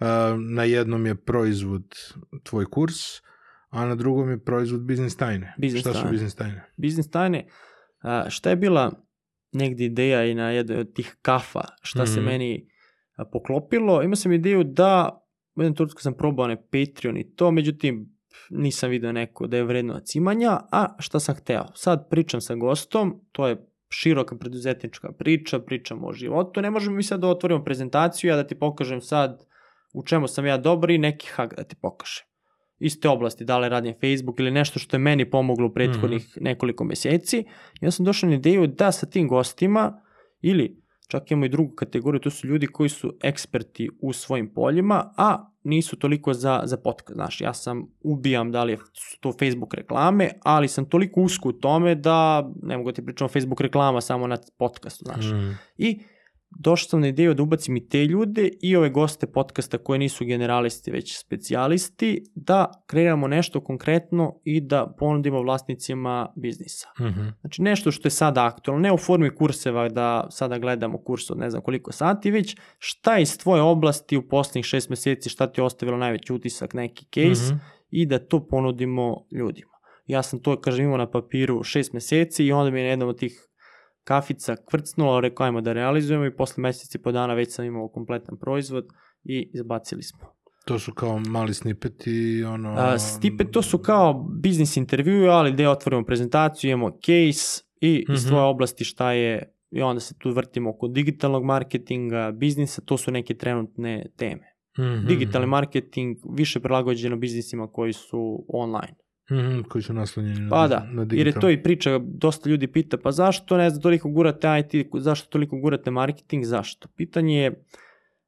Uh, 0.00 0.06
na 0.40 0.64
jednom 0.64 1.06
je 1.06 1.14
proizvod 1.16 1.84
tvoj 2.42 2.64
kurs, 2.66 2.94
a 3.68 3.86
na 3.86 3.94
drugom 3.94 4.30
je 4.30 4.38
proizvod 4.38 4.82
biznis 4.82 5.16
tajne. 5.16 5.54
Biznis 5.58 5.80
Šta 5.80 5.90
su 5.90 5.94
tajne. 5.94 6.10
biznis 6.10 6.34
tajne? 6.34 6.64
Biznis 6.76 7.10
tajne, 7.10 7.46
a, 8.00 8.30
šta 8.30 8.50
je 8.50 8.56
bila 8.56 8.92
negdje 9.52 9.86
ideja 9.86 10.24
i 10.24 10.34
na 10.34 10.50
jednoj 10.50 10.76
od 10.76 10.94
tih 10.94 11.16
kafa, 11.22 11.60
šta 11.82 12.06
se 12.06 12.20
Mhm. 12.20 12.26
meni 12.26 12.68
poklopilo, 13.24 14.02
imao 14.02 14.16
sam 14.16 14.32
ideju 14.32 14.64
da 14.64 15.18
u 15.56 15.62
jednom 15.62 15.76
trenutku 15.76 16.00
sam 16.00 16.14
probao 16.14 16.46
ne 16.46 16.56
Patreon 16.62 17.16
i 17.16 17.34
to, 17.34 17.50
međutim, 17.50 18.11
nisam 18.50 18.90
video 18.90 19.12
neko 19.12 19.46
da 19.46 19.56
je 19.56 19.64
vredno 19.64 20.00
cimanja, 20.00 20.60
a 20.72 20.96
šta 20.98 21.20
sam 21.20 21.34
hteo? 21.34 21.64
Sad 21.74 22.08
pričam 22.10 22.40
sa 22.40 22.54
gostom, 22.54 23.20
to 23.32 23.46
je 23.46 23.66
široka 23.88 24.36
preduzetnička 24.36 25.12
priča, 25.12 25.58
pričamo 25.58 26.06
o 26.06 26.12
životu, 26.12 26.62
ne 26.62 26.70
možemo 26.70 26.96
mi 26.96 27.02
sad 27.02 27.20
da 27.20 27.28
otvorimo 27.28 27.64
prezentaciju, 27.64 28.30
ja 28.30 28.36
da 28.36 28.46
ti 28.46 28.54
pokažem 28.54 29.00
sad 29.00 29.46
u 29.92 30.02
čemu 30.02 30.28
sam 30.28 30.46
ja 30.46 30.56
dobar 30.56 30.90
i 30.90 30.98
neki 30.98 31.28
hak 31.28 31.54
da 31.56 31.64
ti 31.64 31.76
pokažem. 31.80 32.24
Iste 32.78 33.08
oblasti, 33.08 33.44
da 33.44 33.58
li 33.58 33.68
radim 33.68 33.94
Facebook 33.94 34.40
ili 34.40 34.50
nešto 34.50 34.78
što 34.78 34.96
je 34.96 35.00
meni 35.00 35.30
pomoglo 35.30 35.66
u 35.66 35.72
prethodnih 35.72 36.22
mm 36.22 36.40
-hmm. 36.40 36.44
nekoliko 36.44 36.84
meseci. 36.84 37.44
Ja 37.80 37.90
sam 37.90 38.04
došao 38.04 38.30
na 38.30 38.36
ideju 38.36 38.66
da 38.66 38.92
sa 38.92 39.06
tim 39.06 39.28
gostima 39.28 40.02
ili 40.40 40.82
čak 41.08 41.30
imamo 41.30 41.46
i 41.46 41.48
drugu 41.48 41.74
kategoriju, 41.74 42.20
to 42.20 42.30
su 42.30 42.46
ljudi 42.46 42.66
koji 42.66 42.88
su 42.88 43.18
eksperti 43.22 43.88
u 44.00 44.12
svojim 44.12 44.54
poljima, 44.54 45.12
a 45.16 45.51
nisu 45.64 45.96
toliko 45.96 46.34
za, 46.34 46.60
za 46.64 46.76
podcast. 46.76 47.14
Znaš, 47.14 47.40
ja 47.40 47.54
sam, 47.54 47.86
ubijam 48.00 48.52
da 48.52 48.64
li 48.64 48.72
je 48.72 48.78
to 49.20 49.32
Facebook 49.32 49.74
reklame, 49.74 50.30
ali 50.42 50.68
sam 50.68 50.84
toliko 50.84 51.20
usko 51.20 51.48
u 51.48 51.52
tome 51.52 51.94
da 51.94 52.50
ne 52.62 52.76
mogu 52.76 52.90
da 52.90 52.94
ti 52.94 53.04
pričam 53.04 53.24
o 53.24 53.28
Facebook 53.28 53.60
reklama 53.60 54.00
samo 54.00 54.26
na 54.26 54.38
podcastu, 54.58 55.04
znaš. 55.04 55.24
Mm. 55.24 55.58
I 55.78 56.00
došao 56.58 56.88
sam 56.88 57.00
na 57.00 57.08
ideju 57.08 57.34
da 57.34 57.42
ubacim 57.42 57.76
i 57.76 57.88
te 57.88 58.04
ljude 58.04 58.50
i 58.62 58.76
ove 58.76 58.90
goste 58.90 59.26
podcasta 59.26 59.78
koje 59.78 59.98
nisu 59.98 60.24
generalisti 60.24 60.90
već 60.90 61.18
specijalisti, 61.18 62.24
da 62.34 62.70
kreiramo 62.86 63.28
nešto 63.28 63.60
konkretno 63.60 64.40
i 64.44 64.60
da 64.60 64.94
ponudimo 64.98 65.42
vlasnicima 65.42 66.32
biznisa. 66.36 66.88
Mm 67.00 67.04
-hmm. 67.04 67.32
Znači 67.40 67.62
nešto 67.62 67.90
što 67.90 68.06
je 68.06 68.10
sada 68.10 68.46
aktualno, 68.46 68.82
ne 68.82 68.92
u 68.92 68.98
formi 68.98 69.34
kurseva 69.34 69.88
da 69.88 70.26
sada 70.30 70.58
gledamo 70.58 70.98
kurs 70.98 71.30
od 71.30 71.38
ne 71.38 71.50
znam 71.50 71.62
koliko 71.62 71.92
sati, 71.92 72.30
već 72.30 72.56
šta 72.78 73.18
iz 73.18 73.38
tvoje 73.38 73.62
oblasti 73.62 74.16
u 74.16 74.28
poslednjih 74.28 74.64
šest 74.64 74.88
meseci, 74.88 75.28
šta 75.28 75.46
ti 75.46 75.60
je 75.60 75.64
ostavilo 75.64 75.98
najveći 75.98 76.32
utisak, 76.32 76.74
neki 76.74 77.04
case 77.04 77.54
mm 77.54 77.56
-hmm. 77.56 77.60
i 77.90 78.06
da 78.06 78.18
to 78.18 78.46
ponudimo 78.46 79.26
ljudima. 79.32 79.72
Ja 80.06 80.22
sam 80.22 80.42
to, 80.42 80.60
kažem, 80.60 80.84
imao 80.84 80.96
na 80.96 81.10
papiru 81.10 81.62
šest 81.62 81.92
meseci 81.92 82.44
i 82.44 82.52
onda 82.52 82.70
mi 82.70 82.80
je 82.80 82.84
na 82.84 82.90
jednom 82.90 83.08
od 83.08 83.18
tih 83.18 83.48
kafica 84.04 84.56
kvrcnula, 84.70 85.20
rekao 85.20 85.46
ajmo 85.46 85.60
da 85.60 85.72
realizujemo 85.72 86.26
i 86.26 86.36
posle 86.36 86.62
meseci 86.62 86.98
po 86.98 87.12
dana 87.12 87.34
već 87.34 87.54
sam 87.54 87.64
imao 87.64 87.88
kompletan 87.88 88.38
proizvod 88.38 88.86
i 89.24 89.50
izbacili 89.54 90.02
smo. 90.02 90.42
To 90.64 90.78
su 90.78 90.92
kao 90.92 91.18
mali 91.18 91.54
snippeti, 91.54 92.44
ono... 92.44 92.74
A, 92.78 92.98
snippet 92.98 93.50
to 93.50 93.62
su 93.62 93.78
kao 93.78 94.28
biznis 94.42 94.76
intervju, 94.76 95.30
ali 95.30 95.52
gde 95.52 95.68
otvorimo 95.68 96.04
prezentaciju, 96.04 96.70
imamo 96.70 96.90
case 96.90 97.64
i 97.80 98.04
mm 98.08 98.12
-hmm. 98.12 98.14
iz 98.14 98.26
tvoje 98.26 98.44
oblasti 98.44 98.84
šta 98.84 99.12
je, 99.12 99.54
i 99.70 99.82
onda 99.82 100.00
se 100.00 100.14
tu 100.18 100.30
vrtimo 100.30 100.70
oko 100.70 100.88
digitalnog 100.88 101.44
marketinga, 101.44 102.30
biznisa, 102.30 102.82
to 102.82 102.96
su 102.96 103.10
neke 103.10 103.34
trenutne 103.34 104.06
teme. 104.16 104.54
Mm 104.78 104.82
-hmm. 104.82 105.06
Digitalni 105.06 105.46
marketing 105.46 106.16
više 106.36 106.60
prilagođeno 106.60 107.16
biznisima 107.16 107.68
koji 107.72 107.92
su 107.92 108.44
online. 108.48 108.94
Mm 109.32 109.38
-hmm, 109.38 109.68
koji 109.68 109.82
su 109.82 109.92
naslonjeni 109.92 110.50
pa 110.50 110.60
na, 110.60 110.68
da, 110.68 110.86
na 110.92 111.04
digital. 111.04 111.18
jer 111.18 111.26
je 111.26 111.40
to 111.40 111.50
i 111.50 111.62
priča, 111.62 111.98
dosta 111.98 112.50
ljudi 112.50 112.66
pita, 112.66 112.96
pa 112.96 113.12
zašto 113.12 113.56
ne 113.56 113.70
znam, 113.70 113.82
toliko 113.82 114.08
gurate 114.08 114.48
IT, 114.60 114.86
zašto 114.98 115.28
toliko 115.28 115.56
gurate 115.56 115.90
marketing, 115.90 116.44
zašto? 116.44 116.88
Pitanje 116.96 117.38
je, 117.38 117.64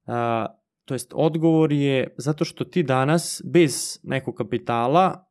a, 0.06 0.46
to 0.84 0.94
jest 0.94 1.12
odgovor 1.16 1.72
je 1.72 2.14
zato 2.16 2.44
što 2.44 2.64
ti 2.64 2.82
danas 2.82 3.42
bez 3.44 4.00
nekog 4.02 4.34
kapitala 4.34 5.24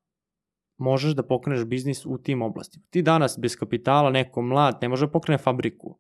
možeš 0.78 1.12
da 1.12 1.24
pokreneš 1.24 1.66
biznis 1.66 2.06
u 2.06 2.18
tim 2.18 2.42
oblastima. 2.42 2.86
Ti 2.90 3.02
danas 3.02 3.40
bez 3.40 3.56
kapitala, 3.56 4.10
neko 4.10 4.42
mlad, 4.42 4.78
ne 4.82 4.90
može 4.90 5.06
da 5.06 5.12
pokrene 5.12 5.38
fabriku, 5.38 6.00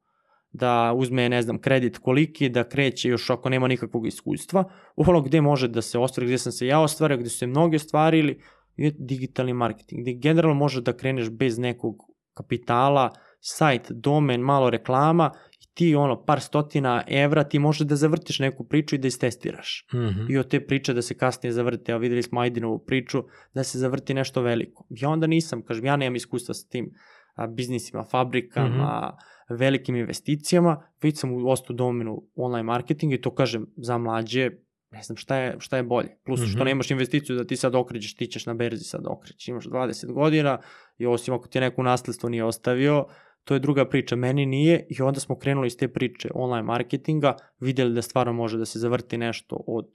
da 0.52 0.94
uzme, 0.96 1.30
ne 1.30 1.42
znam, 1.42 1.62
kredit 1.62 1.98
koliki, 1.98 2.50
da 2.50 2.64
kreće 2.64 3.10
još 3.10 3.30
ako 3.30 3.50
nema 3.50 3.68
nikakvog 3.68 4.08
iskustva, 4.08 4.64
ono 4.96 5.22
gde 5.22 5.42
može 5.42 5.68
da 5.68 5.82
se 5.82 6.00
ostvari, 6.00 6.28
gde 6.28 6.38
sam 6.38 6.52
se 6.52 6.68
ja 6.68 6.80
ostvario, 6.80 7.18
gde 7.18 7.30
su 7.30 7.38
se 7.38 7.48
mnogi 7.48 7.76
ostvarili, 7.76 8.40
je 8.76 8.92
digitalni 8.98 9.54
marketing, 9.54 10.02
gde 10.02 10.14
generalno 10.14 10.56
možeš 10.56 10.84
da 10.84 10.94
kreneš 10.98 11.30
bez 11.30 11.58
nekog 11.60 11.96
kapitala, 12.34 13.12
sajt, 13.40 13.92
domen, 13.92 14.42
malo 14.42 14.70
reklama 14.70 15.32
i 15.62 15.66
ti 15.74 15.96
ono 15.96 16.24
par 16.26 16.42
stotina 16.42 17.04
evra 17.08 17.44
ti 17.44 17.60
možeš 17.60 17.88
da 17.88 17.96
zavrtiš 17.96 18.40
neku 18.40 18.68
priču 18.68 18.96
i 18.96 19.00
da 19.00 19.08
istestiraš. 19.08 19.86
Mm 19.94 19.98
-hmm. 19.98 20.32
I 20.32 20.38
od 20.38 20.48
te 20.48 20.66
priče 20.66 20.94
da 20.94 21.02
se 21.02 21.18
kasnije 21.18 21.54
zavrte, 21.54 21.92
evo 21.92 22.00
videli 22.00 22.24
smo 22.24 22.42
Ajdinovu 22.42 22.80
priču, 22.86 23.24
da 23.54 23.64
se 23.64 23.80
zavrti 23.80 24.14
nešto 24.14 24.42
veliko. 24.42 24.86
Ja 24.90 25.10
onda 25.10 25.28
nisam, 25.28 25.62
kažem, 25.62 25.86
ja 25.86 25.96
nemam 25.96 26.16
iskustva 26.16 26.54
sa 26.54 26.68
tim 26.70 26.94
a, 27.36 27.48
biznisima, 27.48 28.04
fabrikama, 28.04 28.68
mm 28.70 29.52
-hmm. 29.52 29.60
velikim 29.60 29.96
investicijama, 29.96 30.84
već 31.02 31.20
sam 31.20 31.32
u 31.32 31.50
ostu 31.50 31.74
domenu 31.74 32.24
online 32.36 32.64
marketinga 32.64 33.16
i 33.16 33.22
to 33.22 33.36
kažem 33.36 33.66
za 33.78 33.98
mlađe, 33.98 34.50
ne 34.94 35.04
znam 35.04 35.18
šta 35.18 35.38
je, 35.38 35.56
šta 35.60 35.78
je 35.78 35.84
bolje. 35.84 36.18
Plus 36.26 36.40
mm 36.40 36.44
-hmm. 36.44 36.50
što 36.50 36.58
mhm. 36.58 36.68
nemaš 36.68 36.92
investiciju 36.92 37.36
da 37.36 37.44
ti 37.44 37.56
sad 37.56 37.76
okrećeš, 37.76 38.16
ti 38.16 38.28
ćeš 38.28 38.46
na 38.46 38.54
berzi 38.54 38.84
sad 38.84 39.02
okreći. 39.08 39.52
Imaš 39.52 39.66
20 39.66 40.14
godina 40.14 40.62
i 40.98 41.06
osim 41.06 41.34
ako 41.34 41.48
ti 41.48 41.60
neko 41.60 41.84
nasledstvo 41.84 42.30
nije 42.30 42.44
ostavio, 42.44 43.06
to 43.44 43.54
je 43.54 43.60
druga 43.60 43.86
priča. 43.86 44.16
Meni 44.16 44.46
nije 44.46 44.88
i 44.90 45.02
onda 45.02 45.20
smo 45.20 45.38
krenuli 45.40 45.68
iz 45.68 45.78
te 45.78 45.88
priče 45.88 46.30
online 46.36 46.64
marketinga, 46.64 47.36
videli 47.60 47.94
da 47.94 48.02
stvarno 48.02 48.34
može 48.34 48.58
da 48.58 48.66
se 48.66 48.80
zavrti 48.80 49.18
nešto 49.18 49.64
od 49.68 49.86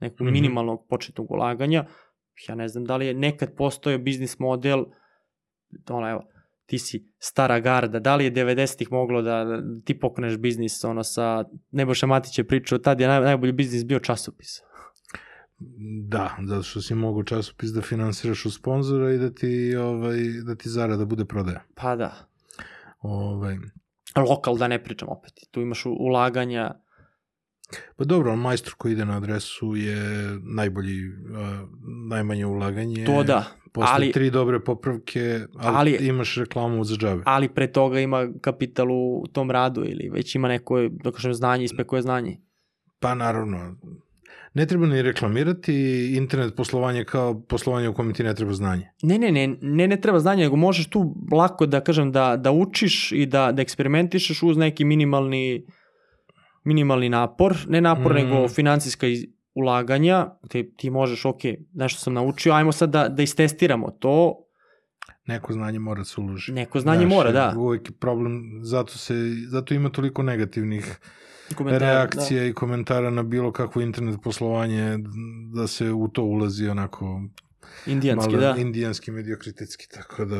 nekog 0.00 0.20
mm 0.20 0.30
-hmm. 0.30 0.32
minimalnog 0.32 0.86
početnog 0.88 1.30
ulaganja. 1.30 1.84
Ja 2.48 2.54
ne 2.54 2.68
znam 2.68 2.84
da 2.84 2.96
li 2.96 3.06
je 3.06 3.14
nekad 3.14 3.56
postojao 3.56 3.98
biznis 3.98 4.38
model, 4.38 4.84
ono 5.90 6.10
evo, 6.10 6.24
ti 6.68 6.78
si 6.78 7.12
stara 7.18 7.60
garda, 7.60 7.98
da 7.98 8.16
li 8.16 8.24
je 8.24 8.32
90-ih 8.32 8.92
moglo 8.92 9.22
da, 9.22 9.44
da 9.44 9.62
ti 9.84 9.98
pokreneš 9.98 10.36
biznis 10.36 10.84
ono 10.84 11.04
sa, 11.04 11.44
Nebojša 11.70 12.06
Matić 12.06 12.38
je 12.38 12.46
pričao, 12.46 12.78
tad 12.78 13.00
je 13.00 13.08
naj, 13.08 13.20
najbolji 13.20 13.52
biznis 13.52 13.84
bio 13.84 13.98
časopis. 13.98 14.60
Da, 16.08 16.36
zato 16.46 16.62
što 16.62 16.80
si 16.80 16.94
mogu 16.94 17.22
časopis 17.22 17.70
da 17.70 17.82
finansiraš 17.82 18.44
u 18.44 18.50
sponzora 18.50 19.12
i 19.12 19.18
da 19.18 19.30
ti, 19.30 19.76
ovaj, 19.76 20.18
da 20.46 20.54
ti 20.54 20.68
zarada 20.68 21.04
bude 21.04 21.24
prodaja. 21.24 21.64
Pa 21.74 21.96
da. 21.96 22.12
Ovaj. 23.00 23.56
Lokal 24.28 24.56
da 24.56 24.68
ne 24.68 24.82
pričam 24.84 25.08
opet, 25.08 25.32
tu 25.50 25.60
imaš 25.60 25.86
ulaganja, 25.86 26.74
Pa 27.96 28.04
dobro, 28.04 28.32
on 28.32 28.38
majstor 28.38 28.74
koji 28.78 28.92
ide 28.92 29.04
na 29.04 29.16
adresu 29.16 29.76
je 29.76 29.96
najbolji, 30.42 31.08
uh, 31.08 31.14
najmanje 32.10 32.46
ulaganje. 32.46 33.04
To 33.04 33.22
da. 33.22 33.44
Posle 33.72 33.94
ali, 33.94 34.12
tri 34.12 34.30
dobre 34.30 34.60
popravke, 34.60 35.40
ali, 35.56 35.96
ali, 35.96 36.06
imaš 36.06 36.36
reklamu 36.36 36.84
za 36.84 36.96
džabe. 36.96 37.22
Ali 37.26 37.48
pre 37.48 37.72
toga 37.72 38.00
ima 38.00 38.28
kapital 38.40 38.86
u 38.90 39.26
tom 39.32 39.50
radu 39.50 39.84
ili 39.84 40.10
već 40.10 40.34
ima 40.34 40.48
neko, 40.48 40.88
da 41.04 41.12
kažem, 41.12 41.34
znanje, 41.34 41.64
ispekuje 41.64 42.02
znanje. 42.02 42.40
Pa 43.00 43.14
naravno. 43.14 43.76
Ne 44.54 44.66
treba 44.66 44.86
ni 44.86 45.02
reklamirati 45.02 45.74
internet 46.16 46.56
poslovanje 46.56 47.04
kao 47.04 47.40
poslovanje 47.40 47.88
u 47.88 47.94
kojem 47.94 48.14
ti 48.14 48.22
ne 48.22 48.34
treba 48.34 48.52
znanje. 48.52 48.88
Ne, 49.02 49.18
ne, 49.18 49.32
ne, 49.32 49.56
ne, 49.62 49.88
ne 49.88 50.00
treba 50.00 50.18
znanje, 50.18 50.42
nego 50.42 50.56
možeš 50.56 50.90
tu 50.90 51.14
lako 51.32 51.66
da 51.66 51.80
kažem 51.80 52.12
da, 52.12 52.36
da 52.36 52.52
učiš 52.52 53.12
i 53.12 53.26
da, 53.26 53.52
da 53.52 53.62
eksperimentišeš 53.62 54.42
uz 54.42 54.56
neki 54.56 54.84
minimalni 54.84 55.66
minimalni 56.68 57.08
napor, 57.08 57.56
ne 57.68 57.80
napor, 57.80 58.12
mm. 58.12 58.16
nego 58.16 58.48
financijska 58.48 59.06
ulaganja, 59.54 60.26
te 60.48 60.70
ti 60.76 60.90
možeš, 60.90 61.24
ok, 61.24 61.40
nešto 61.74 62.00
sam 62.00 62.14
naučio, 62.14 62.52
ajmo 62.52 62.72
sad 62.72 62.90
da, 62.90 63.08
da 63.08 63.22
istestiramo 63.22 63.90
to. 63.90 64.44
Neko 65.26 65.52
znanje 65.52 65.78
mora 65.78 65.98
da 65.98 66.04
se 66.04 66.20
uloži. 66.20 66.52
Neko 66.52 66.80
znanje 66.80 67.06
Znaš, 67.06 67.14
mora, 67.14 67.32
da. 67.32 67.54
Uvijek 67.56 67.90
je 67.90 67.96
problem, 67.96 68.60
zato, 68.62 68.98
se, 68.98 69.14
zato 69.48 69.74
ima 69.74 69.88
toliko 69.88 70.22
negativnih 70.22 70.98
komentara, 71.54 71.92
reakcija 71.92 72.40
da. 72.40 72.46
i 72.46 72.52
komentara 72.52 73.10
na 73.10 73.22
bilo 73.22 73.52
kakvo 73.52 73.82
internet 73.82 74.20
poslovanje, 74.22 74.98
da 75.54 75.66
se 75.66 75.92
u 75.92 76.08
to 76.08 76.22
ulazi 76.22 76.68
onako 76.68 77.22
Indijanski, 77.86 78.36
malo, 78.36 78.40
da. 78.40 78.60
Indijanski, 78.60 79.10
mediokritetski, 79.10 79.88
tako 79.88 80.24
da 80.24 80.36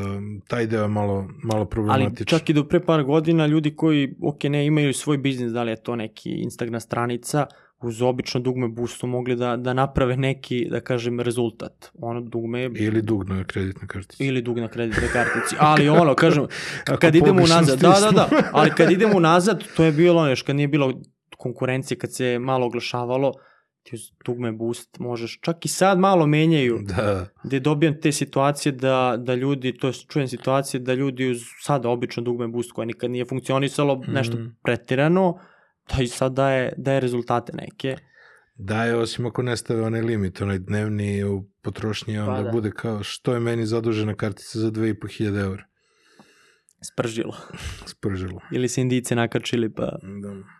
taj 0.48 0.66
deo 0.66 0.82
je 0.82 0.88
malo, 0.88 1.28
malo 1.44 1.64
problematičan. 1.64 2.16
Ali 2.18 2.26
čak 2.26 2.50
i 2.50 2.52
do 2.52 2.64
pre 2.64 2.80
par 2.80 3.02
godina 3.02 3.46
ljudi 3.46 3.76
koji, 3.76 4.14
ok, 4.22 4.44
ne, 4.44 4.66
imaju 4.66 4.94
svoj 4.94 5.18
biznis, 5.18 5.52
da 5.52 5.62
li 5.62 5.70
je 5.70 5.82
to 5.82 5.96
neki 5.96 6.30
Instagram 6.30 6.80
stranica, 6.80 7.46
uz 7.80 8.02
obično 8.02 8.40
dugme 8.40 8.68
boostu 8.68 9.06
mogli 9.06 9.36
da, 9.36 9.56
da 9.56 9.72
naprave 9.72 10.16
neki, 10.16 10.66
da 10.70 10.80
kažem, 10.80 11.20
rezultat. 11.20 11.90
Ono 12.00 12.20
dugme... 12.20 12.70
Ili 12.74 13.02
dug 13.02 13.28
na 13.28 13.44
kreditnoj 13.44 13.88
kartici. 13.88 14.26
Ili 14.26 14.42
dug 14.42 14.58
na 14.58 14.68
kreditnoj 14.68 15.08
kartici. 15.12 15.56
Ali 15.58 15.88
ono, 15.88 16.14
kažem, 16.24 16.46
kad 17.00 17.14
idemo 17.14 17.42
unazad, 17.42 17.78
da, 17.78 17.98
da, 18.00 18.10
da, 18.10 18.28
ali 18.52 18.70
kad 18.70 18.90
idemo 18.90 19.16
unazad, 19.16 19.64
to 19.76 19.84
je 19.84 19.92
bilo 19.92 20.28
još, 20.28 20.42
kad 20.42 20.56
nije 20.56 20.68
bilo 20.68 21.00
konkurencije, 21.36 21.98
kad 21.98 22.14
se 22.14 22.38
malo 22.38 22.66
oglašavalo, 22.66 23.32
ti 23.88 23.96
uz 23.96 24.00
dugme 24.24 24.52
boost 24.52 24.98
možeš, 24.98 25.40
čak 25.40 25.64
i 25.64 25.68
sad 25.68 25.98
malo 25.98 26.26
menjaju, 26.26 26.78
da. 26.96 27.26
gde 27.44 27.60
dobijam 27.60 28.00
te 28.00 28.12
situacije 28.12 28.72
da, 28.72 29.16
da 29.18 29.34
ljudi, 29.34 29.78
to 29.78 29.86
je 29.86 29.92
čujem 29.92 30.28
situacije 30.28 30.80
da 30.80 30.94
ljudi 30.94 31.30
uz 31.30 31.42
sada 31.62 31.88
obično 31.88 32.22
dugme 32.22 32.48
boost 32.48 32.72
koja 32.72 32.86
nikad 32.86 33.10
nije 33.10 33.24
funkcionisalo 33.24 33.96
mm. 33.96 34.12
nešto 34.12 34.38
pretirano, 34.62 35.38
da 35.88 36.02
i 36.02 36.06
sad 36.06 36.32
daje, 36.32 36.72
daje 36.76 37.00
rezultate 37.00 37.52
neke. 37.56 37.96
Daje, 38.54 38.96
osim 38.96 39.26
ako 39.26 39.42
ne 39.42 39.56
stave 39.56 39.82
onaj 39.82 40.00
limit, 40.02 40.40
onaj 40.40 40.58
dnevni 40.58 41.24
u 41.24 41.44
potrošnji, 41.62 42.18
onda 42.18 42.36
pa 42.36 42.42
da. 42.42 42.50
bude 42.50 42.70
kao 42.70 43.02
što 43.02 43.34
je 43.34 43.40
meni 43.40 43.66
zadužena 43.66 44.14
kartica 44.14 44.58
za 44.58 44.70
2500 44.70 45.40
eura. 45.40 45.64
Spržilo. 46.82 47.36
Spržilo. 47.92 48.40
Ili 48.52 48.68
se 48.68 48.80
indice 48.80 49.14
nakačili 49.14 49.70
pa... 49.70 49.98
Da. 50.22 50.57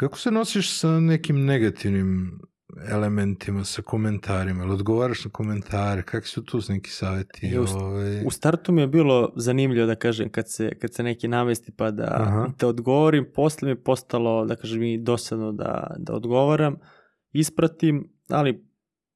Kako 0.00 0.18
se 0.18 0.30
nosiš 0.30 0.78
sa 0.78 1.00
nekim 1.00 1.44
negativnim 1.44 2.40
elementima, 2.88 3.64
sa 3.64 3.82
komentarima, 3.82 4.64
ili 4.64 4.72
odgovaraš 4.72 5.24
na 5.24 5.30
komentare, 5.30 6.02
kakvi 6.02 6.28
su 6.28 6.44
tu 6.44 6.60
neki 6.68 6.90
savjeti? 6.90 7.46
E, 7.54 7.60
u- 7.60 7.64
ovaj? 7.80 8.24
U 8.26 8.30
startu 8.30 8.72
mi 8.72 8.80
je 8.80 8.86
bilo 8.86 9.32
zanimljivo 9.36 9.86
da 9.86 9.94
kažem 9.94 10.28
kad 10.28 10.50
se, 10.50 10.78
kad 10.78 10.94
se 10.94 11.02
neki 11.02 11.28
namesti 11.28 11.72
pa 11.72 11.90
da 11.90 12.04
Aha. 12.04 12.46
te 12.58 12.66
odgovorim, 12.66 13.26
posle 13.34 13.66
mi 13.66 13.70
je 13.70 13.82
postalo 13.82 14.44
da 14.44 14.56
kažem 14.56 14.82
i 14.82 14.98
dosadno 14.98 15.52
da, 15.52 15.96
da 15.98 16.14
odgovaram, 16.14 16.76
ispratim, 17.32 18.12
ali 18.28 18.69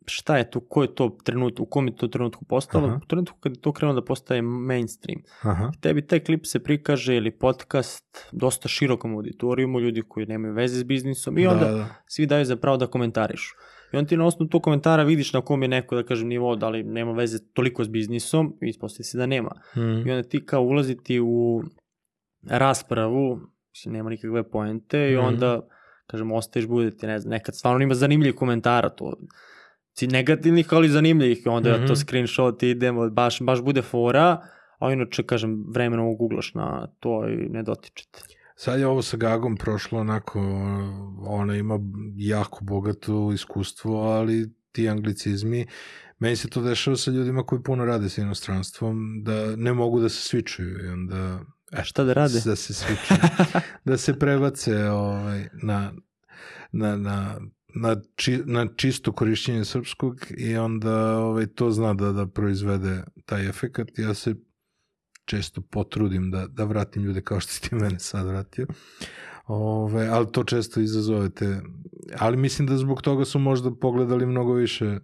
šta 0.06 0.36
je 0.38 0.50
tu, 0.50 0.60
ko 0.60 0.82
je 0.82 0.94
to 0.94 1.16
trenut, 1.24 1.60
u 1.60 1.66
kom 1.66 1.86
je 1.86 1.96
to 1.96 2.08
trenutku 2.08 2.44
postalo? 2.44 2.86
Aha. 2.86 3.00
U 3.02 3.06
trenutku 3.06 3.38
kad 3.40 3.52
je 3.52 3.60
to 3.60 3.72
krenulo 3.72 4.00
da 4.00 4.04
postaje 4.04 4.42
mainstream. 4.42 5.20
Aha, 5.42 5.72
Tebi 5.80 6.06
taj 6.06 6.20
klip 6.20 6.46
se 6.46 6.58
prikaže 6.58 7.16
ili 7.16 7.30
podcast 7.30 8.04
dosta 8.32 8.68
širokom 8.68 9.14
auditorijumu, 9.14 9.80
ljudi 9.80 10.02
koji 10.08 10.26
nemaju 10.26 10.54
veze 10.54 10.78
s 10.78 10.84
biznisom 10.84 11.38
i 11.38 11.46
onda 11.46 11.64
da, 11.64 11.70
da. 11.72 11.86
svi 12.06 12.26
daju 12.26 12.44
za 12.44 12.56
pravo 12.56 12.76
da 12.76 12.86
komentarišu. 12.86 13.54
I 13.92 13.96
on 13.96 14.06
ti 14.06 14.16
na 14.16 14.26
osnovu 14.26 14.48
tog 14.48 14.62
komentara 14.62 15.02
vidiš 15.02 15.32
na 15.32 15.40
kom 15.40 15.62
je 15.62 15.68
neko, 15.68 15.96
da 15.96 16.02
kažem, 16.02 16.28
nivo, 16.28 16.56
da 16.56 16.68
li 16.68 16.82
nema 16.82 17.12
veze 17.12 17.38
toliko 17.52 17.84
s 17.84 17.88
biznisom, 17.88 18.56
i 18.62 18.68
ispostavi 18.68 19.04
se 19.04 19.18
da 19.18 19.26
nema. 19.26 19.50
Mm. 19.76 20.08
I 20.08 20.12
onda 20.12 20.22
ti 20.22 20.46
kao 20.46 20.62
ulaziti 20.62 21.20
u 21.20 21.62
raspravu, 22.48 23.40
mislim, 23.70 23.94
nema 23.94 24.10
nikakve 24.10 24.50
poente, 24.50 25.10
i 25.12 25.16
Mhm. 25.16 25.26
onda, 25.26 25.60
kažem, 26.06 26.32
ostaješ, 26.32 26.66
bude 26.66 26.90
ti, 26.90 27.06
ne 27.06 27.18
znam, 27.18 27.30
nekad 27.30 27.56
stvarno 27.56 27.82
ima 27.82 27.94
zanimljivih 27.94 28.34
komentara, 28.34 28.88
to 28.88 29.14
si 29.94 30.06
negativnih, 30.06 30.66
ali 30.70 30.88
zanimljivih, 30.88 31.46
i 31.46 31.48
onda 31.48 31.70
ja 31.70 31.76
Mhm. 31.76 31.86
to 31.86 31.96
screenshot 31.96 32.62
idemo, 32.62 33.10
baš, 33.10 33.40
baš 33.40 33.62
bude 33.62 33.82
fora, 33.82 34.40
a 34.78 34.92
inače, 34.92 35.22
kažem, 35.22 35.64
vremenom 35.68 36.16
googlaš 36.16 36.54
na 36.54 36.86
to 37.00 37.28
i 37.28 37.48
ne 37.48 37.62
dotičete. 37.62 38.22
Sad 38.56 38.80
je 38.80 38.86
ovo 38.86 39.02
sa 39.02 39.16
Gagom 39.16 39.56
prošlo 39.56 40.00
onako, 40.00 40.40
ona 41.26 41.56
ima 41.56 41.78
jako 42.16 42.64
bogato 42.64 43.32
iskustvo, 43.32 43.96
ali 44.02 44.52
ti 44.72 44.88
anglicizmi, 44.88 45.66
meni 46.18 46.36
se 46.36 46.48
to 46.48 46.62
dešava 46.62 46.96
sa 46.96 47.10
ljudima 47.10 47.42
koji 47.42 47.62
puno 47.62 47.84
rade 47.84 48.08
sa 48.08 48.22
inostranstvom, 48.22 49.22
da 49.22 49.56
ne 49.56 49.72
mogu 49.72 50.00
da 50.00 50.08
se 50.08 50.22
svičuju 50.22 50.84
i 50.84 50.88
onda... 50.88 51.40
E, 51.72 51.82
Šta 51.84 52.04
da 52.04 52.12
rade? 52.12 52.40
Da 52.44 52.56
se 52.56 52.74
svičuju. 52.74 53.18
da 53.84 53.96
se 53.96 54.18
prebace 54.18 54.88
ovaj, 54.90 55.48
na, 55.62 55.92
na, 56.72 56.96
na, 56.96 57.40
na, 57.74 57.96
či, 58.16 58.42
na 58.44 58.66
čisto 58.76 59.12
korišćenje 59.12 59.64
srpskog 59.64 60.26
i 60.36 60.56
onda 60.56 61.18
ovaj, 61.18 61.46
to 61.46 61.70
zna 61.70 61.94
da, 61.94 62.12
da 62.12 62.26
proizvede 62.26 63.04
taj 63.26 63.48
efekat. 63.48 63.98
Ja 63.98 64.14
se 64.14 64.34
često 65.24 65.60
potrudim 65.60 66.30
da, 66.30 66.46
da 66.46 66.64
vratim 66.64 67.02
ljude 67.02 67.20
kao 67.20 67.40
što 67.40 67.68
ti 67.68 67.74
mene 67.74 67.98
sad 67.98 68.26
vratio. 68.26 68.66
Ove, 69.46 70.06
ali 70.06 70.32
to 70.32 70.44
često 70.44 70.80
izazovete. 70.80 71.60
Ali 72.18 72.36
mislim 72.36 72.68
da 72.68 72.76
zbog 72.76 73.02
toga 73.02 73.24
su 73.24 73.38
možda 73.38 73.74
pogledali 73.74 74.26
mnogo 74.26 74.52
više. 74.52 74.98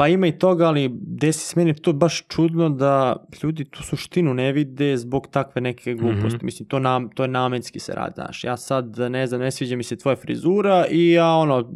Pa 0.00 0.08
ima 0.08 0.26
i 0.26 0.38
toga, 0.38 0.66
ali 0.66 0.90
desi 0.92 1.38
se 1.46 1.60
meni 1.60 1.74
to 1.74 1.92
baš 1.92 2.24
čudno 2.28 2.68
da 2.70 3.16
ljudi 3.42 3.64
tu 3.64 3.82
suštinu 3.82 4.34
ne 4.34 4.52
vide 4.52 4.96
zbog 4.96 5.26
takve 5.30 5.60
neke 5.60 5.94
gluposti. 5.94 6.36
Mhm. 6.36 6.46
Mislim, 6.46 6.68
to, 6.68 6.78
nam, 6.78 7.08
to 7.08 7.22
je 7.22 7.28
namenski 7.28 7.78
se 7.78 7.92
radi, 7.92 8.14
znaš. 8.14 8.44
Ja 8.44 8.56
sad, 8.56 8.98
ne 8.98 9.26
znam, 9.26 9.40
ne 9.40 9.50
sviđa 9.50 9.76
mi 9.76 9.82
se 9.82 9.96
tvoja 9.96 10.16
frizura 10.16 10.86
i 10.90 11.10
ja, 11.10 11.28
ono, 11.32 11.72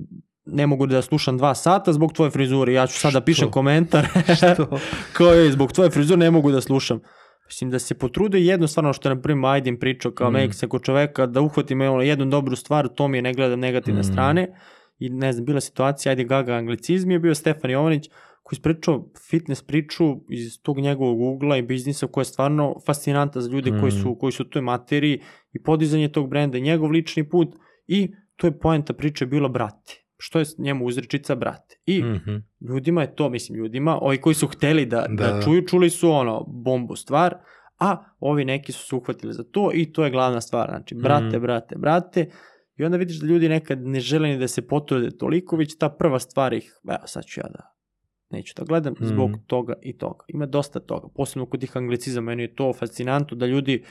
ne 0.46 0.66
mogu 0.66 0.86
da 0.86 1.02
slušam 1.02 1.38
dva 1.38 1.55
sata 1.55 1.92
zbog 1.92 2.12
tvoje 2.12 2.30
frizure. 2.30 2.72
Ja 2.72 2.86
ću 2.86 2.98
sad 2.98 3.12
da 3.12 3.20
pišem 3.20 3.51
komentar 3.51 4.06
Što? 4.36 4.78
kao 5.12 5.32
je, 5.32 5.52
zbog 5.52 5.72
tvoje 5.72 5.90
frizure 5.90 6.16
ne 6.16 6.30
mogu 6.30 6.51
da 6.51 6.60
slušam. 6.60 7.01
Mislim 7.46 7.70
da 7.70 7.78
se 7.78 7.94
potrude 7.94 8.40
jednostavno 8.40 8.92
što 8.92 9.09
je 9.09 9.14
na 9.14 9.22
primjer 9.22 9.51
Aydin 9.52 9.80
pričao 9.80 10.12
kao 10.12 10.30
Mm. 10.30 10.32
mm. 10.32 10.36
Meksa 10.36 10.66
kod 10.66 10.82
čoveka 10.82 11.26
da 11.26 11.40
uhvatim 11.40 11.80
ono, 11.80 12.02
jednu 12.02 12.24
dobru 12.24 12.56
stvar, 12.56 12.88
to 12.88 13.09
mi 13.09 13.18
je 13.18 13.22
ne 13.22 13.34
gledam 13.34 13.60
negativne 13.60 14.01
Mm. 14.01 14.05
strane 14.05 14.48
i 14.98 15.08
ne 15.08 15.32
znam, 15.32 15.44
bila 15.44 15.60
situacija, 15.60 16.10
ajde 16.10 16.24
Gaga 16.24 16.54
anglicizmi 16.54 17.14
je 17.14 17.18
bio 17.20 17.34
Stefan 17.34 17.70
Jovanić 17.70 18.08
koji 18.42 18.56
je 18.56 18.58
ispričao 18.58 19.08
fitness 19.30 19.62
priču 19.62 20.04
iz 20.28 20.62
tog 20.62 20.78
njegovog 20.78 21.20
ugla 21.20 21.56
i 21.56 21.62
biznisa 21.62 22.06
koja 22.06 22.22
je 22.22 22.26
stvarno 22.26 22.74
fascinanta 22.86 23.40
za 23.40 23.50
ljude 23.50 23.70
Mm. 23.72 23.80
koji, 23.80 23.92
su, 23.92 24.16
koji 24.20 24.32
su 24.32 24.42
u 24.42 24.46
toj 24.46 24.62
materiji 24.62 25.20
i 25.52 25.62
podizanje 25.62 26.08
tog 26.08 26.28
brenda 26.30 26.58
njegov 26.58 26.90
lični 26.90 27.28
put 27.28 27.48
i 27.86 28.10
to 28.36 28.46
je 28.46 28.58
poenta 28.58 28.92
priče 28.92 29.26
bila 29.26 29.48
brate. 29.48 29.94
Što 30.18 30.38
je 30.38 30.44
njemu 30.58 30.86
uzrečica 30.86 31.34
brate. 31.34 31.76
I 31.86 32.02
Mhm. 32.02 32.34
ljudima 32.60 33.00
je 33.02 33.14
to, 33.14 33.28
mislim 33.30 33.58
ljudima, 33.58 33.98
ovi 34.00 34.16
koji 34.18 34.34
su 34.34 34.46
hteli 34.46 34.86
da, 34.86 35.06
da, 35.08 35.26
Da, 35.26 35.32
da 35.32 35.42
čuju, 35.42 35.62
čuli 35.62 35.90
su 35.90 36.10
ono 36.10 36.44
bombu 36.46 36.96
stvar, 36.96 37.34
a 37.78 38.04
ovi 38.20 38.44
neki 38.44 38.72
su 38.72 38.86
se 38.86 38.94
uhvatili 38.96 39.32
za 39.32 39.44
to 39.44 39.70
i 39.74 39.92
to 39.92 40.04
je 40.04 40.10
glavna 40.10 40.40
stvar, 40.40 40.68
znači 40.68 40.94
brate, 40.94 41.24
Mhm. 41.26 41.40
brate, 41.40 41.76
brate 41.78 42.30
i 42.76 42.84
onda 42.84 42.96
vidiš 42.96 43.16
da 43.16 43.26
ljudi 43.26 43.48
nekad 43.48 43.82
ne 43.82 44.01
žele 44.01 44.28
ni 44.28 44.38
da 44.38 44.48
se 44.48 44.62
potrude 44.62 45.10
toliko, 45.10 45.56
već 45.56 45.78
ta 45.78 45.88
prva 45.88 46.18
stvar 46.18 46.52
ih, 46.52 46.72
evo 46.88 47.06
sad 47.06 47.24
ću 47.24 47.40
ja 47.40 47.48
da 47.48 47.70
neću 48.30 48.55
da 48.56 48.64
gledam 48.64 48.92
Mhm. 48.92 49.05
zbog 49.05 49.30
toga 49.46 49.74
i 49.82 49.98
toga. 49.98 50.24
Ima 50.28 50.46
dosta 50.46 50.80
toga, 50.80 51.09
posebno 51.14 51.46
kod 51.46 51.60
tih 51.60 51.76
anglicizama, 51.76 52.24
meni 52.24 52.42
je 52.42 52.55
to 52.55 52.72
fascinantno 52.72 53.36
da 53.36 53.46
ljudi 53.46 53.84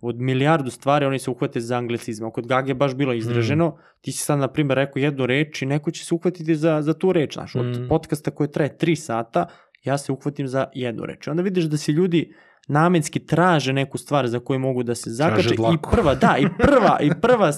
od 0.00 0.16
milijardu 0.18 0.70
stvari 0.70 1.06
oni 1.06 1.18
se 1.18 1.30
uhvate 1.30 1.60
za 1.60 1.76
anglicizma. 1.76 2.30
Kod 2.30 2.46
Gage 2.46 2.70
je 2.70 2.74
baš 2.74 2.94
bilo 2.94 3.12
izraženo, 3.14 3.66
ti 4.00 4.12
si 4.12 4.18
sad 4.18 4.38
na 4.38 4.48
primjer 4.48 4.76
rekao 4.76 5.00
jednu 5.00 5.26
reč 5.26 5.62
i 5.62 5.66
neko 5.66 5.90
će 5.90 6.04
se 6.04 6.14
uhvatiti 6.14 6.54
za, 6.54 6.82
za 6.82 6.94
tu 6.94 7.12
reč. 7.12 7.34
Znaš, 7.34 7.54
od 7.54 7.66
Mm. 7.66 7.88
podcasta 7.88 8.30
koje 8.30 8.50
traje 8.50 8.76
tri 8.76 8.96
sata, 8.96 9.46
ja 9.82 9.98
se 9.98 10.12
uhvatim 10.12 10.48
za 10.48 10.66
jednu 10.74 11.04
reč. 11.04 11.26
I 11.26 11.30
onda 11.30 11.42
vidiš 11.42 11.64
da 11.64 11.76
se 11.76 11.92
ljudi 11.92 12.34
namenski 12.68 13.26
traže 13.26 13.72
neku 13.72 13.98
stvar 13.98 14.26
za 14.26 14.40
koju 14.40 14.58
mogu 14.58 14.82
da 14.82 14.94
se 14.94 15.10
zakače 15.10 15.48
i 15.54 15.56
prva, 15.90 16.14
da, 16.14 16.36
i 16.38 16.46
prva, 16.58 16.98
i 17.00 17.10
prva 17.22 17.52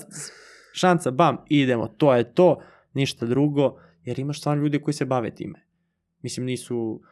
šansa, 0.79 1.11
bam, 1.11 1.37
idemo, 1.49 1.89
to 1.89 2.15
je 2.15 2.35
to, 2.35 2.61
ništa 2.95 3.27
drugo, 3.27 3.77
jer 4.05 4.19
imaš 4.19 4.41
stvarno 4.41 4.63
ljudi 4.63 4.81
koji 4.81 4.95
se 4.95 5.05
bave 5.05 5.35
time. 5.35 5.67
Mislim, 6.23 6.47
nisu, 6.47 7.03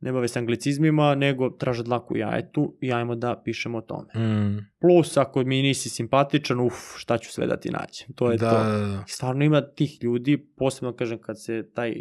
ne 0.00 0.12
bave 0.12 0.28
se 0.28 0.38
anglicizmima, 0.38 1.14
nego 1.14 1.50
traže 1.50 1.82
dlaku 1.82 2.16
jajetu 2.16 2.76
i 2.80 2.92
ajmo 2.92 3.14
da 3.14 3.42
pišemo 3.44 3.78
o 3.78 3.80
tome. 3.80 4.26
Mm. 4.26 4.58
Plus, 4.80 5.16
ako 5.16 5.44
mi 5.44 5.62
nisi 5.62 5.88
simpatičan, 5.88 6.60
uf, 6.60 6.74
šta 6.96 7.18
ću 7.18 7.32
sve 7.32 7.46
da 7.46 7.56
ti 7.56 7.70
nađem. 7.70 8.14
To 8.14 8.30
je 8.30 8.38
da, 8.38 8.50
to. 8.50 8.56
da, 8.56 8.78
da. 8.78 9.04
I 9.08 9.10
Stvarno 9.10 9.44
ima 9.44 9.60
tih 9.60 9.98
ljudi, 10.02 10.46
posebno 10.56 10.92
kažem 10.96 11.18
kad 11.18 11.42
se 11.42 11.70
taj 11.74 11.94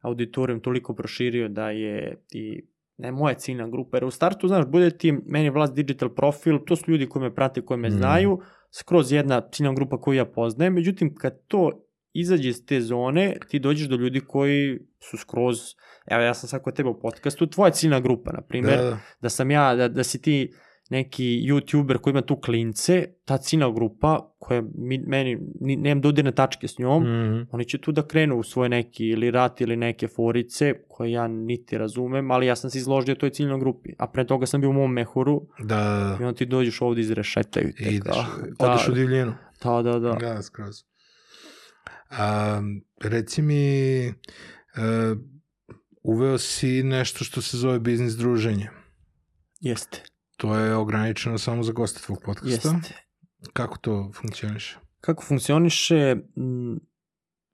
auditorijum 0.00 0.60
toliko 0.60 0.94
proširio 0.94 1.48
da 1.48 1.70
je 1.70 2.24
i 2.32 2.62
ne 2.96 3.12
moja 3.12 3.34
ciljna 3.34 3.68
grupa, 3.68 3.96
jer 3.96 4.04
u 4.04 4.10
startu, 4.10 4.48
znaš, 4.48 4.66
bude 4.66 4.90
ti 4.90 5.12
meni 5.26 5.50
vlast 5.50 5.74
digital 5.74 6.08
profil, 6.08 6.58
to 6.66 6.76
su 6.76 6.90
ljudi 6.90 7.06
koji 7.06 7.22
me 7.22 7.34
prate, 7.34 7.60
koji 7.60 7.78
me 7.78 7.88
Mm. 7.88 7.90
znaju, 7.90 8.40
skroz 8.78 9.12
jedna 9.12 9.40
ciljna 9.52 9.72
grupa 9.74 10.00
koju 10.00 10.16
ja 10.16 10.24
poznajem, 10.24 10.74
međutim, 10.74 11.14
kad 11.14 11.46
to 11.48 11.70
izađe 12.12 12.48
iz 12.48 12.66
te 12.66 12.80
zone, 12.80 13.36
ti 13.48 13.58
dođeš 13.58 13.88
do 13.88 13.96
ljudi 13.96 14.20
koji 14.20 14.78
su 15.00 15.16
skroz, 15.16 15.58
evo 16.06 16.22
ja 16.22 16.34
sam 16.34 16.48
sad 16.48 16.62
kod 16.62 16.76
tebe 16.76 16.88
u 16.88 17.00
podcastu, 17.00 17.46
tvoja 17.46 17.70
ciljna 17.70 18.00
grupa, 18.00 18.32
na 18.32 18.40
primjer, 18.40 18.76
Da, 18.76 18.84
da. 18.84 18.98
da 19.20 19.28
sam 19.28 19.50
ja, 19.50 19.74
da, 19.74 19.88
da 19.88 20.04
si 20.04 20.22
ti 20.22 20.52
neki 20.90 21.24
youtuber 21.24 21.98
koji 21.98 22.12
ima 22.12 22.22
tu 22.22 22.36
klince, 22.36 23.06
ta 23.24 23.36
ciljna 23.38 23.70
grupa 23.70 24.34
koja 24.38 24.62
mi, 24.74 24.98
meni, 24.98 25.38
ni, 25.60 25.76
nemam 25.76 26.00
dodirne 26.00 26.32
tačke 26.32 26.68
s 26.68 26.78
njom, 26.78 27.02
Mhm. 27.02 27.42
oni 27.50 27.64
će 27.64 27.78
tu 27.78 27.92
da 27.92 28.06
krenu 28.06 28.36
u 28.36 28.42
svoje 28.42 28.68
neki 28.68 29.06
ili 29.06 29.30
rat 29.30 29.60
ili 29.60 29.76
neke 29.76 30.08
forice 30.08 30.74
koje 30.88 31.12
ja 31.12 31.28
niti 31.28 31.78
razumem, 31.78 32.30
ali 32.30 32.46
ja 32.46 32.56
sam 32.56 32.70
se 32.70 32.78
izložio 32.78 33.14
toj 33.14 33.30
ciljnoj 33.30 33.58
grupi. 33.60 33.90
A 33.98 34.06
pre 34.06 34.26
toga 34.26 34.46
sam 34.46 34.60
bio 34.60 34.70
u 34.70 34.72
mom 34.72 34.92
mehuru 34.92 35.46
Da, 35.58 35.64
da, 35.66 36.16
i 36.16 36.22
da. 36.22 36.26
onda 36.26 36.32
ti 36.34 36.46
dođeš 36.46 36.82
ovde 36.82 37.00
izrešetaju 37.00 37.72
te. 37.78 37.84
Ideš, 37.84 38.14
kao, 38.58 38.70
odeš 38.70 38.88
u 38.88 38.92
divljinu. 38.92 39.34
Da, 39.64 39.82
da, 39.82 39.98
da. 39.98 40.12
Da, 40.12 40.42
skroz. 40.42 40.74
A, 42.10 42.60
reci 43.02 43.42
mi, 43.42 44.08
uh, 44.08 45.18
uveo 46.02 46.38
si 46.38 46.82
nešto 46.82 47.24
što 47.24 47.42
se 47.42 47.56
zove 47.56 47.78
biznis 47.78 48.12
druženje. 48.12 48.68
Jeste, 49.60 50.02
To 50.36 50.56
je 50.56 50.74
ograničeno 50.76 51.38
samo 51.38 51.62
za 51.62 51.72
goste 51.72 52.00
tvog 52.02 52.18
podcasta. 52.24 52.68
jeste. 52.68 52.94
Kako 53.52 53.78
to 53.78 54.10
funkcioniše? 54.14 54.78
Kako 55.00 55.22
funkcioniše, 55.24 56.16
m, 56.36 56.80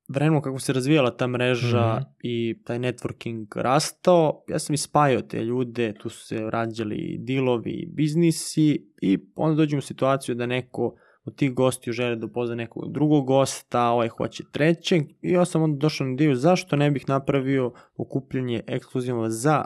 vremenom 0.09 0.43
kako 0.43 0.59
se 0.59 0.73
razvijala 0.73 1.16
ta 1.16 1.27
mreža 1.27 1.94
Mhm. 1.94 2.05
i 2.23 2.62
taj 2.65 2.78
networking 2.78 3.47
rastao, 3.57 4.44
ja 4.48 4.59
sam 4.59 4.74
ispajao 4.74 5.23
te 5.23 5.44
ljude, 5.44 5.94
tu 5.94 6.09
su 6.09 6.27
se 6.27 6.40
rađali 6.40 7.16
dilovi 7.20 7.89
biznisi 7.93 8.90
i 9.02 9.19
onda 9.35 9.57
dođemo 9.57 9.78
u 9.78 9.82
situaciju 9.82 10.35
da 10.35 10.47
neko 10.47 10.94
od 11.24 11.36
tih 11.36 11.55
gostiju 11.55 11.93
žele 11.93 12.16
da 12.16 12.27
upozna 12.27 12.55
nekog 12.55 12.93
drugog 12.93 13.27
gosta, 13.27 13.82
ovaj 13.89 14.09
hoće 14.09 14.43
trećeg 14.52 15.02
i 15.23 15.31
ja 15.31 15.44
sam 15.44 15.62
onda 15.62 15.78
došao 15.78 16.07
na 16.07 16.12
ideju 16.12 16.35
zašto 16.35 16.77
ne 16.77 16.90
bih 16.90 17.05
napravio 17.09 17.73
okupljanje 17.97 18.62
ekskluzivno 18.66 19.28
za 19.28 19.65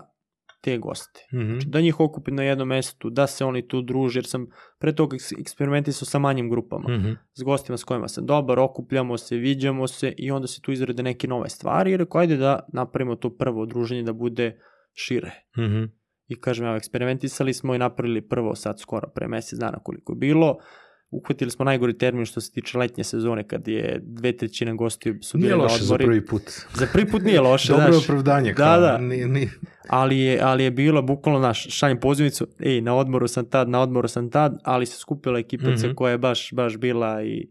te 0.65 0.79
goste. 0.79 1.21
Mhm. 1.33 1.45
Znači, 1.45 1.67
da 1.67 1.81
njih 1.81 2.01
okupim 2.01 2.35
na 2.35 2.43
jednom 2.43 2.69
mestu, 2.69 3.11
da 3.11 3.27
se 3.27 3.45
oni 3.45 3.69
tu 3.69 3.83
druže, 3.83 4.19
jer 4.19 4.27
sam 4.27 4.47
pre 4.79 4.95
toga 4.95 5.17
eks- 5.17 5.41
eksperimentisao 5.41 6.07
sa 6.07 6.19
manjim 6.19 6.51
grupama 6.51 6.91
Mhm. 6.91 7.11
s 7.33 7.43
gostima 7.43 7.77
s 7.77 7.85
kojima 7.85 8.09
sam 8.09 8.27
dobar, 8.27 8.59
okupljamo 8.59 9.19
se, 9.19 9.37
viđamo 9.37 9.87
se 9.87 10.15
i 10.19 10.31
onda 10.31 10.47
se 10.47 10.61
tu 10.61 10.73
izrede 10.73 11.03
neke 11.03 11.29
nove 11.29 11.49
stvari 11.49 11.93
i 11.93 11.97
rekao 11.97 12.21
ajde 12.21 12.37
da 12.37 12.61
napravimo 12.73 13.17
to 13.17 13.31
prvo 13.31 13.67
druženje 13.67 14.03
da 14.03 14.13
bude 14.13 14.59
šire. 14.95 15.31
Mhm. 15.59 15.85
I 16.27 16.37
kažem, 16.37 16.67
evo, 16.67 16.77
eksperimentisali 16.77 17.55
smo 17.55 17.75
i 17.75 17.79
napravili 17.79 18.23
prvo 18.23 18.55
sad 18.55 18.81
skoro 18.81 19.09
pre 19.09 19.29
mesec 19.29 19.59
dana 19.59 19.79
koliko 19.79 20.13
je 20.13 20.17
bilo. 20.19 20.57
Uhvatili 21.15 21.51
smo 21.51 21.65
najgori 21.65 21.99
termin 21.99 22.27
što 22.27 22.41
se 22.41 22.53
tiče 22.53 22.79
letnje 22.79 23.05
sezone, 23.05 23.45
kad 23.45 23.69
je 23.69 24.01
dve 24.03 24.33
trećine 24.33 24.75
gostiju 24.75 25.19
su 25.23 25.39
Nije 25.39 25.47
bili 25.47 25.59
na 25.59 25.63
loše 25.63 25.77
za 25.77 25.85
odmori. 25.85 26.05
prvi 26.07 26.27
put. 26.27 26.43
Za 26.75 26.87
prvi 26.93 27.07
put 27.07 27.23
nije 27.23 27.41
loše, 27.51 27.73
Dobro 27.73 27.93
znaš. 27.93 28.05
opravdanje. 28.05 28.49
Da, 28.49 28.55
Kao, 28.57 28.81
da. 28.81 28.99
Ni, 28.99 29.25
ni, 29.27 29.49
ali 29.89 30.19
je, 30.19 30.41
ali 30.43 30.65
je 30.65 30.71
bilo 30.73 31.03
bukvalno 31.03 31.41
naš 31.41 31.67
šaljem 31.69 32.01
pozivnicu, 32.01 32.47
ej, 32.61 32.81
na 32.81 32.95
odmoru 32.95 33.29
sam 33.29 33.45
tad, 33.47 33.69
na 33.69 33.81
odmoru 33.81 34.09
sam 34.09 34.31
tad, 34.31 34.59
ali 34.65 34.87
se 34.87 34.99
skupila 34.99 35.39
ekipica 35.39 35.87
Mhm. 35.87 35.95
koja 35.95 36.11
je 36.11 36.19
baš, 36.19 36.53
baš 36.53 36.77
bila 36.77 37.23
i, 37.23 37.49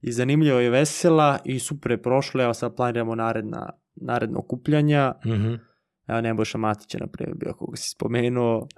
i 0.00 0.12
zanimljiva 0.12 0.62
i 0.62 0.68
vesela 0.68 1.38
i 1.44 1.58
super 1.58 1.92
je 1.92 2.02
prošlo, 2.02 2.42
evo 2.42 2.54
sad 2.54 2.76
planiramo 2.76 3.14
naredna, 3.14 3.70
naredna 3.96 4.38
okupljanja, 4.38 5.12
Mhm. 5.26 5.54
evo 6.06 6.20
Nebojša 6.20 6.58
Matić 6.58 6.94
je 6.94 7.00
na 7.00 7.06
primjer 7.06 7.36
bio 7.36 7.52
koga 7.52 7.76
si 7.76 7.90
spomenuo, 7.90 8.68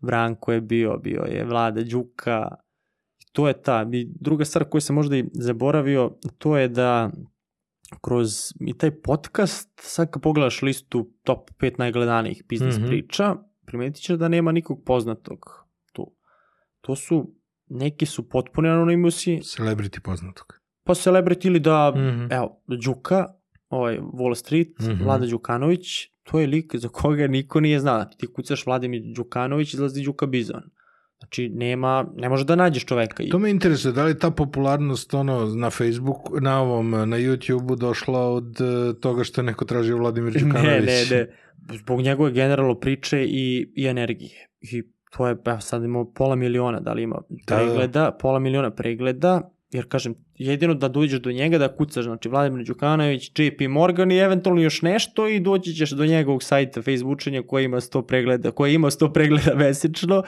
Vranko 0.00 0.52
je 0.52 0.60
bio, 0.60 0.96
bio 0.98 1.22
je 1.22 1.44
Vlada 1.44 1.82
Đuka, 1.82 2.48
to 3.32 3.48
je 3.48 3.62
ta, 3.62 3.86
i 3.92 4.08
druga 4.10 4.44
stvar 4.44 4.64
koju 4.64 4.80
sam 4.80 4.96
možda 4.96 5.16
i 5.16 5.24
zaboravio, 5.32 6.10
to 6.38 6.56
je 6.56 6.68
da 6.68 7.10
kroz 8.00 8.30
i 8.60 8.74
taj 8.74 8.90
podcast, 8.92 9.70
sad 9.76 10.10
kad 10.10 10.22
pogledaš 10.22 10.62
listu 10.62 11.10
top 11.22 11.50
5 11.52 11.78
najgledanijih 11.78 12.42
biznis 12.48 12.76
Mhm. 12.78 12.86
priča, 12.86 13.36
primetit 13.66 14.02
ćeš 14.02 14.16
da 14.16 14.28
nema 14.28 14.52
nikog 14.52 14.82
poznatog 14.86 15.66
tu. 15.92 16.12
To 16.80 16.96
su, 16.96 17.34
neki 17.66 18.06
su 18.06 18.28
potpuni 18.28 18.68
anonimusi, 18.68 19.30
Celebrity 19.36 20.00
poznatog. 20.00 20.46
pa 20.84 20.94
celebrity 20.94 21.46
ili 21.46 21.60
da, 21.60 21.90
Mhm. 21.90 22.26
evo, 22.32 22.62
Đuka, 22.84 23.34
ovaj 23.68 23.98
Wall 23.98 24.34
Street, 24.34 24.78
Mhm. 24.80 25.04
Vlada 25.04 25.26
Đukanović, 25.26 25.86
to 26.22 26.40
je 26.40 26.46
lik 26.46 26.76
za 26.76 26.88
koga 26.88 27.26
niko 27.26 27.60
nije 27.60 27.80
zna. 27.80 28.08
Ti 28.08 28.26
kucaš 28.26 28.66
Vladimir 28.66 29.02
Đukanović, 29.16 29.74
izlazi 29.74 30.02
Đuka 30.02 30.26
Bizon. 30.26 30.62
Znači, 31.22 31.48
nema, 31.48 32.06
ne 32.16 32.28
može 32.28 32.44
da 32.44 32.56
nađeš 32.56 32.84
čoveka. 32.84 33.22
To 33.30 33.38
me 33.38 33.50
interesuje, 33.50 33.92
da 33.92 34.04
li 34.04 34.18
ta 34.18 34.30
popularnost 34.30 35.14
ono 35.14 35.46
na 35.54 35.70
Facebooku, 35.70 36.40
na 36.40 36.60
ovom, 36.60 36.90
na 36.90 37.16
YouTubeu 37.18 37.76
došla 37.78 38.20
od 38.20 38.60
eh, 38.60 39.00
toga 39.00 39.24
što 39.24 39.40
je 39.40 39.44
neko 39.44 39.64
tražio 39.64 39.96
Vladimir 39.96 40.32
Đukanović? 40.42 40.86
Ne, 40.86 41.04
ne, 41.10 41.16
ne. 41.16 41.26
Zbog 41.78 42.00
njegove 42.00 42.32
generalno 42.32 42.74
priče 42.74 43.24
i, 43.24 43.72
i 43.76 43.86
energije. 43.86 44.48
I 44.60 44.82
to 45.16 45.26
je, 45.26 45.36
evo 45.46 45.60
sad 45.60 45.84
imamo 45.84 46.12
pola 46.12 46.34
miliona, 46.36 46.80
da 46.80 46.92
li 46.92 47.02
ima 47.02 47.16
Da, 47.28 47.56
da. 47.56 47.62
pregleda, 47.62 48.16
pola 48.20 48.38
miliona 48.38 48.70
pregleda, 48.70 49.50
jer 49.70 49.88
kažem, 49.88 50.14
jedino 50.34 50.74
da 50.74 50.88
dođeš 50.88 51.20
do 51.20 51.32
njega 51.32 51.58
da 51.58 51.76
kucaš, 51.76 52.04
znači 52.04 52.28
Vladimir 52.28 52.66
Đukanović, 52.66 53.32
JP 53.38 53.60
Morgan 53.68 54.10
i 54.12 54.16
eventualno 54.16 54.62
još 54.62 54.82
nešto 54.82 55.28
i 55.28 55.40
doći 55.40 55.72
ćeš 55.72 55.90
do 55.90 56.06
njegovog 56.06 56.42
sajta 56.42 56.82
Facebookenja 56.82 57.42
koji 57.42 57.64
ima 57.64 57.76
100 57.76 58.06
pregleda, 58.06 58.50
koji 58.50 58.74
ima 58.74 58.90
100 58.90 59.12
pregleda 59.12 59.54
mesečno 59.54 60.22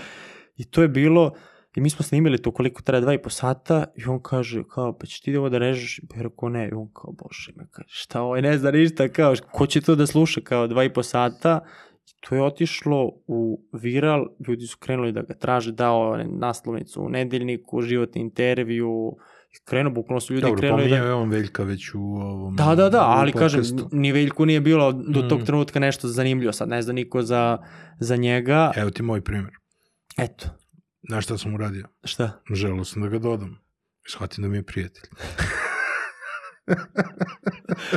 i 0.57 0.65
to 0.65 0.83
je 0.83 0.89
bilo, 0.89 1.33
i 1.77 1.81
mi 1.81 1.91
smo 1.91 2.03
snimili 2.03 2.43
to 2.43 2.51
koliko 2.51 2.83
traje 2.83 3.01
dva 3.01 3.15
i 3.15 3.23
po 3.23 3.31
sata 3.31 3.85
i 3.97 4.05
on 4.05 4.23
kaže 4.23 4.63
kao 4.75 4.99
pa 4.99 5.07
će 5.07 5.23
ti 5.23 5.37
ovo 5.37 5.49
da 5.49 5.59
režeš 5.59 5.99
ja 5.99 6.23
rekao 6.23 6.49
ne 6.49 6.69
i 6.69 6.73
on 6.73 6.89
kao 6.93 7.13
bože 7.13 7.53
me 7.57 7.67
kaže 7.71 7.89
šta 7.89 8.23
ovaj 8.23 8.43
ne 8.43 8.59
zna 8.59 8.71
ništa 8.71 9.09
kao 9.09 9.35
ko 9.53 9.67
će 9.67 9.81
to 9.81 9.95
da 9.95 10.07
sluša 10.07 10.41
kao 10.41 10.67
dva 10.67 10.85
i 10.85 10.93
po 10.93 11.03
sata 11.03 11.61
I 12.07 12.13
to 12.21 12.35
je 12.35 12.43
otišlo 12.43 13.11
u 13.27 13.61
viral, 13.73 14.27
ljudi 14.49 14.67
su 14.67 14.77
krenuli 14.79 15.13
da 15.13 15.23
ga 15.23 15.35
traže, 15.35 15.73
dao 15.73 16.17
naslovnicu 16.17 17.03
u 17.03 17.09
nedeljniku, 17.09 17.83
životni 17.83 18.21
intervju, 18.21 19.17
i 19.55 19.57
krenu, 19.65 19.91
bukvalno 19.91 20.21
su 20.21 20.35
ljudi 20.35 20.47
Dobro, 20.47 20.59
krenuli 20.59 20.89
da... 20.89 20.97
je 20.97 21.13
on 21.15 21.31
Veljka 21.31 21.65
već 21.65 21.95
u 21.95 22.01
ovom 22.01 22.57
Da, 22.57 22.75
da, 22.75 22.89
da, 22.89 23.03
ali 23.07 23.33
kažem, 23.33 23.63
ni 23.93 24.13
Veljku 24.13 24.47
nije 24.47 24.61
bilo 24.61 24.93
do 24.93 25.23
tog 25.23 25.41
Mm. 25.41 25.45
trenutka 25.45 25.81
nešto 25.81 26.09
zanimljivo, 26.09 26.53
sad 26.53 26.69
ne 26.69 26.83
zna 26.83 26.93
niko 26.93 27.23
za, 27.23 27.59
za 28.01 28.17
njega. 28.17 28.73
Evo 28.77 28.91
ti 28.91 29.03
moj 29.03 29.21
primjer. 29.21 29.64
Eto, 30.19 30.47
Znaš 31.03 31.25
šta 31.25 31.39
sam 31.39 31.55
uradio? 31.55 31.85
šta? 32.05 32.41
Želeo 32.53 32.85
sam 32.85 33.03
da 33.03 33.09
ga 33.09 33.19
dodam. 33.19 33.59
Shvatim 34.09 34.43
da 34.43 34.49
mi 34.49 34.57
je 34.57 34.63
prijatelj. 34.63 35.03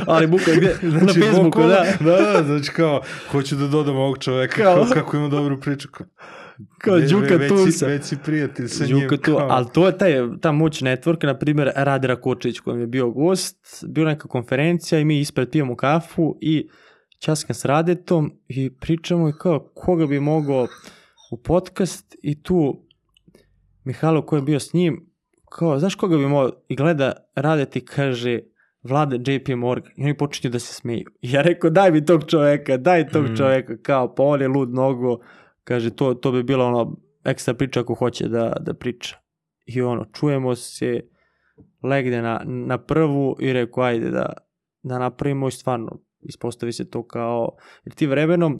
Ali 0.06 0.26
buka 0.26 0.50
gde? 0.52 0.76
na 0.94 1.12
Facebooku, 1.14 1.60
da. 1.60 1.84
da, 2.00 2.16
da, 2.32 2.42
znači 2.46 2.70
kao, 2.70 3.02
hoću 3.30 3.56
da 3.56 3.66
dodam 3.66 3.96
ovog 3.96 4.18
čoveka, 4.18 4.62
Kao- 4.62 4.86
kako 4.86 5.16
ima 5.16 5.28
dobru 5.28 5.60
priču. 5.60 5.88
Kao, 5.88 6.06
Kao 6.78 7.00
Đuka 7.00 7.34
ve- 7.36 7.48
tu 7.48 7.54
već, 7.56 7.74
si- 8.02 8.16
prijatelj 8.16 8.68
sa 8.68 8.84
njim. 8.86 9.00
Đuka 9.00 9.16
tu, 9.16 9.22
kao- 9.24 9.46
ali 9.50 9.66
to 9.74 9.86
je 9.86 9.98
taj, 9.98 10.12
ta 10.42 10.52
moć 10.52 10.80
networka, 10.80 11.26
na 11.26 11.38
primjer 11.38 11.70
Rade 11.76 12.08
Rakočić 12.08 12.60
kojem 12.60 12.80
je 12.80 12.86
bio 12.86 13.10
gost, 13.10 13.56
bila 13.84 14.10
neka 14.10 14.28
konferencija 14.28 15.00
i 15.00 15.04
mi 15.04 15.20
ispred 15.20 15.50
pijemo 15.50 15.76
kafu 15.76 16.38
i 16.40 16.68
časkam 17.18 17.54
s 17.54 17.64
Radetom 17.64 18.32
i 18.48 18.70
pričamo 18.72 19.28
i 19.28 19.32
kao 19.32 19.70
koga 19.74 20.06
bi 20.06 20.20
mogao 20.20 20.66
u 21.30 21.36
podcast 21.42 22.16
i 22.22 22.42
tu 22.42 22.84
Mihajlo 23.84 24.26
koji 24.26 24.38
je 24.38 24.42
bio 24.42 24.60
s 24.60 24.72
njim, 24.72 25.10
kao 25.50 25.78
znaš 25.78 25.94
koga 25.94 26.16
bi 26.16 26.26
mogao 26.26 26.52
i 26.68 26.76
gleda 26.76 27.12
Radet 27.34 27.76
i 27.76 27.84
kaže 27.84 28.40
Vlada 28.82 29.16
JP 29.32 29.48
Morgan 29.56 29.92
i 29.96 30.04
oni 30.04 30.16
počinju 30.16 30.52
da 30.52 30.58
se 30.58 30.74
smeju. 30.74 31.10
I 31.20 31.32
ja 31.32 31.42
rekao 31.42 31.70
daj 31.70 31.90
mi 31.90 32.04
tog 32.04 32.24
čoveka, 32.26 32.76
daj 32.76 33.08
tog 33.08 33.24
Mhm. 33.24 33.34
čoveka, 33.34 33.76
kao 33.82 34.14
pa 34.14 34.22
on 34.22 34.40
je 34.40 34.48
lud 34.48 34.70
mnogo, 34.70 35.18
kaže 35.64 35.90
to, 35.90 36.14
to 36.14 36.32
bi 36.32 36.42
bila 36.42 36.64
ono 36.66 36.96
ekstra 37.24 37.54
priča 37.54 37.80
ako 37.80 37.94
hoće 37.94 38.28
da, 38.28 38.56
da 38.60 38.74
priča. 38.74 39.16
I 39.66 39.82
ono, 39.82 40.04
čujemo 40.12 40.54
se, 40.54 41.00
legne 41.82 42.22
na, 42.22 42.42
na 42.44 42.78
prvu 42.78 43.36
i 43.40 43.52
rekao 43.52 43.84
ajde 43.84 44.10
da, 44.10 44.32
da 44.82 44.98
napravimo 44.98 45.48
i 45.48 45.50
stvarno 45.50 46.00
ispostavi 46.20 46.72
se 46.72 46.90
to 46.90 47.06
kao, 47.06 47.56
jer 47.84 47.94
ti 47.94 48.06
vremenom 48.06 48.56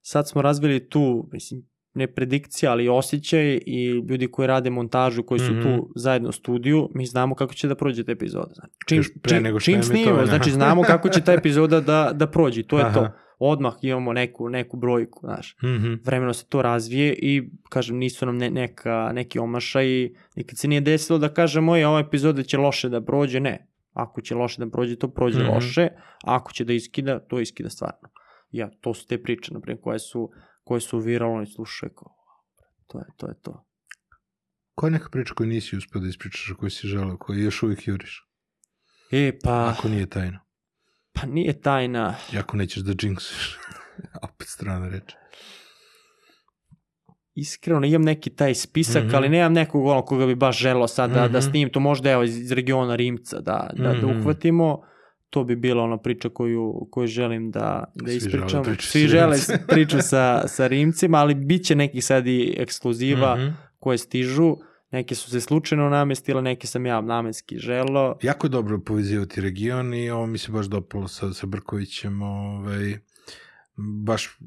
sad 0.00 0.28
smo 0.28 0.42
razvili 0.42 0.88
tu, 0.88 1.28
mislim, 1.32 1.62
ne 1.94 2.06
predikcija, 2.06 2.72
ali 2.72 2.88
osjećaj 2.88 3.60
i 3.66 4.02
ljudi 4.08 4.26
koji 4.26 4.48
rade 4.48 4.70
montažu, 4.70 5.22
koji 5.22 5.38
su 5.38 5.52
Mhm. 5.52 5.62
tu 5.62 5.92
zajedno 5.96 6.28
u 6.28 6.32
studiju, 6.32 6.88
mi 6.94 7.06
znamo 7.06 7.34
kako 7.34 7.54
će 7.54 7.68
da 7.68 7.74
prođe 7.74 8.04
ta 8.04 8.12
epizoda. 8.12 8.54
Znači, 8.54 8.72
čim, 8.86 8.96
Još 8.96 9.10
pre 9.22 9.34
čim, 9.34 9.42
nego 9.42 9.60
što 9.60 9.64
čim 9.64 9.76
je 9.76 9.82
snimimo, 9.82 10.26
znači 10.26 10.50
znamo 10.50 10.82
kako 10.82 11.08
će 11.08 11.20
ta 11.20 11.32
epizoda 11.32 11.80
da, 11.80 12.10
da 12.14 12.26
prođe, 12.26 12.60
i 12.60 12.64
to 12.64 12.78
je 12.78 12.84
Aha. 12.84 12.94
to. 12.94 13.08
Odmah 13.38 13.74
imamo 13.82 14.12
neku, 14.12 14.48
neku 14.48 14.76
brojku, 14.76 15.20
znaš 15.20 15.56
Mhm. 15.64 15.92
vremeno 16.04 16.32
se 16.32 16.46
to 16.48 16.62
razvije 16.62 17.14
i 17.14 17.42
kažem 17.68 17.96
nisu 17.96 18.26
nam 18.26 18.36
ne, 18.36 18.50
neka, 18.50 19.10
neki 19.14 19.38
omašaj 19.38 19.86
nikad 20.36 20.58
se 20.58 20.68
nije 20.68 20.80
desilo 20.80 21.18
da 21.18 21.28
kažemo 21.28 21.72
oj 21.72 21.84
ova 21.84 22.00
epizoda 22.00 22.42
će 22.42 22.58
loše 22.58 22.88
da 22.88 23.00
prođe, 23.00 23.40
ne 23.40 23.66
ako 23.92 24.20
će 24.20 24.34
loše 24.34 24.64
da 24.64 24.70
prođe 24.70 24.96
to 24.96 25.08
prođe 25.08 25.38
Mhm. 25.38 25.50
loše 25.50 25.82
a 26.24 26.34
ako 26.34 26.52
će 26.52 26.64
da 26.64 26.72
iskida, 26.72 27.18
to 27.18 27.40
iskida 27.40 27.70
stvarno 27.70 28.08
ja, 28.50 28.70
to 28.80 28.94
su 28.94 29.06
te 29.06 29.22
priče 29.22 29.54
naprimjer 29.54 29.80
koje 29.82 29.98
su 29.98 30.30
koje 30.64 30.80
su 30.80 30.98
viralno 30.98 31.42
i 31.42 31.46
slušaju 31.46 31.92
kao 31.94 32.14
to 32.86 32.98
je 32.98 33.04
to 33.16 33.26
je 33.28 33.34
to 33.42 33.66
Koja 34.74 34.88
je 34.88 34.92
neka 34.92 35.08
priča 35.08 35.34
koju 35.34 35.46
nisi 35.46 35.76
uspio 35.76 36.00
da 36.00 36.08
ispričaš, 36.08 36.52
koju 36.58 36.70
si 36.70 36.86
želeo, 36.86 37.18
koju 37.18 37.38
još 37.40 37.62
uvijek 37.62 37.88
juriš? 37.88 38.28
e 39.12 39.38
pa, 39.44 39.68
Ako 39.68 39.88
nije 39.88 40.06
tajna. 40.06 40.40
pa 41.12 41.26
nije 41.26 41.60
tajna 41.60 42.14
I 42.32 42.38
ako 42.38 42.56
nećeš 42.56 42.82
da 42.82 42.92
jinxuješ. 42.92 43.58
Opet 44.24 44.48
strana 44.48 44.88
reč. 44.88 45.12
iskreno 47.34 47.86
imam 47.86 48.02
neki 48.02 48.30
taj 48.30 48.54
spisak, 48.54 49.04
Mhm. 49.04 49.14
ali 49.14 49.28
nemam 49.28 49.52
nekog 49.52 49.86
ono 49.86 50.02
koga 50.02 50.26
bi 50.26 50.34
baš 50.34 50.58
želeo 50.58 50.88
sad 50.88 51.10
da, 51.10 51.28
da 51.28 51.38
Mhm. 51.38 51.40
snimim, 51.40 51.70
to 51.70 51.80
možda 51.80 52.10
evo 52.10 52.22
iz, 52.22 52.38
iz 52.38 52.52
regiona 52.52 52.96
Rimca 52.96 53.40
da, 53.40 53.70
da, 53.74 53.82
da 53.84 54.06
Mhm. 54.06 54.20
uhvatimo, 54.20 54.82
to 55.34 55.44
bi 55.44 55.56
bila 55.56 55.82
ona 55.82 55.96
priča 55.98 56.28
koju, 56.30 56.86
koju 56.90 57.06
želim 57.08 57.50
da, 57.50 57.60
da 57.94 58.04
Svi 58.04 58.18
žele 58.20 58.26
ispričam. 58.36 58.62
priču 58.64 58.86
Svi 58.86 59.00
žele 59.00 59.36
priču 59.68 59.96
sa, 60.00 60.48
sa 60.48 60.66
Rimcima, 60.66 61.18
ali 61.18 61.34
bit 61.36 61.64
će 61.64 61.74
neki 61.74 62.00
sad 62.00 62.26
i 62.26 62.54
ekskluziva 62.58 63.36
Mhm. 63.36 63.48
koje 63.78 63.98
stižu, 63.98 64.56
neke 64.90 65.14
su 65.14 65.30
se 65.30 65.40
slučajno 65.40 65.88
namestile, 65.88 66.42
neke 66.42 66.66
sam 66.66 66.86
ja 66.86 67.00
namenski 67.00 67.58
želeo. 67.58 68.16
Jako 68.22 68.46
je 68.46 68.50
dobro 68.50 68.78
povezivati 68.80 69.40
region 69.40 69.94
i 69.94 70.10
ovo 70.10 70.26
mi 70.26 70.38
se 70.38 70.52
baš 70.52 70.66
dopalo 70.66 71.08
sa, 71.08 71.32
sa 71.32 71.46
Brkovićem, 71.46 72.22
ovaj, 72.22 72.98
baš 73.76 74.38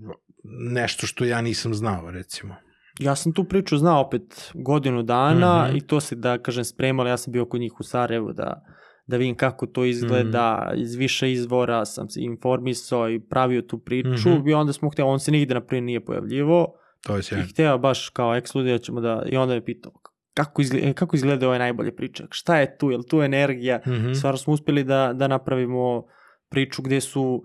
nešto 0.71 1.07
što 1.07 1.25
ja 1.25 1.41
nisam 1.41 1.73
znao, 1.73 2.11
recimo. 2.11 2.55
Ja 2.99 3.15
sam 3.15 3.33
tu 3.33 3.43
priču 3.43 3.77
znao 3.77 4.01
opet 4.01 4.21
godinu 4.55 5.03
dana 5.03 5.65
Mhm. 5.67 5.77
i 5.77 5.81
to 5.81 5.99
se 5.99 6.15
da 6.15 6.37
kažem 6.37 6.65
spremalo, 6.65 7.09
ja 7.09 7.17
sam 7.17 7.33
bio 7.33 7.45
kod 7.45 7.59
njih 7.61 7.79
u 7.79 7.83
Sarajevu 7.83 8.33
da, 8.33 8.65
da 9.07 9.17
vidim 9.17 9.35
kako 9.35 9.65
to 9.65 9.85
izgleda, 9.85 10.67
Mhm. 10.67 10.81
iz 10.81 10.95
više 10.95 11.31
izvora 11.31 11.85
sam 11.85 12.09
se 12.09 12.21
informisao 12.21 13.09
i 13.09 13.19
pravio 13.21 13.61
tu 13.61 13.77
priču 13.79 14.29
Mhm. 14.29 14.47
i 14.47 14.53
onda 14.53 14.73
smo 14.73 14.89
htjeli, 14.89 15.09
on 15.09 15.19
se 15.19 15.31
nigde 15.31 15.53
naprijed 15.53 15.83
nije 15.83 16.05
pojavljivo 16.05 16.73
To 17.03 17.13
je 17.13 17.19
i 17.19 17.23
sjajno. 17.23 17.45
hteo 17.45 17.77
baš 17.77 18.09
kao 18.09 18.35
ekskluziva 18.35 18.77
ćemo 18.77 19.01
da, 19.01 19.23
i 19.25 19.37
onda 19.37 19.53
me 19.53 19.65
pitao 19.65 19.91
kako 20.33 20.61
izgleda, 20.61 20.93
kako 20.93 21.15
izgleda 21.15 21.45
ovaj 21.45 21.59
najbolje 21.59 21.95
priča, 21.95 22.27
šta 22.31 22.57
je 22.57 22.77
tu, 22.77 22.91
je 22.91 22.97
li 22.97 23.03
tu 23.05 23.21
energija, 23.21 23.79
Mhm. 23.87 24.13
stvarno 24.13 24.37
smo 24.37 24.53
uspjeli 24.53 24.83
da, 24.83 25.13
da 25.13 25.27
napravimo 25.27 26.03
priču 26.49 26.81
gde 26.81 27.01
su 27.01 27.43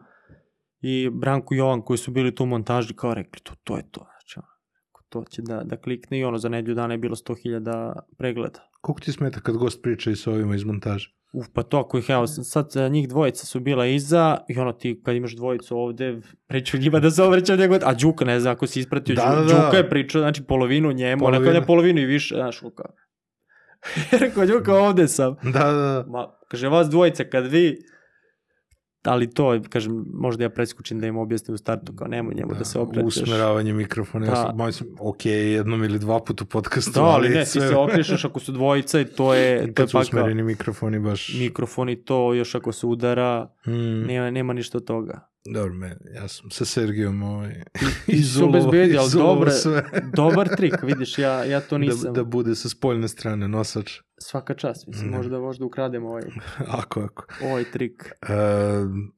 i 0.80 1.10
Branko 1.10 1.54
i 1.54 1.58
Jovan 1.58 1.82
koji 1.82 1.98
su 1.98 2.10
bili 2.10 2.34
tu 2.34 2.42
u 2.42 2.48
montaži 2.48 2.94
kao 2.94 3.14
rekli 3.14 3.40
to, 3.42 3.52
to 3.64 3.76
je 3.76 3.82
to. 3.90 4.06
To 5.12 5.24
će 5.30 5.42
da, 5.42 5.62
da 5.64 5.76
klikne 5.76 6.18
i 6.18 6.24
ono 6.24 6.38
za 6.38 6.48
nedelju 6.48 6.74
dana 6.74 6.94
je 6.94 6.98
bilo 6.98 7.16
100.000 7.16 7.92
pregleda. 8.18 8.60
Koliko 8.80 9.00
ti 9.00 9.12
smeta 9.12 9.40
kad 9.40 9.56
gost 9.56 9.82
priča 9.82 10.10
i 10.10 10.16
sa 10.16 10.30
ovima 10.30 10.54
iz 10.54 10.64
montaže? 10.64 11.10
Uf, 11.32 11.46
pa 11.54 11.62
to 11.62 11.78
ako 11.78 11.98
ih, 11.98 12.04
evo, 12.08 12.26
sad 12.26 12.76
e, 12.76 12.88
njih 12.88 13.08
dvojica 13.08 13.46
su 13.46 13.60
bila 13.60 13.86
iza 13.86 14.38
i 14.48 14.58
ono 14.58 14.72
ti 14.72 15.00
kad 15.04 15.16
imaš 15.16 15.36
dvojicu 15.36 15.76
ovde, 15.76 16.20
priču 16.46 16.78
njima 16.78 17.00
da 17.00 17.10
se 17.10 17.22
obraćam 17.22 17.58
njegov, 17.58 17.78
a 17.84 17.94
Đuka 17.94 18.24
ne 18.24 18.40
znam 18.40 18.52
ako 18.52 18.66
si 18.66 18.80
ispratio, 18.80 19.14
Da, 19.14 19.22
da, 19.22 19.36
da. 19.36 19.64
Đuka 19.64 19.76
je 19.76 19.88
pričao, 19.90 20.20
znači 20.20 20.42
polovinu 20.42 20.92
njemu, 20.92 21.20
Polovinu. 21.20 21.44
polovinu. 21.44 21.60
ne 21.60 21.66
polovinu 21.66 22.00
i 22.00 22.04
više, 22.06 22.34
znaš, 22.34 22.58
kao. 22.58 22.92
Rekao, 24.20 24.46
Đuka, 24.46 24.74
ovde 24.74 25.08
sam. 25.08 25.34
Da, 25.42 25.50
da, 25.50 25.72
da. 25.72 26.04
Ma, 26.08 26.26
kaže, 26.48 26.68
vas 26.68 26.88
dvojica, 26.90 27.24
kad 27.24 27.46
vi, 27.46 27.78
ali 29.04 29.30
to, 29.30 29.60
kažem, 29.68 30.04
možda 30.08 30.44
ja 30.44 30.50
preskučim 30.50 31.00
da 31.00 31.06
im 31.06 31.16
objasnim 31.16 31.54
u 31.54 31.58
startu, 31.58 31.92
kao 31.92 32.08
nemoj 32.08 32.34
njemu 32.34 32.54
da, 32.54 32.64
se 32.64 32.78
okrećeš. 32.78 33.16
Usmeravanje 33.16 33.72
mikrofona, 33.72 34.26
ja 34.26 34.30
Da. 34.32 34.36
sam, 34.72 34.86
ok, 35.00 35.26
jednom 35.26 35.84
ili 35.84 35.98
dva 35.98 36.20
puta 36.20 36.44
u 36.44 36.48
podcastu, 36.48 36.90
Da, 36.92 37.02
ali 37.02 37.28
ne, 37.28 37.40
ti 37.40 37.46
sve- 37.46 37.68
se 37.68 37.76
okrećeš 37.76 38.24
ako 38.24 38.40
su 38.40 38.52
dvojica 38.52 39.00
i 39.00 39.04
to 39.06 39.34
je, 39.34 39.72
kad 39.74 39.88
su 39.88 39.92
pakao. 39.92 40.00
usmereni 40.02 40.42
mikrofoni 40.42 40.98
baš... 41.00 41.34
Mikrofon 41.34 41.88
i 41.88 41.96
to, 41.96 42.34
još 42.34 42.54
ako 42.54 42.72
se 42.72 42.86
udara, 42.86 43.48
Mm, 43.66 43.72
nema, 44.02 44.30
nema 44.30 44.52
ništa 44.52 44.78
od 44.78 44.84
toga. 44.84 45.28
Dobro, 45.44 45.74
me, 45.74 45.96
ja 46.14 46.28
sam 46.28 46.50
sa 46.50 46.64
Sergijom 46.64 47.22
ovaj, 47.22 47.62
si 48.06 48.42
obezbedio, 48.44 49.00
ali 49.00 49.10
dobre, 49.12 49.50
sve. 49.50 49.84
dobar 50.16 50.48
trik, 50.56 50.74
vidiš, 50.82 51.18
ja, 51.18 51.44
ja 51.44 51.60
to 51.60 51.74
Da, 51.74 51.78
nisam. 51.78 52.14
da 52.14 52.24
bude 52.24 52.54
sa 52.54 52.68
spoljne 52.68 53.08
strane 53.08 53.48
nosač. 53.48 54.00
Svaka 54.18 54.54
čast, 54.54 54.86
mislim, 54.86 55.10
Ne. 55.10 55.16
možda, 55.16 55.38
možda 55.38 55.64
ukrademo 55.64 56.08
ovaj, 56.08 56.22
Ako, 56.80 57.00
ako. 57.00 57.24
ovaj 57.44 57.64
trik. 57.64 58.12
E, 58.22 58.26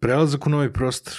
prelazak 0.01 0.47
u 0.47 0.51
novi 0.51 0.73
prostor. 0.73 1.15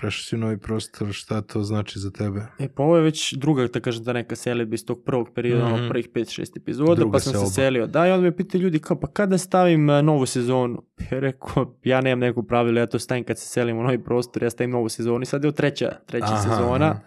Prešao 0.00 0.22
si 0.22 0.34
u 0.34 0.40
novi 0.40 0.58
prostor, 0.58 1.08
šta 1.12 1.40
to 1.40 1.62
znači 1.62 1.98
za 1.98 2.10
tebe? 2.10 2.40
E, 2.58 2.68
pa 2.68 2.82
ovo 2.82 2.96
je 2.96 3.02
već 3.02 3.34
druga, 3.34 3.66
da 3.66 3.80
kažem, 3.80 4.04
da 4.04 4.12
neka 4.12 4.36
selidba 4.36 4.74
iz 4.74 4.84
tog 4.84 5.02
prvog 5.04 5.28
perioda, 5.34 5.64
Mhm. 5.64 5.74
ono 5.74 5.88
prvih 5.88 6.08
5-6 6.08 6.56
epizoda, 6.56 6.94
Druga 6.94 7.12
pa 7.12 7.20
sam 7.20 7.32
selba. 7.32 7.46
se 7.46 7.52
selio. 7.52 7.86
Da, 7.86 8.06
i 8.06 8.10
onda 8.10 8.22
me 8.22 8.36
pitaju 8.36 8.62
ljudi 8.62 8.78
kao, 8.78 9.00
pa 9.00 9.06
kada 9.08 9.38
stavim 9.38 9.90
e, 9.90 10.02
novu 10.02 10.26
sezonu? 10.26 10.82
Ja 11.10 11.18
rekao, 11.20 11.78
ja 11.84 12.00
nemam 12.00 12.18
neku 12.20 12.42
pravilo, 12.42 12.80
ja 12.80 12.86
to 12.86 12.98
stavim 12.98 13.24
kad 13.24 13.38
se 13.38 13.46
selim 13.46 13.78
u 13.78 13.82
novi 13.82 14.04
prostor, 14.04 14.42
ja 14.42 14.50
stavim 14.50 14.70
novu 14.70 14.88
sezonu 14.88 15.22
i 15.22 15.26
sad 15.26 15.44
je 15.44 15.48
ovo 15.48 15.56
treća, 15.56 15.96
treća 16.06 16.24
Aha, 16.26 16.36
sezona. 16.38 16.86
aha. 16.86 17.00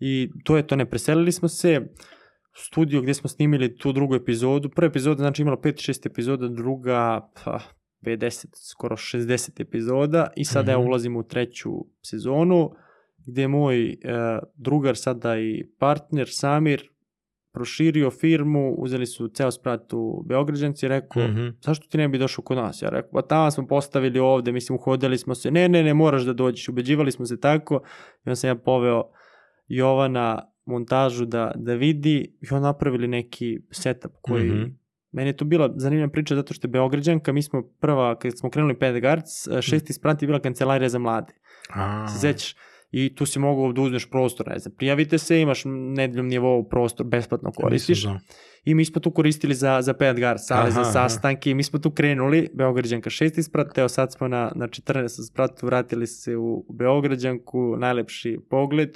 I 0.00 0.30
to 0.44 0.56
je 0.56 0.66
to, 0.66 0.76
ne 0.76 0.86
preselili 0.86 1.32
smo 1.32 1.48
se, 1.48 1.80
studio 2.56 3.00
gdje 3.00 3.14
smo 3.14 3.28
snimili 3.28 3.76
tu 3.76 3.92
drugu 3.92 4.14
epizodu, 4.14 4.68
prva 4.68 4.88
epizoda 4.88 5.18
znači 5.18 5.42
imala 5.42 5.56
5-6 5.56 6.06
epizoda, 6.06 6.48
druga 6.48 7.30
pa, 7.34 7.60
50, 8.00 8.46
skoro 8.54 8.96
60 8.96 9.60
epizoda 9.60 10.26
i 10.36 10.44
sada 10.44 10.72
ja 10.72 10.78
Mhm. 10.78 10.86
ulazim 10.86 11.16
u 11.16 11.22
treću 11.22 11.70
sezonu 12.02 12.70
gdje 13.18 13.42
je 13.42 13.48
moj 13.48 13.88
e, 13.88 13.96
drugar 14.56 14.96
sada 14.96 15.38
i 15.38 15.64
partner 15.78 16.26
Samir 16.28 16.82
proširio 17.52 18.10
firmu, 18.10 18.74
uzeli 18.74 19.06
su 19.06 19.28
ceo 19.28 19.50
sprat 19.50 19.92
u 19.92 20.22
Beograđanci 20.22 20.86
i 20.86 20.90
rekao, 20.90 21.22
Mhm. 21.24 21.46
zašto 21.60 21.88
ti 21.88 21.98
ne 21.98 22.08
bi 22.08 22.18
došao 22.18 22.44
kod 22.44 22.56
nas? 22.56 22.82
Ja 22.82 22.88
rekao, 22.88 23.10
pa 23.12 23.22
tamo 23.22 23.50
smo 23.50 23.66
postavili 23.66 24.18
ovde, 24.18 24.52
mislim, 24.52 24.76
uhodili 24.76 25.18
smo 25.18 25.34
se, 25.34 25.50
ne, 25.50 25.68
ne, 25.68 25.82
ne, 25.82 25.94
moraš 25.94 26.22
da 26.22 26.32
dođeš, 26.32 26.68
ubeđivali 26.68 27.12
smo 27.12 27.26
se 27.26 27.40
tako, 27.40 27.80
i 28.16 28.20
onda 28.20 28.36
sam 28.36 28.48
ja 28.48 28.54
poveo 28.54 29.04
Jovana 29.68 30.42
montažu 30.64 31.24
da, 31.24 31.52
da 31.56 31.74
vidi 31.74 32.36
i 32.42 32.54
on 32.54 32.62
napravili 32.62 33.08
neki 33.08 33.58
setup 33.70 34.12
koji, 34.20 34.50
Mhm. 34.50 34.64
Meni 35.12 35.28
je 35.28 35.36
to 35.36 35.44
bila 35.44 35.70
zanimljiva 35.76 36.10
priča 36.10 36.34
zato 36.34 36.54
što 36.54 36.66
je 36.66 36.70
Beograđanka, 36.70 37.32
mi 37.32 37.42
smo 37.42 37.62
prva, 37.80 38.18
kad 38.18 38.38
smo 38.38 38.50
krenuli 38.50 38.78
Pet 38.78 39.00
Garc, 39.00 39.46
Mhm. 39.46 39.60
šesti 39.60 39.92
sprat 39.92 40.22
je 40.22 40.26
bila 40.26 40.40
kancelarija 40.40 40.88
za 40.88 40.98
mlade, 40.98 41.32
A, 41.70 42.08
se 42.08 42.18
sećaš? 42.18 42.54
I 42.90 43.14
tu 43.14 43.26
si 43.26 43.38
mogao 43.38 43.72
da 43.72 43.80
uzmeš 43.80 44.10
prostor, 44.10 44.48
ne 44.48 44.58
znam, 44.58 44.74
prijavite 44.76 45.18
se, 45.18 45.40
imaš 45.40 45.62
nedeljom 45.66 46.28
nivou 46.28 46.68
prostor, 46.68 47.06
besplatno 47.06 47.50
koristiš. 47.52 48.02
znao. 48.02 48.18
I 48.64 48.74
mi 48.74 48.84
smo 48.84 49.00
tu 49.00 49.10
koristili 49.10 49.54
za, 49.54 49.82
za 49.82 49.94
Pet 49.94 50.16
Gar, 50.16 50.36
sale 50.38 50.70
za 50.70 50.84
sastanke 50.84 51.50
i 51.50 51.54
mi 51.54 51.62
smo 51.62 51.78
tu 51.78 51.90
krenuli, 51.90 52.48
Beograđanka 52.54 53.10
šesti 53.10 53.42
sprat, 53.42 53.78
evo 53.78 53.88
sad 53.88 54.12
smo 54.12 54.28
na, 54.28 54.52
na 54.54 54.68
14. 54.68 55.28
spratu, 55.28 55.66
vratili 55.66 56.06
se 56.06 56.36
u 56.36 56.66
Beograđanku, 56.70 57.76
najlepši 57.76 58.38
pogled. 58.50 58.90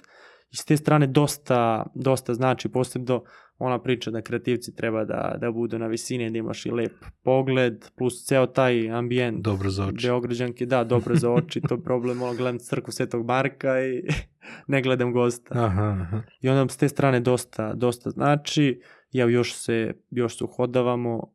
I 0.51 0.57
s 0.57 0.65
te 0.65 0.77
strane 0.77 1.07
dosta, 1.07 1.87
dosta 1.95 2.35
znači, 2.35 2.69
posebno 2.69 3.23
ona 3.65 3.83
priča 3.83 4.11
da 4.11 4.23
kreativci 4.23 4.75
treba 4.75 5.05
da, 5.05 5.37
da 5.41 5.51
budu 5.51 5.79
na 5.79 5.87
visini, 5.87 6.31
da 6.31 6.39
imaš 6.39 6.67
i 6.67 6.71
lep 6.71 6.93
pogled, 7.23 7.85
plus 7.97 8.25
ceo 8.27 8.47
taj 8.47 8.91
ambijent. 8.91 9.45
Dobro 9.45 9.71
za 9.71 9.87
oči. 9.87 10.07
Beograđanke, 10.07 10.67
da, 10.67 10.85
dobro 10.85 11.15
za 11.17 11.31
oči, 11.33 11.61
to 11.61 11.75
je 11.75 11.83
problem, 11.83 12.23
ono, 12.23 12.35
gledam 12.35 12.59
crkvu 12.59 12.93
Svetog 12.93 13.27
Marka 13.27 13.81
i 13.85 14.03
ne 14.73 14.83
gledam 14.83 15.13
gosta. 15.13 15.65
Aha, 15.65 15.99
aha. 16.03 16.23
I 16.41 16.49
onda 16.49 16.73
s 16.73 16.77
te 16.77 16.89
strane 16.89 17.21
dosta, 17.21 17.75
dosta 17.75 18.11
znači, 18.11 18.81
ja 19.11 19.27
još 19.29 19.55
se, 19.55 19.95
još 20.11 20.39
se 20.39 20.45
uhodavamo. 20.45 21.35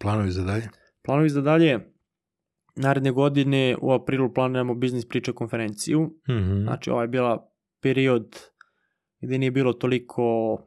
Planovi 0.00 0.30
za 0.30 0.44
dalje? 0.44 0.68
Planovi 1.04 1.28
za 1.28 1.40
dalje, 1.40 1.80
naredne 2.76 3.10
godine 3.12 3.76
u 3.82 3.92
aprilu 3.92 4.34
planiramo 4.34 4.74
biznis 4.74 5.08
priča 5.08 5.32
konferenciju, 5.32 6.10
Mhm. 6.28 6.62
znači 6.62 6.90
ovo 6.90 7.02
je 7.02 7.08
bila 7.08 7.50
period 7.82 8.36
gdje 9.20 9.38
nije 9.38 9.50
bilo 9.50 9.72
toliko 9.72 10.58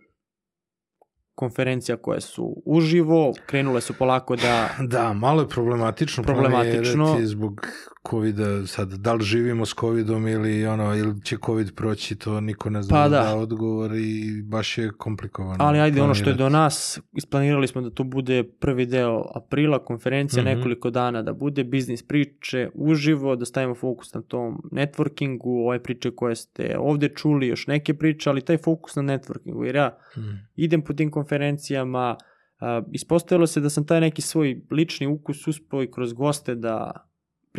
konferencija 1.40 1.98
koje 1.98 2.22
su 2.22 2.62
uživo, 2.66 3.34
krenule 3.46 3.82
su 3.82 3.94
polako 3.94 4.36
da 4.36 4.70
Da, 4.94 5.14
malo 5.14 5.42
je 5.42 5.48
problematično. 5.48 6.24
Problematično. 6.24 7.06
planirati 7.06 7.28
Zbog 7.28 7.68
covida, 8.10 8.68
sad, 8.68 8.90
da 8.90 9.14
li 9.14 9.24
živimo 9.24 9.66
s 9.66 9.74
covidom 9.76 10.28
ili, 10.28 10.66
ono, 10.66 10.96
ili 10.96 11.22
će 11.22 11.38
covid 11.38 11.76
proći, 11.76 12.16
to 12.16 12.42
niko 12.42 12.70
ne 12.70 12.82
zna 12.82 12.96
Pa 12.96 13.04
da 13.04 13.20
da. 13.20 13.36
odgovor 13.36 13.92
i 13.94 14.42
baš 14.44 14.78
je 14.78 14.92
komplikovano. 14.92 15.56
Ali 15.60 15.80
ajde, 15.80 16.02
ono 16.02 16.14
što 16.14 16.24
je 16.24 16.34
do 16.34 16.38
planirati. 16.38 16.54
nas, 16.54 17.00
isplanirali 17.14 17.68
smo 17.68 17.82
da 17.82 17.90
to 17.90 18.04
bude 18.06 18.44
prvi 18.52 18.86
deo 18.86 19.24
aprila, 19.36 19.80
konferencija 19.80 20.44
Mhm. 20.44 20.50
nekoliko 20.50 20.90
dana 20.92 21.22
da 21.22 21.34
bude, 21.34 21.64
biznis 21.64 22.04
priče 22.04 22.70
uživo, 22.76 23.36
da 23.36 23.46
stavimo 23.46 23.76
fokus 23.76 24.14
na 24.14 24.22
tom 24.22 24.62
networkingu, 24.72 25.40
ove 25.62 25.84
priče 25.84 26.12
koje 26.12 26.36
ste 26.36 26.76
ovde 26.80 27.10
čuli, 27.10 27.48
još 27.48 27.68
neke 27.68 27.94
priče, 27.94 28.30
ali 28.30 28.42
taj 28.42 28.58
fokus 28.60 28.96
na 28.96 29.02
networkingu, 29.04 29.64
jer 29.64 29.76
ja 29.76 29.98
Mhm. 30.18 30.30
idem 30.56 30.82
po 30.82 30.94
tim 30.94 31.12
konferencijama, 31.12 32.16
a, 32.60 32.82
ispostavilo 32.92 33.48
se 33.48 33.60
da 33.60 33.70
sam 33.70 33.86
taj 33.86 34.02
neki 34.02 34.22
svoj 34.22 34.62
lični 34.72 35.08
ukus 35.08 35.48
uspio 35.48 35.84
i 35.84 35.92
kroz 35.92 36.14
goste 36.14 36.56
da 36.56 37.06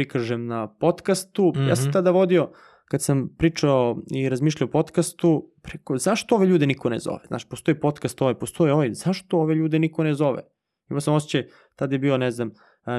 prikažem 0.00 0.46
na 0.46 0.68
podcastu. 0.70 1.52
Ja 1.58 1.76
sam 1.76 1.84
Mhm. 1.84 1.92
tada 1.92 2.10
vodio, 2.12 2.50
kad 2.84 3.02
sam 3.02 3.28
pričao 3.38 3.80
i 4.10 4.28
razmišljao 4.28 4.66
o 4.66 4.72
podcastu, 4.72 5.30
preko, 5.62 5.98
zašto 5.98 6.34
ove 6.34 6.46
ljude 6.46 6.66
niko 6.66 6.88
ne 6.88 6.98
zove? 6.98 7.20
Znaš, 7.26 7.44
postoji 7.44 7.74
podcast 7.76 8.22
ovaj, 8.22 8.34
postoji 8.34 8.70
ovaj, 8.72 8.94
zašto 8.94 9.38
ove 9.38 9.54
ljude 9.54 9.78
niko 9.78 10.04
ne 10.04 10.14
zove? 10.14 10.42
Imao 10.90 11.00
sam 11.00 11.14
osjećaj, 11.14 11.44
tada 11.76 11.94
je 11.94 11.98
bio, 11.98 12.16
ne 12.18 12.30
znam, 12.30 12.50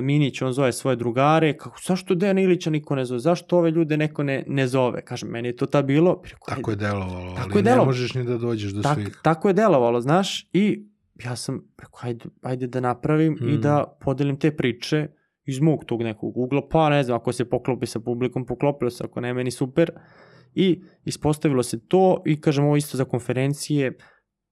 Minić, 0.01 0.41
on 0.41 0.53
zove 0.53 0.71
svoje 0.71 0.95
drugare, 0.95 1.57
kako, 1.57 1.77
zašto 1.83 2.15
Dejan 2.15 2.37
Ilića 2.39 2.69
niko 2.69 2.95
ne 2.95 3.05
zove? 3.05 3.19
Zašto 3.19 3.57
ove 3.57 3.71
ljude 3.71 3.97
neko 3.97 4.23
ne, 4.23 4.43
ne 4.47 4.67
zove? 4.67 5.01
Kažem, 5.01 5.29
meni 5.29 5.47
je 5.47 5.55
to 5.55 5.65
tad 5.65 5.85
bilo. 5.85 6.21
Preko, 6.21 6.45
Tako 6.47 6.71
je 6.71 6.77
delovalo, 6.77 7.35
Tako 7.35 7.41
ali 7.43 7.51
je 7.51 7.55
ne 7.55 7.61
delovalo. 7.63 7.85
možeš 7.85 8.13
ni 8.13 8.23
da 8.23 8.37
dođeš 8.37 8.71
do 8.71 8.81
tak, 8.81 8.95
svih. 8.95 9.19
tako 9.23 9.47
je 9.47 9.53
delovalo, 9.55 10.01
znaš, 10.01 10.49
i 10.53 10.85
ja 11.17 11.35
sam 11.35 11.61
rekao, 11.79 11.99
ajde, 12.01 12.25
ajde 12.41 12.67
da 12.67 12.79
napravim 12.81 13.37
i 13.41 13.45
Mm. 13.47 13.61
da 13.61 13.97
podelim 14.01 14.37
te 14.37 14.51
priče 14.53 15.07
iz 15.45 15.59
mog 15.59 15.85
tog 15.85 16.03
nekog 16.03 16.38
ugla, 16.38 16.61
pa 16.69 16.89
ne 16.89 17.03
znam, 17.03 17.18
ako 17.18 17.31
se 17.31 17.49
poklopi 17.49 17.85
sa 17.85 17.99
publikom, 17.99 18.45
poklopilo 18.45 18.89
se, 18.89 19.03
ako 19.03 19.22
ne, 19.22 19.34
meni 19.34 19.51
super. 19.51 19.91
I 20.53 20.81
ispostavilo 21.05 21.63
se 21.63 21.88
to 21.88 22.22
i 22.26 22.41
kažem 22.41 22.65
ovo 22.65 22.76
isto 22.76 22.97
za 22.97 23.05
konferencije, 23.05 23.97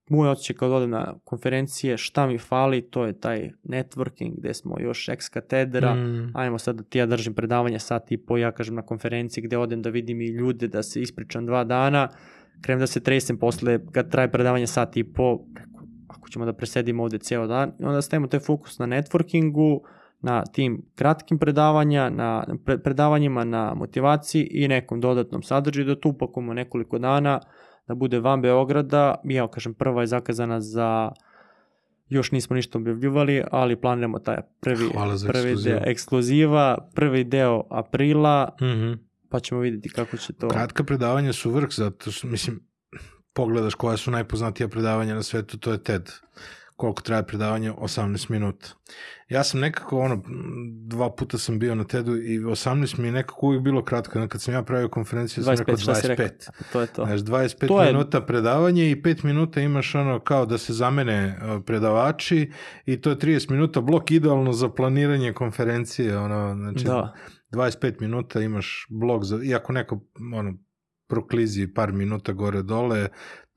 moj 0.10 0.30
osjećaj 0.30 0.56
kad 0.56 0.72
odem 0.72 0.90
na 0.90 1.20
konferencije, 1.24 1.98
šta 1.98 2.28
mi 2.28 2.38
fali, 2.38 2.82
to 2.82 3.06
je 3.06 3.20
taj 3.20 3.50
networking 3.64 4.32
gde 4.38 4.54
smo 4.54 4.80
još 4.80 5.10
ex 5.10 5.30
katedra, 5.30 5.96
Mm. 5.96 6.32
ajmo 6.34 6.58
sad 6.60 6.76
da 6.76 6.84
ti 6.84 6.98
ja 6.98 7.06
držim 7.06 7.34
predavanje 7.34 7.80
sat 7.80 8.12
i 8.12 8.18
po, 8.18 8.38
ja 8.38 8.52
kažem 8.52 8.76
na 8.76 8.82
konferenciji 8.82 9.44
gde 9.44 9.58
odem 9.58 9.82
da 9.82 9.90
vidim 9.90 10.22
i 10.22 10.28
ljude, 10.28 10.68
da 10.68 10.84
se 10.84 11.02
ispričam 11.02 11.46
dva 11.46 11.64
dana, 11.64 12.10
krenem 12.62 12.80
da 12.80 12.88
se 12.88 13.00
tresem 13.00 13.38
posle 13.38 13.80
kad 13.92 14.12
traje 14.12 14.32
predavanje 14.32 14.68
sat 14.68 14.98
i 14.98 15.04
po, 15.04 15.40
ako 16.08 16.30
ćemo 16.30 16.46
da 16.46 16.54
presedimo 16.54 17.04
ovde 17.04 17.18
ceo 17.18 17.48
dan, 17.48 17.72
i 17.80 17.84
onda 17.84 18.02
stavimo 18.02 18.28
taj 18.28 18.40
fokus 18.40 18.80
na 18.80 18.88
networkingu, 18.88 19.80
na 20.22 20.44
tim 20.44 20.82
kratkim 20.96 21.40
predavanja, 21.40 22.10
na 22.10 22.30
pre, 22.66 22.78
predavanjima 22.78 23.44
na 23.44 23.74
motivaciji 23.74 24.44
i 24.44 24.68
nekom 24.68 25.02
dodatnom 25.02 25.44
sadržaju, 25.44 25.86
da 25.86 26.00
tu 26.00 26.10
upakujemo 26.10 26.54
nekoliko 26.54 27.00
dana, 27.00 27.40
da 27.88 27.96
bude 27.96 28.20
van 28.20 28.42
Beograda, 28.42 29.16
evo 29.30 29.48
kažem, 29.48 29.74
prva 29.74 30.02
je 30.02 30.08
zakazana 30.08 30.62
za 30.62 31.12
još 32.10 32.32
nismo 32.32 32.56
ništa 32.56 32.78
objavljivali, 32.78 33.44
ali 33.52 33.76
planiramo 33.76 34.20
taj 34.20 34.38
prvi, 34.60 34.90
prvi 35.28 35.52
ekskluzivu. 35.52 35.64
deo 35.64 35.82
ekskluziva, 35.86 36.78
prvi 36.96 37.24
deo 37.24 37.64
aprila, 37.70 38.56
Mhm. 38.62 38.92
pa 39.30 39.40
ćemo 39.40 39.60
vidjeti 39.62 39.90
kako 39.90 40.18
će 40.18 40.34
to... 40.34 40.48
Kratka 40.48 40.84
predavanja 40.84 41.34
su 41.34 41.52
vrh, 41.52 41.68
zato 41.72 42.12
što, 42.12 42.28
mislim, 42.28 42.60
pogledaš 43.34 43.74
koja 43.76 43.98
su 43.98 44.12
najpoznatija 44.12 44.68
predavanja 44.68 45.16
na 45.16 45.24
svetu, 45.24 45.58
to 45.58 45.72
je 45.72 45.84
TED. 45.84 46.10
Koliko 46.80 47.02
traje 47.02 47.24
predavanje? 47.24 47.72
18 47.72 48.30
minuta. 48.30 48.68
Ja 49.30 49.44
sam 49.44 49.60
nekako, 49.60 50.00
ono, 50.00 50.24
dva 50.82 51.10
puta 51.10 51.38
sam 51.38 51.60
bio 51.60 51.76
na 51.76 51.84
TED-u 51.84 52.18
i 52.18 52.40
18 52.40 53.00
mi 53.00 53.08
je 53.08 53.12
nekako 53.12 53.46
uvijek 53.46 53.64
bilo 53.64 53.84
kratko. 53.84 54.28
Kad 54.28 54.42
sam 54.42 54.54
ja 54.54 54.64
pravio 54.64 54.90
konferenciju, 54.90 55.44
sam 55.44 55.56
rekao 55.56 55.76
25, 55.76 55.82
šta 55.82 55.96
si 55.96 56.08
rekao? 56.08 56.26
25. 56.26 56.50
To 56.72 56.82
je 56.82 56.88
to. 56.88 57.06
Znaš, 57.06 57.20
25 57.22 57.68
To 57.68 57.82
je- 57.82 57.88
minuta 57.88 58.22
predavanje 58.22 58.92
i 58.92 58.96
5 58.96 59.24
minuta 59.24 59.62
imaš 59.62 59.96
ono 59.96 60.20
kao 60.20 60.46
da 60.46 60.58
se 60.58 60.74
zamene 60.74 61.28
uh, 61.38 61.64
predavači 61.66 62.52
i 62.86 62.98
to 62.98 63.10
je 63.10 63.16
30 63.18 63.52
minuta 63.52 63.82
blok 63.82 64.12
idealno 64.12 64.54
za 64.54 64.70
planiranje 64.70 65.34
konferencije. 65.34 66.18
Ono, 66.18 66.56
znači, 66.56 66.86
Da. 66.86 67.14
25 67.52 68.02
minuta 68.02 68.42
imaš 68.42 68.88
blog 68.90 69.26
za, 69.26 69.40
iako 69.44 69.74
neko 69.74 70.00
ono, 70.34 70.54
proklizi 71.08 71.68
par 71.68 71.92
minuta 71.94 72.32
gore 72.34 72.62
dole, 72.62 73.08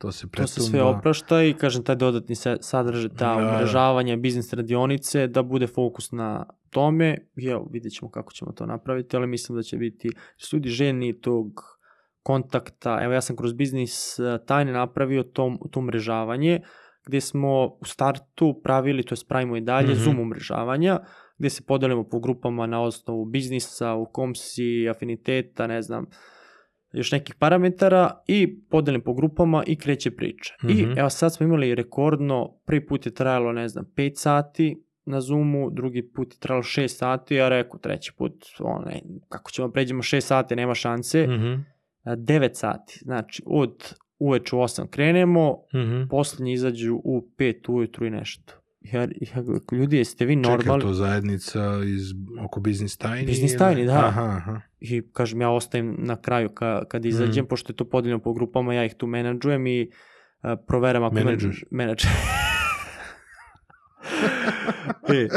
to 0.03 0.13
se 0.13 0.27
To 0.37 0.47
se 0.47 0.61
sve 0.61 0.83
oprašta 0.83 1.43
i 1.43 1.55
kažem 1.55 1.83
taj 1.85 1.97
dodatni 1.97 2.35
sadržaj, 2.61 3.09
ta 3.09 3.35
Da, 3.35 3.41
da. 3.41 3.49
umrežavanja, 3.49 4.17
biznis 4.17 4.53
radionice, 4.53 5.27
da 5.27 5.43
bude 5.43 5.67
fokus 5.67 6.13
na 6.13 6.47
tome. 6.71 7.17
I 7.37 7.47
evo, 7.47 7.69
vidjet 7.73 7.93
ćemo 7.93 8.11
kako 8.11 8.33
ćemo 8.33 8.53
to 8.53 8.67
napraviti, 8.67 9.17
ali 9.17 9.27
mislim 9.27 9.57
da 9.57 9.63
će 9.63 9.77
biti 9.77 10.11
ljudi 10.53 10.69
željni 10.69 11.21
tog 11.21 11.47
kontakta. 12.23 12.99
Evo 13.03 13.13
ja 13.13 13.21
sam 13.21 13.37
kroz 13.37 13.53
biznis 13.53 14.19
eh, 14.19 14.39
tajne 14.47 14.73
napravio 14.73 15.23
to, 15.23 15.57
to 15.71 15.81
umrežavanje 15.81 16.61
gdje 17.07 17.21
smo 17.21 17.65
u 17.67 17.85
startu 17.85 18.61
pravili, 18.65 19.03
to 19.03 19.15
je 19.15 19.19
pravimo 19.29 19.57
i 19.57 19.61
dalje, 19.61 19.93
Mhm. 19.93 20.03
Zoom 20.03 20.21
umrežavanja, 20.21 21.01
gdje 21.39 21.51
se 21.51 21.63
podelimo 21.63 22.05
po 22.05 22.21
grupama 22.21 22.67
na 22.67 22.83
osnovu 22.83 23.25
biznisa, 23.25 23.95
u 23.95 24.07
kom 24.13 24.35
si, 24.35 24.89
afiniteta, 24.89 25.67
ne 25.67 25.83
znam, 25.83 26.07
još 26.93 27.13
nekih 27.13 27.35
parametara 27.35 28.23
i 28.27 28.61
podelim 28.61 29.01
po 29.01 29.15
grupama 29.15 29.65
i 29.67 29.77
kreće 29.77 30.11
priča. 30.11 30.55
Mhm. 30.65 30.73
I 30.73 30.87
evo 30.97 31.11
sad 31.11 31.35
smo 31.35 31.47
imali 31.47 31.75
rekordno, 31.75 32.59
prvi 32.67 32.87
put 32.87 33.07
je 33.07 33.15
trajalo, 33.15 33.53
ne 33.53 33.69
znam, 33.69 33.85
5 33.97 34.13
sati 34.17 34.85
na 35.05 35.21
Zoomu, 35.21 35.71
drugi 35.71 36.11
put 36.15 36.35
je 36.35 36.39
trajalo 36.39 36.63
6 36.63 36.89
sati, 36.89 37.35
ja 37.35 37.49
rekao 37.49 37.79
treći 37.79 38.13
put, 38.19 38.45
ne, 38.87 39.03
kako 39.29 39.51
ćemo 39.51 39.71
pređemo 39.71 40.03
6 40.03 40.21
sati, 40.21 40.57
nema 40.57 40.75
šanse, 40.75 41.27
Mhm, 41.27 41.55
9 42.05 42.55
sati, 42.55 42.99
znači 43.03 43.43
od 43.47 43.95
uveče 44.19 44.57
u 44.57 44.59
8 44.59 44.89
krenemo, 44.91 45.59
mhm. 45.75 46.09
posljednji 46.11 46.53
izađu 46.53 47.01
u 47.05 47.29
5 47.39 47.71
ujutru 47.73 48.07
i 48.07 48.11
nešto. 48.11 48.62
Ja, 48.85 49.01
ja, 49.03 49.43
ljudi, 49.73 49.97
jeste 49.97 50.25
vi 50.25 50.35
Čekaj, 50.35 50.51
normalni? 50.51 50.83
to 50.83 50.93
zajednica 50.95 51.61
iz, 51.87 52.03
oko 52.41 52.61
biznis 52.61 52.97
tajni? 52.97 53.27
Biznis 53.27 53.57
tajni, 53.57 53.85
da. 53.87 54.07
Aha, 54.07 54.23
aha. 54.37 54.61
I 54.81 55.03
kažem, 55.13 55.41
ja 55.41 55.51
ostajem 55.51 55.97
na 55.99 56.17
kraju 56.17 56.49
ka, 56.49 56.85
kad 56.85 57.05
izađem, 57.05 57.43
Mhm. 57.43 57.49
pošto 57.49 57.73
je 57.73 57.77
to 57.77 57.85
podeljeno 57.85 58.19
po 58.19 58.33
grupama, 58.33 58.75
ja 58.75 58.85
ih 58.85 58.95
tu 58.95 59.07
menadžujem 59.07 59.67
i 59.67 59.91
uh, 60.43 60.51
proveram 60.67 61.05
ako... 61.05 61.15
Menadžuješ? 61.15 61.65
Menadžer. 61.71 62.11
e, 65.11 65.29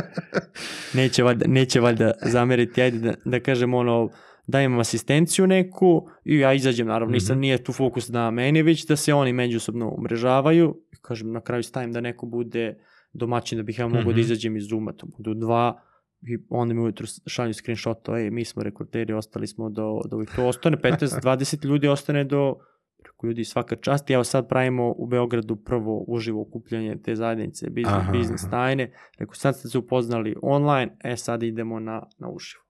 neće, 0.93 1.23
valjda, 1.23 1.45
neće 1.47 1.79
valjda 1.79 2.11
zameriti, 2.21 2.81
ajde 2.81 2.99
da, 2.99 3.13
da 3.25 3.39
kažem 3.39 3.73
ono, 3.73 4.09
dajem 4.47 4.79
asistenciju 4.79 5.47
neku 5.47 6.07
i 6.25 6.37
ja 6.37 6.53
izađem, 6.53 6.87
naravno, 6.87 7.13
nisam, 7.13 7.33
Mhm. 7.33 7.41
nije 7.41 7.63
tu 7.63 7.73
fokus 7.73 8.09
na 8.09 8.31
meni, 8.31 8.61
već 8.61 8.85
da 8.85 8.95
se 8.95 9.13
oni 9.13 9.33
međusobno 9.33 9.89
umrežavaju. 9.89 10.75
Kažem, 11.01 11.31
na 11.31 11.41
kraju 11.41 11.63
stavim 11.63 11.91
da 11.91 12.01
neko 12.01 12.25
bude 12.25 12.77
domaćin, 13.15 13.57
da 13.57 13.63
bih 13.63 13.79
ja 13.79 13.87
mogao 13.87 14.01
Mhm. 14.01 14.11
da 14.11 14.19
izađem 14.19 14.57
iz 14.57 14.65
Zooma, 14.65 14.93
to 14.93 15.05
budu 15.07 15.33
dva, 15.33 15.81
i 16.23 16.37
onda 16.49 16.73
mi 16.73 16.81
ujutro 16.81 17.07
šalju 17.25 17.53
screenshot, 17.53 18.09
ej, 18.09 18.29
mi 18.31 18.45
smo 18.45 18.63
rekruteri, 18.63 19.13
ostali 19.13 19.47
smo 19.47 19.69
do, 19.69 19.81
do 20.05 20.15
ovih, 20.15 20.29
to 20.35 20.45
ostane 20.45 20.77
15-20 20.77 21.23
ljudi, 21.65 21.87
ostane 21.87 22.23
do 22.23 22.55
Rekao, 22.99 23.27
ljudi, 23.27 23.43
svaka 23.45 23.75
čast. 23.75 24.09
I 24.09 24.13
Evo 24.13 24.23
sad 24.23 24.47
pravimo 24.47 24.91
u 24.91 25.07
Beogradu 25.07 25.55
prvo 25.55 25.97
uživo 25.99 26.41
okupljanje 26.41 26.97
te 26.97 27.15
zajednice, 27.15 27.69
biznis, 27.69 27.93
Aha, 27.93 28.11
biznis 28.11 28.43
aha. 28.43 28.51
tajne. 28.51 28.85
Rekao, 29.17 29.33
sad 29.35 29.55
ste 29.55 29.67
se 29.67 29.77
upoznali 29.77 30.35
online, 30.41 30.97
e 31.03 31.17
sad 31.17 31.43
idemo 31.43 31.79
na, 31.79 32.03
na 32.17 32.29
uživo. 32.29 32.63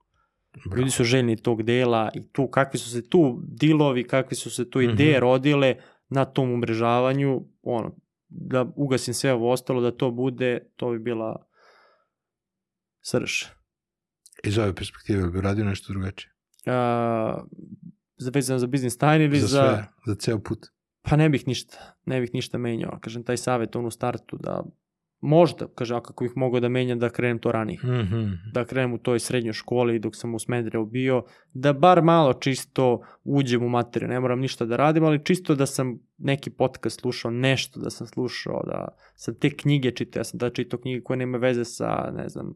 Bravo. 0.65 0.77
Ljudi 0.77 0.91
su 0.91 1.03
željni 1.03 1.38
tog 1.38 1.63
dela 1.63 2.11
i 2.13 2.27
tu, 2.27 2.47
kakvi 2.47 2.80
su 2.80 2.89
se 2.89 3.09
tu 3.09 3.41
dilovi, 3.43 4.03
kakvi 4.03 4.35
su 4.35 4.49
se 4.49 4.69
tu 4.69 4.81
ideje 4.81 5.11
Mhm. 5.11 5.22
rodile 5.22 5.76
na 6.09 6.26
tom 6.26 6.51
umrežavanju, 6.51 7.41
ono, 7.63 7.95
da 8.37 8.65
ugasim 8.75 9.13
sve 9.13 9.33
ovo 9.33 9.51
ostalo, 9.51 9.81
da 9.81 9.91
to 9.91 10.11
bude, 10.11 10.71
to 10.75 10.91
bi 10.91 10.99
bila 10.99 11.45
srž. 13.01 13.31
Iz 14.43 14.57
ove 14.57 14.75
perspektive 14.75 15.29
bi 15.29 15.41
radio 15.41 15.65
nešto 15.65 15.93
drugačije. 15.93 16.31
A, 16.65 17.43
za- 18.17 18.31
vezano 18.33 18.59
za 18.59 18.67
biznis 18.67 18.97
tajne 18.97 19.25
ili 19.25 19.39
Za 19.39 19.47
za... 19.47 19.57
sve, 19.59 19.87
za 20.05 20.15
ceo 20.15 20.39
put. 20.39 20.65
Pa 21.01 21.15
ne 21.15 21.29
bih 21.29 21.47
ništa, 21.47 21.77
ne 22.05 22.21
bih 22.21 22.29
ništa 22.33 22.57
menjao. 22.57 22.99
Kažem, 23.01 23.23
taj 23.23 23.37
savjet 23.37 23.75
on 23.75 23.85
u 23.85 23.91
startu 23.91 24.37
da 24.37 24.63
možda, 25.26 25.68
kažem, 25.76 25.97
a 25.97 26.02
kako 26.02 26.23
bih 26.23 26.31
mogao 26.35 26.60
da 26.60 26.69
menjam 26.69 26.99
da 26.99 27.10
krenem 27.10 27.39
to 27.39 27.52
ranije. 27.52 27.80
Mhm. 27.84 28.26
Da 28.53 28.65
krenem 28.65 28.93
u 28.93 28.97
toj 28.97 29.19
srednjoj 29.19 29.53
školi 29.53 29.99
dok 29.99 30.15
sam 30.15 30.35
u 30.35 30.39
Smedreu 30.39 30.85
bio, 30.85 31.23
da 31.53 31.73
bar 31.73 32.02
malo 32.02 32.34
čisto 32.34 33.02
uđem 33.23 33.64
u 33.64 33.69
materiju. 33.69 34.10
Ne 34.10 34.19
moram 34.19 34.39
ništa 34.39 34.65
da 34.65 34.76
radim, 34.76 35.03
ali 35.03 35.26
čisto 35.26 35.56
da 35.56 35.65
sam 35.65 35.99
neki 36.18 36.49
podcast 36.49 37.02
slušao, 37.02 37.31
nešto 37.31 37.80
da 37.80 37.89
sam 37.89 38.07
slušao, 38.07 38.64
da 38.65 38.88
sam 39.15 39.35
te 39.35 39.49
knjige 39.49 39.91
čitao. 39.91 40.19
Ja 40.19 40.23
sam 40.23 40.38
da 40.38 40.49
čitao 40.49 40.80
knjige 40.80 41.03
koje 41.03 41.18
nema 41.18 41.38
veze 41.38 41.65
sa, 41.65 42.11
ne 42.15 42.30
znam, 42.30 42.53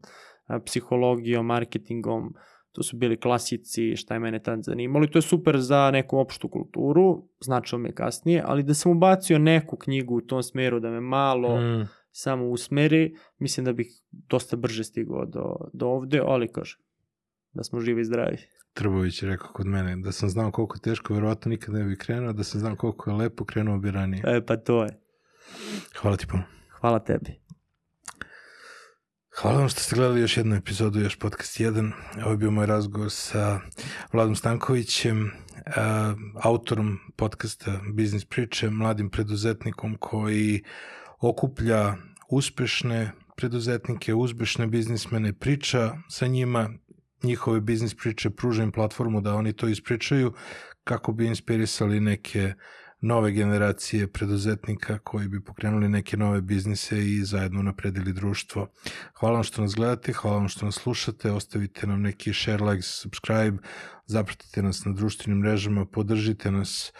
psihologijom, 0.66 1.46
marketingom, 1.46 2.34
to 2.72 2.82
su 2.82 2.96
bili 2.96 3.20
klasici, 3.20 3.96
šta 3.96 4.14
je 4.14 4.20
mene 4.20 4.42
tad 4.42 4.62
zanimalo 4.62 5.04
i 5.04 5.10
to 5.10 5.18
je 5.18 5.22
super 5.22 5.58
za 5.58 5.90
neku 5.90 6.18
opštu 6.18 6.48
kulturu, 6.48 7.22
značilo 7.40 7.78
mi 7.78 7.88
je 7.88 7.94
kasnije, 7.94 8.42
ali 8.46 8.62
da 8.62 8.74
sam 8.74 8.92
ubacio 8.92 9.38
neku 9.38 9.76
knjigu 9.76 10.16
u 10.16 10.20
tom 10.20 10.42
smeru 10.42 10.80
da 10.80 10.90
me 10.90 11.00
malo 11.00 11.60
Mm. 11.60 11.88
Samo 12.12 12.48
usmeri, 12.48 13.16
mislim 13.38 13.64
da 13.64 13.72
bih 13.72 13.88
dosta 14.10 14.56
brže 14.56 14.84
stigao 14.84 15.26
do, 15.26 15.56
do 15.72 15.86
ovde, 15.86 16.20
ali 16.24 16.52
kažem, 16.52 16.80
da 17.52 17.64
smo 17.64 17.80
živi 17.80 18.00
i 18.00 18.04
zdravi. 18.04 18.36
Trbović 18.72 19.22
je 19.22 19.28
rekao 19.28 19.52
kod 19.52 19.66
mene, 19.66 19.96
da 19.96 20.12
sam 20.12 20.28
znao 20.28 20.50
koliko 20.50 20.76
je 20.76 20.80
teško, 20.80 21.14
verovatno 21.14 21.48
nikad 21.48 21.74
ne 21.74 21.84
bi 21.84 21.96
krenuo, 21.96 22.32
da 22.32 22.44
sam 22.44 22.60
znao 22.60 22.76
koliko 22.76 23.10
je 23.10 23.16
lepo, 23.16 23.44
krenuo 23.44 23.78
bi 23.78 23.90
ranije. 23.90 24.22
E, 24.26 24.46
pa 24.46 24.56
to 24.56 24.82
je. 24.84 25.00
Hvala 26.00 26.16
ti 26.16 26.26
puno. 26.26 26.42
Hvala 26.80 26.98
tebi. 26.98 27.40
Hvala 29.40 29.58
vam 29.58 29.68
što 29.68 29.80
ste 29.80 29.96
gledali 29.96 30.20
još 30.20 30.36
jednu 30.36 30.56
epizodu, 30.56 31.00
još 31.00 31.18
podcast 31.18 31.60
1. 31.60 31.92
Ovo 32.22 32.30
je 32.30 32.36
bio 32.36 32.50
moj 32.50 32.66
razgovor 32.66 33.10
sa 33.10 33.60
Vladom 34.12 34.36
Stankovićem, 34.36 35.22
uh, 35.22 35.32
autorom 36.42 36.98
podcasta 37.16 37.80
Biznis 37.92 38.24
priče, 38.24 38.70
mladim 38.70 39.10
preduzetnikom 39.10 39.96
koji 40.00 40.62
okuplja 41.20 41.96
uspešne 42.30 43.12
preduzetnike, 43.36 44.14
uspešne 44.14 44.66
biznismene, 44.66 45.32
priča 45.32 45.92
sa 46.08 46.26
njima, 46.26 46.70
njihove 47.22 47.60
biznis 47.60 47.94
priče, 47.94 48.30
pruža 48.30 48.62
im 48.62 48.72
platformu 48.72 49.20
da 49.20 49.34
oni 49.34 49.52
to 49.52 49.68
ispričaju 49.68 50.32
kako 50.84 51.12
bi 51.12 51.26
inspirisali 51.26 52.00
neke 52.00 52.54
nove 53.00 53.32
generacije 53.32 54.12
preduzetnika 54.12 54.98
koji 54.98 55.28
bi 55.28 55.44
pokrenuli 55.44 55.88
neke 55.88 56.16
nove 56.16 56.40
biznise 56.40 57.06
i 57.06 57.24
zajedno 57.24 57.62
napredili 57.62 58.12
društvo. 58.12 58.72
Hvala 59.14 59.34
vam 59.34 59.44
što 59.44 59.62
nas 59.62 59.74
gledate, 59.74 60.12
hvala 60.12 60.36
vam 60.36 60.48
što 60.48 60.66
nas 60.66 60.74
slušate, 60.74 61.30
ostavite 61.30 61.86
nam 61.86 62.02
neki 62.02 62.32
share, 62.32 62.64
like, 62.64 62.82
subscribe, 62.82 63.58
zapratite 64.06 64.62
nas 64.62 64.84
na 64.84 64.92
društvenim 64.92 65.38
mrežama, 65.38 65.86
podržite 65.86 66.50
nas, 66.50 66.92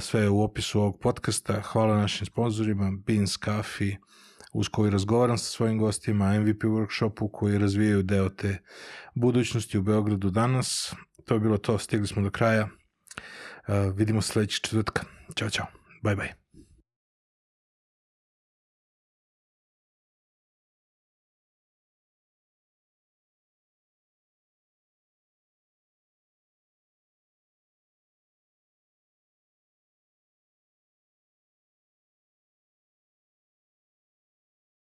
sve 0.00 0.20
je 0.20 0.28
u 0.28 0.42
opisu 0.42 0.80
ovog 0.80 0.98
podcasta. 1.00 1.60
Hvala 1.60 1.96
našim 1.96 2.26
sponsorima, 2.26 2.92
Beans 3.06 3.38
Coffee, 3.44 3.96
uz 4.52 4.68
koji 4.68 4.90
razgovaram 4.90 5.38
sa 5.38 5.44
svojim 5.44 5.78
gostima, 5.78 6.40
MVP 6.40 6.62
workshopu 6.62 7.30
koji 7.32 7.58
razvijaju 7.58 8.02
deo 8.02 8.28
te 8.28 8.58
budućnosti 9.14 9.78
u 9.78 9.82
Beogradu 9.82 10.30
danas. 10.30 10.94
To 11.24 11.34
je 11.34 11.40
bilo 11.40 11.58
to, 11.58 11.78
stigli 11.78 12.06
smo 12.06 12.22
do 12.22 12.30
kraja. 12.30 12.68
Uh, 13.68 13.96
vidimo 13.96 14.22
sledećeg 14.22 14.62
četvrtka. 14.62 15.17
Chao, 15.36 15.48
chao. 15.48 15.68
Bye, 16.02 16.14
bye. 16.14 16.34